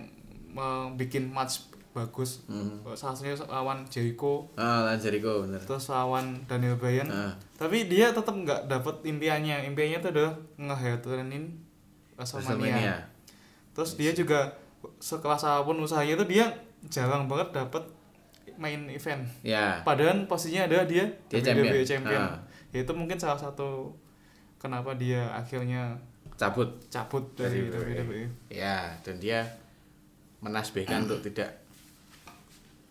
bikin 0.96 1.28
match 1.28 1.68
bagus. 1.90 2.46
Hmm. 2.48 2.80
salah 2.96 3.18
satunya 3.18 3.36
lawan 3.50 3.84
Jericho. 3.92 4.48
Ah 4.56 4.88
Lan 4.88 5.02
Jericho 5.02 5.44
bener. 5.44 5.60
Terus 5.60 5.90
lawan 5.92 6.38
Daniel 6.48 6.80
Bryan. 6.80 7.10
Ah. 7.12 7.34
tapi 7.60 7.92
dia 7.92 8.16
tetap 8.16 8.32
nggak 8.32 8.72
dapet 8.72 9.04
impiannya. 9.04 9.68
Impiannya 9.68 10.00
tuh 10.00 10.10
adalah 10.16 10.34
ngeheadlinein 10.56 11.46
WrestleMania 12.16 12.56
WrestleMania 12.56 12.96
terus 13.74 13.96
dia 13.96 14.12
juga 14.12 14.60
sekelas 14.98 15.44
apa 15.44 15.62
pun 15.64 15.80
usahanya 15.80 16.16
itu 16.16 16.26
dia 16.26 16.46
jarang 16.88 17.28
banget 17.28 17.52
dapet 17.52 17.84
main 18.56 18.88
event 18.88 19.24
ya 19.40 19.80
padahal 19.84 20.28
pastinya 20.28 20.68
ada 20.68 20.84
dia, 20.84 21.08
Dia 21.32 21.40
WWE 21.40 21.80
champion. 21.80 21.88
champion 21.88 22.22
Ah. 22.22 22.40
Ya, 22.70 22.84
itu 22.84 22.92
mungkin 22.94 23.16
salah 23.16 23.40
satu 23.40 23.96
kenapa 24.58 24.94
dia 24.94 25.32
akhirnya 25.32 25.96
cabut 26.36 26.68
cabut 26.88 27.24
dari, 27.36 27.68
E. 27.68 27.72
Dari 27.72 27.92
WWE 28.00 28.24
ya 28.52 28.92
dan 29.02 29.16
dia 29.18 29.48
menasbihkan 30.40 31.08
untuk 31.08 31.24
tidak 31.24 31.52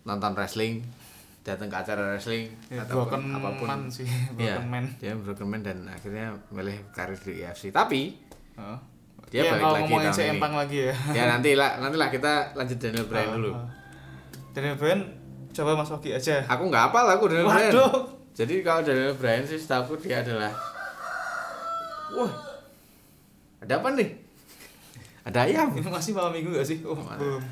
nonton 0.05 0.33
wrestling 0.33 0.81
datang 1.45 1.69
ke 1.69 1.77
acara 1.77 2.13
wrestling 2.13 2.49
Ya, 2.69 2.85
ataupun 2.85 3.09
broken 3.09 3.23
apa 3.33 3.49
pun 3.57 3.67
man 3.67 3.81
sih 3.89 4.05
Iya, 4.37 4.57
broken 4.57 4.69
man 4.69 4.85
dia 4.97 5.13
broken 5.17 5.47
man 5.49 5.61
dan 5.65 5.79
akhirnya 5.85 6.27
milih 6.49 6.77
karir 6.93 7.17
di 7.17 7.41
UFC 7.41 7.69
tapi 7.71 8.17
Heeh. 8.57 8.79
Dia 9.29 9.41
Ya, 9.41 9.51
balik 9.51 9.61
kalau 9.61 9.75
lagi 9.75 9.83
ngomongin 9.87 10.11
si. 10.11 10.23
Empang 10.27 10.55
lagi 10.55 10.79
ya 10.83 10.95
ya 11.13 11.25
nanti 11.29 11.51
lah 11.53 11.71
nanti 11.79 11.97
lah 11.97 12.09
kita 12.09 12.33
lanjut 12.53 12.79
Daniel 12.79 13.05
Bryan 13.05 13.29
dulu 13.35 13.51
Heeh. 13.51 13.69
Daniel 14.51 14.77
Bryan 14.77 15.01
coba 15.51 15.71
Mas 15.75 15.91
Oki 15.91 16.11
aja 16.11 16.41
aku 16.43 16.63
nggak 16.67 16.85
apa 16.89 16.99
lah 17.03 17.13
aku 17.15 17.25
Daniel 17.27 17.47
Bryan 17.47 17.73
Waduh. 17.73 17.93
jadi 18.33 18.55
kalau 18.63 18.81
Daniel 18.81 19.13
Bryan 19.13 19.45
sih 19.45 19.57
setahu 19.57 19.95
dia 19.97 20.21
adalah 20.21 20.49
wah 22.11 22.33
ada 23.59 23.75
apa 23.75 23.89
nih 23.93 24.09
ada 25.23 25.45
ayam 25.45 25.69
ini 25.71 25.85
masih 25.85 26.13
malam 26.13 26.33
minggu 26.33 26.49
gak 26.51 26.65
sih? 26.65 26.81
Oh, 26.81 26.97
belum. 26.97 27.45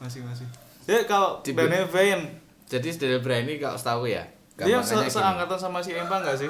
Masih 0.00 0.24
masih. 0.24 0.48
Ya 0.86 1.04
kalau 1.04 1.36
Di- 1.44 1.52
Daniel 1.52 1.84
Bryan 1.84 2.24
jadi 2.64 2.88
Daniel 2.96 3.20
Bryan 3.20 3.44
ini 3.44 3.60
kalau 3.60 3.76
setahu 3.76 4.08
ya 4.08 4.24
dia 4.56 4.80
se 4.80 4.92
gini. 4.94 5.04
seangkatan 5.06 5.52
sama 5.54 5.78
si 5.78 5.92
Empang 5.92 6.20
gak 6.20 6.32
sih? 6.34 6.48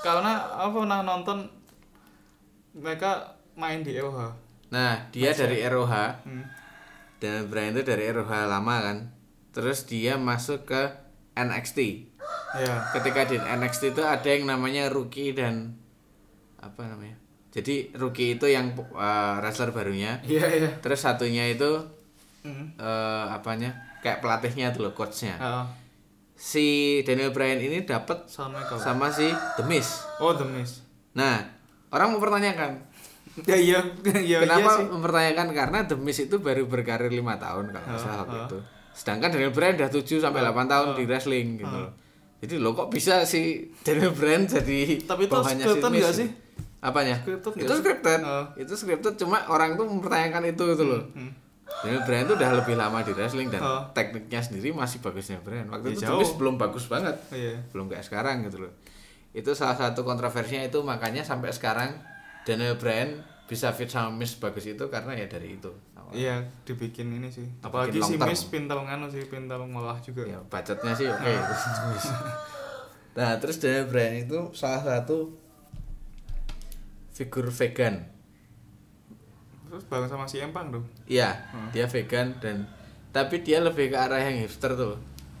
Karena 0.00 0.36
aku 0.54 0.84
pernah 0.84 1.00
nonton 1.00 1.48
mereka 2.74 3.33
main 3.54 3.80
di 3.80 3.94
EOH. 3.94 4.18
nah 4.68 5.06
dia 5.08 5.30
dari 5.30 5.62
ROH 5.62 5.94
Hmm. 6.22 6.44
Daniel 7.16 7.46
Bryan 7.46 7.72
itu 7.72 7.82
dari 7.84 8.04
ROH 8.06 8.32
lama 8.44 8.76
kan 8.80 8.98
terus 9.50 9.84
dia 9.84 10.14
masuk 10.14 10.64
ke 10.64 10.82
NXT 11.34 12.10
Ya. 12.54 12.86
ketika 12.90 13.24
di 13.24 13.36
NXT 13.36 13.92
itu 13.92 14.02
ada 14.02 14.24
yang 14.24 14.46
namanya 14.46 14.86
rookie 14.86 15.30
dan 15.30 15.74
apa 16.56 16.84
namanya 16.84 17.14
jadi 17.50 17.90
rookie 17.94 18.34
itu 18.34 18.46
yang 18.46 18.72
uh, 18.92 19.38
wrestler 19.38 19.70
barunya 19.70 20.18
Iya, 20.24 20.46
iya. 20.48 20.70
terus 20.78 21.00
satunya 21.00 21.46
itu 21.46 21.82
Hmm. 22.44 22.76
eh 22.76 23.24
apanya 23.30 23.72
kayak 24.00 24.20
pelatihnya 24.20 24.68
tuh 24.68 24.84
loh 24.84 24.92
coachnya 24.92 25.32
Heeh. 25.34 25.64
si 26.34 26.66
Daniel 27.00 27.30
Bryan 27.30 27.56
ini 27.56 27.82
dapat 27.82 28.28
Sama 28.28 28.60
sama 28.76 29.08
si 29.08 29.24
The 29.56 29.64
Miz 29.64 30.04
Oh, 30.18 30.30
The 30.30 30.44
Miz. 30.44 30.84
nah 31.12 31.40
orang 31.88 32.12
mempertanyakan 32.12 32.84
Ya 33.36 33.56
iya, 33.56 33.78
ya 34.30 34.38
kenapa 34.40 34.78
iya 34.78 34.86
mempertanyakan 34.86 35.46
karena 35.50 35.78
The 35.82 35.96
Miz 35.96 36.18
itu 36.18 36.38
baru 36.38 36.64
berkarir 36.64 37.08
lima 37.08 37.34
tahun 37.34 37.68
kalau 37.68 37.82
nggak 37.84 37.98
salah 37.98 38.18
waktu 38.22 38.38
itu 38.46 38.58
sedangkan 38.92 39.28
Daniel 39.28 39.50
Bryan 39.50 39.74
udah 39.74 39.90
7 39.90 40.06
sampai 40.20 40.38
8 40.40 40.54
tahun 40.64 40.88
di 40.92 41.02
wrestling 41.04 41.58
gitu 41.58 41.74
loh 41.74 41.90
jadi 42.38 42.54
lo 42.56 42.70
kok 42.72 42.88
bisa 42.88 43.24
si 43.24 43.42
Daniel 43.80 44.12
Bryan 44.12 44.46
jadi 44.46 45.02
Tapi 45.02 45.26
itu 45.26 45.34
scripted 45.34 45.90
Miz? 45.90 45.98
nggak 46.00 46.14
sih? 46.14 46.28
apanya 46.80 47.16
Scripted 47.18 47.52
itu 47.58 47.74
scripted 47.74 48.20
Oh. 48.22 48.44
itu 48.54 48.72
scripted 48.72 49.14
cuma 49.16 49.42
orang 49.46 49.74
tuh 49.74 49.82
mempertanyakan 49.84 50.42
itu 50.46 50.62
gitu 50.68 50.84
loh 50.84 51.02
Hmm. 51.10 51.34
Daniel 51.82 52.04
Bryan 52.04 52.24
tuh 52.24 52.36
udah 52.36 52.50
lebih 52.54 52.76
lama 52.76 53.00
di 53.00 53.10
wrestling 53.10 53.48
dan 53.48 53.58
Oh. 53.58 53.82
tekniknya 53.90 54.38
sendiri 54.38 54.70
masih 54.70 55.00
bagus 55.00 55.26
Daniel 55.26 55.42
Bryan 55.42 55.66
waktu 55.66 55.86
Ya, 55.88 55.92
itu 55.92 56.00
jauh. 56.00 56.10
Demis 56.14 56.32
belum 56.36 56.54
bagus 56.54 56.84
banget 56.86 57.16
Oh, 57.18 57.34
Iya. 57.34 57.56
belum 57.68 57.86
kayak 57.88 58.04
sekarang 58.04 58.46
gitu 58.46 58.62
loh 58.62 58.72
itu 59.32 59.50
salah 59.50 59.74
satu 59.74 60.00
kontroversinya 60.00 60.62
itu 60.62 60.78
makanya 60.80 61.20
sampai 61.20 61.50
sekarang 61.50 61.98
Daniel 62.44 62.76
Bryan 62.76 63.18
bisa 63.44 63.68
fit 63.70 63.86
sama 63.86 64.08
Miz 64.10 64.32
bagus 64.34 64.64
itu 64.64 64.84
karena 64.88 65.12
ya 65.12 65.26
dari 65.26 65.56
itu 65.56 65.72
Iya, 66.12 66.36
dibikin 66.62 67.10
ini 67.10 67.26
sih. 67.26 67.42
Dibikin 67.42 67.64
Apalagi 67.64 67.98
si. 67.98 68.14
Miz 68.14 68.42
pintar 68.46 68.78
nganu 68.78 69.08
sih, 69.08 69.24
pintar 69.24 69.58
ngolah 69.58 69.98
juga. 69.98 70.22
ya 70.22 70.38
bacotnya 70.44 70.92
sih 70.92 71.08
oke 71.08 71.32
nah 73.16 73.34
terus 73.34 73.58
Daniel 73.58 73.86
Bryan 73.86 74.22
itu 74.22 74.38
salah 74.52 74.78
satu 74.80 75.34
figur 77.10 77.46
vegan 77.48 78.10
Terus 79.64 79.84
bareng 79.84 80.06
sama 80.06 80.24
si 80.24 80.38
Empang 80.38 80.70
dong. 80.70 80.86
iya 81.04 81.34
dia 81.70 81.86
vegan 81.86 82.38
dan 82.38 82.66
tapi 83.10 83.40
dia 83.40 83.58
lebih 83.58 83.90
ke 83.90 83.96
arah 83.96 84.18
yang 84.18 84.38
hipster 84.38 84.70
tuh 84.72 84.94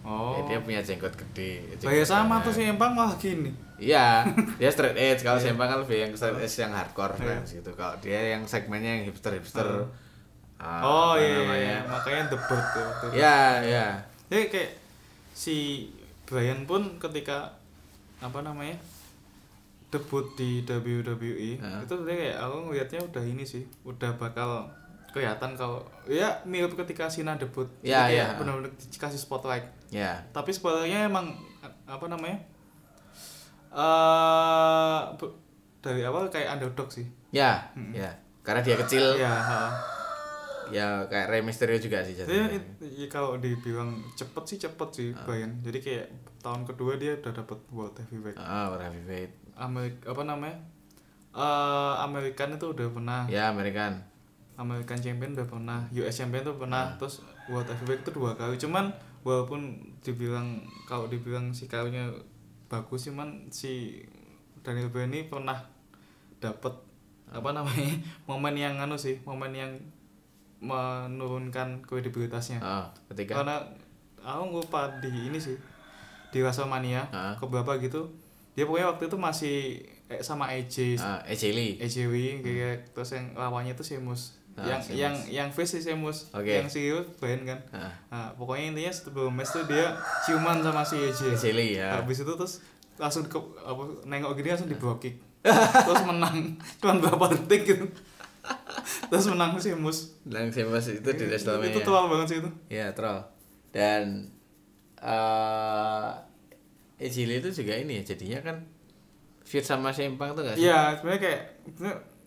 Oh. 0.04 0.36
Ya, 0.36 0.40
dia 0.46 0.58
punya 0.60 0.80
jenggot 0.84 1.16
gede 1.16 1.80
jenggot 1.80 2.04
sama 2.04 2.36
banget. 2.36 2.44
tuh 2.44 2.52
si 2.52 2.62
Empang 2.68 2.92
wah 2.92 3.08
gini. 3.16 3.48
Iya, 3.74 4.22
dia 4.54 4.70
straight 4.70 4.94
edge. 4.94 5.24
Kalau 5.24 5.40
Sempang 5.40 5.66
kan 5.66 5.80
lebih 5.80 6.04
yang 6.04 6.12
straight 6.14 6.38
edge 6.38 6.60
yang 6.60 6.70
hardcore 6.70 7.16
Iya. 7.16 7.40
fans 7.40 7.48
gitu. 7.50 7.70
Kalau 7.72 7.96
dia 7.98 8.36
yang 8.36 8.44
segmennya 8.44 9.00
yang 9.00 9.04
hipster-hipster. 9.08 9.64
Oh. 9.64 9.88
ah, 10.62 10.80
oh 10.84 11.12
iya, 11.18 11.34
namanya? 11.42 11.58
iya, 11.58 11.76
makanya 11.82 12.22
The 12.30 12.38
Bird 12.38 12.66
tuh. 12.70 12.88
Iya, 13.10 13.38
iya. 13.64 13.86
Jadi 14.30 14.42
kayak 14.46 14.70
si 15.32 15.88
Brian 16.24 16.62
pun 16.64 16.96
ketika 16.96 17.50
apa 18.22 18.40
namanya 18.40 18.78
debut 19.90 20.26
di 20.34 20.62
WWE 20.64 21.58
Heeh. 21.58 21.80
itu 21.84 21.94
dia 22.02 22.14
kayak 22.14 22.36
aku 22.40 22.56
ngelihatnya 22.66 23.00
udah 23.04 23.24
ini 23.24 23.44
sih 23.46 23.62
udah 23.84 24.10
bakal 24.18 24.66
kelihatan 25.14 25.54
kalau 25.54 25.78
ya 26.04 26.42
mirip 26.42 26.74
ketika 26.74 27.06
Sina 27.06 27.34
debut 27.34 27.70
Ya, 27.80 28.04
ya. 28.06 28.34
benar-benar 28.34 28.66
dikasih 28.74 29.16
spotlight 29.16 29.70
Ya. 29.88 30.26
tapi 30.28 30.50
spotlightnya 30.50 31.06
emang 31.06 31.30
apa 31.84 32.02
namanya 32.04 32.42
eh 33.72 35.00
bu- 35.14 35.36
dari 35.78 36.02
awal 36.02 36.26
kayak 36.28 36.50
underdog 36.52 36.88
sih 36.88 37.06
Ya, 37.30 37.66
ya. 37.90 38.14
Karena 38.40 38.60
dia 38.60 38.76
kecil, 38.76 39.16
ya 39.16 39.26
ha. 39.26 39.62
ya 40.66 40.86
kayak 41.04 41.26
Rey 41.28 41.40
Mysterio 41.40 41.76
juga 41.76 41.98
sih 42.00 42.14
Jadi 42.14 42.24
jadinya. 42.24 42.48
it- 42.52 42.70
ya 42.96 43.06
kalau 43.08 43.36
dibilang 43.36 43.90
cepet 44.12 44.44
sih 44.46 44.58
cepet 44.60 44.88
sih 44.90 45.08
Ah. 45.12 45.24
Brian 45.24 45.50
jadi 45.60 45.78
kayak 45.78 46.06
tahun 46.40 46.62
kedua 46.64 46.94
dia 46.94 47.16
udah 47.16 47.32
dapet 47.34 47.58
world 47.68 47.94
heavyweight 47.96 48.36
Ah, 48.36 48.68
World 48.68 48.80
Heavyweight. 48.82 49.32
Amerika 49.54 50.08
apa 50.08 50.22
namanya 50.22 50.56
eh 51.32 51.94
American 52.00 52.54
itu 52.54 52.66
udah 52.68 52.86
pernah 52.88 53.20
Ya, 53.26 53.48
American. 53.48 53.98
American 54.54 54.96
Champion 54.96 55.32
udah 55.32 55.46
pernah 55.46 55.78
US 55.92 56.14
Champion 56.14 56.42
tuh 56.42 56.54
Ah. 56.54 56.60
pernah 56.60 56.84
terus 56.94 57.20
World 57.46 57.66
Heavyweight 57.66 58.02
itu 58.02 58.10
dua 58.10 58.32
kali 58.32 58.54
cuman 58.54 58.88
walaupun 59.20 59.74
dibilang 60.00 60.58
kalau 60.84 61.06
dibilang 61.06 61.50
si 61.50 61.64
kayunya 61.64 62.06
bagus 62.66 63.06
cuman 63.06 63.48
si 63.48 64.02
Daniel 64.60 64.88
Bryan 64.88 65.10
ini 65.10 65.22
pernah 65.24 65.58
dapet 66.38 66.72
Ah. 67.24 67.38
apa 67.38 67.50
namanya 67.50 67.88
momen 68.28 68.54
yang 68.54 68.76
anu 68.76 68.94
sih 68.94 69.18
momen 69.22 69.50
yang 69.50 69.72
menurunkan 70.60 71.82
kredibilitasnya 71.82 72.58
Oh, 72.58 72.86
ketika 73.10 73.40
karena 73.40 73.56
aku 74.18 74.60
lupa 74.60 74.88
di 74.98 75.28
ini 75.28 75.36
sih 75.36 75.56
di 76.30 76.38
WrestleMania 76.40 77.10
Ah. 77.10 77.34
keberapa 77.34 77.76
gitu 77.78 78.08
dia 78.54 78.64
pokoknya 78.64 78.86
waktu 78.88 79.04
itu 79.06 79.16
masih 79.18 79.56
eh, 80.06 80.20
sama 80.20 80.46
AJ 80.46 81.00
ah, 81.00 81.18
AJ 81.24 81.42
Lee. 81.50 81.72
AJ 81.80 82.06
Lee 82.06 82.38
kayak 82.38 82.92
terus 82.92 83.12
yang 83.12 83.34
lawannya 83.34 83.72
itu 83.72 83.82
Sheamus 83.82 84.36
Ah, 84.54 84.62
yang 84.64 84.78
Sheamus. 84.78 84.94
yang 84.96 85.14
yang 85.28 85.48
face 85.50 85.72
si 85.72 85.80
Sheamus 85.80 86.30
Oke. 86.30 86.46
yang 86.52 86.66
si 86.66 86.86
Brian 87.16 87.42
kan 87.42 87.58
Ah, 87.70 87.90
nah, 88.06 88.28
pokoknya 88.32 88.70
intinya 88.70 88.92
sebelum 88.92 89.30
match 89.30 89.50
tuh 89.50 89.64
dia 89.64 89.98
ciuman 90.22 90.58
sama 90.58 90.80
si 90.80 90.94
AJ 90.96 91.34
AJ 91.34 91.44
Lee 91.52 91.74
ya. 91.74 91.90
habis 91.92 92.18
itu 92.18 92.30
terus 92.30 92.62
langsung 92.94 93.24
ke 93.24 93.34
apa 93.60 93.82
nengok 94.04 94.38
gini 94.38 94.48
langsung 94.48 94.70
di 94.70 94.78
kick 94.78 95.18
terus 95.84 96.02
menang 96.04 96.54
cuman 96.78 96.96
berapa 96.98 97.34
detik 97.34 97.66
gitu 97.66 97.84
terus 99.04 99.26
menang 99.26 99.56
Sheamus 99.56 100.14
Dan 100.22 100.48
Sheamus 100.48 100.86
itu 100.92 101.08
di 101.08 101.24
WrestleMania. 101.26 101.70
itu 101.70 101.80
tua 101.82 102.06
banget 102.06 102.26
sih 102.28 102.38
itu 102.38 102.50
Ya, 102.68 102.94
troll. 102.94 103.26
Dan 103.70 104.30
eh 104.96 106.10
AJ 106.96 107.16
Lee 107.26 107.38
itu 107.38 107.50
juga 107.52 107.74
ini 107.74 107.98
ya, 107.98 108.02
jadinya 108.06 108.38
kan 108.40 108.56
fit 109.42 109.60
sama 109.60 109.90
Sempang 109.90 110.32
tuh 110.32 110.40
gak 110.40 110.54
sih? 110.54 110.64
Iya, 110.64 110.94
sebenarnya 110.94 111.20
kayak 111.20 111.42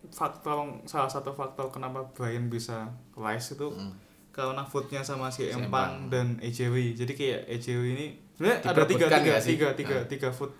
faktor 0.07 0.55
salah 0.83 1.05
satu 1.05 1.31
faktor 1.31 1.67
kenapa 1.67 1.99
Brian 2.11 2.47
bisa 2.47 2.87
rise 3.13 3.53
itu 3.53 3.67
Hmm. 3.67 3.91
karena 4.31 4.61
footnya 4.61 5.01
sama 5.01 5.27
si 5.27 5.43
Si 5.43 5.51
Empang 5.51 5.65
Empang. 5.65 5.93
dan 6.09 6.27
EJW. 6.39 6.93
Jadi 6.93 7.11
kayak 7.11 7.41
EJW 7.49 7.83
ini 7.91 8.05
sebenarnya 8.31 8.57
ada 8.63 8.81
tiga 8.83 9.05
tiga 9.09 9.35
tiga 9.39 9.67
tiga 9.73 9.95
Ah. 9.95 10.05
tiga 10.05 10.29
foot 10.29 10.53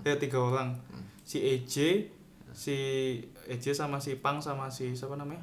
ya 0.00 0.14
tiga 0.14 0.38
orang. 0.38 0.76
Si 1.22 1.38
EJ, 1.38 2.06
si 2.50 2.76
EJ 3.44 3.72
sama 3.72 3.96
si 3.96 4.16
Pang 4.16 4.36
sama 4.36 4.68
si 4.68 4.92
siapa 4.92 5.14
namanya? 5.14 5.40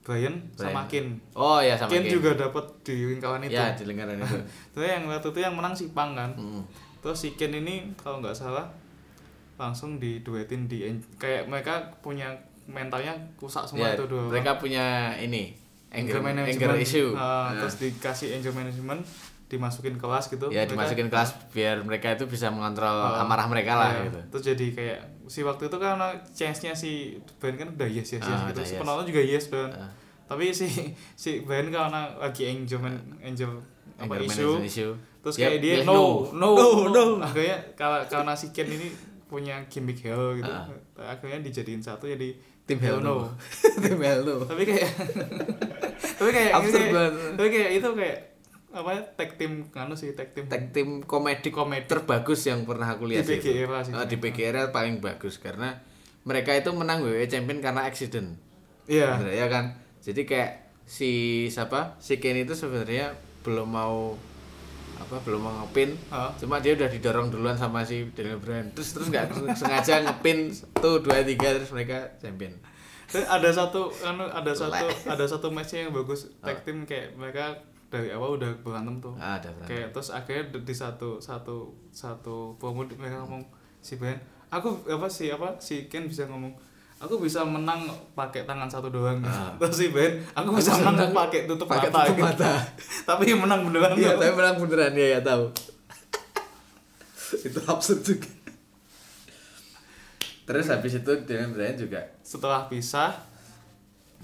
Brian, 0.00 0.40
sama 0.52 0.84
Brian. 0.84 0.88
Kin. 0.88 1.06
Oh 1.32 1.58
ya 1.58 1.74
sama 1.74 1.88
Kin 1.88 2.02
Ken. 2.02 2.12
juga 2.12 2.30
dapat 2.34 2.64
di 2.82 2.96
lingkaran 3.08 3.40
itu. 3.42 3.52
Ya, 3.52 3.72
di 3.72 3.84
lingkaran 3.84 4.16
itu. 4.16 4.36
Terus 4.72 4.86
yang 4.86 5.04
waktu 5.04 5.28
itu 5.28 5.38
yang 5.38 5.52
menang 5.52 5.72
si 5.72 5.88
Pang 5.90 6.12
kan. 6.12 6.32
Hmm. 6.32 6.64
Terus 6.98 7.16
si 7.18 7.32
Ken 7.32 7.52
ini 7.52 7.88
kalau 7.94 8.20
nggak 8.20 8.32
salah 8.32 8.68
langsung 9.56 9.96
diduetin 9.96 10.64
di 10.64 10.86
kayak 11.14 11.44
mereka 11.44 11.74
punya 11.98 12.30
mentalnya 12.68 13.10
rusak 13.36 13.64
semua 13.64 13.88
Ya, 13.88 13.96
itu 13.96 14.04
dua. 14.04 14.28
mereka 14.28 14.54
punya 14.54 14.84
ini 15.14 15.56
anger, 15.88 16.14
anger 16.14 16.20
management 16.22 16.60
anger 16.68 16.76
issue. 16.78 17.10
Ah, 17.12 17.48
Nah, 17.48 17.64
terus 17.64 17.74
dikasih 17.78 18.28
anger 18.34 18.52
management 18.52 19.00
dimasukin 19.46 19.96
kelas 19.96 20.28
gitu. 20.28 20.46
ya 20.46 20.60
mereka- 20.60 20.70
dimasukin 20.70 21.08
kelas 21.08 21.30
biar 21.50 21.80
mereka 21.80 22.12
itu 22.12 22.24
bisa 22.26 22.46
mengontrol 22.48 22.92
Ah, 22.92 23.24
amarah 23.24 23.46
mereka 23.46 23.72
lah 23.74 23.90
iya. 23.98 24.12
Terus 24.28 24.44
jadi 24.46 24.66
kayak 24.70 24.98
si 25.24 25.40
waktu 25.40 25.64
itu 25.64 25.76
karena 25.78 26.08
chance-nya 26.28 26.72
si 26.72 27.16
Ben 27.38 27.54
kan 27.54 27.64
udah 27.66 27.84
yes 27.86 28.08
yes 28.10 28.20
yes 28.20 28.28
Ah, 28.30 28.46
gitu. 28.46 28.60
Si 28.62 28.76
yes. 28.76 28.78
penonton 28.78 29.04
juga 29.04 29.22
yes 29.22 29.48
Ben. 29.48 29.72
Ah. 29.72 29.88
Tapi 30.26 30.52
si 30.52 30.68
si 31.16 31.40
Ben 31.40 31.64
karena 31.66 32.12
lagi 32.14 32.44
anger 32.46 32.76
man, 32.78 32.92
anger 33.18 33.48
apa 33.96 34.14
isu, 34.20 34.60
issue. 34.60 34.92
terus 35.18 35.34
Dia 35.34 35.48
kayak 35.48 35.58
dia 35.58 35.74
pilih 35.80 35.88
no 35.88 36.00
no 36.30 36.48
no, 36.54 36.62
no. 36.86 37.04
akhirnya 37.18 37.56
kalau 37.74 37.98
karena 38.04 38.30
si 38.32 38.52
Ken 38.52 38.68
ini 38.68 38.92
punya 39.24 39.58
gimmick 39.66 39.98
hell 40.00 40.32
gitu 40.34 40.46
Ah. 40.46 40.68
akhirnya 41.10 41.42
dijadiin 41.42 41.80
satu 41.80 42.06
jadi 42.06 42.30
Tim 42.68 42.78
Hell 42.78 43.00
No. 43.00 43.32
Tim 43.82 43.96
Hell 43.96 44.20
No. 44.22 44.44
tapi 44.44 44.62
kayak 44.62 44.92
tapi 46.18 46.30
kayak 46.30 46.52
Absurd 46.52 46.76
kayak- 46.78 46.92
banget. 46.92 47.12
tapi 47.34 47.48
kayak 47.48 47.70
itu 47.74 47.88
kayak 47.94 48.18
apa 48.68 48.90
ya 48.92 49.00
tag 49.16 49.30
team 49.34 49.52
kanu 49.66 49.96
sih 49.96 50.12
tag 50.12 50.30
team 50.30 50.44
tag 50.46 50.68
team 50.70 51.00
komedi 51.00 51.48
Komedi. 51.48 51.88
terbagus 51.88 52.44
yang 52.44 52.62
pernah 52.62 52.92
aku 52.92 53.08
lihat 53.08 53.24
Di 53.24 53.26
sih 53.26 53.36
itu. 53.40 53.48
PG 53.48 53.56
era 53.58 53.78
sih. 53.80 53.92
Di 53.96 54.16
PG 54.18 54.38
era 54.44 54.62
paling 54.68 55.00
bagus 55.00 55.36
karena 55.36 55.80
mereka 56.22 56.52
itu 56.52 56.68
menang 56.70 57.00
WWE 57.00 57.24
Champion 57.24 57.58
karena 57.58 57.82
accident 57.82 58.36
iya 58.84 59.16
Bener, 59.16 59.32
ya 59.34 59.48
kan 59.48 59.72
jadi 59.98 60.20
kayak 60.22 60.52
si 60.84 61.10
siapa 61.48 61.96
si 61.96 62.16
Ken 62.16 62.36
itu 62.36 62.52
sebenarnya 62.52 63.16
belum 63.40 63.64
mau 63.66 64.12
apa 64.98 65.16
belum 65.22 65.40
mau 65.40 65.54
ngepin. 65.64 65.94
Hah? 66.10 66.30
cuma 66.34 66.58
dia 66.58 66.74
udah 66.74 66.90
didorong 66.90 67.30
duluan 67.30 67.54
sama 67.54 67.86
si 67.86 68.06
Daniel 68.12 68.42
Bryan. 68.42 68.68
Terus 68.74 68.98
terus 68.98 69.08
nggak 69.08 69.30
sengaja 69.54 70.02
ngepin 70.04 70.50
tuh 70.74 71.00
dua 71.00 71.22
tiga 71.22 71.54
terus 71.54 71.70
mereka 71.70 72.06
champion. 72.18 72.52
Terus 73.08 73.24
ada 73.24 73.48
satu 73.48 73.88
anu 74.04 74.26
ada 74.28 74.52
satu 74.52 74.84
ada 75.08 75.24
satu 75.24 75.48
matchnya 75.48 75.88
yang 75.88 75.94
bagus. 75.94 76.28
Tag 76.42 76.66
team 76.66 76.84
kayak 76.84 77.16
mereka 77.16 77.56
dari 77.88 78.12
awal 78.12 78.36
udah 78.36 78.52
berantem 78.60 79.00
tuh. 79.00 79.16
Ah, 79.16 79.40
ada 79.40 79.48
berantem. 79.48 79.70
kayak 79.72 79.88
terus 79.96 80.12
akhirnya 80.12 80.44
di- 80.60 80.76
satu 80.76 81.16
satu 81.16 81.72
satu 81.88 82.52
promo 82.60 82.84
mereka 82.84 83.24
ngomong 83.24 83.40
si 83.80 83.96
Brian 83.96 84.20
aku 84.48 84.80
apa 84.88 85.06
si 85.08 85.28
apa 85.28 85.56
si 85.60 85.88
Ken 85.88 86.08
bisa 86.08 86.24
ngomong 86.28 86.52
aku 86.98 87.22
bisa 87.22 87.46
menang 87.46 87.86
pakai 88.18 88.42
tangan 88.42 88.66
satu 88.66 88.90
doang. 88.90 89.22
Ah. 89.22 89.54
terus 89.62 89.78
si 89.78 89.86
Brian 89.94 90.18
aku 90.34 90.58
bisa 90.58 90.74
menang 90.82 91.14
pakai 91.14 91.46
tutup 91.46 91.70
pakai 91.70 91.90
mata, 91.90 92.10
tutup 92.10 92.16
gitu. 92.18 92.26
mata. 92.26 92.52
tapi 93.08 93.22
yang 93.30 93.40
menang 93.42 93.60
beneran 93.70 93.94
iya 93.94 94.18
tapi 94.18 94.34
menang 94.34 94.56
beneran 94.58 94.92
ya 94.98 95.06
ya 95.18 95.20
tahu. 95.22 95.44
Itu 97.46 97.60
absurd 97.68 98.02
juga. 98.02 98.30
Terus 100.48 100.64
habis 100.72 100.96
itu 100.96 101.12
Daniel 101.28 101.52
Bryan 101.52 101.76
juga. 101.76 102.00
Setelah 102.24 102.72
pisah 102.72 103.12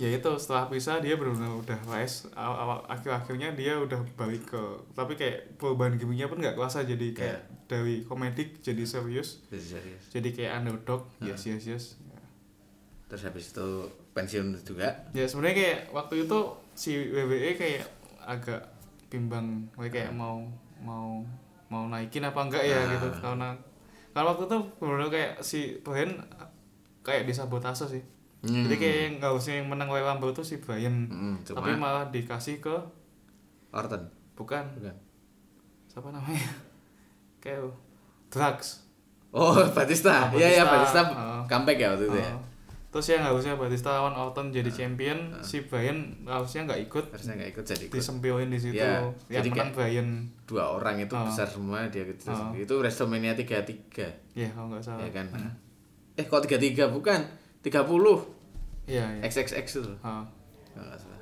ya 0.00 0.08
itu 0.08 0.30
setelah 0.40 0.66
pisah 0.72 1.04
dia 1.04 1.14
benar-benar 1.20 1.54
udah 1.54 1.78
rise 1.86 2.26
awal, 2.34 2.56
awal 2.58 2.78
akhir 2.90 3.14
akhirnya 3.14 3.52
dia 3.54 3.78
udah 3.78 4.00
balik 4.18 4.42
ke 4.50 4.62
tapi 4.96 5.14
kayak 5.14 5.54
perubahan 5.54 5.94
gimmicknya 5.94 6.26
pun 6.26 6.42
nggak 6.42 6.58
kerasa 6.58 6.82
jadi 6.82 7.12
kayak 7.12 7.40
dari 7.68 8.00
komedik 8.08 8.64
jadi 8.64 8.88
serius. 8.88 9.44
Jadi 9.52 9.64
serius. 9.76 10.02
Jadi 10.08 10.28
kayak 10.32 10.64
underdog. 10.64 11.04
Yes 11.20 11.44
yes 11.44 11.68
yes 11.68 11.84
terus 13.14 13.30
habis 13.30 13.54
itu 13.54 13.68
pensiun 14.10 14.58
juga. 14.60 14.90
Ya 15.14 15.22
sebenarnya 15.22 15.54
kayak 15.54 15.80
waktu 15.94 16.26
itu 16.26 16.38
si 16.74 16.90
WWE 17.06 17.54
kayak 17.54 17.86
agak 18.18 18.58
bimbang 19.06 19.70
kayak 19.78 20.10
mau 20.10 20.42
mau 20.82 21.22
mau 21.70 21.86
naikin 21.86 22.26
apa 22.26 22.42
enggak 22.42 22.66
ya 22.66 22.82
Ah. 22.82 22.90
gitu 22.90 23.06
karena 23.14 23.48
karena 24.10 24.26
waktu 24.26 24.42
itu 24.44 24.58
benar 24.76 25.06
kayak 25.06 25.32
si 25.38 25.78
Brian 25.78 26.18
kayak 27.00 27.22
disabotase 27.24 27.86
sih. 27.86 28.02
Hmm. 28.42 28.66
jadi 28.66 28.76
kayak 28.76 28.96
yang 28.98 29.12
nggak 29.22 29.32
usah 29.32 29.52
yang 29.56 29.70
menang 29.70 29.88
Rumble 29.88 30.34
tuh 30.34 30.42
si 30.42 30.58
Brian. 30.58 31.06
Hmm, 31.06 31.38
cuma 31.46 31.62
tapi 31.62 31.78
malah 31.78 32.10
dikasih 32.10 32.58
ke 32.58 32.74
Orton. 33.70 34.02
Bukan. 34.34 34.64
Bukan. 34.74 34.94
Siapa 35.86 36.10
namanya? 36.10 36.42
Kayak 37.42 37.70
drugs. 38.26 38.82
Oh 39.30 39.54
Batista. 39.70 40.26
Ah, 40.26 40.34
iya 40.34 40.58
iya 40.58 40.64
Batista. 40.66 41.00
Batista 41.06 41.16
Ah. 41.16 41.42
comeback 41.46 41.78
ya 41.78 41.88
waktu 41.94 42.04
itu 42.10 42.18
ya? 42.18 42.34
Oh. 42.34 42.42
Terus 42.94 43.10
yang 43.10 43.26
harusnya 43.26 43.58
Batista 43.58 43.90
lawan 43.90 44.14
Orton 44.14 44.54
jadi 44.54 44.70
champion 44.70 45.34
si 45.42 45.66
Brian 45.66 46.14
harusnya 46.22 46.62
nggak 46.62 46.78
ikut 46.86 47.10
harusnya 47.10 47.34
nggak 47.34 47.50
ikut 47.50 47.64
jadi 47.66 47.84
ikut. 47.90 47.94
disempilin 47.98 48.46
di 48.46 48.60
situ. 48.62 48.78
Ya, 48.78 49.02
yang 49.26 49.42
jadi 49.42 49.48
menang 49.50 49.70
Brian 49.74 50.08
dua 50.46 50.78
orang 50.78 51.02
itu 51.02 51.10
Ah. 51.10 51.26
besar 51.26 51.50
semua 51.50 51.90
dia 51.90 52.06
gitu. 52.06 52.30
Ah. 52.30 52.54
itu 52.54 52.70
Wrestlemania 52.70 53.34
33 53.34 54.14
ya 54.38 54.46
kalau 54.54 54.70
nggak 54.70 54.86
salah. 54.86 55.02
Ya 55.02 55.10
kan? 55.10 55.26
Eh 56.14 56.22
kok 56.22 56.38
33 56.38 56.86
bukan. 56.86 57.18
30 57.66 57.74
iya 58.86 59.10
iya. 59.10 59.22
XXX 59.26 59.66
itu. 59.82 59.90
Ah. 59.98 60.22
Kalau 60.70 60.86
nggak 60.86 61.00
salah. 61.02 61.20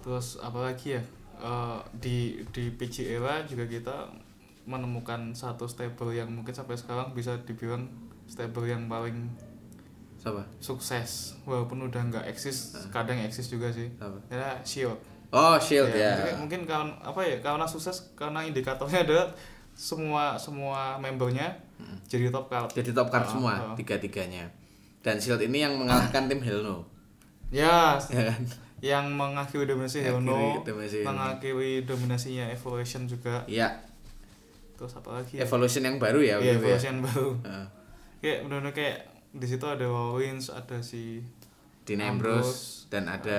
terus 0.00 0.40
apalagi 0.40 0.96
ya? 0.96 1.02
Eh, 1.36 1.78
di 2.00 2.16
di 2.48 2.72
PG 2.72 3.12
era 3.12 3.44
juga 3.44 3.68
kita 3.68 4.08
menemukan 4.64 5.32
satu 5.32 5.68
stable 5.68 6.12
yang 6.12 6.32
mungkin 6.32 6.52
sampai 6.52 6.80
sekarang 6.80 7.12
bisa 7.12 7.36
dibilang 7.44 7.84
stable 8.24 8.64
yang 8.64 8.88
paling 8.88 9.28
siapa? 10.20 10.44
Sukses 10.60 11.40
walaupun 11.42 11.80
udah 11.82 12.02
nggak 12.04 12.24
eksis 12.28 12.76
kadang 12.92 13.16
eksis 13.16 13.48
juga 13.48 13.72
sih. 13.72 13.88
Apa? 13.96 14.20
ya 14.28 14.60
Shield. 14.60 15.00
Oh 15.32 15.56
Shield 15.56 15.88
ya, 15.90 16.12
mungkin, 16.12 16.36
mungkin 16.44 16.60
karena 16.68 16.92
apa 17.00 17.20
ya 17.22 17.40
karena 17.40 17.64
sukses 17.64 18.12
karena 18.12 18.44
indikatornya 18.44 19.00
adalah 19.08 19.26
semua 19.72 20.36
semua 20.36 21.00
membernya 21.00 21.48
jadi 22.04 22.28
top 22.28 22.52
card. 22.52 22.68
Jadi 22.70 22.92
top 22.92 23.08
card 23.08 23.24
Ah, 23.24 23.30
semua 23.30 23.52
ah. 23.56 23.72
tiga 23.72 23.96
tiganya 23.96 24.44
dan 25.00 25.16
Shield 25.16 25.40
ini 25.40 25.64
yang 25.64 25.80
mengalahkan 25.80 26.28
tim 26.28 26.44
Hell 26.44 26.60
No. 26.60 26.84
Ya 27.48 27.96
ya 28.12 28.28
kan? 28.28 28.42
Yang 28.80 29.04
mengakhiri 29.12 29.64
dominasi 29.68 30.00
Helno 30.00 30.60
dominasi 30.60 31.00
Helno. 31.00 31.12
mengakhiri 31.12 31.84
dominasinya 31.84 32.44
Evolution 32.48 33.04
juga. 33.04 33.40
Iya. 33.48 33.72
Terus 34.76 34.96
apa 34.96 35.20
lagi 35.20 35.36
ya? 35.36 35.44
Evolution 35.44 35.84
yang 35.84 35.96
baru 35.96 36.20
ya 36.20 36.36
Iya, 36.36 36.36
waktu 36.36 36.44
itu 36.44 36.52
ya. 36.52 36.58
Evolution 36.60 36.96
baru. 37.00 37.28
Ah. 37.44 37.66
kayak 38.20 38.38
benar-benar 38.44 38.72
kayak 38.72 38.96
di 39.30 39.46
situ 39.46 39.62
ada 39.66 39.86
Rollins 39.86 40.50
ada 40.50 40.82
si 40.82 41.22
Dean 41.86 42.02
Ambrose, 42.02 42.38
Ambrose 42.38 42.62
dan 42.90 43.04
ada 43.06 43.38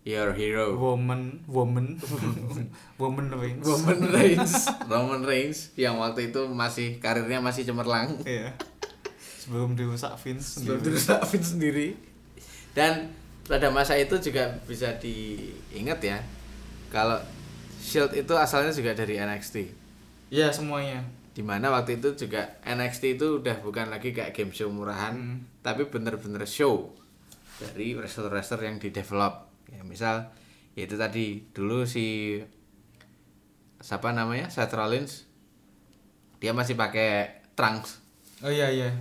Your 0.00 0.32
Hero. 0.32 0.80
Woman 0.80 1.44
woman. 1.44 2.00
Woman 3.00 3.28
Reigns. 3.36 3.64
Roman 3.68 4.00
Reigns. 4.08 4.52
Roman 4.90 5.22
Reigns 5.28 5.58
yang 5.76 6.00
waktu 6.00 6.32
itu 6.32 6.48
masih 6.48 6.96
karirnya 7.04 7.44
masih 7.44 7.68
cemerlang. 7.68 8.16
Iya. 8.24 8.56
Sebelum 9.44 9.76
dirusak 9.76 10.16
Vince 10.16 10.62
sebelum 10.62 10.80
dirusak 10.80 11.20
Vince 11.28 11.52
sendiri. 11.52 11.88
Dan 12.72 13.12
pada 13.50 13.68
masa 13.68 13.98
itu 13.98 14.14
juga 14.22 14.56
bisa 14.64 14.94
diingat 15.02 15.98
ya 16.00 16.18
kalau 16.94 17.18
Shield 17.82 18.14
itu 18.14 18.30
asalnya 18.38 18.70
juga 18.70 18.94
dari 18.94 19.18
NXT 19.18 19.74
Iya 20.30 20.54
semuanya 20.54 21.02
di 21.40 21.48
mana 21.48 21.72
waktu 21.72 21.96
itu 21.96 22.12
juga 22.12 22.60
NXT 22.60 23.16
itu 23.16 23.40
udah 23.40 23.64
bukan 23.64 23.88
lagi 23.88 24.12
kayak 24.12 24.36
game 24.36 24.52
show 24.52 24.68
murahan 24.68 25.16
Hmm. 25.16 25.38
tapi 25.64 25.88
bener-bener 25.88 26.44
show 26.44 26.92
dari 27.56 27.96
wrestler-wrestler 27.96 28.68
yang 28.68 28.76
di 28.76 28.92
develop 28.92 29.48
ya 29.72 29.80
misal 29.80 30.28
yaitu 30.76 31.00
tadi 31.00 31.48
dulu 31.56 31.88
si 31.88 32.36
siapa 33.80 34.12
namanya 34.12 34.52
Seth 34.52 34.76
Rollins 34.76 35.24
dia 36.36 36.52
masih 36.52 36.76
pakai 36.76 37.40
trunks. 37.56 38.00
Oh 38.44 38.52
iya 38.52 38.68
iya. 38.68 38.92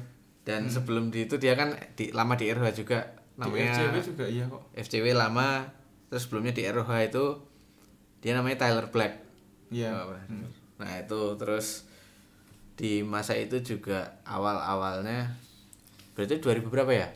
Dan 0.44 0.68
sebelum 0.68 1.12
di 1.12 1.28
itu 1.28 1.36
dia 1.36 1.56
kan 1.56 1.76
di, 1.96 2.12
lama 2.12 2.36
di 2.36 2.48
ROH 2.48 2.72
juga 2.74 3.16
di 3.36 3.44
namanya 3.44 3.72
FCW 3.76 3.96
juga 4.04 4.26
iya 4.28 4.44
kok. 4.48 4.62
FCW 4.76 5.06
lama 5.12 5.68
terus 6.08 6.28
sebelumnya 6.28 6.56
di 6.56 6.64
ROH 6.64 6.92
itu 7.12 7.26
dia 8.20 8.32
namanya 8.36 8.68
Tyler 8.68 8.88
Black. 8.88 9.24
Iya. 9.72 9.92
Oh, 9.96 10.16
nah 10.80 10.92
itu 10.96 11.22
terus 11.36 11.88
di 12.80 13.04
masa 13.04 13.36
itu 13.36 13.60
juga 13.60 14.08
awal-awalnya 14.24 15.36
berarti 16.16 16.40
2000 16.40 16.64
berapa 16.66 16.94
ya? 16.96 17.10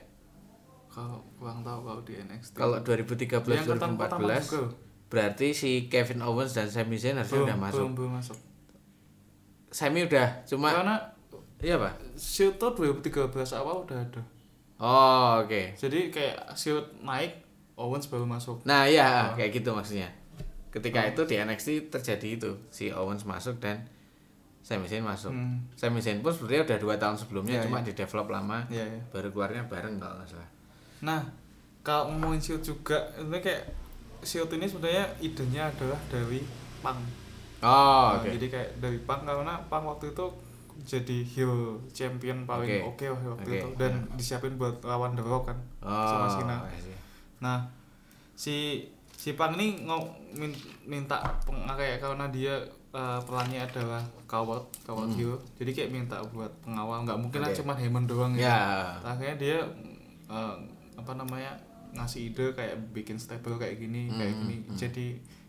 Kalau 0.91 1.23
kurang 1.39 1.63
tahu 1.63 1.79
kalau 1.81 2.01
di 2.03 2.19
NXT 2.19 2.53
kalau 2.53 2.77
2013 2.83 3.31
Yang 3.47 3.65
angkatan 3.65 3.91
pertama 3.95 4.27
2014 4.27 4.43
juga. 4.43 4.67
berarti 5.07 5.47
si 5.49 5.71
Kevin 5.87 6.19
Owens 6.21 6.51
dan 6.51 6.67
Sami 6.67 6.99
Zayn 6.99 7.15
harusnya 7.15 7.39
belum, 7.39 7.47
udah 7.47 7.57
masuk. 7.57 7.77
belum, 7.79 7.91
belum 7.95 8.11
masuk. 8.13 8.37
Sami 9.69 10.05
udah 10.05 10.27
cuma 10.45 10.69
karena 10.69 10.95
iya 11.57 11.79
pak 11.79 11.95
Shield 12.13 12.59
tuh 12.59 12.75
2013 12.77 13.31
awal 13.55 13.81
udah 13.81 13.97
ada. 13.97 14.21
Oh 14.77 15.41
oke. 15.41 15.73
Jadi 15.73 16.11
kayak 16.11 16.53
Shield 16.53 16.85
naik 17.01 17.41
Owens 17.73 18.05
baru 18.05 18.27
masuk. 18.27 18.61
Nah 18.63 18.85
iya 18.85 19.31
Oh. 19.31 19.39
kayak 19.39 19.55
gitu 19.55 19.73
maksudnya. 19.73 20.11
Ketika 20.69 21.01
itu 21.05 21.21
di 21.23 21.37
NXT 21.37 21.89
terjadi 21.89 22.27
itu 22.35 22.51
si 22.69 22.89
Owens 22.89 23.23
masuk 23.23 23.57
dan 23.57 23.81
Sami 24.63 24.87
Zayn 24.87 25.03
masuk 25.03 25.29
Hmm. 25.29 25.59
Sami 25.73 25.99
Zayn 25.99 26.19
pun 26.19 26.31
sebenarnya 26.31 26.63
udah 26.65 26.77
dua 26.79 26.95
tahun 26.95 27.15
sebelumnya 27.15 27.59
Iya, 27.59 27.63
cuma 27.63 27.77
iya. 27.77 27.85
di 27.85 27.93
develop 27.93 28.27
lama 28.27 28.57
iya 28.67 28.85
iya 28.87 29.01
baru 29.11 29.27
keluarnya 29.29 29.61
bareng 29.67 29.95
kalau 29.97 30.15
nggak 30.15 30.29
salah 30.29 30.49
Nah, 31.03 31.19
kalau 31.83 32.07
ngomongin 32.09 32.39
Shield 32.39 32.63
juga, 32.63 32.95
itu 33.13 33.27
kayak 33.37 33.67
Shield 34.21 34.47
ini 34.49 34.63
sebenarnya 34.63 35.03
idenya 35.19 35.67
adalah 35.67 35.99
dari 36.07 36.39
Punk. 36.79 36.95
oh 37.59 37.67
Nah, 38.09 38.17
oke 38.17 38.31
Jadi 38.31 38.47
kayak 38.47 38.69
dari 38.79 38.99
Punk 38.99 39.21
karena 39.23 39.59
Punk 39.67 39.83
waktu 39.85 40.09
itu 40.09 40.25
jadi 40.81 41.17
heel 41.23 41.53
champion 41.87 42.43
paling 42.43 42.65
Oke. 42.87 43.05
oke 43.05 43.29
waktu 43.29 43.45
Oke, 43.45 43.57
itu 43.57 43.67
dan 43.75 43.93
disiapin 44.15 44.55
buat 44.55 44.79
lawan 44.81 45.13
The 45.13 45.21
Rock 45.21 45.45
kan 45.45 45.59
oh 45.81 46.07
sama 46.25 46.27
see. 46.73 46.95
Nah, 47.39 47.67
si 48.33 48.55
si 49.13 49.29
Punk 49.33 49.53
ini 49.53 49.83
min- 50.33 50.55
minta 50.83 51.19
peng- 51.43 51.67
kayak 51.69 51.99
karena 51.99 52.25
dia 52.27 52.55
eh, 52.93 53.19
perannya 53.19 53.59
adalah 53.59 53.99
coward, 54.23 54.63
coward 54.81 55.09
heel. 55.11 55.33
Jadi 55.55 55.71
kayak 55.71 55.89
minta 55.89 56.21
buat 56.27 56.53
pengawal, 56.61 57.03
nggak 57.03 57.17
mungkin 57.17 57.39
lah 57.39 57.49
Hmm. 57.49 57.55
Oke. 57.55 57.61
cuma 57.61 57.73
Heyman 57.73 58.05
doang 58.05 58.31
gitu. 58.31 58.43
ya 58.43 58.61
akhirnya 59.01 59.35
dia 59.35 59.57
eh, 60.25 60.55
apa 60.93 61.11
namanya 61.13 61.51
ngasih 61.91 62.21
ide 62.27 62.45
kayak 62.51 62.73
bikin 62.91 63.17
stable 63.17 63.55
kayak 63.55 63.77
gini 63.77 64.09
kayak 64.09 64.29
Hmm, 64.31 64.41
gini 64.41 64.55
hmm. 64.63 64.73
jadi 64.75 65.07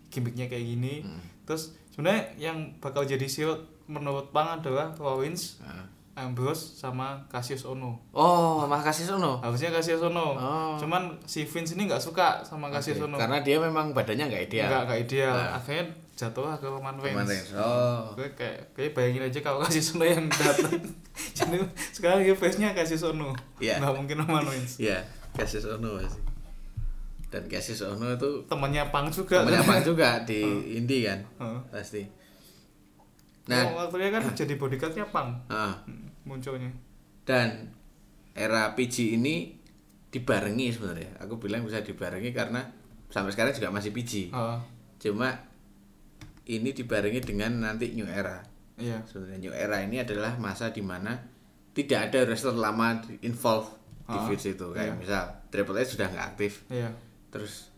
gimmicknya 0.08 0.46
kayak 0.46 0.66
gini 0.66 0.94
Hmm. 1.00 1.20
terus 1.44 1.62
sebenarnya 1.88 2.22
yang 2.38 2.58
bakal 2.78 3.02
jadi 3.02 3.24
shield 3.24 3.60
menurut 3.84 4.28
Pang 4.30 4.48
adalah 4.54 4.92
Rollins 4.94 5.60
Ah. 5.60 5.84
Ambrose 6.14 6.78
sama 6.78 7.18
Cassius 7.26 7.62
Ono 7.64 7.98
Oh, 8.10 8.62
makasih 8.64 9.02
Sono. 9.04 9.38
harusnya 9.38 9.68
Cassius 9.68 9.98
Ono 10.00 10.32
Oh. 10.32 10.74
cuman 10.74 11.10
si 11.22 11.42
Vince 11.42 11.74
ini 11.74 11.84
nggak 11.84 11.98
suka 11.98 12.38
sama 12.40 12.68
Cassius 12.68 12.98
Ono 13.00 13.14
Karena 13.14 13.38
dia 13.38 13.58
memang 13.58 13.90
badannya 13.90 14.26
nggak 14.26 14.44
ideal. 14.44 14.68
nggak 14.68 14.82
nggak 14.84 15.00
ideal 15.02 15.34
Nah. 15.34 15.50
akhirnya 15.54 15.84
jatuh 16.14 16.46
ke 16.54 16.64
Roman 16.64 16.94
Reigns, 16.94 17.10
Roman 17.12 17.26
Reigns. 17.26 17.50
Oh. 17.52 18.14
gue 18.14 18.28
kayak 18.32 18.70
kayak 18.70 18.90
bayangin 18.92 19.22
aja 19.24 19.40
kalau 19.40 19.58
Cassius 19.60 19.90
Ono 19.92 20.04
yang 20.04 20.26
datang 20.28 20.78
jadi 21.36 21.58
sekarang 21.90 22.22
dia 22.22 22.32
face 22.32 22.58
nya 22.58 22.70
Cassius 22.70 23.02
Ono 23.04 23.34
Iya. 23.58 23.82
nggak 23.82 23.92
mungkin 23.92 24.16
Roman 24.20 24.44
Reigns 24.44 24.78
Iya, 24.78 25.02
Cassius 25.32 25.66
Ono 25.68 25.98
pasti. 25.98 26.22
Dan 27.26 27.42
Cassius 27.44 27.82
Ono 27.82 28.06
itu 28.08 28.30
temannya 28.46 28.86
Pang 28.88 29.10
juga 29.10 29.42
temannya 29.42 29.66
Pang 29.66 29.82
juga 29.90 30.22
di 30.22 30.46
indie 30.72 31.02
kan. 31.04 31.18
Heeh. 31.36 31.58
Pasti. 31.68 32.02
nah 33.44 33.60
Nah, 33.60 33.76
waktu 33.76 34.00
dia 34.00 34.08
kan 34.08 34.22
jadi 34.32 34.54
bodyguardnya 34.54 35.04
Pang 35.10 35.34
ah, 35.50 35.74
hmm, 35.84 36.03
munculnya 36.24 36.72
dan 37.22 37.70
era 38.32 38.72
PG 38.72 39.14
ini 39.14 39.56
dibarengi 40.08 40.68
sebenarnya. 40.70 41.20
Aku 41.20 41.36
bilang 41.36 41.62
bisa 41.62 41.80
dibarengi 41.80 42.30
karena 42.30 42.62
sampai 43.06 43.30
sekarang 43.30 43.52
juga 43.52 43.70
masih 43.70 43.90
PG. 43.90 44.30
Heeh. 44.30 44.58
Cuma 45.00 45.30
ini 46.44 46.70
dibarengi 46.70 47.20
dengan 47.20 47.62
nanti 47.62 47.92
new 47.92 48.04
era. 48.04 48.40
iya 48.74 48.98
Sebenarnya 49.02 49.38
new 49.40 49.54
era 49.54 49.78
ini 49.80 49.98
adalah 49.98 50.34
masa 50.34 50.68
di 50.68 50.82
mana 50.82 51.14
tidak 51.70 52.10
ada 52.10 52.26
wrestler 52.26 52.54
lama 52.54 52.98
di- 53.00 53.22
involve 53.22 53.70
di 54.02 54.12
Ah, 54.12 54.26
feud 54.26 54.36
itu 54.36 54.66
kayak 54.68 54.84
iya. 54.84 54.94
misal 54.94 55.22
Triple 55.46 55.78
H 55.78 55.94
sudah 55.94 56.06
nggak 56.06 56.26
aktif 56.28 56.66
iya 56.68 56.90
terus 57.30 57.70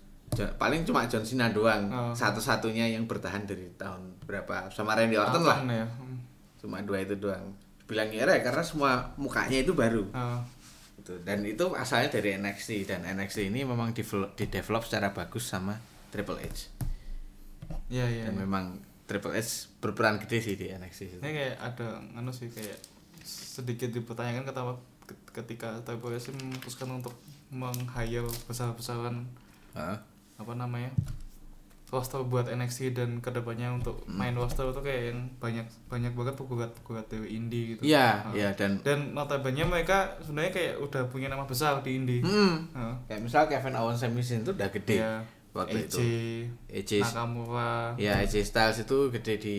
paling 0.57 0.83
cuma 0.83 1.05
John 1.05 1.23
Cena 1.23 1.49
doang 1.49 1.87
Oh. 1.87 2.11
satu-satunya 2.11 2.91
yang 2.91 3.05
bertahan 3.05 3.45
dari 3.45 3.69
tahun 3.73 4.19
berapa 4.23 4.67
sama 4.69 4.93
Randy 4.93 5.15
Orton 5.15 5.41
lah 5.43 5.61
Orton 5.61 5.71
ya 5.71 5.87
Hmm. 5.87 6.19
cuma 6.57 6.81
dua 6.81 6.99
itu 6.99 7.15
doang 7.15 7.45
bilang 7.87 8.11
era 8.11 8.35
ya 8.35 8.43
karena 8.43 8.63
semua 8.67 9.15
mukanya 9.15 9.63
itu 9.63 9.73
baru 9.73 10.11
Heeh. 10.11 10.41
gitu. 11.03 11.15
dan 11.23 11.47
itu 11.47 11.65
asalnya 11.79 12.11
dari 12.11 12.35
NXT 12.35 12.71
dan 12.91 13.07
NXT 13.07 13.49
ini 13.55 13.63
memang 13.63 13.95
develop, 13.95 14.35
di 14.35 14.51
develop 14.51 14.83
secara 14.83 15.15
bagus 15.15 15.47
sama 15.47 15.79
Triple 16.11 16.43
H 16.43 16.75
iya 17.87 18.07
iya 18.11 18.25
dan 18.27 18.35
iya. 18.35 18.43
memang 18.43 18.83
Triple 19.07 19.39
H 19.39 19.71
berperan 19.79 20.19
gede 20.19 20.39
sih 20.43 20.55
di 20.59 20.67
NXT 20.67 21.01
itu. 21.07 21.17
ini 21.23 21.31
kayak 21.31 21.57
ada 21.63 22.03
anu 22.19 22.35
sih 22.35 22.51
kayak 22.51 22.83
sedikit 23.23 23.95
dipertanyakan 23.95 24.43
ketika 24.51 24.75
ketika 25.31 25.69
Triple 25.87 26.19
H 26.19 26.35
memutuskan 26.35 26.91
untuk 26.91 27.15
meng-hire 27.55 28.27
besar-besaran 28.51 29.23
Heeh. 29.79 29.99
apa 30.43 30.53
namanya 30.59 30.91
roster 31.87 32.19
buat 32.21 32.51
NXT 32.51 32.99
dan 32.99 33.23
ke 33.23 33.31
depannya 33.31 33.71
untuk 33.71 34.03
main 34.11 34.35
roster 34.35 34.67
itu 34.67 34.83
kayak 34.83 35.15
yang 35.15 35.21
banyak 35.39 35.67
banyak 35.87 36.13
banget 36.13 36.35
pegulat-pegulat 36.35 37.07
dari 37.07 37.39
indie 37.39 37.79
gitu. 37.79 37.87
Iya, 37.87 38.27
iya 38.35 38.51
dan 38.59 38.83
Dan 38.83 39.15
notabene 39.15 39.63
mereka 39.63 40.19
sebenarnya 40.19 40.51
kayak 40.51 40.75
udah 40.83 41.03
punya 41.07 41.31
nama 41.31 41.47
besar 41.47 41.79
di 41.81 41.95
indie. 41.95 42.27
Hmm. 42.27 42.67
Heeh. 42.75 42.95
Kayak 43.07 43.21
misal 43.23 43.47
Kevin 43.47 43.79
Owens 43.79 44.03
Sami 44.03 44.19
Zayn 44.19 44.43
itu 44.43 44.51
udah 44.51 44.67
gede 44.67 44.99
Iya. 44.99 45.15
waktu 45.55 45.79
AJ, 45.79 45.87
itu. 45.87 46.01
AJ 46.69 46.91
Nakamura, 47.07 47.95
ya 47.97 48.13
AJ 48.19 48.35
Styles 48.43 48.83
itu 48.83 48.99
gede 49.09 49.35
di 49.39 49.59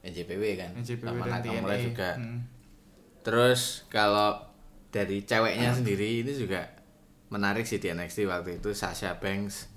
NJPW 0.00 0.44
kan. 0.60 0.70
NJPW 0.76 1.08
sama 1.08 1.24
dan 1.24 1.40
Nakamura 1.40 1.72
TNA. 1.72 1.86
juga. 1.88 2.10
Hmm. 2.20 2.40
Terus 3.20 3.88
kalau 3.88 4.44
dari 4.90 5.24
ceweknya 5.24 5.72
sendiri 5.72 6.20
ini 6.20 6.32
juga 6.32 6.68
menarik 7.28 7.64
sih 7.64 7.80
di 7.80 7.88
NXT 7.88 8.28
waktu 8.28 8.60
itu 8.60 8.76
Sasha 8.76 9.16
Banks. 9.16 9.72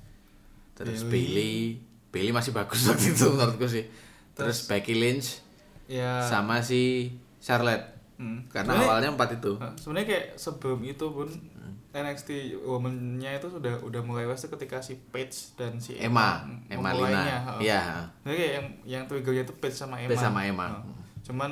Terus. 0.73 1.05
Bailey, 1.05 1.77
Bailey 2.09 2.31
masih 2.31 2.51
bagus 2.51 2.85
waktu 2.89 3.11
itu 3.11 3.25
menurutku 3.27 3.65
sih. 3.65 3.85
Terus 4.33 4.65
Becky 4.65 4.93
Lynch 4.93 5.41
Ya. 5.85 6.23
sama 6.23 6.59
si 6.59 7.13
Charlotte. 7.37 7.91
Hmm. 8.15 8.45
Karena 8.47 8.73
Sebenarnya- 8.73 8.87
awalnya 8.87 9.09
empat 9.11 9.29
itu. 9.35 9.51
Sebenarnya 9.75 10.07
kayak 10.07 10.25
sebelum 10.35 10.79
itu 10.81 11.05
pun 11.05 11.27
Hmm. 11.27 11.75
NXT 11.93 12.29
woman-nya 12.59 13.37
itu 13.37 13.45
sudah 13.47 13.77
udah 13.79 14.01
mulai 14.01 14.25
west 14.25 14.47
ketika 14.47 14.81
si 14.81 14.97
Paige 15.07 15.53
dan 15.53 15.77
si 15.77 15.93
Emma, 15.93 16.41
mm, 16.41 16.73
Emma 16.73 16.89
Lina. 16.91 17.21
Iya. 17.59 18.09
Jadi 18.23 18.33
kayak 18.33 18.53
yang 18.53 18.67
yang 18.83 19.03
triggernya 19.05 19.43
itu 19.43 19.53
Paige 19.53 19.75
sama 19.75 19.97
Emma. 19.97 20.09
Paige 20.09 20.23
sama 20.23 20.41
Emma. 20.41 20.65
Heeh. 20.71 20.83
Cuman 21.23 21.51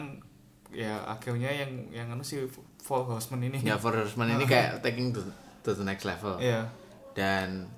ya 0.72 0.98
akhirnya 1.06 1.52
yang 1.52 1.69
yang 1.91 2.07
anu 2.10 2.23
si 2.23 2.41
Four 2.80 3.06
Horsemen 3.06 3.45
ini. 3.45 3.61
Ya 3.61 3.77
For 3.77 3.93
Horseman 3.93 4.34
ini 4.34 4.48
kayak 4.48 4.81
taking 4.81 5.14
to, 5.14 5.22
to 5.61 5.76
the 5.76 5.85
next 5.85 6.03
level. 6.03 6.39
Iya. 6.39 6.65
Dan 7.14 7.69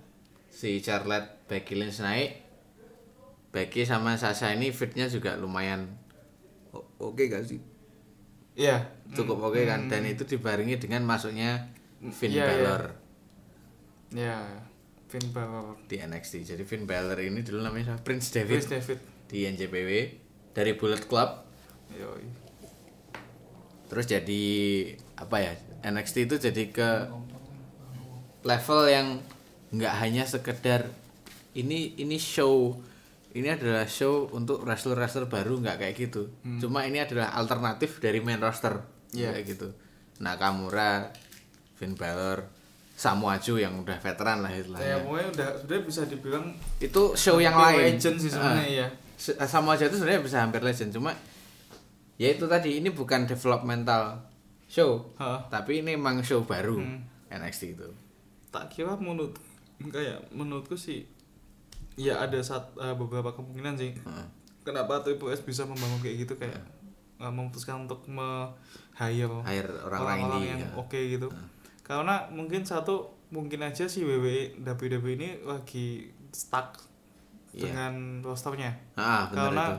si 0.64 0.80
Charlotte 0.80 1.44
Becky 1.46 1.76
Lynch 1.76 2.00
naik. 2.00 2.40
Becky 3.52 3.84
sama 3.84 4.16
Sasha 4.16 4.50
ini 4.50 4.72
fitnya 4.72 5.06
juga 5.06 5.36
lumayan 5.36 5.92
oke 6.98 7.28
gak 7.28 7.44
sih? 7.44 7.60
Iya. 8.56 8.80
Cukup 9.12 9.44
oke 9.44 9.60
kan 9.62 9.86
dan 9.86 10.08
itu 10.08 10.24
dibarengi 10.24 10.80
dengan 10.80 11.04
masuknya 11.04 11.68
Finn 12.10 12.32
Iya, 12.32 12.40
iya. 12.40 12.48
Balor 12.50 12.84
Ya. 14.10 14.40
Finn 15.06 15.30
Balor. 15.30 15.78
di 15.86 15.98
NXT. 15.98 16.48
Jadi 16.48 16.64
Finn 16.64 16.86
Balor 16.86 17.20
ini 17.20 17.42
dulu 17.42 17.60
namanya 17.60 17.94
siapa? 17.94 18.02
Prince 18.02 18.32
David 18.32 18.56
Chris 18.56 18.72
David. 18.72 19.00
di 19.28 19.38
NJPW 19.44 19.90
dari 20.52 20.72
Bullet 20.74 21.04
Club 21.04 21.30
Yoi. 21.92 22.26
terus 23.86 24.06
jadi 24.06 24.44
apa 25.16 25.38
ya 25.40 25.52
NXT 25.84 26.26
itu 26.26 26.36
jadi 26.40 26.64
ke 26.68 26.90
level 28.42 28.82
yang 28.88 29.08
nggak 29.74 29.94
hanya 29.98 30.24
sekedar 30.24 30.86
ini 31.54 31.98
ini 31.98 32.16
show 32.16 32.78
ini 33.32 33.50
adalah 33.50 33.84
show 33.84 34.30
untuk 34.30 34.62
wrestler 34.62 34.94
wrestler 34.96 35.26
baru 35.26 35.58
nggak 35.58 35.78
kayak 35.80 35.96
gitu 36.00 36.30
cuma 36.60 36.84
ini 36.84 36.98
adalah 37.00 37.34
alternatif 37.34 37.98
dari 37.98 38.20
main 38.20 38.38
roster 38.38 38.86
Iya. 39.12 39.30
kayak 39.32 39.46
gitu 39.48 39.68
Nakamura 40.20 41.14
Finn 41.74 41.94
Balor 41.94 42.46
Samoa 42.94 43.38
Joe 43.38 43.58
yang 43.60 43.78
udah 43.80 43.98
veteran 43.98 44.42
lah 44.42 44.50
Ya 44.50 44.58
istilahnya 44.60 44.98
pokoknya 45.02 45.28
udah 45.32 45.50
sudah 45.60 45.80
bisa 45.82 46.02
dibilang 46.04 46.46
itu 46.80 47.02
show 47.14 47.38
yang 47.38 47.54
lain 47.54 47.94
legend 47.94 48.18
sih 48.18 48.30
sebenarnya 48.30 48.66
Ah. 48.82 48.90
ya. 49.34 49.46
Samoa 49.46 49.74
Joe 49.76 49.86
itu 49.88 49.98
sebenarnya 49.98 50.22
bisa 50.22 50.38
hampir 50.40 50.62
legend 50.62 50.90
cuma 50.92 51.14
ya 52.16 52.30
itu 52.30 52.46
tadi 52.46 52.78
ini 52.78 52.90
bukan 52.90 53.26
developmental 53.26 54.22
show 54.66 55.10
Heeh. 55.16 55.40
tapi 55.48 55.82
ini 55.82 55.94
emang 55.94 56.22
show 56.22 56.42
baru 56.42 56.78
Hmm. 56.78 57.02
NXT 57.30 57.64
itu 57.72 57.90
tak 58.50 58.70
kira 58.70 58.94
menurut 58.96 59.34
kayak 59.90 60.20
menurutku 60.30 60.76
sih 60.76 61.04
ya 61.94 62.20
ada 62.20 62.40
saat 62.40 62.72
eh, 62.76 62.94
beberapa 62.94 63.32
kemungkinan 63.32 63.76
sih 63.76 63.92
Heeh. 63.94 64.28
kenapa 64.62 65.02
Triple 65.02 65.30
H 65.30 65.42
bisa 65.42 65.64
membangun 65.64 66.00
kayak 66.00 66.24
gitu 66.24 66.34
kayak 66.36 66.62
eh, 67.18 67.30
memutuskan 67.30 67.84
untuk 67.84 68.06
me-hire 68.06 69.42
Hire 69.42 69.74
orang-orang 69.84 70.42
yang 70.46 70.60
ya. 70.60 70.70
oke 70.76 70.96
gitu 70.98 71.28
karena 71.82 72.30
mungkin 72.30 72.64
satu 72.64 73.12
mungkin 73.28 73.60
aja 73.62 73.86
si 73.86 74.02
WWE 74.02 74.62
WWE 74.62 75.12
ini 75.14 75.30
lagi 75.42 76.08
stuck 76.30 76.80
Iya. 77.54 77.70
dengan 77.70 77.94
rosternya 78.26 78.74
ah 78.98 79.30
karena 79.30 79.78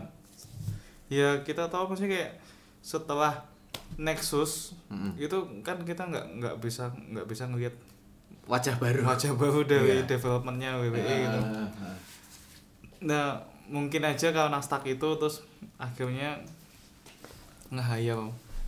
itu 1.10 1.18
ya 1.18 1.43
kita 1.43 1.66
tahu 1.66 1.90
maksudnya 1.90 2.14
kayak 2.14 2.32
setelah 2.78 3.43
Nexus 3.98 4.78
Mm-mm. 4.86 5.18
itu 5.18 5.35
kan 5.66 5.82
kita 5.82 6.06
nggak 6.06 6.26
nggak 6.39 6.56
bisa 6.62 6.94
nggak 6.94 7.26
bisa 7.26 7.51
ngelihat 7.51 7.74
wajah 8.44 8.76
baru 8.76 9.00
wajah 9.02 9.32
baru 9.32 9.60
dari 9.62 9.96
Iya. 9.96 10.06
developmentnya 10.06 10.76
WWE 10.76 10.92
gitu. 11.18 11.38
Ah, 11.40 11.68
ah. 11.80 11.96
Nah 13.00 13.24
mungkin 13.66 14.02
aja 14.02 14.28
kalau 14.30 14.52
stuck 14.58 14.84
itu 14.84 15.08
terus 15.16 15.40
akhirnya 15.76 16.36
nge-hire 17.70 18.20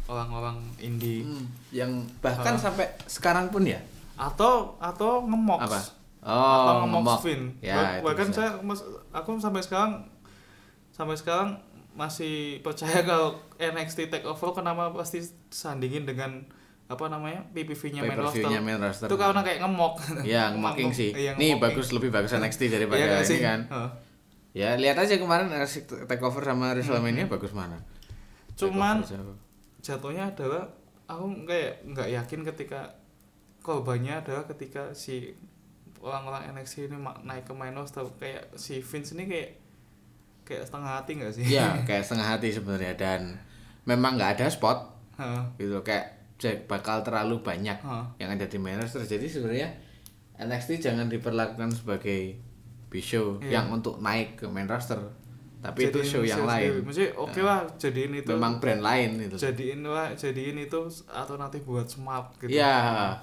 orang-orang 0.06 0.56
indie 0.78 1.22
Hmm, 1.22 1.44
yang 1.70 1.90
bahkan 2.18 2.54
Ah. 2.54 2.62
sampai 2.62 2.86
sekarang 3.04 3.50
pun 3.50 3.62
ya 3.62 3.78
atau 4.16 4.78
atau 4.78 5.20
ngemox 5.22 5.60
apa 5.62 5.80
atau 6.22 6.72
oh 6.72 6.76
ngemox 6.80 7.02
ngemok. 7.04 7.18
Vin. 7.22 7.42
ya 7.60 8.00
bahkan 8.00 8.26
bisa. 8.26 8.36
saya 8.40 8.50
mas- 8.60 8.86
aku 9.12 9.36
sampai 9.36 9.60
sekarang 9.60 9.92
sampai 10.90 11.14
sekarang 11.14 11.60
masih 11.92 12.60
percaya 12.60 13.04
kalau 13.04 13.36
NXT 13.58 14.08
Takeover 14.08 14.50
kenapa 14.54 14.88
pasti 14.90 15.20
sandingin 15.48 16.04
dengan 16.04 16.48
apa 16.86 17.04
namanya 17.10 17.42
PPV-nya 17.50 18.06
main 18.06 18.14
roster. 18.14 18.46
Main 18.46 18.78
roster. 18.78 19.10
Itu 19.10 19.18
karena 19.18 19.42
kayak 19.42 19.58
ngemok. 19.66 19.94
ya 20.22 20.54
ngemocking 20.54 20.94
sih 21.02 21.10
Iya, 21.10 21.34
nih 21.34 21.58
bagus 21.58 21.90
lebih 21.90 22.14
bagus 22.14 22.30
NXT 22.30 22.70
daripada 22.70 23.02
Iya 23.02 23.06
nggak 23.10 23.24
ini 23.26 23.38
kan 23.42 23.60
Heeh. 23.66 23.90
ya 24.56 24.70
lihat 24.78 24.96
aja 24.96 25.18
kemarin 25.18 25.50
takeover 26.06 26.42
sama 26.46 26.72
WrestleMania 26.72 27.26
bagus 27.26 27.50
mana 27.50 27.76
Cuman 28.54 29.02
jatuhnya 29.82 30.30
adalah 30.30 30.64
aku 31.06 31.44
kayak 31.44 31.84
nggak 31.90 32.08
yakin 32.08 32.40
ketika 32.54 32.80
korbannya 33.60 34.22
adalah 34.22 34.46
ketika 34.46 34.94
si 34.94 35.34
orang-orang 35.98 36.54
NXT 36.54 36.86
ini 36.86 36.98
naik 37.26 37.44
ke 37.46 37.54
main 37.54 37.74
roster 37.74 38.06
kayak 38.16 38.54
si 38.54 38.78
Vince 38.78 39.18
ini 39.18 39.26
kayak 39.26 39.50
kayak 40.46 40.62
setengah 40.70 40.90
hati 41.02 41.10
nggak 41.18 41.32
sih? 41.34 41.44
Iya, 41.44 41.68
kayak 41.88 42.06
setengah 42.06 42.26
hati 42.38 42.48
sebenarnya 42.54 42.94
dan 42.94 43.20
memang 43.82 44.14
nggak 44.14 44.38
ada 44.38 44.46
spot 44.46 44.86
Heeh. 45.18 45.42
gitu 45.58 45.82
kayak 45.82 46.15
bakal 46.66 47.00
terlalu 47.00 47.40
banyak 47.40 47.78
Heeh. 47.78 48.04
yang 48.18 48.30
ada 48.30 48.44
di 48.44 48.56
main 48.56 48.76
roster. 48.76 49.00
Jadi 49.00 49.24
sebenarnya 49.24 49.68
NXT 50.36 50.80
jangan 50.80 51.08
diperlakukan 51.08 51.72
sebagai 51.72 52.36
big 52.86 53.00
show 53.00 53.40
Iya. 53.40 53.58
yang 53.58 53.72
untuk 53.72 53.98
naik 53.98 54.36
ke 54.36 54.46
main 54.46 54.64
roster, 54.64 55.00
Tapi 55.58 55.88
itu 55.88 55.98
jadiin 55.98 56.06
show 56.06 56.22
yang 56.22 56.44
lain. 56.44 56.84
Maksudnya 56.84 57.10
oke 57.16 57.40
lah 57.40 57.64
jadiin 57.74 58.12
itu. 58.14 58.30
Memang 58.30 58.60
brand 58.60 58.78
lain 58.78 59.10
itu. 59.18 59.34
jadiin 59.34 59.80
lah 59.82 60.12
jadiin 60.12 60.60
itu 60.60 60.78
alternatif 61.08 61.64
buat 61.64 61.88
smart 61.88 62.36
gitu. 62.38 62.52
Iya. 62.52 63.16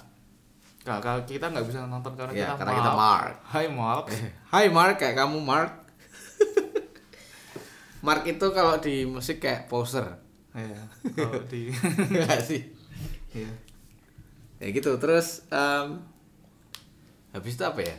Nggak, 0.84 1.00
kalau 1.00 1.22
kita 1.24 1.46
nggak 1.48 1.64
bisa 1.64 1.80
nonton 1.88 2.12
karena 2.12 2.34
Iya, 2.34 2.44
kita 2.44 2.54
karena 2.60 2.74
kita 2.76 2.92
Mark. 2.92 3.36
Hai 3.46 3.66
Mark. 3.72 4.06
Hai 4.52 4.68
Mark, 4.68 4.96
kayak 4.98 5.16
kamu 5.16 5.38
Mark. 5.40 5.72
Mark 8.06 8.28
itu 8.28 8.48
kalau 8.52 8.76
di 8.78 9.08
musik 9.08 9.40
kayak 9.40 9.72
poser. 9.72 10.04
Iya. 10.54 10.82
Kalau 11.18 11.40
di 11.50 11.74
Enggak 12.14 12.38
sih? 12.44 12.62
Iya. 13.34 13.52
Ya 14.62 14.68
gitu. 14.72 14.96
Terus 14.96 15.44
em, 15.50 16.00
habis 17.34 17.58
itu 17.58 17.64
apa 17.66 17.82
ya? 17.82 17.98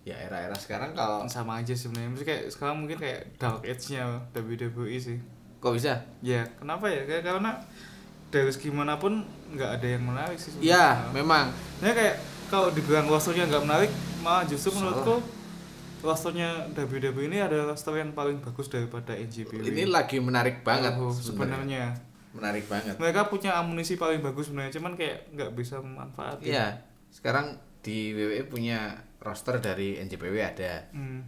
Ya 0.00 0.16
era-era 0.16 0.56
sekarang 0.56 0.96
kalau 0.96 1.28
sama 1.28 1.60
aja 1.60 1.76
sebenarnya. 1.76 2.10
Maksudnya 2.10 2.28
kayak 2.32 2.44
sekarang 2.50 2.76
mungkin 2.80 2.96
kayak 2.96 3.36
dark 3.36 3.60
age-nya 3.62 4.24
WWE 4.32 4.96
sih. 4.96 5.18
kok 5.60 5.76
bisa? 5.76 6.00
Ya, 6.24 6.48
kenapa 6.56 6.88
ya? 6.88 7.04
Kayak 7.04 7.28
karena 7.28 7.52
dari 8.32 8.48
gimana 8.56 8.96
pun 8.96 9.20
nggak 9.52 9.70
ada 9.76 9.86
yang 9.92 10.08
menarik 10.08 10.40
sih. 10.40 10.56
Ya, 10.64 11.04
Nah, 11.04 11.12
memang. 11.12 11.52
Nah, 11.84 11.92
kayak 11.92 12.16
kalau 12.48 12.72
dibilang 12.72 13.04
rosternya 13.04 13.44
nggak 13.44 13.64
menarik, 13.68 13.92
malah 14.24 14.48
justru 14.48 14.72
menurutku 14.72 15.20
rosternya 16.00 16.64
WWE 16.72 17.28
ini 17.28 17.44
adalah 17.44 17.76
roster 17.76 17.92
yang 17.92 18.16
paling 18.16 18.40
bagus 18.40 18.72
daripada 18.72 19.12
NJPW. 19.12 19.68
Ini 19.68 19.84
lagi 19.92 20.16
menarik 20.16 20.64
banget 20.64 20.96
Oh, 20.96 21.12
sebenarnya. 21.12 21.92
Menarik 22.30 22.66
banget. 22.66 22.94
Mereka 22.94 23.26
punya 23.26 23.54
amunisi 23.54 23.94
paling 23.94 24.20
bagus 24.20 24.46
sebenarnya, 24.46 24.76
cuman 24.76 24.94
kayak 24.94 25.30
nggak 25.30 25.50
bisa 25.52 25.78
memanfaatkan. 25.78 26.46
Iya. 26.46 26.78
Sekarang 27.08 27.58
di 27.80 28.12
WWE 28.12 28.46
punya 28.46 28.92
roster 29.18 29.58
dari 29.58 29.98
NJPW 29.98 30.36
ada, 30.38 30.86
Hmm. 30.90 31.26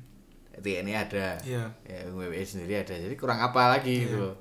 TNI 0.52 0.94
ada, 0.94 1.40
Iya. 1.40 1.64
ya 1.82 1.98
WWE 2.06 2.38
sendiri 2.40 2.76
ada. 2.78 2.92
Jadi 2.92 3.16
kurang 3.16 3.40
apa 3.40 3.72
lagi 3.72 4.04
gitu 4.04 4.14
Iya. 4.14 4.24
loh. 4.28 4.36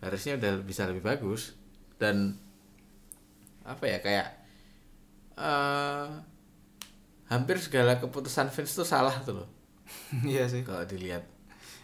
Harusnya 0.00 0.34
udah 0.34 0.52
bisa 0.60 0.84
lebih 0.84 1.00
bagus 1.00 1.54
dan 1.96 2.34
apa 3.62 3.84
ya 3.84 4.00
kayak 4.00 4.26
eh 5.36 6.08
hampir 7.26 7.56
segala 7.56 7.96
keputusan 7.96 8.50
Vince 8.50 8.74
tuh 8.74 8.84
salah 8.84 9.14
tuh 9.20 9.44
loh 9.44 9.48
Iya 10.26 10.48
sih. 10.48 10.64
kalau 10.64 10.82
dilihat. 10.82 11.22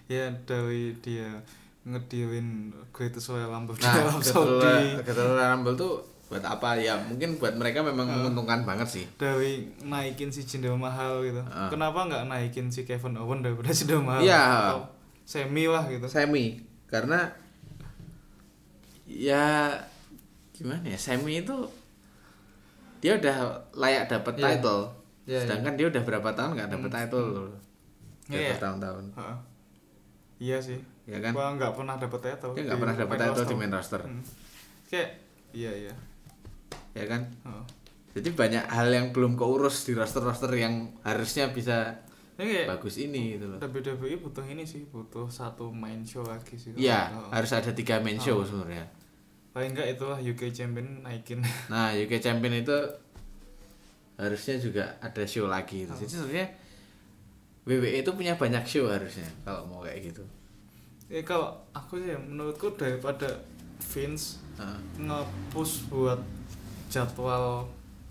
Ya 0.09 0.31
dari 0.43 0.97
dia 0.99 1.43
ngedilin 1.87 2.49
Greatest 2.91 3.31
Royal 3.31 3.47
Rumble 3.49 3.73
di 3.73 3.83
Nah, 3.83 3.95
Arab 4.03 4.19
Saudi. 4.21 4.99
Battle 4.99 5.31
Royal 5.33 5.51
Rumble 5.55 5.75
tuh 5.75 5.93
buat 6.27 6.43
apa 6.43 6.75
ya? 6.75 6.99
Mungkin 6.99 7.39
buat 7.39 7.55
mereka 7.55 7.81
memang 7.81 8.05
menguntungkan 8.05 8.67
banget 8.67 8.89
sih. 8.91 9.05
Dari 9.15 9.63
naikin 9.81 10.27
si 10.29 10.43
Jinder 10.43 10.75
Mahal 10.75 11.23
gitu. 11.23 11.39
Ah. 11.47 11.71
Kenapa 11.71 12.03
nggak 12.03 12.27
naikin 12.27 12.67
si 12.67 12.83
Kevin 12.83 13.15
Owens 13.15 13.41
daripada 13.41 13.71
Jinder 13.79 14.03
Mahal? 14.03 14.21
Iya. 14.21 14.43
Atau 14.43 14.81
semi 15.23 15.65
lah 15.65 15.87
gitu. 15.87 16.07
Semi 16.07 16.59
karena 16.87 17.31
ya 19.07 19.71
gimana 20.51 20.83
ya 20.83 20.99
Semi 20.99 21.39
itu 21.39 21.55
dia 22.99 23.15
udah 23.15 23.37
layak 23.73 24.11
dapat 24.11 24.35
Iya. 24.35 24.45
title 24.59 24.83
Iya, 25.27 25.39
sedangkan 25.43 25.75
dia 25.75 25.87
udah 25.87 26.03
berapa 26.03 26.31
tahun 26.33 26.51
nggak 26.55 26.71
dapat 26.71 26.91
title 26.93 27.25
loh 27.25 27.47
Iya, 27.47 27.55
Udah 28.27 28.39
iya. 28.41 28.51
bertahun-tahun 28.55 29.05
Heeh. 29.15 29.39
Iya 30.37 30.59
sih. 30.61 30.79
Ya 31.07 31.19
kan? 31.19 31.31
Gua 31.33 31.55
nggak 31.55 31.73
pernah 31.73 31.95
dapet 31.95 32.19
title. 32.21 32.51
dia 32.53 32.63
nggak 32.67 32.79
pernah 32.79 32.95
dapat 32.97 33.15
main 33.15 33.23
title 33.25 33.47
di 33.47 33.55
main 33.57 33.73
roster 33.73 34.01
Hmm. 34.03 34.23
Kayak 34.87 35.09
iya 35.51 35.73
iya. 35.73 35.95
ya 36.93 37.05
kan 37.05 37.23
Heeh. 37.43 37.65
jadi 38.13 38.29
banyak 38.33 38.65
hal 38.67 38.89
yang 38.89 39.07
belum 39.11 39.35
keurus 39.35 39.85
di 39.85 39.93
roster-roster 39.93 40.49
yang 40.53 40.91
harusnya 41.03 41.49
bisa 41.49 41.93
Ini 42.37 42.65
bagus 42.67 42.97
ini 42.97 43.35
gitu 43.35 43.49
loh 43.49 43.59
WWE 43.59 44.17
butuh 44.19 44.45
ini 44.45 44.63
sih, 44.63 44.85
butuh 44.85 45.25
satu 45.27 45.71
main 45.71 46.05
show 46.05 46.21
lagi 46.21 46.53
sih. 46.55 46.73
Iya, 46.75 47.09
Heeh. 47.09 47.31
harus 47.33 47.51
ada 47.51 47.73
tiga 47.73 47.97
main 47.99 48.17
show 48.17 48.45
sebenarnya. 48.45 48.85
Paling 49.53 49.73
enggak 49.73 49.97
itulah 49.97 50.19
UK 50.19 50.53
Champion 50.53 51.01
naikin. 51.01 51.41
Nah, 51.73 51.93
UK 51.93 52.21
Champion 52.21 52.53
itu 52.53 52.77
harusnya 54.17 54.57
juga 54.57 54.85
ada 54.99 55.23
show 55.25 55.47
lagi. 55.47 55.85
gitu. 55.85 55.93
Jadi 55.95 56.13
sebenarnya 56.13 56.47
WWE 57.65 58.01
itu 58.01 58.11
punya 58.13 58.35
banyak 58.35 58.65
show 58.65 58.85
harusnya 58.87 59.27
kalau 59.43 59.65
mau 59.65 59.81
kayak 59.81 60.13
gitu. 60.13 60.23
Ya 61.07 61.23
kalau 61.23 61.49
aku 61.71 61.97
sih 61.97 62.13
menurutku 62.17 62.71
daripada 62.75 63.27
Vince 63.79 64.43
Heeh. 64.57 64.79
nge-push 65.01 65.87
buat 65.87 66.19
jadwal 66.87 67.67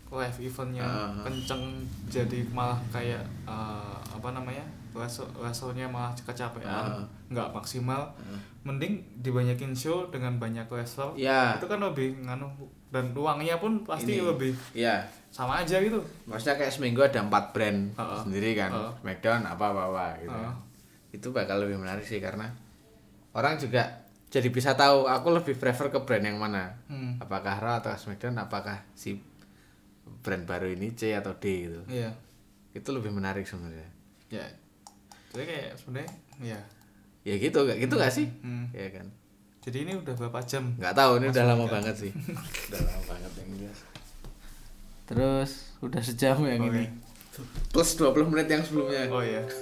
live 0.07 0.37
eventnya 0.41 0.85
Ah. 0.85 1.11
kenceng 1.21 1.75
jadi 2.07 2.45
malah 2.49 2.79
kayak 2.87 3.19
eh, 3.43 3.95
apa 4.05 4.29
namanya 4.31 4.63
wrestle 4.91 5.27
wrestlenya 5.35 5.83
malah 5.85 6.15
kecapean 6.15 6.63
Ah. 6.63 7.03
nggak 7.27 7.51
maksimal 7.51 8.07
mending 8.63 8.97
dibanyakin 9.19 9.75
show 9.75 10.07
dengan 10.07 10.37
banyak 10.37 10.63
wrestler 10.65 11.11
Ya. 11.15 11.53
itu 11.53 11.67
kan 11.67 11.77
lebih 11.77 12.15
nganu 12.21 12.47
dan 12.89 13.11
uangnya 13.11 13.59
pun 13.59 13.83
pasti 13.83 14.15
Ini. 14.15 14.23
lebih 14.25 14.53
Iya. 14.71 15.03
sama 15.27 15.59
aja 15.59 15.77
gitu 15.77 15.99
Maksudnya 16.23 16.55
kayak 16.55 16.71
seminggu 16.71 17.03
ada 17.03 17.19
empat 17.19 17.51
brand 17.51 17.91
Heeh. 17.91 18.19
sendiri 18.23 18.55
kan, 18.55 18.71
Heeh. 18.71 18.91
Smackdown 18.97 19.43
apa 19.43 19.65
apa 19.67 19.81
apa 19.85 20.05
gitu. 20.17 20.31
Heeh. 20.31 20.53
Itu 21.11 21.27
bakal 21.29 21.59
lebih 21.59 21.75
menarik 21.77 22.01
sih 22.01 22.17
karena 22.17 22.47
orang 23.35 23.59
juga 23.59 24.07
jadi 24.25 24.47
bisa 24.47 24.73
tahu 24.73 25.05
aku 25.05 25.27
lebih 25.31 25.55
prefer 25.55 25.87
ke 25.87 25.99
brand 26.01 26.23
yang 26.23 26.35
mana. 26.35 26.75
Hmm. 26.87 27.15
Apakah 27.19 27.55
Raw 27.55 27.79
atau 27.79 27.91
Smackdown, 27.93 28.35
apakah 28.35 28.83
si 28.91 29.15
brand 30.23 30.43
baru 30.43 30.67
ini 30.67 30.91
C 30.91 31.11
atau 31.11 31.35
D 31.35 31.67
gitu. 31.67 31.79
iya 31.87 32.11
Itu 32.71 32.91
lebih 32.91 33.11
menarik 33.11 33.45
sebenarnya. 33.45 33.87
ya 34.27 34.43
jadi 35.31 35.43
kayak 35.45 35.71
sebenarnya 35.77 36.11
ya 36.41 36.59
Ya 37.25 37.35
gitu, 37.35 37.65
gak 37.65 37.77
gitu 37.77 37.93
gak 37.97 38.09
sih? 38.09 38.29
Hmm. 38.39 38.71
Ya 38.71 38.87
kan. 38.91 39.11
jadi 39.59 39.81
ini 39.81 39.97
udah 39.97 40.13
berapa 40.13 40.45
jam 40.45 40.77
Nggak 40.77 40.93
tahu 40.93 41.11
ini 41.17 41.25
udah 41.33 41.43
lama 41.43 41.65
banget 41.65 41.95
sih. 41.97 42.11
udah 42.69 42.81
lama 42.81 43.01
banget 43.07 43.31
yang 43.41 43.49
jelas. 43.59 43.79
Terus 45.05 45.51
udah 45.81 46.01
sejam 46.01 46.37
yang 46.45 46.61
Oke. 46.61 46.69
ini. 46.71 46.85
Plus 47.69 47.89
20 47.97 48.31
menit 48.31 48.47
yang 48.47 48.61
sebelumnya. 48.61 49.09
oh 49.09 49.21
iya 49.21 49.41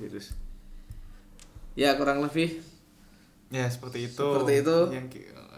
virus. 0.00 0.32
Ya 1.74 1.94
kurang 1.94 2.20
lebih. 2.20 2.60
Ya 3.50 3.66
seperti 3.66 4.06
itu. 4.06 4.22
Seperti 4.22 4.52
itu. 4.62 4.76
yang 4.94 5.06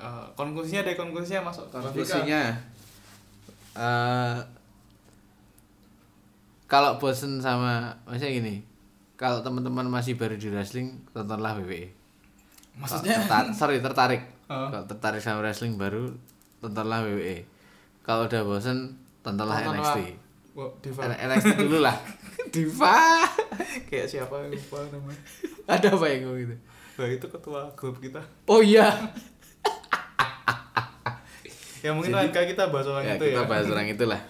eh, 0.03 0.25
konklusinya 0.35 0.83
deh 0.83 0.97
konklusinya 0.97 1.47
masuk 1.47 1.71
konklusinya 1.71 2.41
eh 3.73 4.37
kalau 6.67 6.97
bosen 6.97 7.41
sama 7.41 7.93
maksudnya 8.05 8.33
gini 8.33 8.55
kalau 9.17 9.45
teman-teman 9.45 9.87
masih 9.87 10.17
baru 10.17 10.35
di 10.37 10.49
wrestling 10.49 10.97
tontonlah 11.13 11.57
WWE 11.61 11.89
maksudnya? 12.75 13.21
Tertar- 13.23 13.53
sorry 13.53 13.79
tertarik. 13.85 14.23
Oh. 14.49 14.69
kalau 14.73 14.85
tertarik 14.89 15.21
sama 15.21 15.45
wrestling 15.45 15.77
baru 15.77 16.13
tontonlah 16.61 17.05
WWE 17.05 17.45
kalau 18.03 18.27
udah 18.29 18.43
bosen 18.45 18.97
tontonlah 19.23 19.61
Tontonlah. 19.61 19.95
NXT 19.97 19.99
Diva. 20.53 21.01
NXT 21.09 21.49
dulu 21.57 21.79
lah. 21.81 21.97
Diva. 22.55 23.25
Kayak 23.89 24.07
siapa 24.09 24.37
lupa 24.49 24.85
namanya? 24.93 25.23
Ada 25.65 25.97
apa 25.97 26.07
yang 26.13 26.29
gitu? 26.37 26.57
Nah 27.01 27.09
itu 27.09 27.27
ketua 27.29 27.73
grup 27.73 27.97
kita. 28.01 28.21
Oh 28.49 28.61
iya. 28.61 28.89
Ya 31.83 31.91
mungkin 31.91 32.15
lain 32.15 32.31
kali 32.31 32.55
kita 32.55 32.71
bahas 32.71 32.87
orang 32.87 33.03
ya, 33.03 33.19
itu 33.19 33.35
kita 33.35 33.43
ya. 33.43 33.51
bahas 33.51 33.67
orang 33.75 33.91
itulah. 33.91 34.23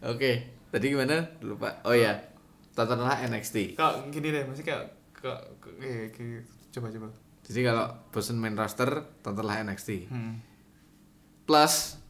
Oke 0.00 0.56
tadi 0.72 0.88
gimana? 0.88 1.20
Lupa. 1.44 1.84
Oh 1.84 1.92
ya 1.92 2.16
tontonlah 2.72 3.28
NXT 3.28 3.76
Kak 3.76 4.08
gini 4.08 4.32
deh 4.32 4.48
masih 4.48 4.64
kayak 4.64 4.88
kak 5.12 5.36
eh, 5.84 6.08
kayak- 6.08 6.48
coba 6.72 6.88
coba. 6.88 7.08
Jadi 7.44 7.60
kalau 7.60 7.86
bosen 8.08 8.40
main 8.40 8.56
roster 8.56 8.88
tontonlah 9.20 9.60
NXT 9.68 10.08
hmm. 10.08 10.34
plus 11.44 12.00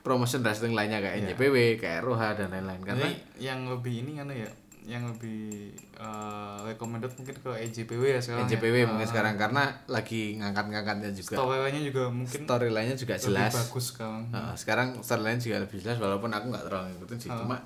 promotion 0.00 0.40
wrestling 0.40 0.72
lainnya 0.72 0.98
kayak 0.98 1.16
Iya. 1.16 1.24
NJPW 1.28 1.56
kayak 1.76 2.00
Roha 2.00 2.32
dan 2.32 2.48
lain-lain 2.48 2.80
karena 2.80 3.04
Jadi 3.04 3.14
yang 3.38 3.66
lebih 3.66 3.94
ini 4.00 4.12
kan 4.14 4.26
ya 4.28 4.48
yang 4.80 5.04
lebih 5.06 5.70
eh, 5.76 6.56
recommended 6.64 7.12
mungkin 7.12 7.36
ke 7.36 7.50
EJPW 7.52 8.02
ya 8.08 8.18
sekarang 8.18 8.48
NJPW 8.48 8.74
ya. 8.74 8.86
mungkin 8.86 9.04
Ah, 9.04 9.10
sekarang 9.10 9.34
karena 9.36 9.62
lagi 9.86 10.22
ngangkat-ngangkatnya 10.34 11.10
juga 11.12 11.34
storyline-nya 11.36 11.82
juga 11.84 12.02
mungkin 12.10 12.40
storyline-nya 12.40 12.96
juga 12.96 13.14
lebih 13.14 13.26
jelas 13.28 13.52
bagus 13.54 13.84
sekarang 13.90 14.22
Nah, 14.30 14.52
sekarang 14.54 14.88
storyline 14.98 15.36
juga 15.38 15.56
lebih 15.60 15.78
jelas 15.78 15.96
walaupun 15.96 16.30
aku 16.30 16.46
nggak 16.48 16.64
terlalu 16.64 16.86
ngikutin 16.90 17.18
sih 17.18 17.28
Ah. 17.28 17.38
cuma 17.38 17.56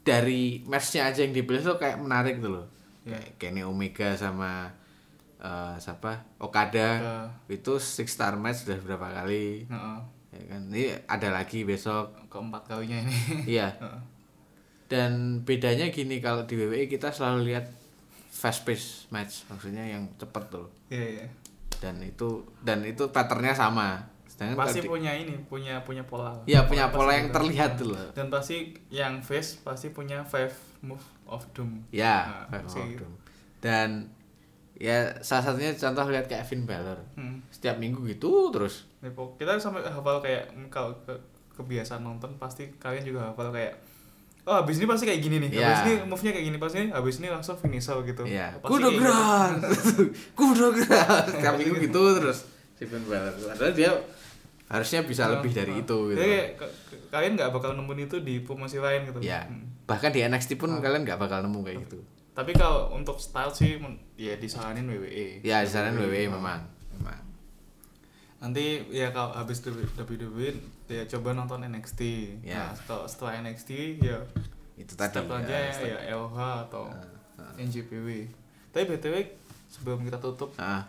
dari 0.00 0.42
matchnya 0.64 1.02
aja 1.04 1.20
yang 1.20 1.34
dipilih 1.34 1.60
tuh 1.60 1.76
kayak 1.76 1.98
menarik 1.98 2.38
tuh 2.38 2.50
loh 2.52 2.66
Iya. 3.02 3.18
kayak 3.18 3.30
Kenny 3.36 3.62
Omega 3.62 4.16
sama 4.16 4.72
eh, 5.36 5.74
siapa 5.76 6.24
Okada 6.38 6.88
Okada. 6.96 7.28
itu 7.48 7.72
six 7.76 8.10
star 8.10 8.34
match 8.34 8.64
udah 8.64 8.78
berapa 8.80 9.06
kali 9.14 9.68
Heeh. 9.68 9.98
Ya 10.36 10.44
kan? 10.48 10.62
Ini 10.68 10.84
ada 11.04 11.28
lagi 11.30 11.62
besok. 11.62 12.12
Keempat 12.26 12.62
kalinya 12.66 13.00
ini. 13.00 13.16
Iya. 13.48 13.72
Heeh. 13.74 14.00
dan 14.86 15.12
bedanya 15.42 15.88
gini 15.88 16.20
kalau 16.20 16.44
di 16.44 16.54
WWE 16.54 16.86
kita 16.86 17.10
selalu 17.10 17.50
lihat 17.50 17.66
fast 18.28 18.62
pace 18.62 19.08
match 19.08 19.42
maksudnya 19.46 19.82
yang 19.82 20.06
cepet 20.14 20.44
tuh. 20.46 20.68
Iya 20.86 21.06
iya. 21.16 21.26
Dan 21.76 21.98
itu 22.00 22.28
dan 22.60 22.80
itu 22.80 23.08
patternnya 23.08 23.50
sama. 23.50 23.98
Sedangkan 24.26 24.54
pasti 24.58 24.78
kalau 24.78 24.84
di- 24.84 24.92
punya 24.92 25.12
ini 25.12 25.34
punya 25.42 25.74
punya 25.80 26.04
pola. 26.04 26.30
Iya, 26.44 26.64
punya 26.64 26.86
pola 26.88 27.08
pasti 27.08 27.18
yang 27.18 27.28
terlihat 27.32 27.70
tuh 27.74 27.88
loh. 27.90 28.06
dan 28.12 28.26
pasti 28.28 28.56
yang 28.86 29.18
face 29.18 29.58
pasti 29.58 29.90
punya 29.90 30.22
five 30.22 30.52
move 30.80 31.02
of 31.24 31.42
doom. 31.50 31.82
Ya, 31.90 32.46
Nah, 32.46 32.54
Five 32.54 32.66
sih. 32.70 32.86
of 32.86 33.00
Doom. 33.00 33.12
Dan 33.58 33.88
ya 34.76 34.96
salah 35.20 35.44
satunya 35.46 35.72
contoh 35.72 36.04
lihat 36.06 36.26
kayak 36.26 36.44
Finn 36.44 36.64
Balor. 36.64 37.00
Hmm. 37.14 37.40
Setiap 37.48 37.76
minggu 37.76 38.04
gitu 38.06 38.50
terus. 38.50 38.84
Kita 39.36 39.56
sampai 39.56 39.82
hafal 39.82 40.20
kayak 40.20 40.52
kalau 40.68 40.92
ke, 41.02 41.14
kebiasaan 41.52 42.00
nonton 42.00 42.36
pasti 42.36 42.68
kalian 42.76 43.02
juga 43.02 43.20
hafal 43.26 43.48
kayak 43.48 43.72
oh 44.44 44.62
habis 44.62 44.76
ini 44.76 44.86
pasti 44.86 45.04
kayak 45.04 45.18
gini 45.18 45.36
nih 45.40 45.50
Iya. 45.54 45.66
habis 45.66 45.80
ini 45.82 45.94
move 46.04 46.22
nya 46.22 46.30
kayak 46.30 46.46
gini 46.46 46.58
pasti 46.60 46.78
habis 46.86 47.16
ini 47.18 47.28
langsung 47.28 47.56
finisher 47.56 47.96
gitu 48.02 48.22
Iya. 48.22 48.54
Pasti 48.56 48.70
Kudo 48.70 48.88
gitu. 48.88 49.00
gerak. 49.00 49.52
Kudo 50.34 50.66
gerak. 50.72 51.24
Setiap 51.28 51.54
minggu 51.56 51.74
gitu 51.80 52.00
terus. 52.14 52.38
Si 52.76 52.84
Finn 52.84 53.02
Balor. 53.02 53.32
Padahal 53.32 53.72
dia 53.72 53.90
harusnya 54.66 55.00
bisa 55.02 55.30
lebih 55.30 55.50
dari 55.50 55.72
Ah, 55.72 55.80
itu 55.80 55.98
gitu. 56.10 56.18
jadi 56.18 56.58
kalian 57.08 57.32
nggak 57.34 57.50
bakal 57.50 57.70
nemuin 57.72 58.00
itu 58.04 58.16
di 58.18 58.42
promosi 58.42 58.76
lain 58.76 59.06
gitu 59.06 59.18
Ya. 59.18 59.46
Hmm. 59.46 59.62
Bahkan 59.86 60.10
di 60.10 60.20
NXT 60.20 60.58
pun 60.58 60.74
kalian 60.76 61.02
nggak 61.02 61.16
bakal 61.16 61.38
nemu 61.40 61.62
kayak 61.62 61.78
gitu. 61.86 61.98
Tapi 62.36 62.52
kalau 62.52 62.92
untuk 62.92 63.16
style 63.16 63.48
sih 63.48 63.80
ya 64.14 64.36
disaranin 64.36 64.84
WWE 64.84 65.40
Ya, 65.40 65.64
di 65.64 65.70
sana 65.70 65.88
WWE 65.90 66.28
memang. 66.28 66.60
Memang. 66.92 67.16
nanti 68.36 68.84
ya 68.90 69.08
kalau 69.08 69.32
habis 69.32 69.64
WWE 69.64 70.52
ya 70.86 71.02
coba 71.08 71.32
nonton 71.32 71.64
NXT 71.64 72.00
Ya. 72.44 72.60
nah, 72.60 72.70
setelah, 72.70 73.04
setelah 73.06 73.32
NXT 73.40 73.70
ya 73.98 74.20
Itu 74.76 74.92
tadi. 74.92 75.16
step 75.16 75.24
aja 75.26 75.48
ya, 75.48 75.72
ya, 75.72 75.96
ya 76.04 76.14
LH 76.14 76.38
atau 76.68 76.84
Ah, 77.36 77.52
NJPW 77.56 78.28
tapi 78.70 78.84
btw 78.86 79.24
sebelum 79.66 80.00
kita 80.02 80.16
tutup 80.18 80.52
Ah. 80.56 80.84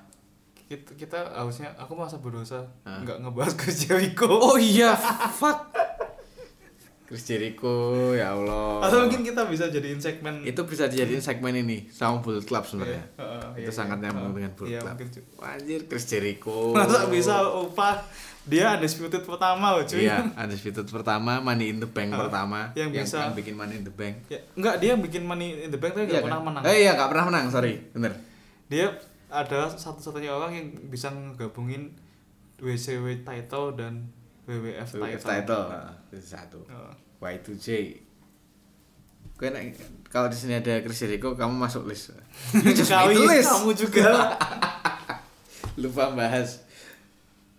kita, 0.61 0.91
kita 0.94 1.19
harusnya 1.34 1.72
aku 1.76 1.95
merasa 1.95 2.19
berdosa 2.19 2.68
Ah. 2.84 2.99
nggak 2.99 3.24
ngebahas 3.24 3.56
Chris 3.56 3.84
Jericho 3.84 4.28
Oh 4.28 4.56
iya, 4.56 4.91
fuck. 5.30 5.72
Chris 7.07 7.23
Jericho, 7.23 7.71
ya 8.11 8.31
Allah. 8.31 8.84
atau 8.84 8.97
mungkin 9.01 9.23
kita 9.23 9.47
bisa 9.47 9.65
jadiin 9.67 9.95
segmen 9.97 10.43
itu 10.43 10.59
bisa 10.61 10.85
dijadiin 10.85 11.19
segmen 11.19 11.55
ini 11.55 11.88
sama 11.88 12.19
Bullet 12.19 12.43
Club 12.43 12.61
sebenarnya. 12.61 12.99
Iya, 12.99 13.15
heeh, 13.17 13.47
itu 13.57 13.63
iya, 13.65 13.73
sangat 13.73 13.97
iya. 13.97 14.03
nyambung 14.03 14.23
Heeh, 14.25 14.35
dengan 14.38 14.51
Bullet 14.53 14.69
iya, 14.69 14.79
Club. 14.81 14.95
mungkin. 14.99 15.23
Wah, 15.34 15.49
Anjir, 15.49 15.81
Chris 15.88 16.05
Jericho. 16.05 16.57
masa 16.71 17.07
bisa 17.07 17.35
upah 17.47 18.03
dia 18.43 18.75
undisputed 18.75 19.23
pertama 19.23 19.71
loh 19.71 19.84
cuy 19.84 20.03
Iya, 20.03 20.19
undisputed 20.35 20.84
pertama, 20.85 21.39
Money 21.39 21.67
in 21.69 21.79
the 21.79 21.88
Bank 21.88 22.11
Ah, 22.11 22.19
pertama, 22.21 22.59
yang 22.73 22.91
bisa- 22.91 23.31
bikin 23.31 23.55
Money 23.55 23.75
in 23.77 23.84
the 23.84 23.91
Bank. 23.93 24.27
ya, 24.27 24.39
enggak 24.53 24.75
dia 24.77 24.89
yang 24.91 25.01
bikin 25.01 25.23
money 25.23 25.47
in 25.57 25.69
the 25.69 25.75
bank 25.75 25.91
tapi 25.93 26.07
Iya 26.07 26.19
pernah 26.21 26.38
kan? 26.38 26.45
menang 26.45 26.63
Eh 26.65 26.75
iya, 26.77 26.91
nggak 26.93 27.07
pernah 27.07 27.25
menang, 27.25 27.45
sorry, 27.47 27.73
bener. 27.89 28.11
dia 28.67 28.91
adalah 29.27 29.67
satu-satunya 29.69 30.27
orang 30.29 30.51
yang 30.53 30.67
bisa 30.88 31.07
ngegabungin 31.07 31.91
WCW 32.57 33.21
title 33.21 33.75
dan 33.75 34.11
WWF 34.48 34.88
title, 34.88 35.03
WWF 35.03 35.22
title, 35.22 35.64
ah, 35.69 35.91
itu 36.07 36.24
satu. 36.24 36.60
Heeh. 36.64 36.94
Y2J. 37.19 37.68
Gue 39.36 39.49
nak- 39.49 39.76
kalau 40.07 40.28
di 40.28 40.36
sini 40.36 40.56
ada 40.56 40.80
Chris 40.80 40.98
Jericho, 40.98 41.34
kamu 41.34 41.53
masuk 41.53 41.86
list. 41.86 42.15
Itu 42.57 42.82
list. 43.22 43.45
kamu 43.45 43.69
juga 43.72 44.34
Lupa 45.78 46.10
bahas. 46.10 46.64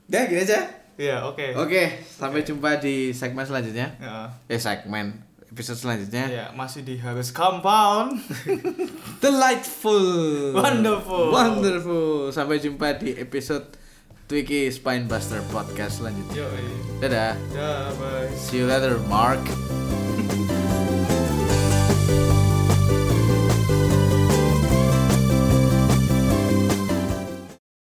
Udah, 0.06 0.24
gini 0.24 0.42
aja. 0.42 0.64
Iya 0.98 1.22
oke 1.22 1.54
Oke, 1.54 2.02
sampai 2.02 2.42
jumpa 2.42 2.82
di 2.82 3.12
segmen 3.12 3.44
selanjutnya. 3.44 3.86
Ya, 3.96 4.26
Eh, 4.48 4.58
segmen 4.58 5.14
episode 5.46 5.78
selanjutnya. 5.78 6.26
ya, 6.26 6.44
masih 6.50 6.82
di 6.82 6.98
Harvest 6.98 7.30
Compound 7.30 8.18
Delightful. 9.22 10.50
Wonderful. 10.52 11.30
Wonderful. 11.30 12.30
Sampai 12.30 12.58
jumpa 12.58 12.96
di 12.96 13.14
episode 13.14 13.78
Twiki 14.28 14.68
Spinebuster 14.68 15.40
Podcast 15.48 16.04
selanjutnya. 16.04 16.44
Yoi. 16.44 16.64
Dadah. 17.00 17.32
Bye. 17.96 18.28
See 18.36 18.60
you 18.60 18.68
later, 18.68 19.00
Mark. 19.08 19.40